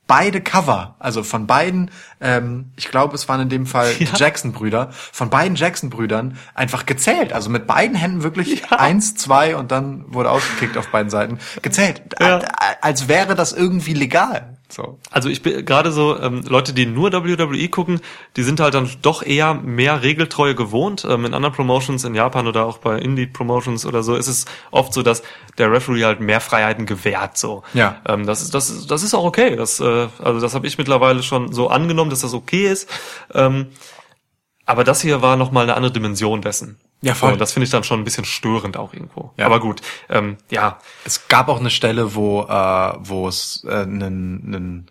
beide 0.10 0.41
Cover, 0.41 0.95
also 0.98 1.22
von 1.23 1.45
beiden, 1.45 1.91
ähm, 2.19 2.72
ich 2.76 2.90
glaube, 2.90 3.14
es 3.15 3.30
waren 3.30 3.41
in 3.41 3.49
dem 3.49 3.65
Fall 3.68 3.94
die 3.94 4.03
Ja. 4.10 4.15
Jackson-Brüder, 4.15 4.90
von 4.91 5.30
beiden 5.30 5.56
Jackson-Brüdern 5.56 6.38
einfach 6.56 6.88
gezählt. 6.88 7.31
Also 7.31 7.49
mit 7.52 7.68
beiden 7.68 7.95
Händen 7.95 8.23
wirklich 8.23 8.69
eins, 8.72 9.14
zwei 9.15 9.56
und 9.56 9.72
dann 9.72 10.03
wurde 10.11 10.31
ausgekickt 10.31 10.77
auf 10.77 10.88
beiden 10.88 11.11
Seiten. 11.11 11.38
Gezählt. 11.61 12.02
Ja. 12.19 12.41
Als 12.81 13.07
wäre 13.07 13.36
das 13.36 13.53
irgendwie 13.53 13.94
legal. 13.94 14.57
So. 14.71 14.99
Also 15.09 15.29
ich 15.29 15.41
bin 15.41 15.65
gerade 15.65 15.91
so, 15.91 16.19
ähm, 16.19 16.43
Leute, 16.47 16.73
die 16.73 16.85
nur 16.85 17.11
WWE 17.11 17.69
gucken, 17.69 18.01
die 18.35 18.43
sind 18.43 18.59
halt 18.59 18.75
dann 18.75 18.89
doch 19.01 19.23
eher 19.23 19.55
mehr 19.55 20.03
Regeltreue 20.03 20.53
gewohnt. 20.53 21.05
Ähm, 21.09 21.25
in 21.25 21.33
anderen 21.33 21.55
Promotions 21.55 22.03
in 22.03 22.13
Japan 22.13 22.47
oder 22.47 22.65
auch 22.65 22.77
bei 22.77 22.99
Indie-Promotions 22.99 23.85
oder 23.87 24.03
so 24.03 24.15
ist 24.15 24.27
es 24.27 24.45
oft 24.69 24.93
so, 24.93 25.01
dass 25.01 25.23
der 25.57 25.71
Referee 25.71 26.05
halt 26.05 26.19
mehr 26.19 26.39
Freiheiten 26.39 26.85
gewährt. 26.85 27.37
So. 27.37 27.63
Ja. 27.73 27.97
Ähm, 28.07 28.27
das, 28.27 28.43
ist, 28.43 28.53
das, 28.53 28.69
ist, 28.69 28.91
das 28.91 29.01
ist 29.01 29.15
auch 29.15 29.23
okay. 29.23 29.55
Das, 29.55 29.79
äh, 29.79 30.07
also 30.19 30.39
das 30.39 30.53
habe 30.53 30.67
ich 30.67 30.77
mittlerweile 30.77 31.23
schon 31.23 31.51
so 31.51 31.69
angenommen, 31.69 32.11
dass 32.11 32.21
das 32.21 32.33
okay 32.35 32.67
ist. 32.71 32.87
Ähm, 33.33 33.67
aber 34.65 34.83
das 34.83 35.01
hier 35.01 35.23
war 35.23 35.35
nochmal 35.35 35.63
eine 35.63 35.75
andere 35.75 35.91
Dimension 35.91 36.41
dessen. 36.43 36.79
Ja, 37.01 37.13
voll. 37.13 37.31
So, 37.31 37.35
das 37.38 37.53
finde 37.53 37.65
ich 37.65 37.71
dann 37.71 37.84
schon 37.84 38.01
ein 38.01 38.03
bisschen 38.03 38.26
störend 38.26 38.76
auch 38.76 38.93
irgendwo. 38.93 39.31
Ja. 39.38 39.45
Aber 39.45 39.59
gut, 39.59 39.81
ähm, 40.09 40.38
ja, 40.49 40.80
Es 41.05 41.27
gab 41.30 41.47
auch 41.47 41.59
eine 41.59 41.69
Stelle, 41.69 42.13
wo 42.15 42.41
äh, 42.43 42.93
wo 42.99 43.27
es 43.27 43.63
äh, 43.69 43.85
nen, 43.85 44.41
nen, 44.49 44.88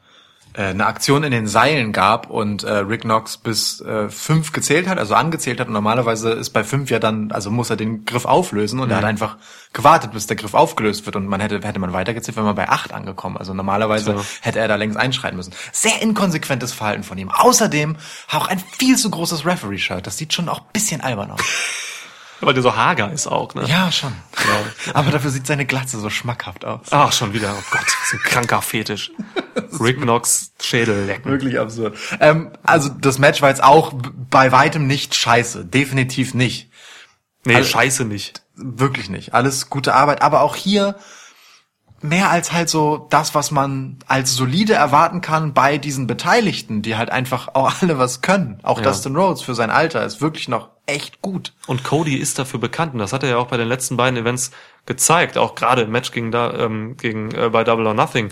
äh, 0.55 0.69
eine 0.71 0.87
Aktion 0.87 1.23
in 1.23 1.33
den 1.33 1.47
Seilen 1.47 1.93
gab 1.93 2.31
und 2.31 2.63
äh, 2.65 2.73
Rick 2.79 3.03
Knox 3.03 3.37
bis 3.37 3.83
äh, 3.83 4.09
fünf 4.09 4.53
gezählt 4.53 4.89
hat, 4.89 4.99
also 4.99 5.15
angezählt 5.15 5.61
hat. 5.61 5.67
Und 5.67 5.75
normalerweise 5.75 6.31
ist 6.31 6.51
bei 6.51 6.65
fünf 6.65 6.91
ja 6.91 6.99
dann, 6.99 7.31
also 7.31 7.51
muss 7.51 7.69
er 7.69 7.77
den 7.77 8.07
Griff 8.07 8.25
auflösen 8.25 8.81
und 8.81 8.91
er 8.91 8.97
hat 8.97 9.05
einfach 9.05 9.37
gewartet, 9.75 10.13
bis 10.13 10.27
der 10.27 10.37
Griff 10.37 10.55
aufgelöst 10.55 11.05
wird. 11.05 11.15
Und 11.15 11.27
man 11.27 11.41
hätte 11.41 11.61
hätte 11.63 11.79
man 11.79 11.93
weitergezählt, 11.93 12.39
wenn 12.39 12.45
man 12.45 12.55
bei 12.55 12.71
acht 12.71 12.95
angekommen. 12.95 13.37
Also 13.37 13.53
normalerweise 13.53 14.15
So. 14.17 14.25
hätte 14.41 14.61
er 14.61 14.69
da 14.69 14.77
längst 14.77 14.97
einschreiten 14.97 15.37
müssen. 15.37 15.53
Sehr 15.73 16.01
inkonsequentes 16.01 16.73
Verhalten 16.73 17.03
von 17.03 17.19
ihm. 17.19 17.31
Außerdem 17.31 17.97
auch 18.33 18.49
ein 18.49 18.59
viel 18.79 18.97
zu 18.97 19.11
großes 19.11 19.45
Referee-Shirt. 19.45 20.07
Das 20.07 20.17
sieht 20.17 20.33
schon 20.33 20.49
auch 20.49 20.61
ein 20.61 20.73
bisschen 20.73 21.03
albern 21.03 21.33
aus. 21.33 21.41
Weil 22.41 22.55
der 22.55 22.63
so 22.63 22.77
hager 22.77 23.11
ist 23.13 23.27
auch, 23.27 23.55
ne? 23.55 23.65
Ja, 23.67 23.91
schon. 23.91 24.13
Aber 24.95 25.11
dafür 25.11 25.31
sieht 25.31 25.47
seine 25.47 25.67
Glatze 25.67 25.99
so 25.99 26.09
schmackhaft 26.09 26.65
aus. 26.65 26.87
Ach, 26.91 27.13
schon 27.13 27.33
wieder. 27.33 27.53
Oh 27.59 27.63
Gott, 27.71 27.85
so 28.11 28.17
ein 28.17 28.23
kranker 28.23 28.63
Fetisch. 28.63 29.11
Rick 29.81 30.01
Knox 30.01 30.53
Schädel 30.63 31.05
lecken. 31.07 31.31
Wirklich 31.31 31.59
absurd. 31.59 31.97
Ähm, 32.21 32.53
also 32.63 32.89
das 32.91 33.19
Match 33.19 33.43
war 33.43 33.49
jetzt 33.49 33.63
auch 33.63 33.93
bei 34.31 34.53
weitem 34.53 34.87
nicht 34.87 35.15
scheiße. 35.17 35.65
Definitiv 35.65 36.35
nicht. 36.35 36.71
Nee, 37.45 37.57
Also- 37.57 37.69
scheiße 37.71 38.05
nicht. 38.05 38.43
Wirklich 38.55 39.09
nicht. 39.11 39.35
Alles 39.35 39.69
gute 39.71 39.95
Arbeit. 39.95 40.23
Aber 40.23 40.41
auch 40.43 40.55
hier 40.57 40.97
mehr 42.01 42.31
als 42.31 42.53
halt 42.53 42.69
so 42.69 43.07
das, 43.11 43.35
was 43.35 43.51
man 43.51 43.99
als 44.07 44.35
solide 44.35 44.75
erwarten 44.75 45.21
kann 45.21 45.53
bei 45.55 45.79
diesen 45.79 46.07
Beteiligten, 46.07 46.83
die 46.83 46.97
halt 46.97 47.11
einfach 47.11 47.49
auch 47.55 47.73
alle 47.83 47.99
was 47.99 48.21
können. 48.21 48.61
Auch 48.63 48.79
Ja. 48.79 48.85
Dustin 48.85 49.17
Rhodes 49.17 49.43
für 49.43 49.55
sein 49.57 49.71
Alter 49.71 50.05
ist 50.05 50.21
wirklich 50.21 50.49
noch 50.49 50.71
echt 50.89 51.23
gut. 51.23 51.53
Und 51.67 51.85
Cody 51.85 52.17
ist 52.17 52.39
dafür 52.39 52.61
bekannt 52.61 52.95
und 52.95 52.99
das 52.99 53.13
hat 53.13 53.23
er 53.23 53.31
ja 53.31 53.37
auch 53.37 53.49
bei 53.49 53.57
den 53.57 53.69
letzten 53.69 53.97
beiden 53.97 54.19
Events 54.19 54.51
gezeigt, 54.87 55.37
auch 55.37 55.55
gerade 55.55 55.83
im 55.83 55.91
Match 55.91 56.13
gegen 56.13 56.33
da 56.33 56.53
ähm, 56.55 56.97
gegen 56.97 57.31
äh, 57.33 57.51
bei 57.51 57.63
Double 57.63 57.87
or 57.87 57.95
Nothing 57.95 58.31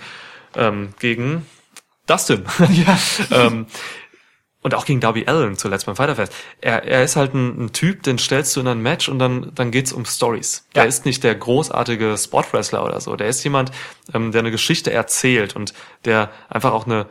ähm, 0.55 0.95
gegen 0.99 1.47
Dustin. 2.07 2.45
Ja. 2.71 2.99
ähm, 3.31 3.67
und 4.63 4.75
auch 4.75 4.85
gegen 4.85 4.99
Darby 4.99 5.27
Allen 5.27 5.57
zuletzt 5.57 5.87
beim 5.87 5.95
Fighterfest. 5.95 6.35
Er, 6.61 6.83
er 6.83 7.05
ist 7.05 7.15
halt 7.15 7.35
ein, 7.35 7.67
ein 7.67 7.73
Typ, 7.73 8.03
den 8.03 8.19
stellst 8.19 8.57
du 8.57 8.61
in 8.61 8.67
ein 8.67 8.81
Match 8.81 9.09
und 9.09 9.21
dann, 9.21 9.53
dann 9.55 9.71
geht's 9.71 9.93
um 9.93 10.05
Stories. 10.05 10.67
Ja. 10.75 10.83
Der 10.83 10.89
ist 10.89 11.05
nicht 11.05 11.23
der 11.23 11.37
großartige 11.37 12.17
Spot-Wrestler 12.19 12.85
oder 12.85 13.01
so. 13.01 13.15
Der 13.15 13.29
ist 13.29 13.45
jemand, 13.45 13.71
ähm, 14.13 14.33
der 14.33 14.41
eine 14.41 14.51
Geschichte 14.51 14.93
erzählt 14.93 15.55
und 15.55 15.73
der 16.05 16.33
einfach 16.49 16.73
auch 16.73 16.87
eine, 16.87 17.07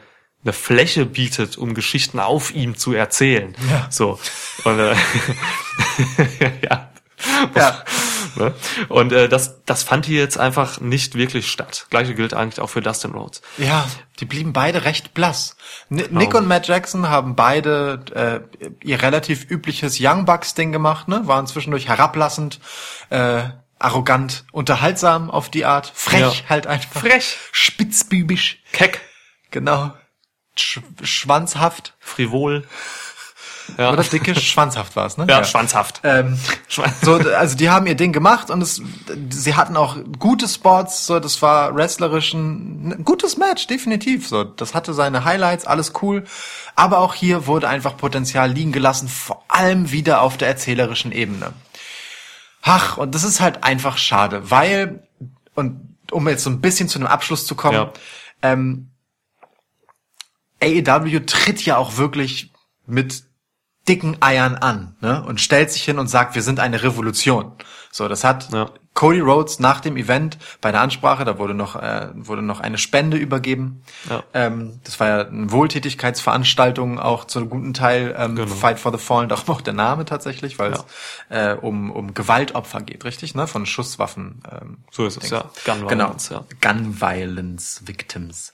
eine 0.45 0.53
Fläche 0.53 1.05
bietet, 1.05 1.57
um 1.57 1.73
Geschichten 1.73 2.19
auf 2.19 2.53
ihm 2.53 2.77
zu 2.77 2.93
erzählen. 2.93 3.55
Ja. 3.69 3.87
So. 3.89 4.19
Und, 4.63 4.79
äh, 4.79 4.95
ja. 6.69 6.91
Ja. 7.55 7.83
Ne? 8.37 8.53
Und 8.89 9.13
äh, 9.13 9.29
das, 9.29 9.63
das 9.63 9.83
fand 9.83 10.05
hier 10.05 10.19
jetzt 10.19 10.37
einfach 10.37 10.81
nicht 10.81 11.15
wirklich 11.15 11.49
statt. 11.49 11.87
Gleiche 11.89 12.13
gilt 12.15 12.33
eigentlich 12.33 12.59
auch 12.59 12.67
für 12.69 12.81
Dustin 12.81 13.11
Rhodes. 13.11 13.41
Ja, 13.57 13.87
die 14.19 14.25
blieben 14.25 14.51
beide 14.51 14.83
recht 14.83 15.13
blass. 15.13 15.55
N 15.89 16.03
Nick 16.09 16.33
und 16.33 16.45
Matt 16.45 16.67
Jackson 16.67 17.07
haben 17.07 17.37
beide 17.37 18.03
äh, 18.13 18.65
ihr 18.85 19.01
relativ 19.01 19.49
übliches 19.49 19.99
Young 20.01 20.25
Bucks 20.25 20.53
Ding 20.53 20.73
gemacht, 20.73 21.07
ne? 21.07 21.21
Waren 21.27 21.47
zwischendurch 21.47 21.87
herablassend, 21.87 22.59
äh, 23.09 23.43
arrogant, 23.79 24.43
unterhaltsam 24.51 25.31
auf 25.31 25.49
die 25.49 25.63
Art, 25.63 25.89
frech 25.95 26.19
Ja. 26.19 26.49
halt 26.49 26.67
einfach, 26.67 26.99
Frech. 27.03 27.37
spitzbübisch, 27.53 28.61
Keck, 28.73 28.99
genau, 29.49 29.93
Sch 30.57 30.79
schwanzhaft 31.03 31.93
frivol. 31.99 32.63
Ja, 33.79 33.91
oder 33.91 34.03
dicke, 34.03 34.35
schwanzhaft 34.39 34.95
war's, 34.95 35.17
ne? 35.17 35.25
ja, 35.29 35.43
schwanzhaft. 35.43 36.01
Ähm, 36.03 36.37
so, 37.01 37.13
also 37.13 37.57
die 37.57 37.69
haben 37.71 37.87
ihr 37.87 37.95
Ding 37.95 38.13
gemacht 38.13 38.51
und 38.51 38.61
es, 38.61 38.79
sie 39.31 39.55
hatten 39.55 39.75
auch 39.75 39.97
gute 40.19 40.47
Spots, 40.47 41.07
so, 41.07 41.19
das 41.19 41.41
war 41.41 41.75
wrestlerisch 41.75 42.33
ein, 42.33 42.91
ein 42.99 43.03
gutes 43.03 43.37
Match, 43.37 43.65
definitiv, 43.65 44.27
so, 44.27 44.43
das 44.43 44.75
hatte 44.75 44.93
seine 44.93 45.25
Highlights, 45.25 45.65
alles 45.65 45.93
cool, 46.03 46.25
aber 46.75 46.99
auch 46.99 47.15
hier 47.15 47.47
wurde 47.47 47.67
einfach 47.67 47.97
Potenzial 47.97 48.51
liegen 48.51 48.71
gelassen, 48.71 49.07
vor 49.07 49.43
allem 49.47 49.91
wieder 49.91 50.21
auf 50.21 50.37
der 50.37 50.47
erzählerischen 50.47 51.11
Ebene. 51.11 51.53
Ach, 52.61 52.97
und 52.97 53.15
das 53.15 53.23
ist 53.23 53.41
halt 53.41 53.63
einfach 53.63 53.97
schade, 53.97 54.51
weil, 54.51 55.07
und 55.55 55.97
um 56.11 56.27
jetzt 56.29 56.43
so 56.43 56.51
ein 56.51 56.61
bisschen 56.61 56.87
zu 56.87 56.99
einem 56.99 57.07
Abschluss 57.07 57.47
zu 57.47 57.55
kommen, 57.55 57.77
Ja. 57.77 57.93
ähm, 58.43 58.91
AEW 60.61 61.19
tritt 61.25 61.65
ja 61.65 61.77
auch 61.77 61.97
wirklich 61.97 62.53
mit 62.85 63.23
dicken 63.87 64.17
Eiern 64.21 64.55
an 64.55 64.95
ne? 65.01 65.23
und 65.25 65.39
stellt 65.39 65.71
sich 65.71 65.83
hin 65.83 65.99
und 65.99 66.07
sagt, 66.07 66.35
wir 66.35 66.41
sind 66.41 66.59
eine 66.59 66.83
Revolution. 66.83 67.53
So, 67.91 68.07
das 68.07 68.23
hat 68.23 68.51
Ja. 68.51 68.71
Cody 68.95 69.19
Rhodes 69.19 69.59
nach 69.59 69.81
dem 69.81 69.97
Event 69.97 70.37
bei 70.61 70.71
der 70.71 70.81
Ansprache, 70.81 71.25
da 71.25 71.37
wurde 71.37 71.53
noch 71.53 71.75
äh, 71.75 72.07
wurde 72.15 72.41
noch 72.41 72.61
eine 72.61 72.77
Spende 72.77 73.17
übergeben. 73.17 73.83
Ja. 74.09 74.23
Ähm, 74.33 74.79
das 74.85 74.99
war 75.01 75.07
ja 75.07 75.27
eine 75.27 75.51
Wohltätigkeitsveranstaltung, 75.51 76.97
auch 76.97 77.25
zu 77.25 77.39
einem 77.39 77.49
guten 77.49 77.73
Teil 77.73 78.15
ähm, 78.17 78.35
Genau. 78.37 78.47
Fight 78.55 78.79
for 78.79 78.91
the 78.91 78.97
Fallen, 78.97 79.27
darum 79.29 79.49
auch 79.53 79.61
der 79.61 79.73
Name 79.73 80.05
tatsächlich, 80.05 80.57
weil 80.59 80.71
es 80.71 80.85
äh, 81.29 81.55
um 81.55 81.91
um 81.91 82.13
Gewaltopfer 82.13 82.81
geht, 82.81 83.03
richtig? 83.03 83.35
Ne, 83.35 83.47
von 83.47 83.65
Schusswaffen. 83.65 84.41
Ähm, 84.49 84.77
So 84.91 85.05
ist 85.05 85.21
es, 85.21 85.29
ja. 85.29 85.49
Gun 85.65 85.87
genau. 85.87 86.05
Violence, 86.05 86.29
ja. 86.29 86.45
Gun 86.61 87.01
Violence 87.01 87.81
Victims. 87.85 88.53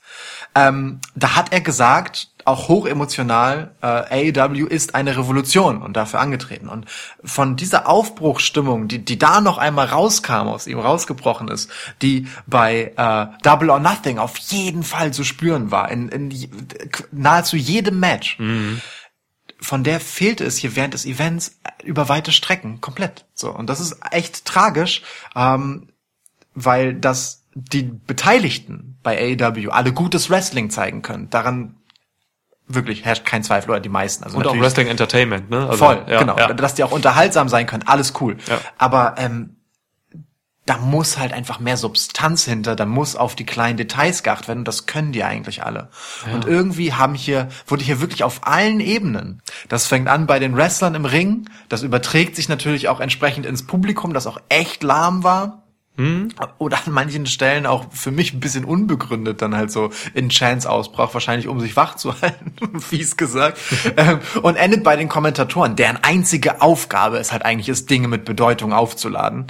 Ähm, 0.56 1.00
da 1.14 1.36
hat 1.36 1.52
er 1.52 1.60
gesagt, 1.60 2.31
auch 2.44 2.68
hochemotional, 2.68 3.74
äh, 3.82 4.32
AEW 4.32 4.66
ist 4.66 4.94
eine 4.94 5.16
Revolution 5.16 5.82
und 5.82 5.96
dafür 5.96 6.20
angetreten. 6.20 6.68
Und 6.68 6.86
von 7.24 7.56
dieser 7.56 7.88
Aufbruchsstimmung, 7.88 8.88
die, 8.88 9.04
die 9.04 9.18
da 9.18 9.40
noch 9.40 9.58
einmal 9.58 9.86
rauskam, 9.86 10.48
aus 10.48 10.66
ihm 10.66 10.78
rausgebrochen 10.78 11.48
ist, 11.48 11.70
die 12.02 12.28
bei 12.46 12.92
äh, 12.96 13.26
Double 13.42 13.70
or 13.70 13.78
Nothing 13.78 14.18
auf 14.18 14.36
jeden 14.38 14.82
Fall 14.82 15.12
zu 15.12 15.24
spüren 15.24 15.70
war, 15.70 15.90
in, 15.90 16.08
in 16.08 16.34
nahezu 17.10 17.56
jedem 17.56 18.00
Match, 18.00 18.38
von 19.60 19.84
der 19.84 20.00
fehlte 20.00 20.44
es 20.44 20.56
hier 20.56 20.76
während 20.76 20.94
des 20.94 21.06
Events 21.06 21.58
über 21.84 22.08
weite 22.08 22.32
Strecken 22.32 22.80
komplett. 22.80 23.26
So 23.34 23.50
und 23.50 23.68
das 23.68 23.80
ist 23.80 23.96
echt 24.10 24.44
tragisch, 24.44 25.02
ähm, 25.34 25.88
weil 26.54 26.94
das 26.94 27.44
die 27.54 27.82
Beteiligten 27.82 28.98
bei 29.02 29.36
AEW 29.38 29.70
alle 29.70 29.92
gutes 29.92 30.30
Wrestling 30.30 30.70
zeigen 30.70 31.02
können. 31.02 31.28
Daran 31.30 31.76
wirklich 32.66 33.04
herrscht 33.04 33.24
kein 33.24 33.42
Zweifel 33.42 33.70
oder 33.70 33.80
die 33.80 33.88
meisten. 33.88 34.24
Also 34.24 34.38
Und 34.38 34.46
auch 34.46 34.58
Wrestling 34.58 34.86
Entertainment, 34.86 35.50
ne? 35.50 35.66
Also, 35.68 35.84
Voll, 35.84 36.04
ja, 36.08 36.20
genau. 36.20 36.38
Ja. 36.38 36.52
Dass 36.52 36.74
die 36.74 36.84
auch 36.84 36.92
unterhaltsam 36.92 37.48
sein 37.48 37.66
können, 37.66 37.84
alles 37.86 38.14
cool. 38.20 38.36
Ja. 38.48 38.58
Aber 38.78 39.14
ähm, 39.18 39.56
da 40.64 40.78
muss 40.78 41.18
halt 41.18 41.32
einfach 41.32 41.58
mehr 41.58 41.76
Substanz 41.76 42.44
hinter, 42.44 42.76
da 42.76 42.86
muss 42.86 43.16
auf 43.16 43.34
die 43.34 43.44
kleinen 43.44 43.76
Details 43.76 44.22
geachtet 44.22 44.48
werden 44.48 44.60
und 44.60 44.68
das 44.68 44.86
können 44.86 45.10
die 45.10 45.24
eigentlich 45.24 45.64
alle. 45.64 45.88
Und 46.32 46.46
irgendwie 46.46 46.92
haben 46.92 47.14
hier, 47.14 47.48
wurde 47.66 47.82
hier 47.82 48.00
wirklich 48.00 48.22
auf 48.22 48.46
allen 48.46 48.78
Ebenen, 48.78 49.42
das 49.68 49.86
fängt 49.86 50.06
an 50.06 50.26
bei 50.26 50.38
den 50.38 50.56
Wrestlern 50.56 50.94
im 50.94 51.04
Ring, 51.04 51.48
das 51.68 51.82
überträgt 51.82 52.36
sich 52.36 52.48
natürlich 52.48 52.88
auch 52.88 53.00
entsprechend 53.00 53.44
ins 53.44 53.66
Publikum, 53.66 54.14
das 54.14 54.28
auch 54.28 54.40
echt 54.48 54.84
lahm 54.84 55.24
war. 55.24 55.61
Oder 56.58 56.78
an 56.86 56.92
manchen 56.92 57.26
Stellen 57.26 57.66
auch 57.66 57.92
für 57.92 58.10
mich 58.10 58.32
ein 58.32 58.40
bisschen 58.40 58.64
unbegründet 58.64 59.42
dann 59.42 59.54
halt 59.54 59.70
so 59.70 59.90
in 60.14 60.30
Chance 60.30 60.70
ausbrach, 60.70 61.12
wahrscheinlich 61.12 61.48
um 61.48 61.60
sich 61.60 61.76
wach 61.76 61.96
zu 61.96 62.20
halten, 62.20 62.80
fies 62.80 63.16
gesagt. 63.16 63.58
Ähm, 63.96 64.20
und 64.42 64.56
endet 64.56 64.84
bei 64.84 64.96
den 64.96 65.08
Kommentatoren, 65.08 65.76
deren 65.76 65.98
einzige 65.98 66.62
Aufgabe 66.62 67.18
es 67.18 67.30
halt 67.30 67.44
eigentlich 67.44 67.68
ist, 67.68 67.90
Dinge 67.90 68.08
mit 68.08 68.24
Bedeutung 68.24 68.72
aufzuladen. 68.72 69.48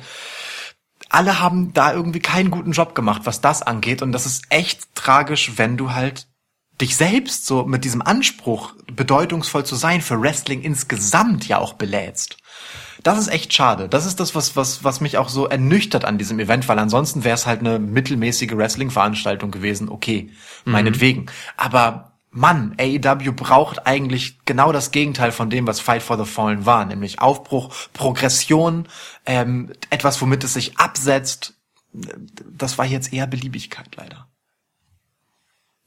Alle 1.09 1.39
haben 1.39 1.73
da 1.75 1.93
irgendwie 1.93 2.21
keinen 2.21 2.51
guten 2.51 2.73
Job 2.73 2.95
gemacht, 2.95 3.23
was 3.25 3.41
das 3.41 3.63
angeht. 3.63 4.03
Und 4.03 4.13
das 4.13 4.27
ist 4.27 4.45
echt 4.49 4.95
tragisch, 4.95 5.53
wenn 5.57 5.77
du 5.77 5.93
halt 5.93 6.27
dich 6.81 6.97
selbst 6.97 7.47
so 7.47 7.65
mit 7.65 7.85
diesem 7.85 8.03
Anspruch, 8.03 8.75
bedeutungsvoll 8.93 9.65
zu 9.65 9.77
sein 9.77 10.01
für 10.01 10.21
Wrestling 10.21 10.63
insgesamt 10.63 11.47
ja 11.47 11.59
auch 11.59 11.75
belädst. 11.75 12.39
Das 13.03 13.19
ist 13.19 13.29
echt 13.29 13.53
schade. 13.53 13.89
Das 13.89 14.07
ist 14.07 14.21
das, 14.21 14.35
was, 14.35 14.57
was, 14.57 14.85
was 14.85 15.01
mich 15.01 15.19
auch 15.19 15.29
so 15.29 15.47
ernüchtert 15.47 16.05
an 16.05 16.19
diesem 16.19 16.39
Event, 16.39 16.69
weil 16.69 16.79
ansonsten 16.79 17.25
wäre 17.25 17.35
es 17.35 17.47
halt 17.47 17.61
eine 17.61 17.79
mittelmäßige 17.79 18.53
Wrestling-Veranstaltung 18.53 19.51
gewesen. 19.51 19.89
Okay, 19.89 20.31
meinetwegen. 20.65 21.27
Aber 21.57 22.13
Mann, 22.31 22.75
AEW 22.79 23.33
braucht 23.33 23.87
eigentlich 23.87 24.39
genau 24.47 24.73
das 24.73 24.91
Gegenteil 24.91 25.33
von 25.33 25.51
dem, 25.51 25.67
was 25.67 25.81
Fight 25.81 26.03
for 26.03 26.17
the 26.17 26.25
Fallen 26.25 26.65
war, 26.65 26.87
nämlich 26.87 27.21
Aufbruch, 27.21 27.75
Progression, 27.93 28.89
ähm, 29.27 29.73
etwas, 29.91 30.21
womit 30.23 30.43
es 30.45 30.55
sich 30.55 30.79
absetzt. 30.79 31.55
Das 31.93 32.79
war 32.79 32.87
jetzt 32.87 33.13
eher 33.13 33.27
Beliebigkeit 33.27 33.95
leider. 33.97 34.29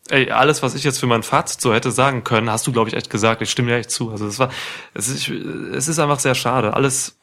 Ey, 0.09 0.29
alles, 0.29 0.61
was 0.61 0.75
ich 0.75 0.83
jetzt 0.83 0.99
für 0.99 1.07
mein 1.07 1.23
Fazit 1.23 1.61
so 1.61 1.73
hätte 1.73 1.91
sagen 1.91 2.23
können, 2.23 2.51
hast 2.51 2.67
du, 2.67 2.71
glaube 2.71 2.89
ich, 2.89 2.95
echt 2.95 3.09
gesagt. 3.09 3.41
Ich 3.41 3.49
stimme 3.49 3.69
dir 3.69 3.77
echt 3.77 3.89
zu. 3.89 4.11
Also 4.11 4.27
es 4.27 4.37
war, 4.37 4.51
es 4.93 5.07
ist, 5.07 5.29
es 5.29 5.87
ist 5.87 5.97
einfach 5.97 6.19
sehr 6.19 6.35
schade. 6.35 6.75
Alles, 6.75 7.17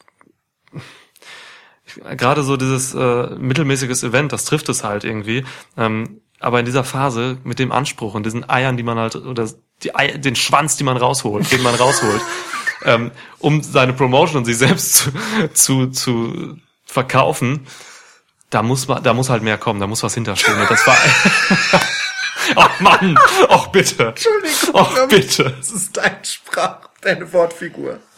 gerade 2.16 2.42
so 2.42 2.56
dieses 2.56 2.94
äh, 2.94 3.30
mittelmäßiges 3.36 4.02
Event, 4.02 4.32
das 4.32 4.44
trifft 4.44 4.68
es 4.68 4.82
halt 4.82 5.04
irgendwie. 5.04 5.44
Ähm, 5.76 6.20
aber 6.40 6.58
in 6.58 6.66
dieser 6.66 6.82
Phase 6.82 7.38
mit 7.44 7.60
dem 7.60 7.70
Anspruch 7.70 8.14
und 8.14 8.26
diesen 8.26 8.48
Eiern, 8.50 8.76
die 8.76 8.82
man 8.82 8.98
halt 8.98 9.14
oder 9.14 9.48
die 9.84 9.94
Ei, 9.94 10.08
den 10.18 10.34
Schwanz, 10.34 10.76
die 10.76 10.84
man 10.84 10.96
rausholt, 10.96 11.52
den 11.52 11.62
man 11.62 11.76
rausholt, 11.76 12.20
ähm, 12.84 13.12
um 13.38 13.62
seine 13.62 13.92
Promotion 13.92 14.38
und 14.38 14.44
sich 14.44 14.58
selbst 14.58 14.96
zu, 14.96 15.12
zu, 15.54 15.86
zu 15.88 16.56
verkaufen, 16.84 17.66
da 18.50 18.62
muss 18.62 18.88
man, 18.88 19.02
da 19.02 19.14
muss 19.14 19.30
halt 19.30 19.44
mehr 19.44 19.56
kommen, 19.56 19.78
da 19.78 19.86
muss 19.86 20.02
was 20.02 20.14
hinterstehen. 20.14 20.60
Und 20.60 20.68
das 20.68 20.84
war. 20.86 20.96
Ach 22.56 22.80
Mann, 22.80 23.18
ach 23.48 23.66
bitte. 23.68 24.08
Entschuldigung. 24.08 24.74
Ach 24.74 25.08
bitte. 25.08 25.54
Das 25.58 25.70
ist 25.70 25.96
dein 25.96 26.16
Sprach, 26.24 26.88
deine 27.00 27.32
Wortfigur. 27.32 27.98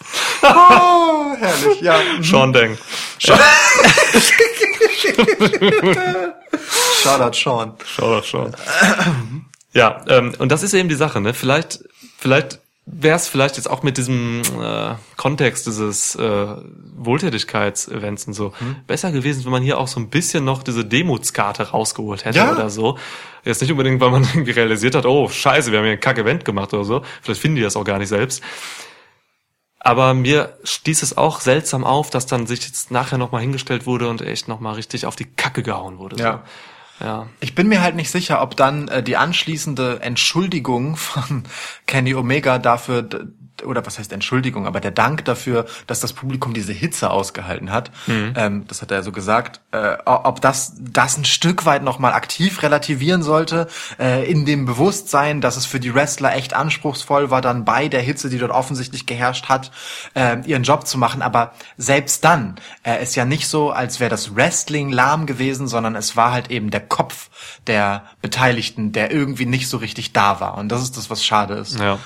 Oh, 0.46 1.34
herrlich, 1.38 1.80
ja. 1.80 1.98
Sean 2.20 2.52
Deng. 2.52 2.76
Shoutout 7.02 7.32
Sean. 7.32 7.72
Doch 7.96 8.22
schon. 8.22 8.54
Ja, 9.72 10.04
ähm, 10.08 10.34
und 10.38 10.52
das 10.52 10.62
ist 10.62 10.74
eben 10.74 10.90
die 10.90 10.94
Sache, 10.96 11.22
ne? 11.22 11.32
Vielleicht, 11.32 11.80
vielleicht 12.18 12.60
wäre 12.86 13.16
es 13.16 13.28
vielleicht 13.28 13.56
jetzt 13.56 13.68
auch 13.70 13.82
mit 13.82 13.96
diesem 13.96 14.42
äh, 14.60 14.94
Kontext 15.16 15.66
dieses 15.66 16.14
äh, 16.16 16.46
Wohltätigkeitsevents 16.96 18.26
und 18.26 18.34
so 18.34 18.52
Hm. 18.58 18.76
besser 18.86 19.10
gewesen, 19.10 19.44
wenn 19.44 19.52
man 19.52 19.62
hier 19.62 19.78
auch 19.78 19.88
so 19.88 19.98
ein 20.00 20.10
bisschen 20.10 20.44
noch 20.44 20.62
diese 20.62 20.84
Demutskarte 20.84 21.70
rausgeholt 21.70 22.24
hätte 22.24 22.38
Ja. 22.38 22.52
oder 22.52 22.68
so. 22.70 22.98
Jetzt 23.44 23.62
nicht 23.62 23.70
unbedingt, 23.70 24.00
weil 24.00 24.10
man 24.10 24.22
irgendwie 24.34 24.50
realisiert 24.52 24.94
hat, 24.94 25.06
oh 25.06 25.28
scheiße, 25.28 25.70
wir 25.72 25.78
haben 25.78 25.84
hier 25.86 25.94
ein 25.94 26.00
Kack-Event 26.00 26.44
gemacht 26.44 26.74
oder 26.74 26.84
so. 26.84 27.02
Vielleicht 27.22 27.40
finden 27.40 27.56
die 27.56 27.62
das 27.62 27.76
auch 27.76 27.84
gar 27.84 27.98
nicht 27.98 28.08
selbst. 28.08 28.42
Aber 29.80 30.14
mir 30.14 30.56
stieß 30.64 31.02
es 31.02 31.16
auch 31.16 31.40
seltsam 31.40 31.84
auf, 31.84 32.08
dass 32.10 32.26
dann 32.26 32.46
sich 32.46 32.64
jetzt 32.66 32.90
nachher 32.90 33.18
nochmal 33.18 33.42
hingestellt 33.42 33.86
wurde 33.86 34.08
und 34.08 34.22
echt 34.22 34.48
nochmal 34.48 34.74
richtig 34.74 35.04
auf 35.04 35.14
die 35.16 35.26
Kacke 35.26 35.62
gehauen 35.62 35.98
wurde. 35.98 36.16
So. 36.16 36.22
Ja. 36.24 36.44
Ich 37.40 37.54
bin 37.54 37.68
mir 37.68 37.82
halt 37.82 37.96
nicht 37.96 38.10
sicher, 38.10 38.40
ob 38.40 38.56
dann 38.56 38.88
äh, 38.88 39.02
die 39.02 39.16
anschließende 39.16 40.00
Entschuldigung 40.00 40.96
von 40.96 41.44
Kenny 41.86 42.14
Omega 42.14 42.58
dafür, 42.58 43.08
oder 43.64 43.84
was 43.86 43.98
heißt 43.98 44.12
Entschuldigung, 44.12 44.66
aber 44.66 44.80
der 44.80 44.90
Dank 44.90 45.24
dafür, 45.24 45.66
dass 45.86 46.00
das 46.00 46.12
Publikum 46.12 46.54
diese 46.54 46.72
Hitze 46.72 47.10
ausgehalten 47.10 47.70
hat, 47.70 47.90
ähm, 48.36 48.64
das 48.68 48.82
hat 48.82 48.90
er 48.90 48.98
ja 48.98 49.02
so 49.02 49.12
gesagt, 49.12 49.60
äh, 49.72 49.96
ob 50.04 50.40
das 50.40 50.74
das 50.78 51.16
ein 51.16 51.24
Stück 51.24 51.66
weit 51.66 51.82
nochmal 51.82 52.12
aktiv 52.12 52.62
relativieren 52.62 53.22
sollte, 53.22 53.68
äh, 53.98 54.30
in 54.30 54.46
dem 54.46 54.66
Bewusstsein, 54.66 55.40
dass 55.40 55.56
es 55.56 55.66
für 55.66 55.80
die 55.80 55.94
Wrestler 55.94 56.34
echt 56.34 56.54
anspruchsvoll 56.54 57.30
war, 57.30 57.40
dann 57.40 57.64
bei 57.64 57.88
der 57.88 58.02
Hitze, 58.02 58.30
die 58.30 58.38
dort 58.38 58.52
offensichtlich 58.52 59.06
geherrscht 59.06 59.48
hat, 59.48 59.70
äh, 60.14 60.40
ihren 60.46 60.62
Job 60.62 60.86
zu 60.86 60.98
machen. 60.98 61.22
Aber 61.22 61.52
selbst 61.76 62.24
dann 62.24 62.56
äh, 62.82 63.02
ist 63.02 63.14
ja 63.14 63.24
nicht 63.24 63.48
so, 63.48 63.70
als 63.70 64.00
wäre 64.00 64.10
das 64.10 64.36
Wrestling 64.36 64.90
lahm 64.90 65.26
gewesen, 65.26 65.68
sondern 65.68 65.96
es 65.96 66.16
war 66.16 66.32
halt 66.32 66.50
eben 66.50 66.70
der 66.70 66.80
Kopf 66.80 67.30
der 67.66 68.04
Beteiligten, 68.22 68.92
der 68.92 69.10
irgendwie 69.10 69.46
nicht 69.46 69.68
so 69.68 69.78
richtig 69.78 70.12
da 70.12 70.40
war. 70.40 70.56
Und 70.58 70.68
das 70.68 70.82
ist 70.82 70.96
das, 70.96 71.10
was 71.10 71.24
schade 71.24 71.54
ist. 71.54 71.78
ja. 71.78 71.98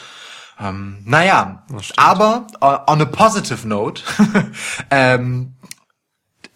Ähm, 0.61 0.99
naja, 1.05 1.63
aber 1.97 2.47
uh, 2.61 2.91
on 2.91 3.01
a 3.01 3.05
positive 3.05 3.67
note, 3.67 4.03
ähm, 4.91 5.55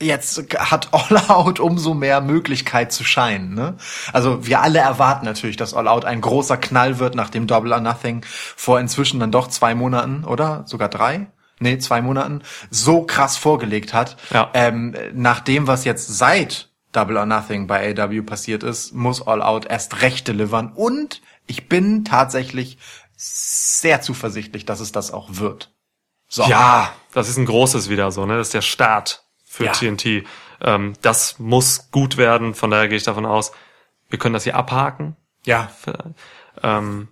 jetzt 0.01 0.43
hat 0.59 0.89
All 0.93 1.17
Out 1.29 1.61
umso 1.61 1.95
mehr 1.95 2.21
Möglichkeit 2.21 2.93
zu 2.93 3.05
scheinen. 3.05 3.55
Ne? 3.55 3.77
Also 4.13 4.47
wir 4.47 4.61
alle 4.61 4.81
erwarten 4.81 5.25
natürlich, 5.25 5.57
dass 5.57 5.75
All 5.75 5.89
Out 5.89 6.05
ein 6.05 6.21
großer 6.21 6.57
Knall 6.57 6.99
wird, 6.99 7.15
nachdem 7.15 7.47
Double 7.47 7.73
or 7.73 7.81
Nothing 7.81 8.25
vor 8.27 8.81
inzwischen 8.81 9.21
dann 9.21 9.31
doch 9.31 9.49
zwei 9.49 9.75
Monaten, 9.75 10.25
oder? 10.25 10.65
Sogar 10.67 10.89
drei? 10.89 11.29
Nee, 11.61 11.79
zwei 11.79 12.03
Monaten, 12.03 12.43
so 12.71 13.05
krass 13.05 13.37
vorgelegt 13.37 13.95
hat. 13.95 14.17
Ja. 14.31 14.51
Ähm, 14.53 14.97
nach 15.15 15.41
dem, 15.41 15.69
was 15.69 15.85
jetzt 15.85 16.09
seit 16.19 16.71
Double 16.91 17.17
or 17.17 17.27
Nothing 17.27 17.69
bei 17.69 17.95
AW 17.97 18.23
passiert 18.23 18.65
ist, 18.65 18.93
muss 18.93 19.27
All 19.27 19.41
Out 19.41 19.67
erst 19.67 20.03
recht 20.03 20.27
delivern. 20.27 20.73
Und 20.75 21.23
ich 21.47 21.69
bin 21.69 22.05
tatsächlich 22.05 22.79
sehr 23.25 24.01
zuversichtlich, 24.01 24.65
dass 24.67 24.81
es 24.81 24.93
das 24.93 25.13
auch 25.13 25.29
wird. 25.37 25.73
So. 26.29 26.45
Ja, 26.45 26.93
das 27.13 27.29
ist 27.29 27.37
ein 27.37 27.47
großes 27.47 27.89
wieder 27.89 28.11
so, 28.11 28.27
ne? 28.27 28.37
Das 28.39 28.49
ist 28.49 28.55
der 28.55 28.63
Start 28.63 29.25
für 29.45 29.67
Ja. 29.67 29.73
TNT. 29.73 30.25
Ähm, 30.61 30.95
das 31.03 31.39
muss 31.39 31.91
gut 31.91 32.17
werden, 32.17 32.55
von 32.55 32.71
daher 32.71 32.89
gehe 32.89 32.97
ich 32.97 33.03
davon 33.05 33.27
aus, 33.27 33.53
wir 34.09 34.19
können 34.19 34.33
das 34.35 34.45
hier 34.45 34.57
abhaken. 34.57 35.17
Ja. 35.45 35.71
Ähm, 36.63 37.09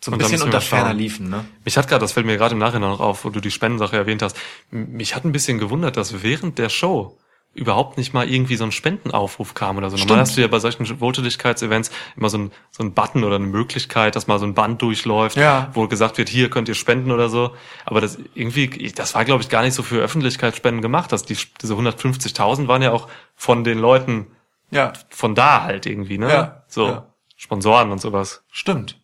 So 0.00 0.12
ein 0.12 0.18
bisschen 0.18 0.42
unter 0.42 0.60
ferner 0.60 0.94
liefen, 0.94 1.28
ne? 1.28 1.44
mich 1.64 1.76
hat 1.76 1.88
gerade, 1.88 2.00
das 2.00 2.12
fällt 2.12 2.26
mir 2.26 2.36
gerade 2.36 2.52
im 2.52 2.58
Nachhinein 2.58 2.90
noch 2.90 3.00
auf, 3.00 3.24
wo 3.24 3.30
du 3.30 3.40
die 3.40 3.50
Spendensache 3.50 3.96
erwähnt 3.96 4.22
hast, 4.22 4.36
mich 4.70 5.14
hat 5.16 5.24
ein 5.24 5.32
bisschen 5.32 5.58
gewundert, 5.58 5.96
dass 5.96 6.22
während 6.22 6.58
der 6.58 6.68
Show 6.68 7.18
überhaupt 7.54 7.98
nicht 7.98 8.14
mal 8.14 8.28
irgendwie 8.30 8.54
so 8.56 8.62
ein 8.64 8.70
Spendenaufruf 8.72 9.54
kam 9.54 9.78
oder 9.78 9.90
so. 9.90 9.96
Normal 9.96 10.06
Stimmt. 10.08 10.20
hast 10.20 10.36
du 10.36 10.40
ja 10.42 10.46
bei 10.48 10.58
solchen 10.60 11.00
Wohltätigkeitsevents 11.00 11.90
immer 12.16 12.30
so 12.30 12.38
ein, 12.38 12.52
so 12.70 12.84
ein 12.84 12.92
Button 12.94 13.24
oder 13.24 13.36
eine 13.36 13.46
Möglichkeit, 13.46 14.14
dass 14.14 14.28
mal 14.28 14.38
so 14.38 14.46
ein 14.46 14.54
Band 14.54 14.80
durchläuft, 14.80 15.36
Ja. 15.36 15.68
wo 15.72 15.88
gesagt 15.88 16.18
wird, 16.18 16.28
hier 16.28 16.50
könnt 16.50 16.68
ihr 16.68 16.74
spenden 16.76 17.10
oder 17.10 17.28
so. 17.28 17.56
Aber 17.84 18.00
das 18.00 18.18
irgendwie, 18.34 18.92
das 18.94 19.14
war 19.16 19.24
glaube 19.24 19.42
ich 19.42 19.48
gar 19.48 19.62
nicht 19.62 19.74
so 19.74 19.82
für 19.82 19.96
Öffentlichkeitsspenden 20.00 20.82
gemacht. 20.82 21.10
Dass 21.10 21.24
die, 21.24 21.36
diese 21.60 21.74
150.000 21.74 22.68
waren 22.68 22.82
ja 22.82 22.92
auch 22.92 23.08
von 23.34 23.64
den 23.64 23.78
Leuten 23.78 24.28
Ja. 24.70 24.92
von 25.08 25.34
da 25.34 25.62
halt 25.64 25.86
irgendwie, 25.86 26.18
ne? 26.18 26.28
Ja, 26.30 26.62
So 26.68 26.86
ja. 26.86 27.06
Sponsoren 27.36 27.90
und 27.90 28.00
sowas. 28.00 28.44
Stimmt. 28.52 29.00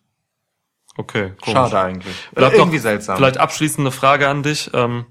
Okay, 0.97 1.33
komisch. 1.41 1.53
Schade 1.57 1.79
eigentlich. 1.79 2.15
Bleibt 2.33 2.53
Äh, 2.53 2.57
irgendwie 2.57 2.77
seltsam. 2.77 3.17
Vielleicht 3.17 3.37
abschließende 3.37 3.91
Frage 3.91 4.29
an 4.29 4.43
dich. 4.43 4.71
Ähm, 4.73 5.05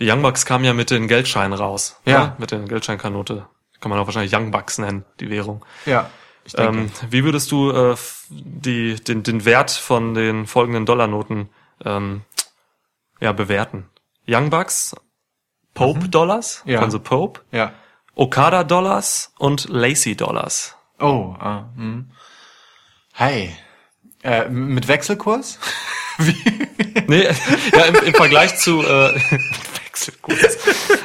die 0.00 0.10
Young 0.10 0.22
Bucks 0.22 0.46
kamen 0.46 0.64
ja 0.64 0.72
mit 0.74 0.90
den 0.90 1.08
Geldscheinen 1.08 1.58
raus. 1.58 2.00
Ja. 2.04 2.18
Ne? 2.18 2.36
Mit 2.38 2.50
den 2.50 2.68
Geldscheinkanote. 2.68 3.46
Kann 3.80 3.90
man 3.90 3.98
auch 3.98 4.06
wahrscheinlich 4.06 4.34
Young 4.34 4.50
Bucks 4.50 4.78
nennen, 4.78 5.04
die 5.20 5.30
Währung. 5.30 5.64
Ja. 5.86 6.10
Ähm, 6.56 6.90
wie 7.10 7.24
würdest 7.24 7.50
du 7.52 7.70
äh, 7.70 7.96
die, 8.30 8.94
den, 8.96 9.22
den 9.22 9.44
Wert 9.44 9.70
von 9.70 10.14
den 10.14 10.46
folgenden 10.46 10.86
Dollarnoten 10.86 11.50
ähm, 11.84 12.22
ja, 13.20 13.32
bewerten? 13.32 13.88
Young 14.26 14.50
Bucks, 14.50 14.96
Pope 15.74 16.08
Dollars, 16.08 16.62
Mhm. 16.64 16.70
Ja. 16.72 16.80
also 16.80 17.00
Pope, 17.00 17.40
ja. 17.52 17.72
Okada 18.14 18.64
Dollars 18.64 19.32
und 19.38 19.68
Lacey 19.68 20.16
Dollars. 20.16 20.74
Oh, 20.98 21.36
ah, 21.38 21.66
hm. 21.76 22.10
Hey. 23.12 23.54
Äh, 24.22 24.48
mit 24.48 24.88
Wechselkurs? 24.88 25.58
Nee, 27.06 27.22
ja, 27.72 27.84
im, 27.84 27.94
im 27.94 28.12
Vergleich 28.14 28.58
zu 28.58 28.82
äh, 28.82 29.18
Wechselkurs. 29.98 30.58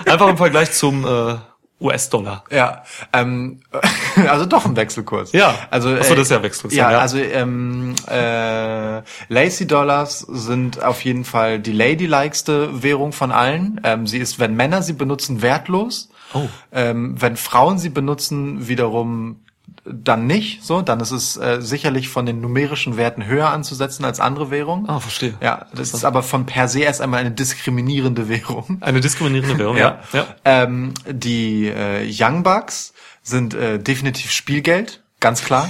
Einfach 0.06 0.28
im 0.28 0.38
Vergleich 0.38 0.72
zum 0.72 1.06
äh, 1.06 1.36
US-Dollar. 1.82 2.44
Ja, 2.50 2.84
ähm, 3.12 3.60
also 4.28 4.46
doch 4.46 4.66
ein 4.66 4.76
Wechselkurs. 4.76 5.34
Ja. 5.34 5.56
also 5.70 5.96
Ach 6.00 6.04
so, 6.04 6.16
das 6.16 6.28
ist 6.28 6.32
ja 6.32 6.42
Wechselkurs, 6.42 6.76
Ja, 6.76 6.92
ja. 6.92 7.00
also 7.00 7.18
ähm, 7.18 7.96
äh, 8.10 9.02
Lacy 9.28 9.68
Dollars 9.68 10.20
sind 10.20 10.82
auf 10.82 11.04
jeden 11.04 11.26
Fall 11.26 11.60
die 11.60 11.74
ladylikeste 11.74 12.84
Währung 12.84 13.12
von 13.12 13.32
allen. 13.32 13.82
Ähm, 13.84 14.08
sie 14.08 14.20
ist, 14.20 14.40
wenn 14.40 14.56
Männer 14.56 14.82
sie 14.82 14.94
benutzen, 14.94 15.42
wertlos. 15.42 16.10
Oh. 16.34 16.48
Ähm, 16.72 17.22
wenn 17.22 17.36
Frauen 17.38 17.78
sie 17.78 17.90
benutzen, 17.90 18.68
wiederum 18.68 19.43
dann 19.86 20.28
nicht. 20.28 20.64
So, 20.64 20.82
dann 20.82 21.00
ist 21.00 21.12
es 21.12 21.38
äh, 21.38 21.62
sicherlich 21.62 22.08
von 22.10 22.26
den 22.26 22.42
numerischen 22.42 22.98
Werten 22.98 23.26
höher 23.26 23.50
anzusetzen 23.50 24.06
als 24.06 24.20
andere 24.20 24.52
Währungen. 24.52 24.90
Ah, 24.90 25.00
verstehe. 25.00 25.34
Ja, 25.42 25.68
das 25.74 25.94
ist 25.94 26.06
aber 26.06 26.24
von 26.24 26.46
per 26.46 26.68
se 26.68 26.82
erst 26.82 27.02
einmal 27.02 27.20
eine 27.20 27.32
diskriminierende 27.32 28.30
Währung. 28.30 28.78
Eine 28.82 29.02
diskriminierende 29.02 29.58
Währung, 29.58 29.78
ja. 29.78 30.00
ja. 30.14 30.28
Ähm, 30.46 30.94
die 31.10 31.68
äh, 31.68 32.10
Young 32.10 32.44
Bucks 32.44 32.94
sind 33.22 33.54
äh, 33.54 33.80
definitiv 33.80 34.32
Spielgeld, 34.32 35.02
ganz 35.20 35.44
klar. 35.44 35.70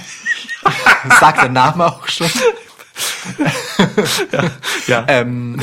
Das 1.06 1.20
sagt 1.20 1.42
der 1.42 1.50
Name 1.50 1.86
auch 1.86 2.08
schon. 2.08 2.30
ja. 4.88 5.06
Ähm, 5.08 5.60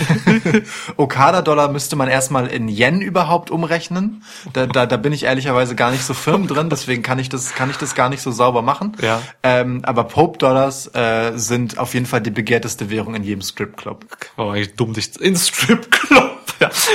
Okada-Dollar 0.97 1.71
müsste 1.71 1.97
man 1.97 2.09
erstmal 2.09 2.47
in 2.47 2.69
Yen 2.69 3.01
überhaupt 3.01 3.51
umrechnen. 3.51 4.23
Da, 4.53 4.67
da, 4.67 4.87
da 4.87 4.97
bin 4.97 5.13
ich 5.13 5.25
ehrlicherweise 5.25 5.75
gar 5.75 5.91
nicht 5.91 6.05
so 6.05 6.15
firm 6.15 6.47
drin, 6.47 6.71
deswegen 6.71 7.03
kann 7.03 7.19
ich 7.19 7.29
das, 7.29 7.55
kann 7.55 7.71
ich 7.71 7.77
das 7.77 7.95
gar 7.95 8.09
nicht 8.09 8.23
so 8.23 8.31
sauber 8.31 8.63
machen. 8.63 8.97
Ja. 9.01 9.23
Ähm, 9.43 9.81
aber 9.85 10.05
Pope-Dollars 10.05 10.95
äh, 10.95 11.33
sind 11.37 11.79
auf 11.79 11.95
jeden 11.95 12.07
Fall 12.07 12.21
die 12.21 12.31
begehrteste 12.31 12.91
Währung 12.91 13.15
in 13.15 13.23
jedem 13.23 13.43
Stripclub. 13.43 14.07
War 14.37 14.55
eigentlich 14.55 14.75
dumm, 14.75 14.93
dich 14.93 15.21
in 15.21 15.37
Stripclub. 15.37 16.20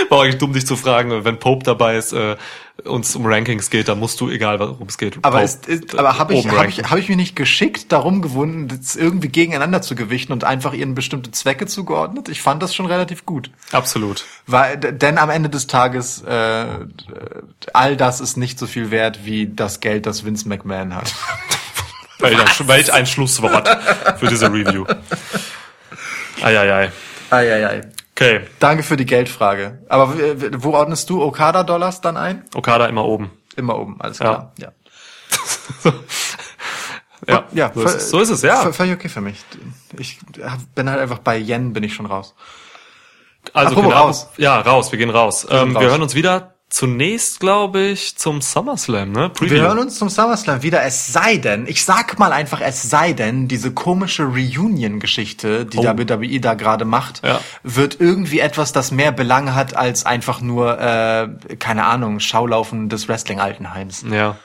War 0.10 0.24
eigentlich 0.24 0.38
dumm, 0.38 0.54
dich 0.54 0.66
zu 0.66 0.76
fragen, 0.76 1.24
wenn 1.24 1.40
Pope 1.40 1.64
dabei 1.64 1.98
ist, 1.98 2.14
äh, 2.14 2.36
uns 2.84 3.16
um 3.16 3.26
Rankings 3.26 3.70
geht, 3.70 3.88
dann 3.88 4.00
musst 4.00 4.20
du, 4.20 4.30
egal 4.30 4.60
worum 4.60 4.88
es 4.88 4.98
geht. 4.98 5.18
Aber, 5.22 5.38
Pope, 5.38 5.44
ist, 5.44 5.68
ist, 5.68 5.98
aber 5.98 6.18
habe 6.18 6.34
ich, 6.34 6.48
hab 6.48 6.68
ich, 6.68 6.84
hab 6.84 6.98
ich 6.98 7.08
mich 7.08 7.18
nicht 7.18 7.36
geschickt 7.36 7.92
darum 7.92 8.22
gewunden, 8.22 8.68
das 8.68 8.96
irgendwie 8.96 9.30
gegeneinander 9.30 9.82
zu 9.82 9.96
gewichten 9.96 10.34
und 10.34 10.44
einfach 10.44 10.74
ihnen 10.74 10.94
bestimmte 10.94 11.32
Zwecke 11.32 11.68
zugeordnet? 11.68 12.30
Ich 12.30 12.42
fand 12.42 12.62
das 12.62 12.76
schon 12.76 12.86
relativ 12.86 13.26
gut. 13.26 13.50
Absolut. 13.72 14.26
Weil, 14.46 14.78
denn 14.78 15.18
am 15.18 15.30
Ende 15.30 15.50
des 15.50 15.68
Tages, 15.68 16.22
äh, 16.24 16.66
all 17.74 17.98
das 17.98 18.20
ist 18.20 18.38
nicht 18.38 18.60
so 18.60 18.68
viel 18.68 18.92
wert 18.92 19.22
wie 19.24 19.48
das 19.48 19.80
Geld, 19.80 20.06
das 20.06 20.26
Vince 20.26 20.48
McMahon 20.48 20.96
hat. 20.96 21.14
Welch 22.20 22.94
ein 22.94 23.06
Schlusswort 23.06 23.68
für 24.20 24.28
diese 24.28 24.52
Review. 24.52 24.86
Eieiei. 26.42 26.92
Eieiei. 27.30 27.82
Okay, 28.18 28.42
Danke 28.60 28.84
für 28.84 28.96
die 28.96 29.06
Geldfrage. 29.06 29.84
Aber 29.90 30.18
w- 30.18 30.52
wo 30.60 30.72
ordnest 30.72 31.10
du 31.10 31.22
Okada-Dollars 31.22 32.00
dann 32.02 32.16
ein? 32.16 32.46
Okada 32.56 32.86
immer 32.86 33.04
oben. 33.06 33.30
Immer 33.58 33.78
oben, 33.78 34.00
alles 34.00 34.20
klar. 34.20 34.54
Ja, 34.58 34.72
Ja, 37.28 37.46
ja 37.54 37.72
so, 37.74 37.84
ist 37.84 37.96
es, 37.96 38.10
so 38.10 38.20
ist 38.20 38.30
es, 38.30 38.42
ja. 38.42 38.72
Völlig 38.72 38.94
okay 38.94 39.10
für 39.10 39.22
mich. 39.22 39.38
Ich 39.98 40.20
bin 40.76 40.90
halt 40.90 41.00
einfach 41.02 41.20
bei 41.20 41.38
Yen, 41.38 41.74
bin 41.74 41.84
ich 41.84 41.94
schon 41.96 42.06
raus. 42.06 42.36
Also 43.54 43.70
Apropos 43.72 43.92
genau, 43.92 44.04
raus. 44.06 44.28
Ja, 44.38 44.60
raus, 44.62 44.92
wir 44.92 45.00
gehen 45.00 45.10
raus. 45.10 45.46
gehen 45.48 45.58
ähm, 45.58 45.70
Wir 45.74 45.76
raus. 45.82 45.84
hören 45.86 46.02
uns 46.02 46.16
wieder 46.16 46.55
zunächst, 46.76 47.40
glaube 47.40 47.80
ich, 47.84 48.18
zum 48.18 48.42
SummerSlam, 48.42 49.10
ne? 49.14 49.30
Preview. 49.30 49.54
Wir 49.56 49.62
hören 49.62 49.80
uns 49.80 49.98
zum 49.98 50.10
SummerSlam 50.10 50.62
wieder, 50.62 50.84
es 50.84 51.08
sei 51.14 51.38
denn, 51.38 51.68
ich 51.68 51.86
sag 51.86 52.20
mal 52.20 52.34
einfach, 52.34 52.60
es 52.60 52.82
sei 52.90 53.14
denn, 53.14 53.48
diese 53.48 53.72
komische 53.72 54.24
Reunion-Geschichte, 54.24 55.66
die 55.66 55.78
Oh. 55.78 55.84
WWE 55.84 56.40
da 56.42 56.54
gerade 56.54 56.84
macht, 56.84 57.26
Ja. 57.26 57.40
wird 57.64 58.02
irgendwie 58.02 58.40
etwas, 58.40 58.74
das 58.74 58.92
mehr 58.92 59.14
Belang 59.14 59.56
hat 59.56 59.76
als 59.78 60.06
einfach 60.06 60.42
nur, 60.42 60.78
äh, 60.80 61.30
keine 61.60 61.86
Ahnung, 61.86 62.20
Schaulaufen 62.20 62.90
des 62.90 63.08
Wrestling-Altenheims. 63.08 64.04
Ja. 64.12 64.36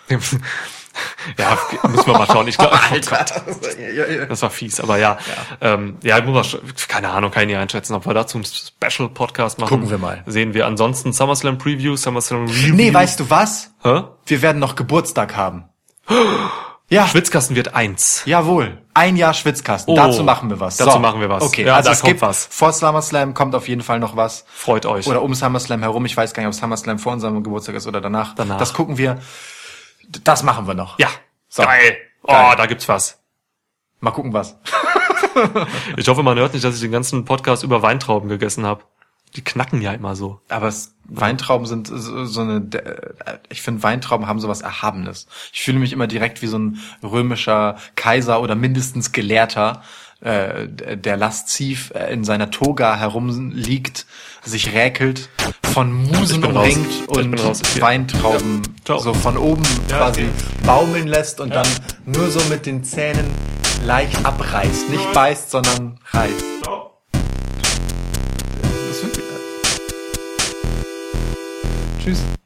Ja, 1.38 1.56
müssen 1.88 2.06
wir 2.06 2.18
mal 2.18 2.26
schauen. 2.26 2.48
Ich 2.48 2.58
glaube, 2.58 2.78
Alter. 2.90 3.26
Das 4.28 4.42
war 4.42 4.50
fies, 4.50 4.80
aber 4.80 4.98
ja. 4.98 5.18
Ja, 5.60 5.74
ähm, 5.74 5.96
ja 6.02 6.20
muss 6.22 6.52
man, 6.54 6.62
keine 6.88 7.10
Ahnung, 7.10 7.30
kann 7.30 7.42
ich 7.42 7.48
nicht 7.48 7.56
einschätzen, 7.58 7.94
ob 7.94 8.06
wir 8.06 8.14
dazu 8.14 8.38
einen 8.38 8.44
Special-Podcast 8.44 9.58
machen. 9.58 9.68
Gucken 9.70 9.90
wir 9.90 9.98
mal. 9.98 10.22
Sehen 10.26 10.54
wir. 10.54 10.66
Ansonsten 10.66 11.12
SummerSlam 11.12 11.58
Preview, 11.58 11.96
SummerSlam 11.96 12.46
Review. 12.46 12.74
Nee, 12.74 12.92
weißt 12.92 13.20
du 13.20 13.30
was? 13.30 13.70
Hä? 13.82 14.02
Wir 14.26 14.42
werden 14.42 14.58
noch 14.58 14.74
Geburtstag 14.74 15.36
haben. 15.36 15.64
Ja, 16.92 17.06
Schwitzkasten 17.06 17.54
wird 17.54 17.72
eins. 17.76 18.22
jawohl. 18.24 18.78
Ein 18.94 19.14
Jahr 19.16 19.32
Schwitzkasten. 19.32 19.92
Oh, 19.92 19.96
dazu 19.96 20.24
machen 20.24 20.50
wir 20.50 20.58
was. 20.58 20.76
dazu 20.76 20.98
machen 20.98 21.20
wir 21.20 21.28
was. 21.28 21.44
Okay, 21.44 21.64
Ja, 21.64 21.76
also 21.76 21.86
da 21.88 21.92
es 21.92 22.00
kommt 22.00 22.08
gibt 22.14 22.22
was. 22.22 22.48
vor 22.50 22.72
SummerSlam 22.72 23.32
kommt 23.32 23.54
auf 23.54 23.68
jeden 23.68 23.82
Fall 23.82 24.00
noch 24.00 24.16
was. 24.16 24.44
Freut 24.52 24.86
euch. 24.86 25.06
Oder 25.06 25.22
um 25.22 25.32
SummerSlam 25.32 25.82
herum. 25.82 26.04
Ich 26.06 26.16
weiß 26.16 26.34
gar 26.34 26.42
nicht, 26.42 26.48
ob 26.48 26.54
SummerSlam 26.60 26.98
vor 26.98 27.12
unserem 27.12 27.44
Geburtstag 27.44 27.76
ist 27.76 27.86
oder 27.86 28.00
danach. 28.00 28.34
Danach. 28.34 28.56
Das 28.56 28.74
gucken 28.74 28.98
wir. 28.98 29.20
Das 30.24 30.43
machen 30.43 30.66
wir 30.66 30.74
noch. 30.74 30.99
ja. 30.99 31.09
So. 31.49 31.65
Geil. 31.65 31.97
Oh, 32.23 32.28
Geil. 32.28 32.57
da 32.57 32.66
gibt's 32.66 32.89
was. 32.89 33.19
Mal 34.01 34.12
gucken 34.12 34.32
was. 34.32 34.57
Ich 35.97 36.09
hoffe, 36.09 36.23
man 36.24 36.39
hört 36.39 36.55
nicht, 36.55 36.65
dass 36.65 36.74
ich 36.74 36.81
den 36.81 36.91
ganzen 36.91 37.24
Podcast 37.24 37.62
über 37.62 37.82
Weintrauben 37.82 38.28
gegessen 38.28 38.66
habe. 38.66 38.82
Die 39.37 39.45
knacken 39.45 39.81
ja 39.81 39.93
immer 39.93 40.16
so. 40.16 40.41
Aber 40.49 40.66
es, 40.66 40.97
Weintrauben 41.05 41.66
sind 41.66 41.87
so, 41.87 42.24
so 42.24 42.41
eine, 42.41 42.69
ich 43.49 43.62
finde 43.62 43.82
Weintrauben 43.85 44.27
haben 44.27 44.41
sowas 44.41 44.61
Erhabenes. 44.61 45.28
Ich 45.53 45.62
fühle 45.62 45.78
mich 45.78 45.93
immer 45.93 46.09
direkt 46.09 46.43
wie 46.43 46.49
so 46.49 46.59
ein 46.59 46.81
römischer 47.03 47.77
Kaiser 47.95 48.43
oder 48.43 48.57
mindestens 48.57 49.12
Gelehrter, 49.12 49.82
äh, 50.20 50.66
der 50.69 51.16
lasziv 51.16 51.93
äh, 51.95 52.12
in 52.12 52.24
seiner 52.24 52.51
Toga 52.51 52.97
herumliegt, 52.97 54.07
sich 54.43 54.74
räkelt, 54.74 55.28
von 55.72 56.05
Musen 56.06 56.44
umringt 56.44 57.09
und. 57.09 57.38
Ja. 57.38 57.52
Weintrauben 57.80 58.62
Ciao. 58.84 58.98
so 58.98 59.14
von 59.14 59.36
oben 59.36 59.62
Ja, 59.88 59.98
quasi 59.98 60.22
okay. 60.22 60.30
baumeln 60.66 61.06
lässt 61.06 61.40
und 61.40 61.55
dann 61.55 61.66
nur 62.06 62.30
so 62.30 62.40
mit 62.48 62.66
den 62.66 62.84
Zähnen 62.84 63.26
leicht 63.84 64.24
abreißt. 64.24 64.90
Nicht 64.90 65.12
beißt, 65.12 65.51
sondern 65.51 65.98
reißt. 66.12 66.44
Tschüss. 72.02 72.39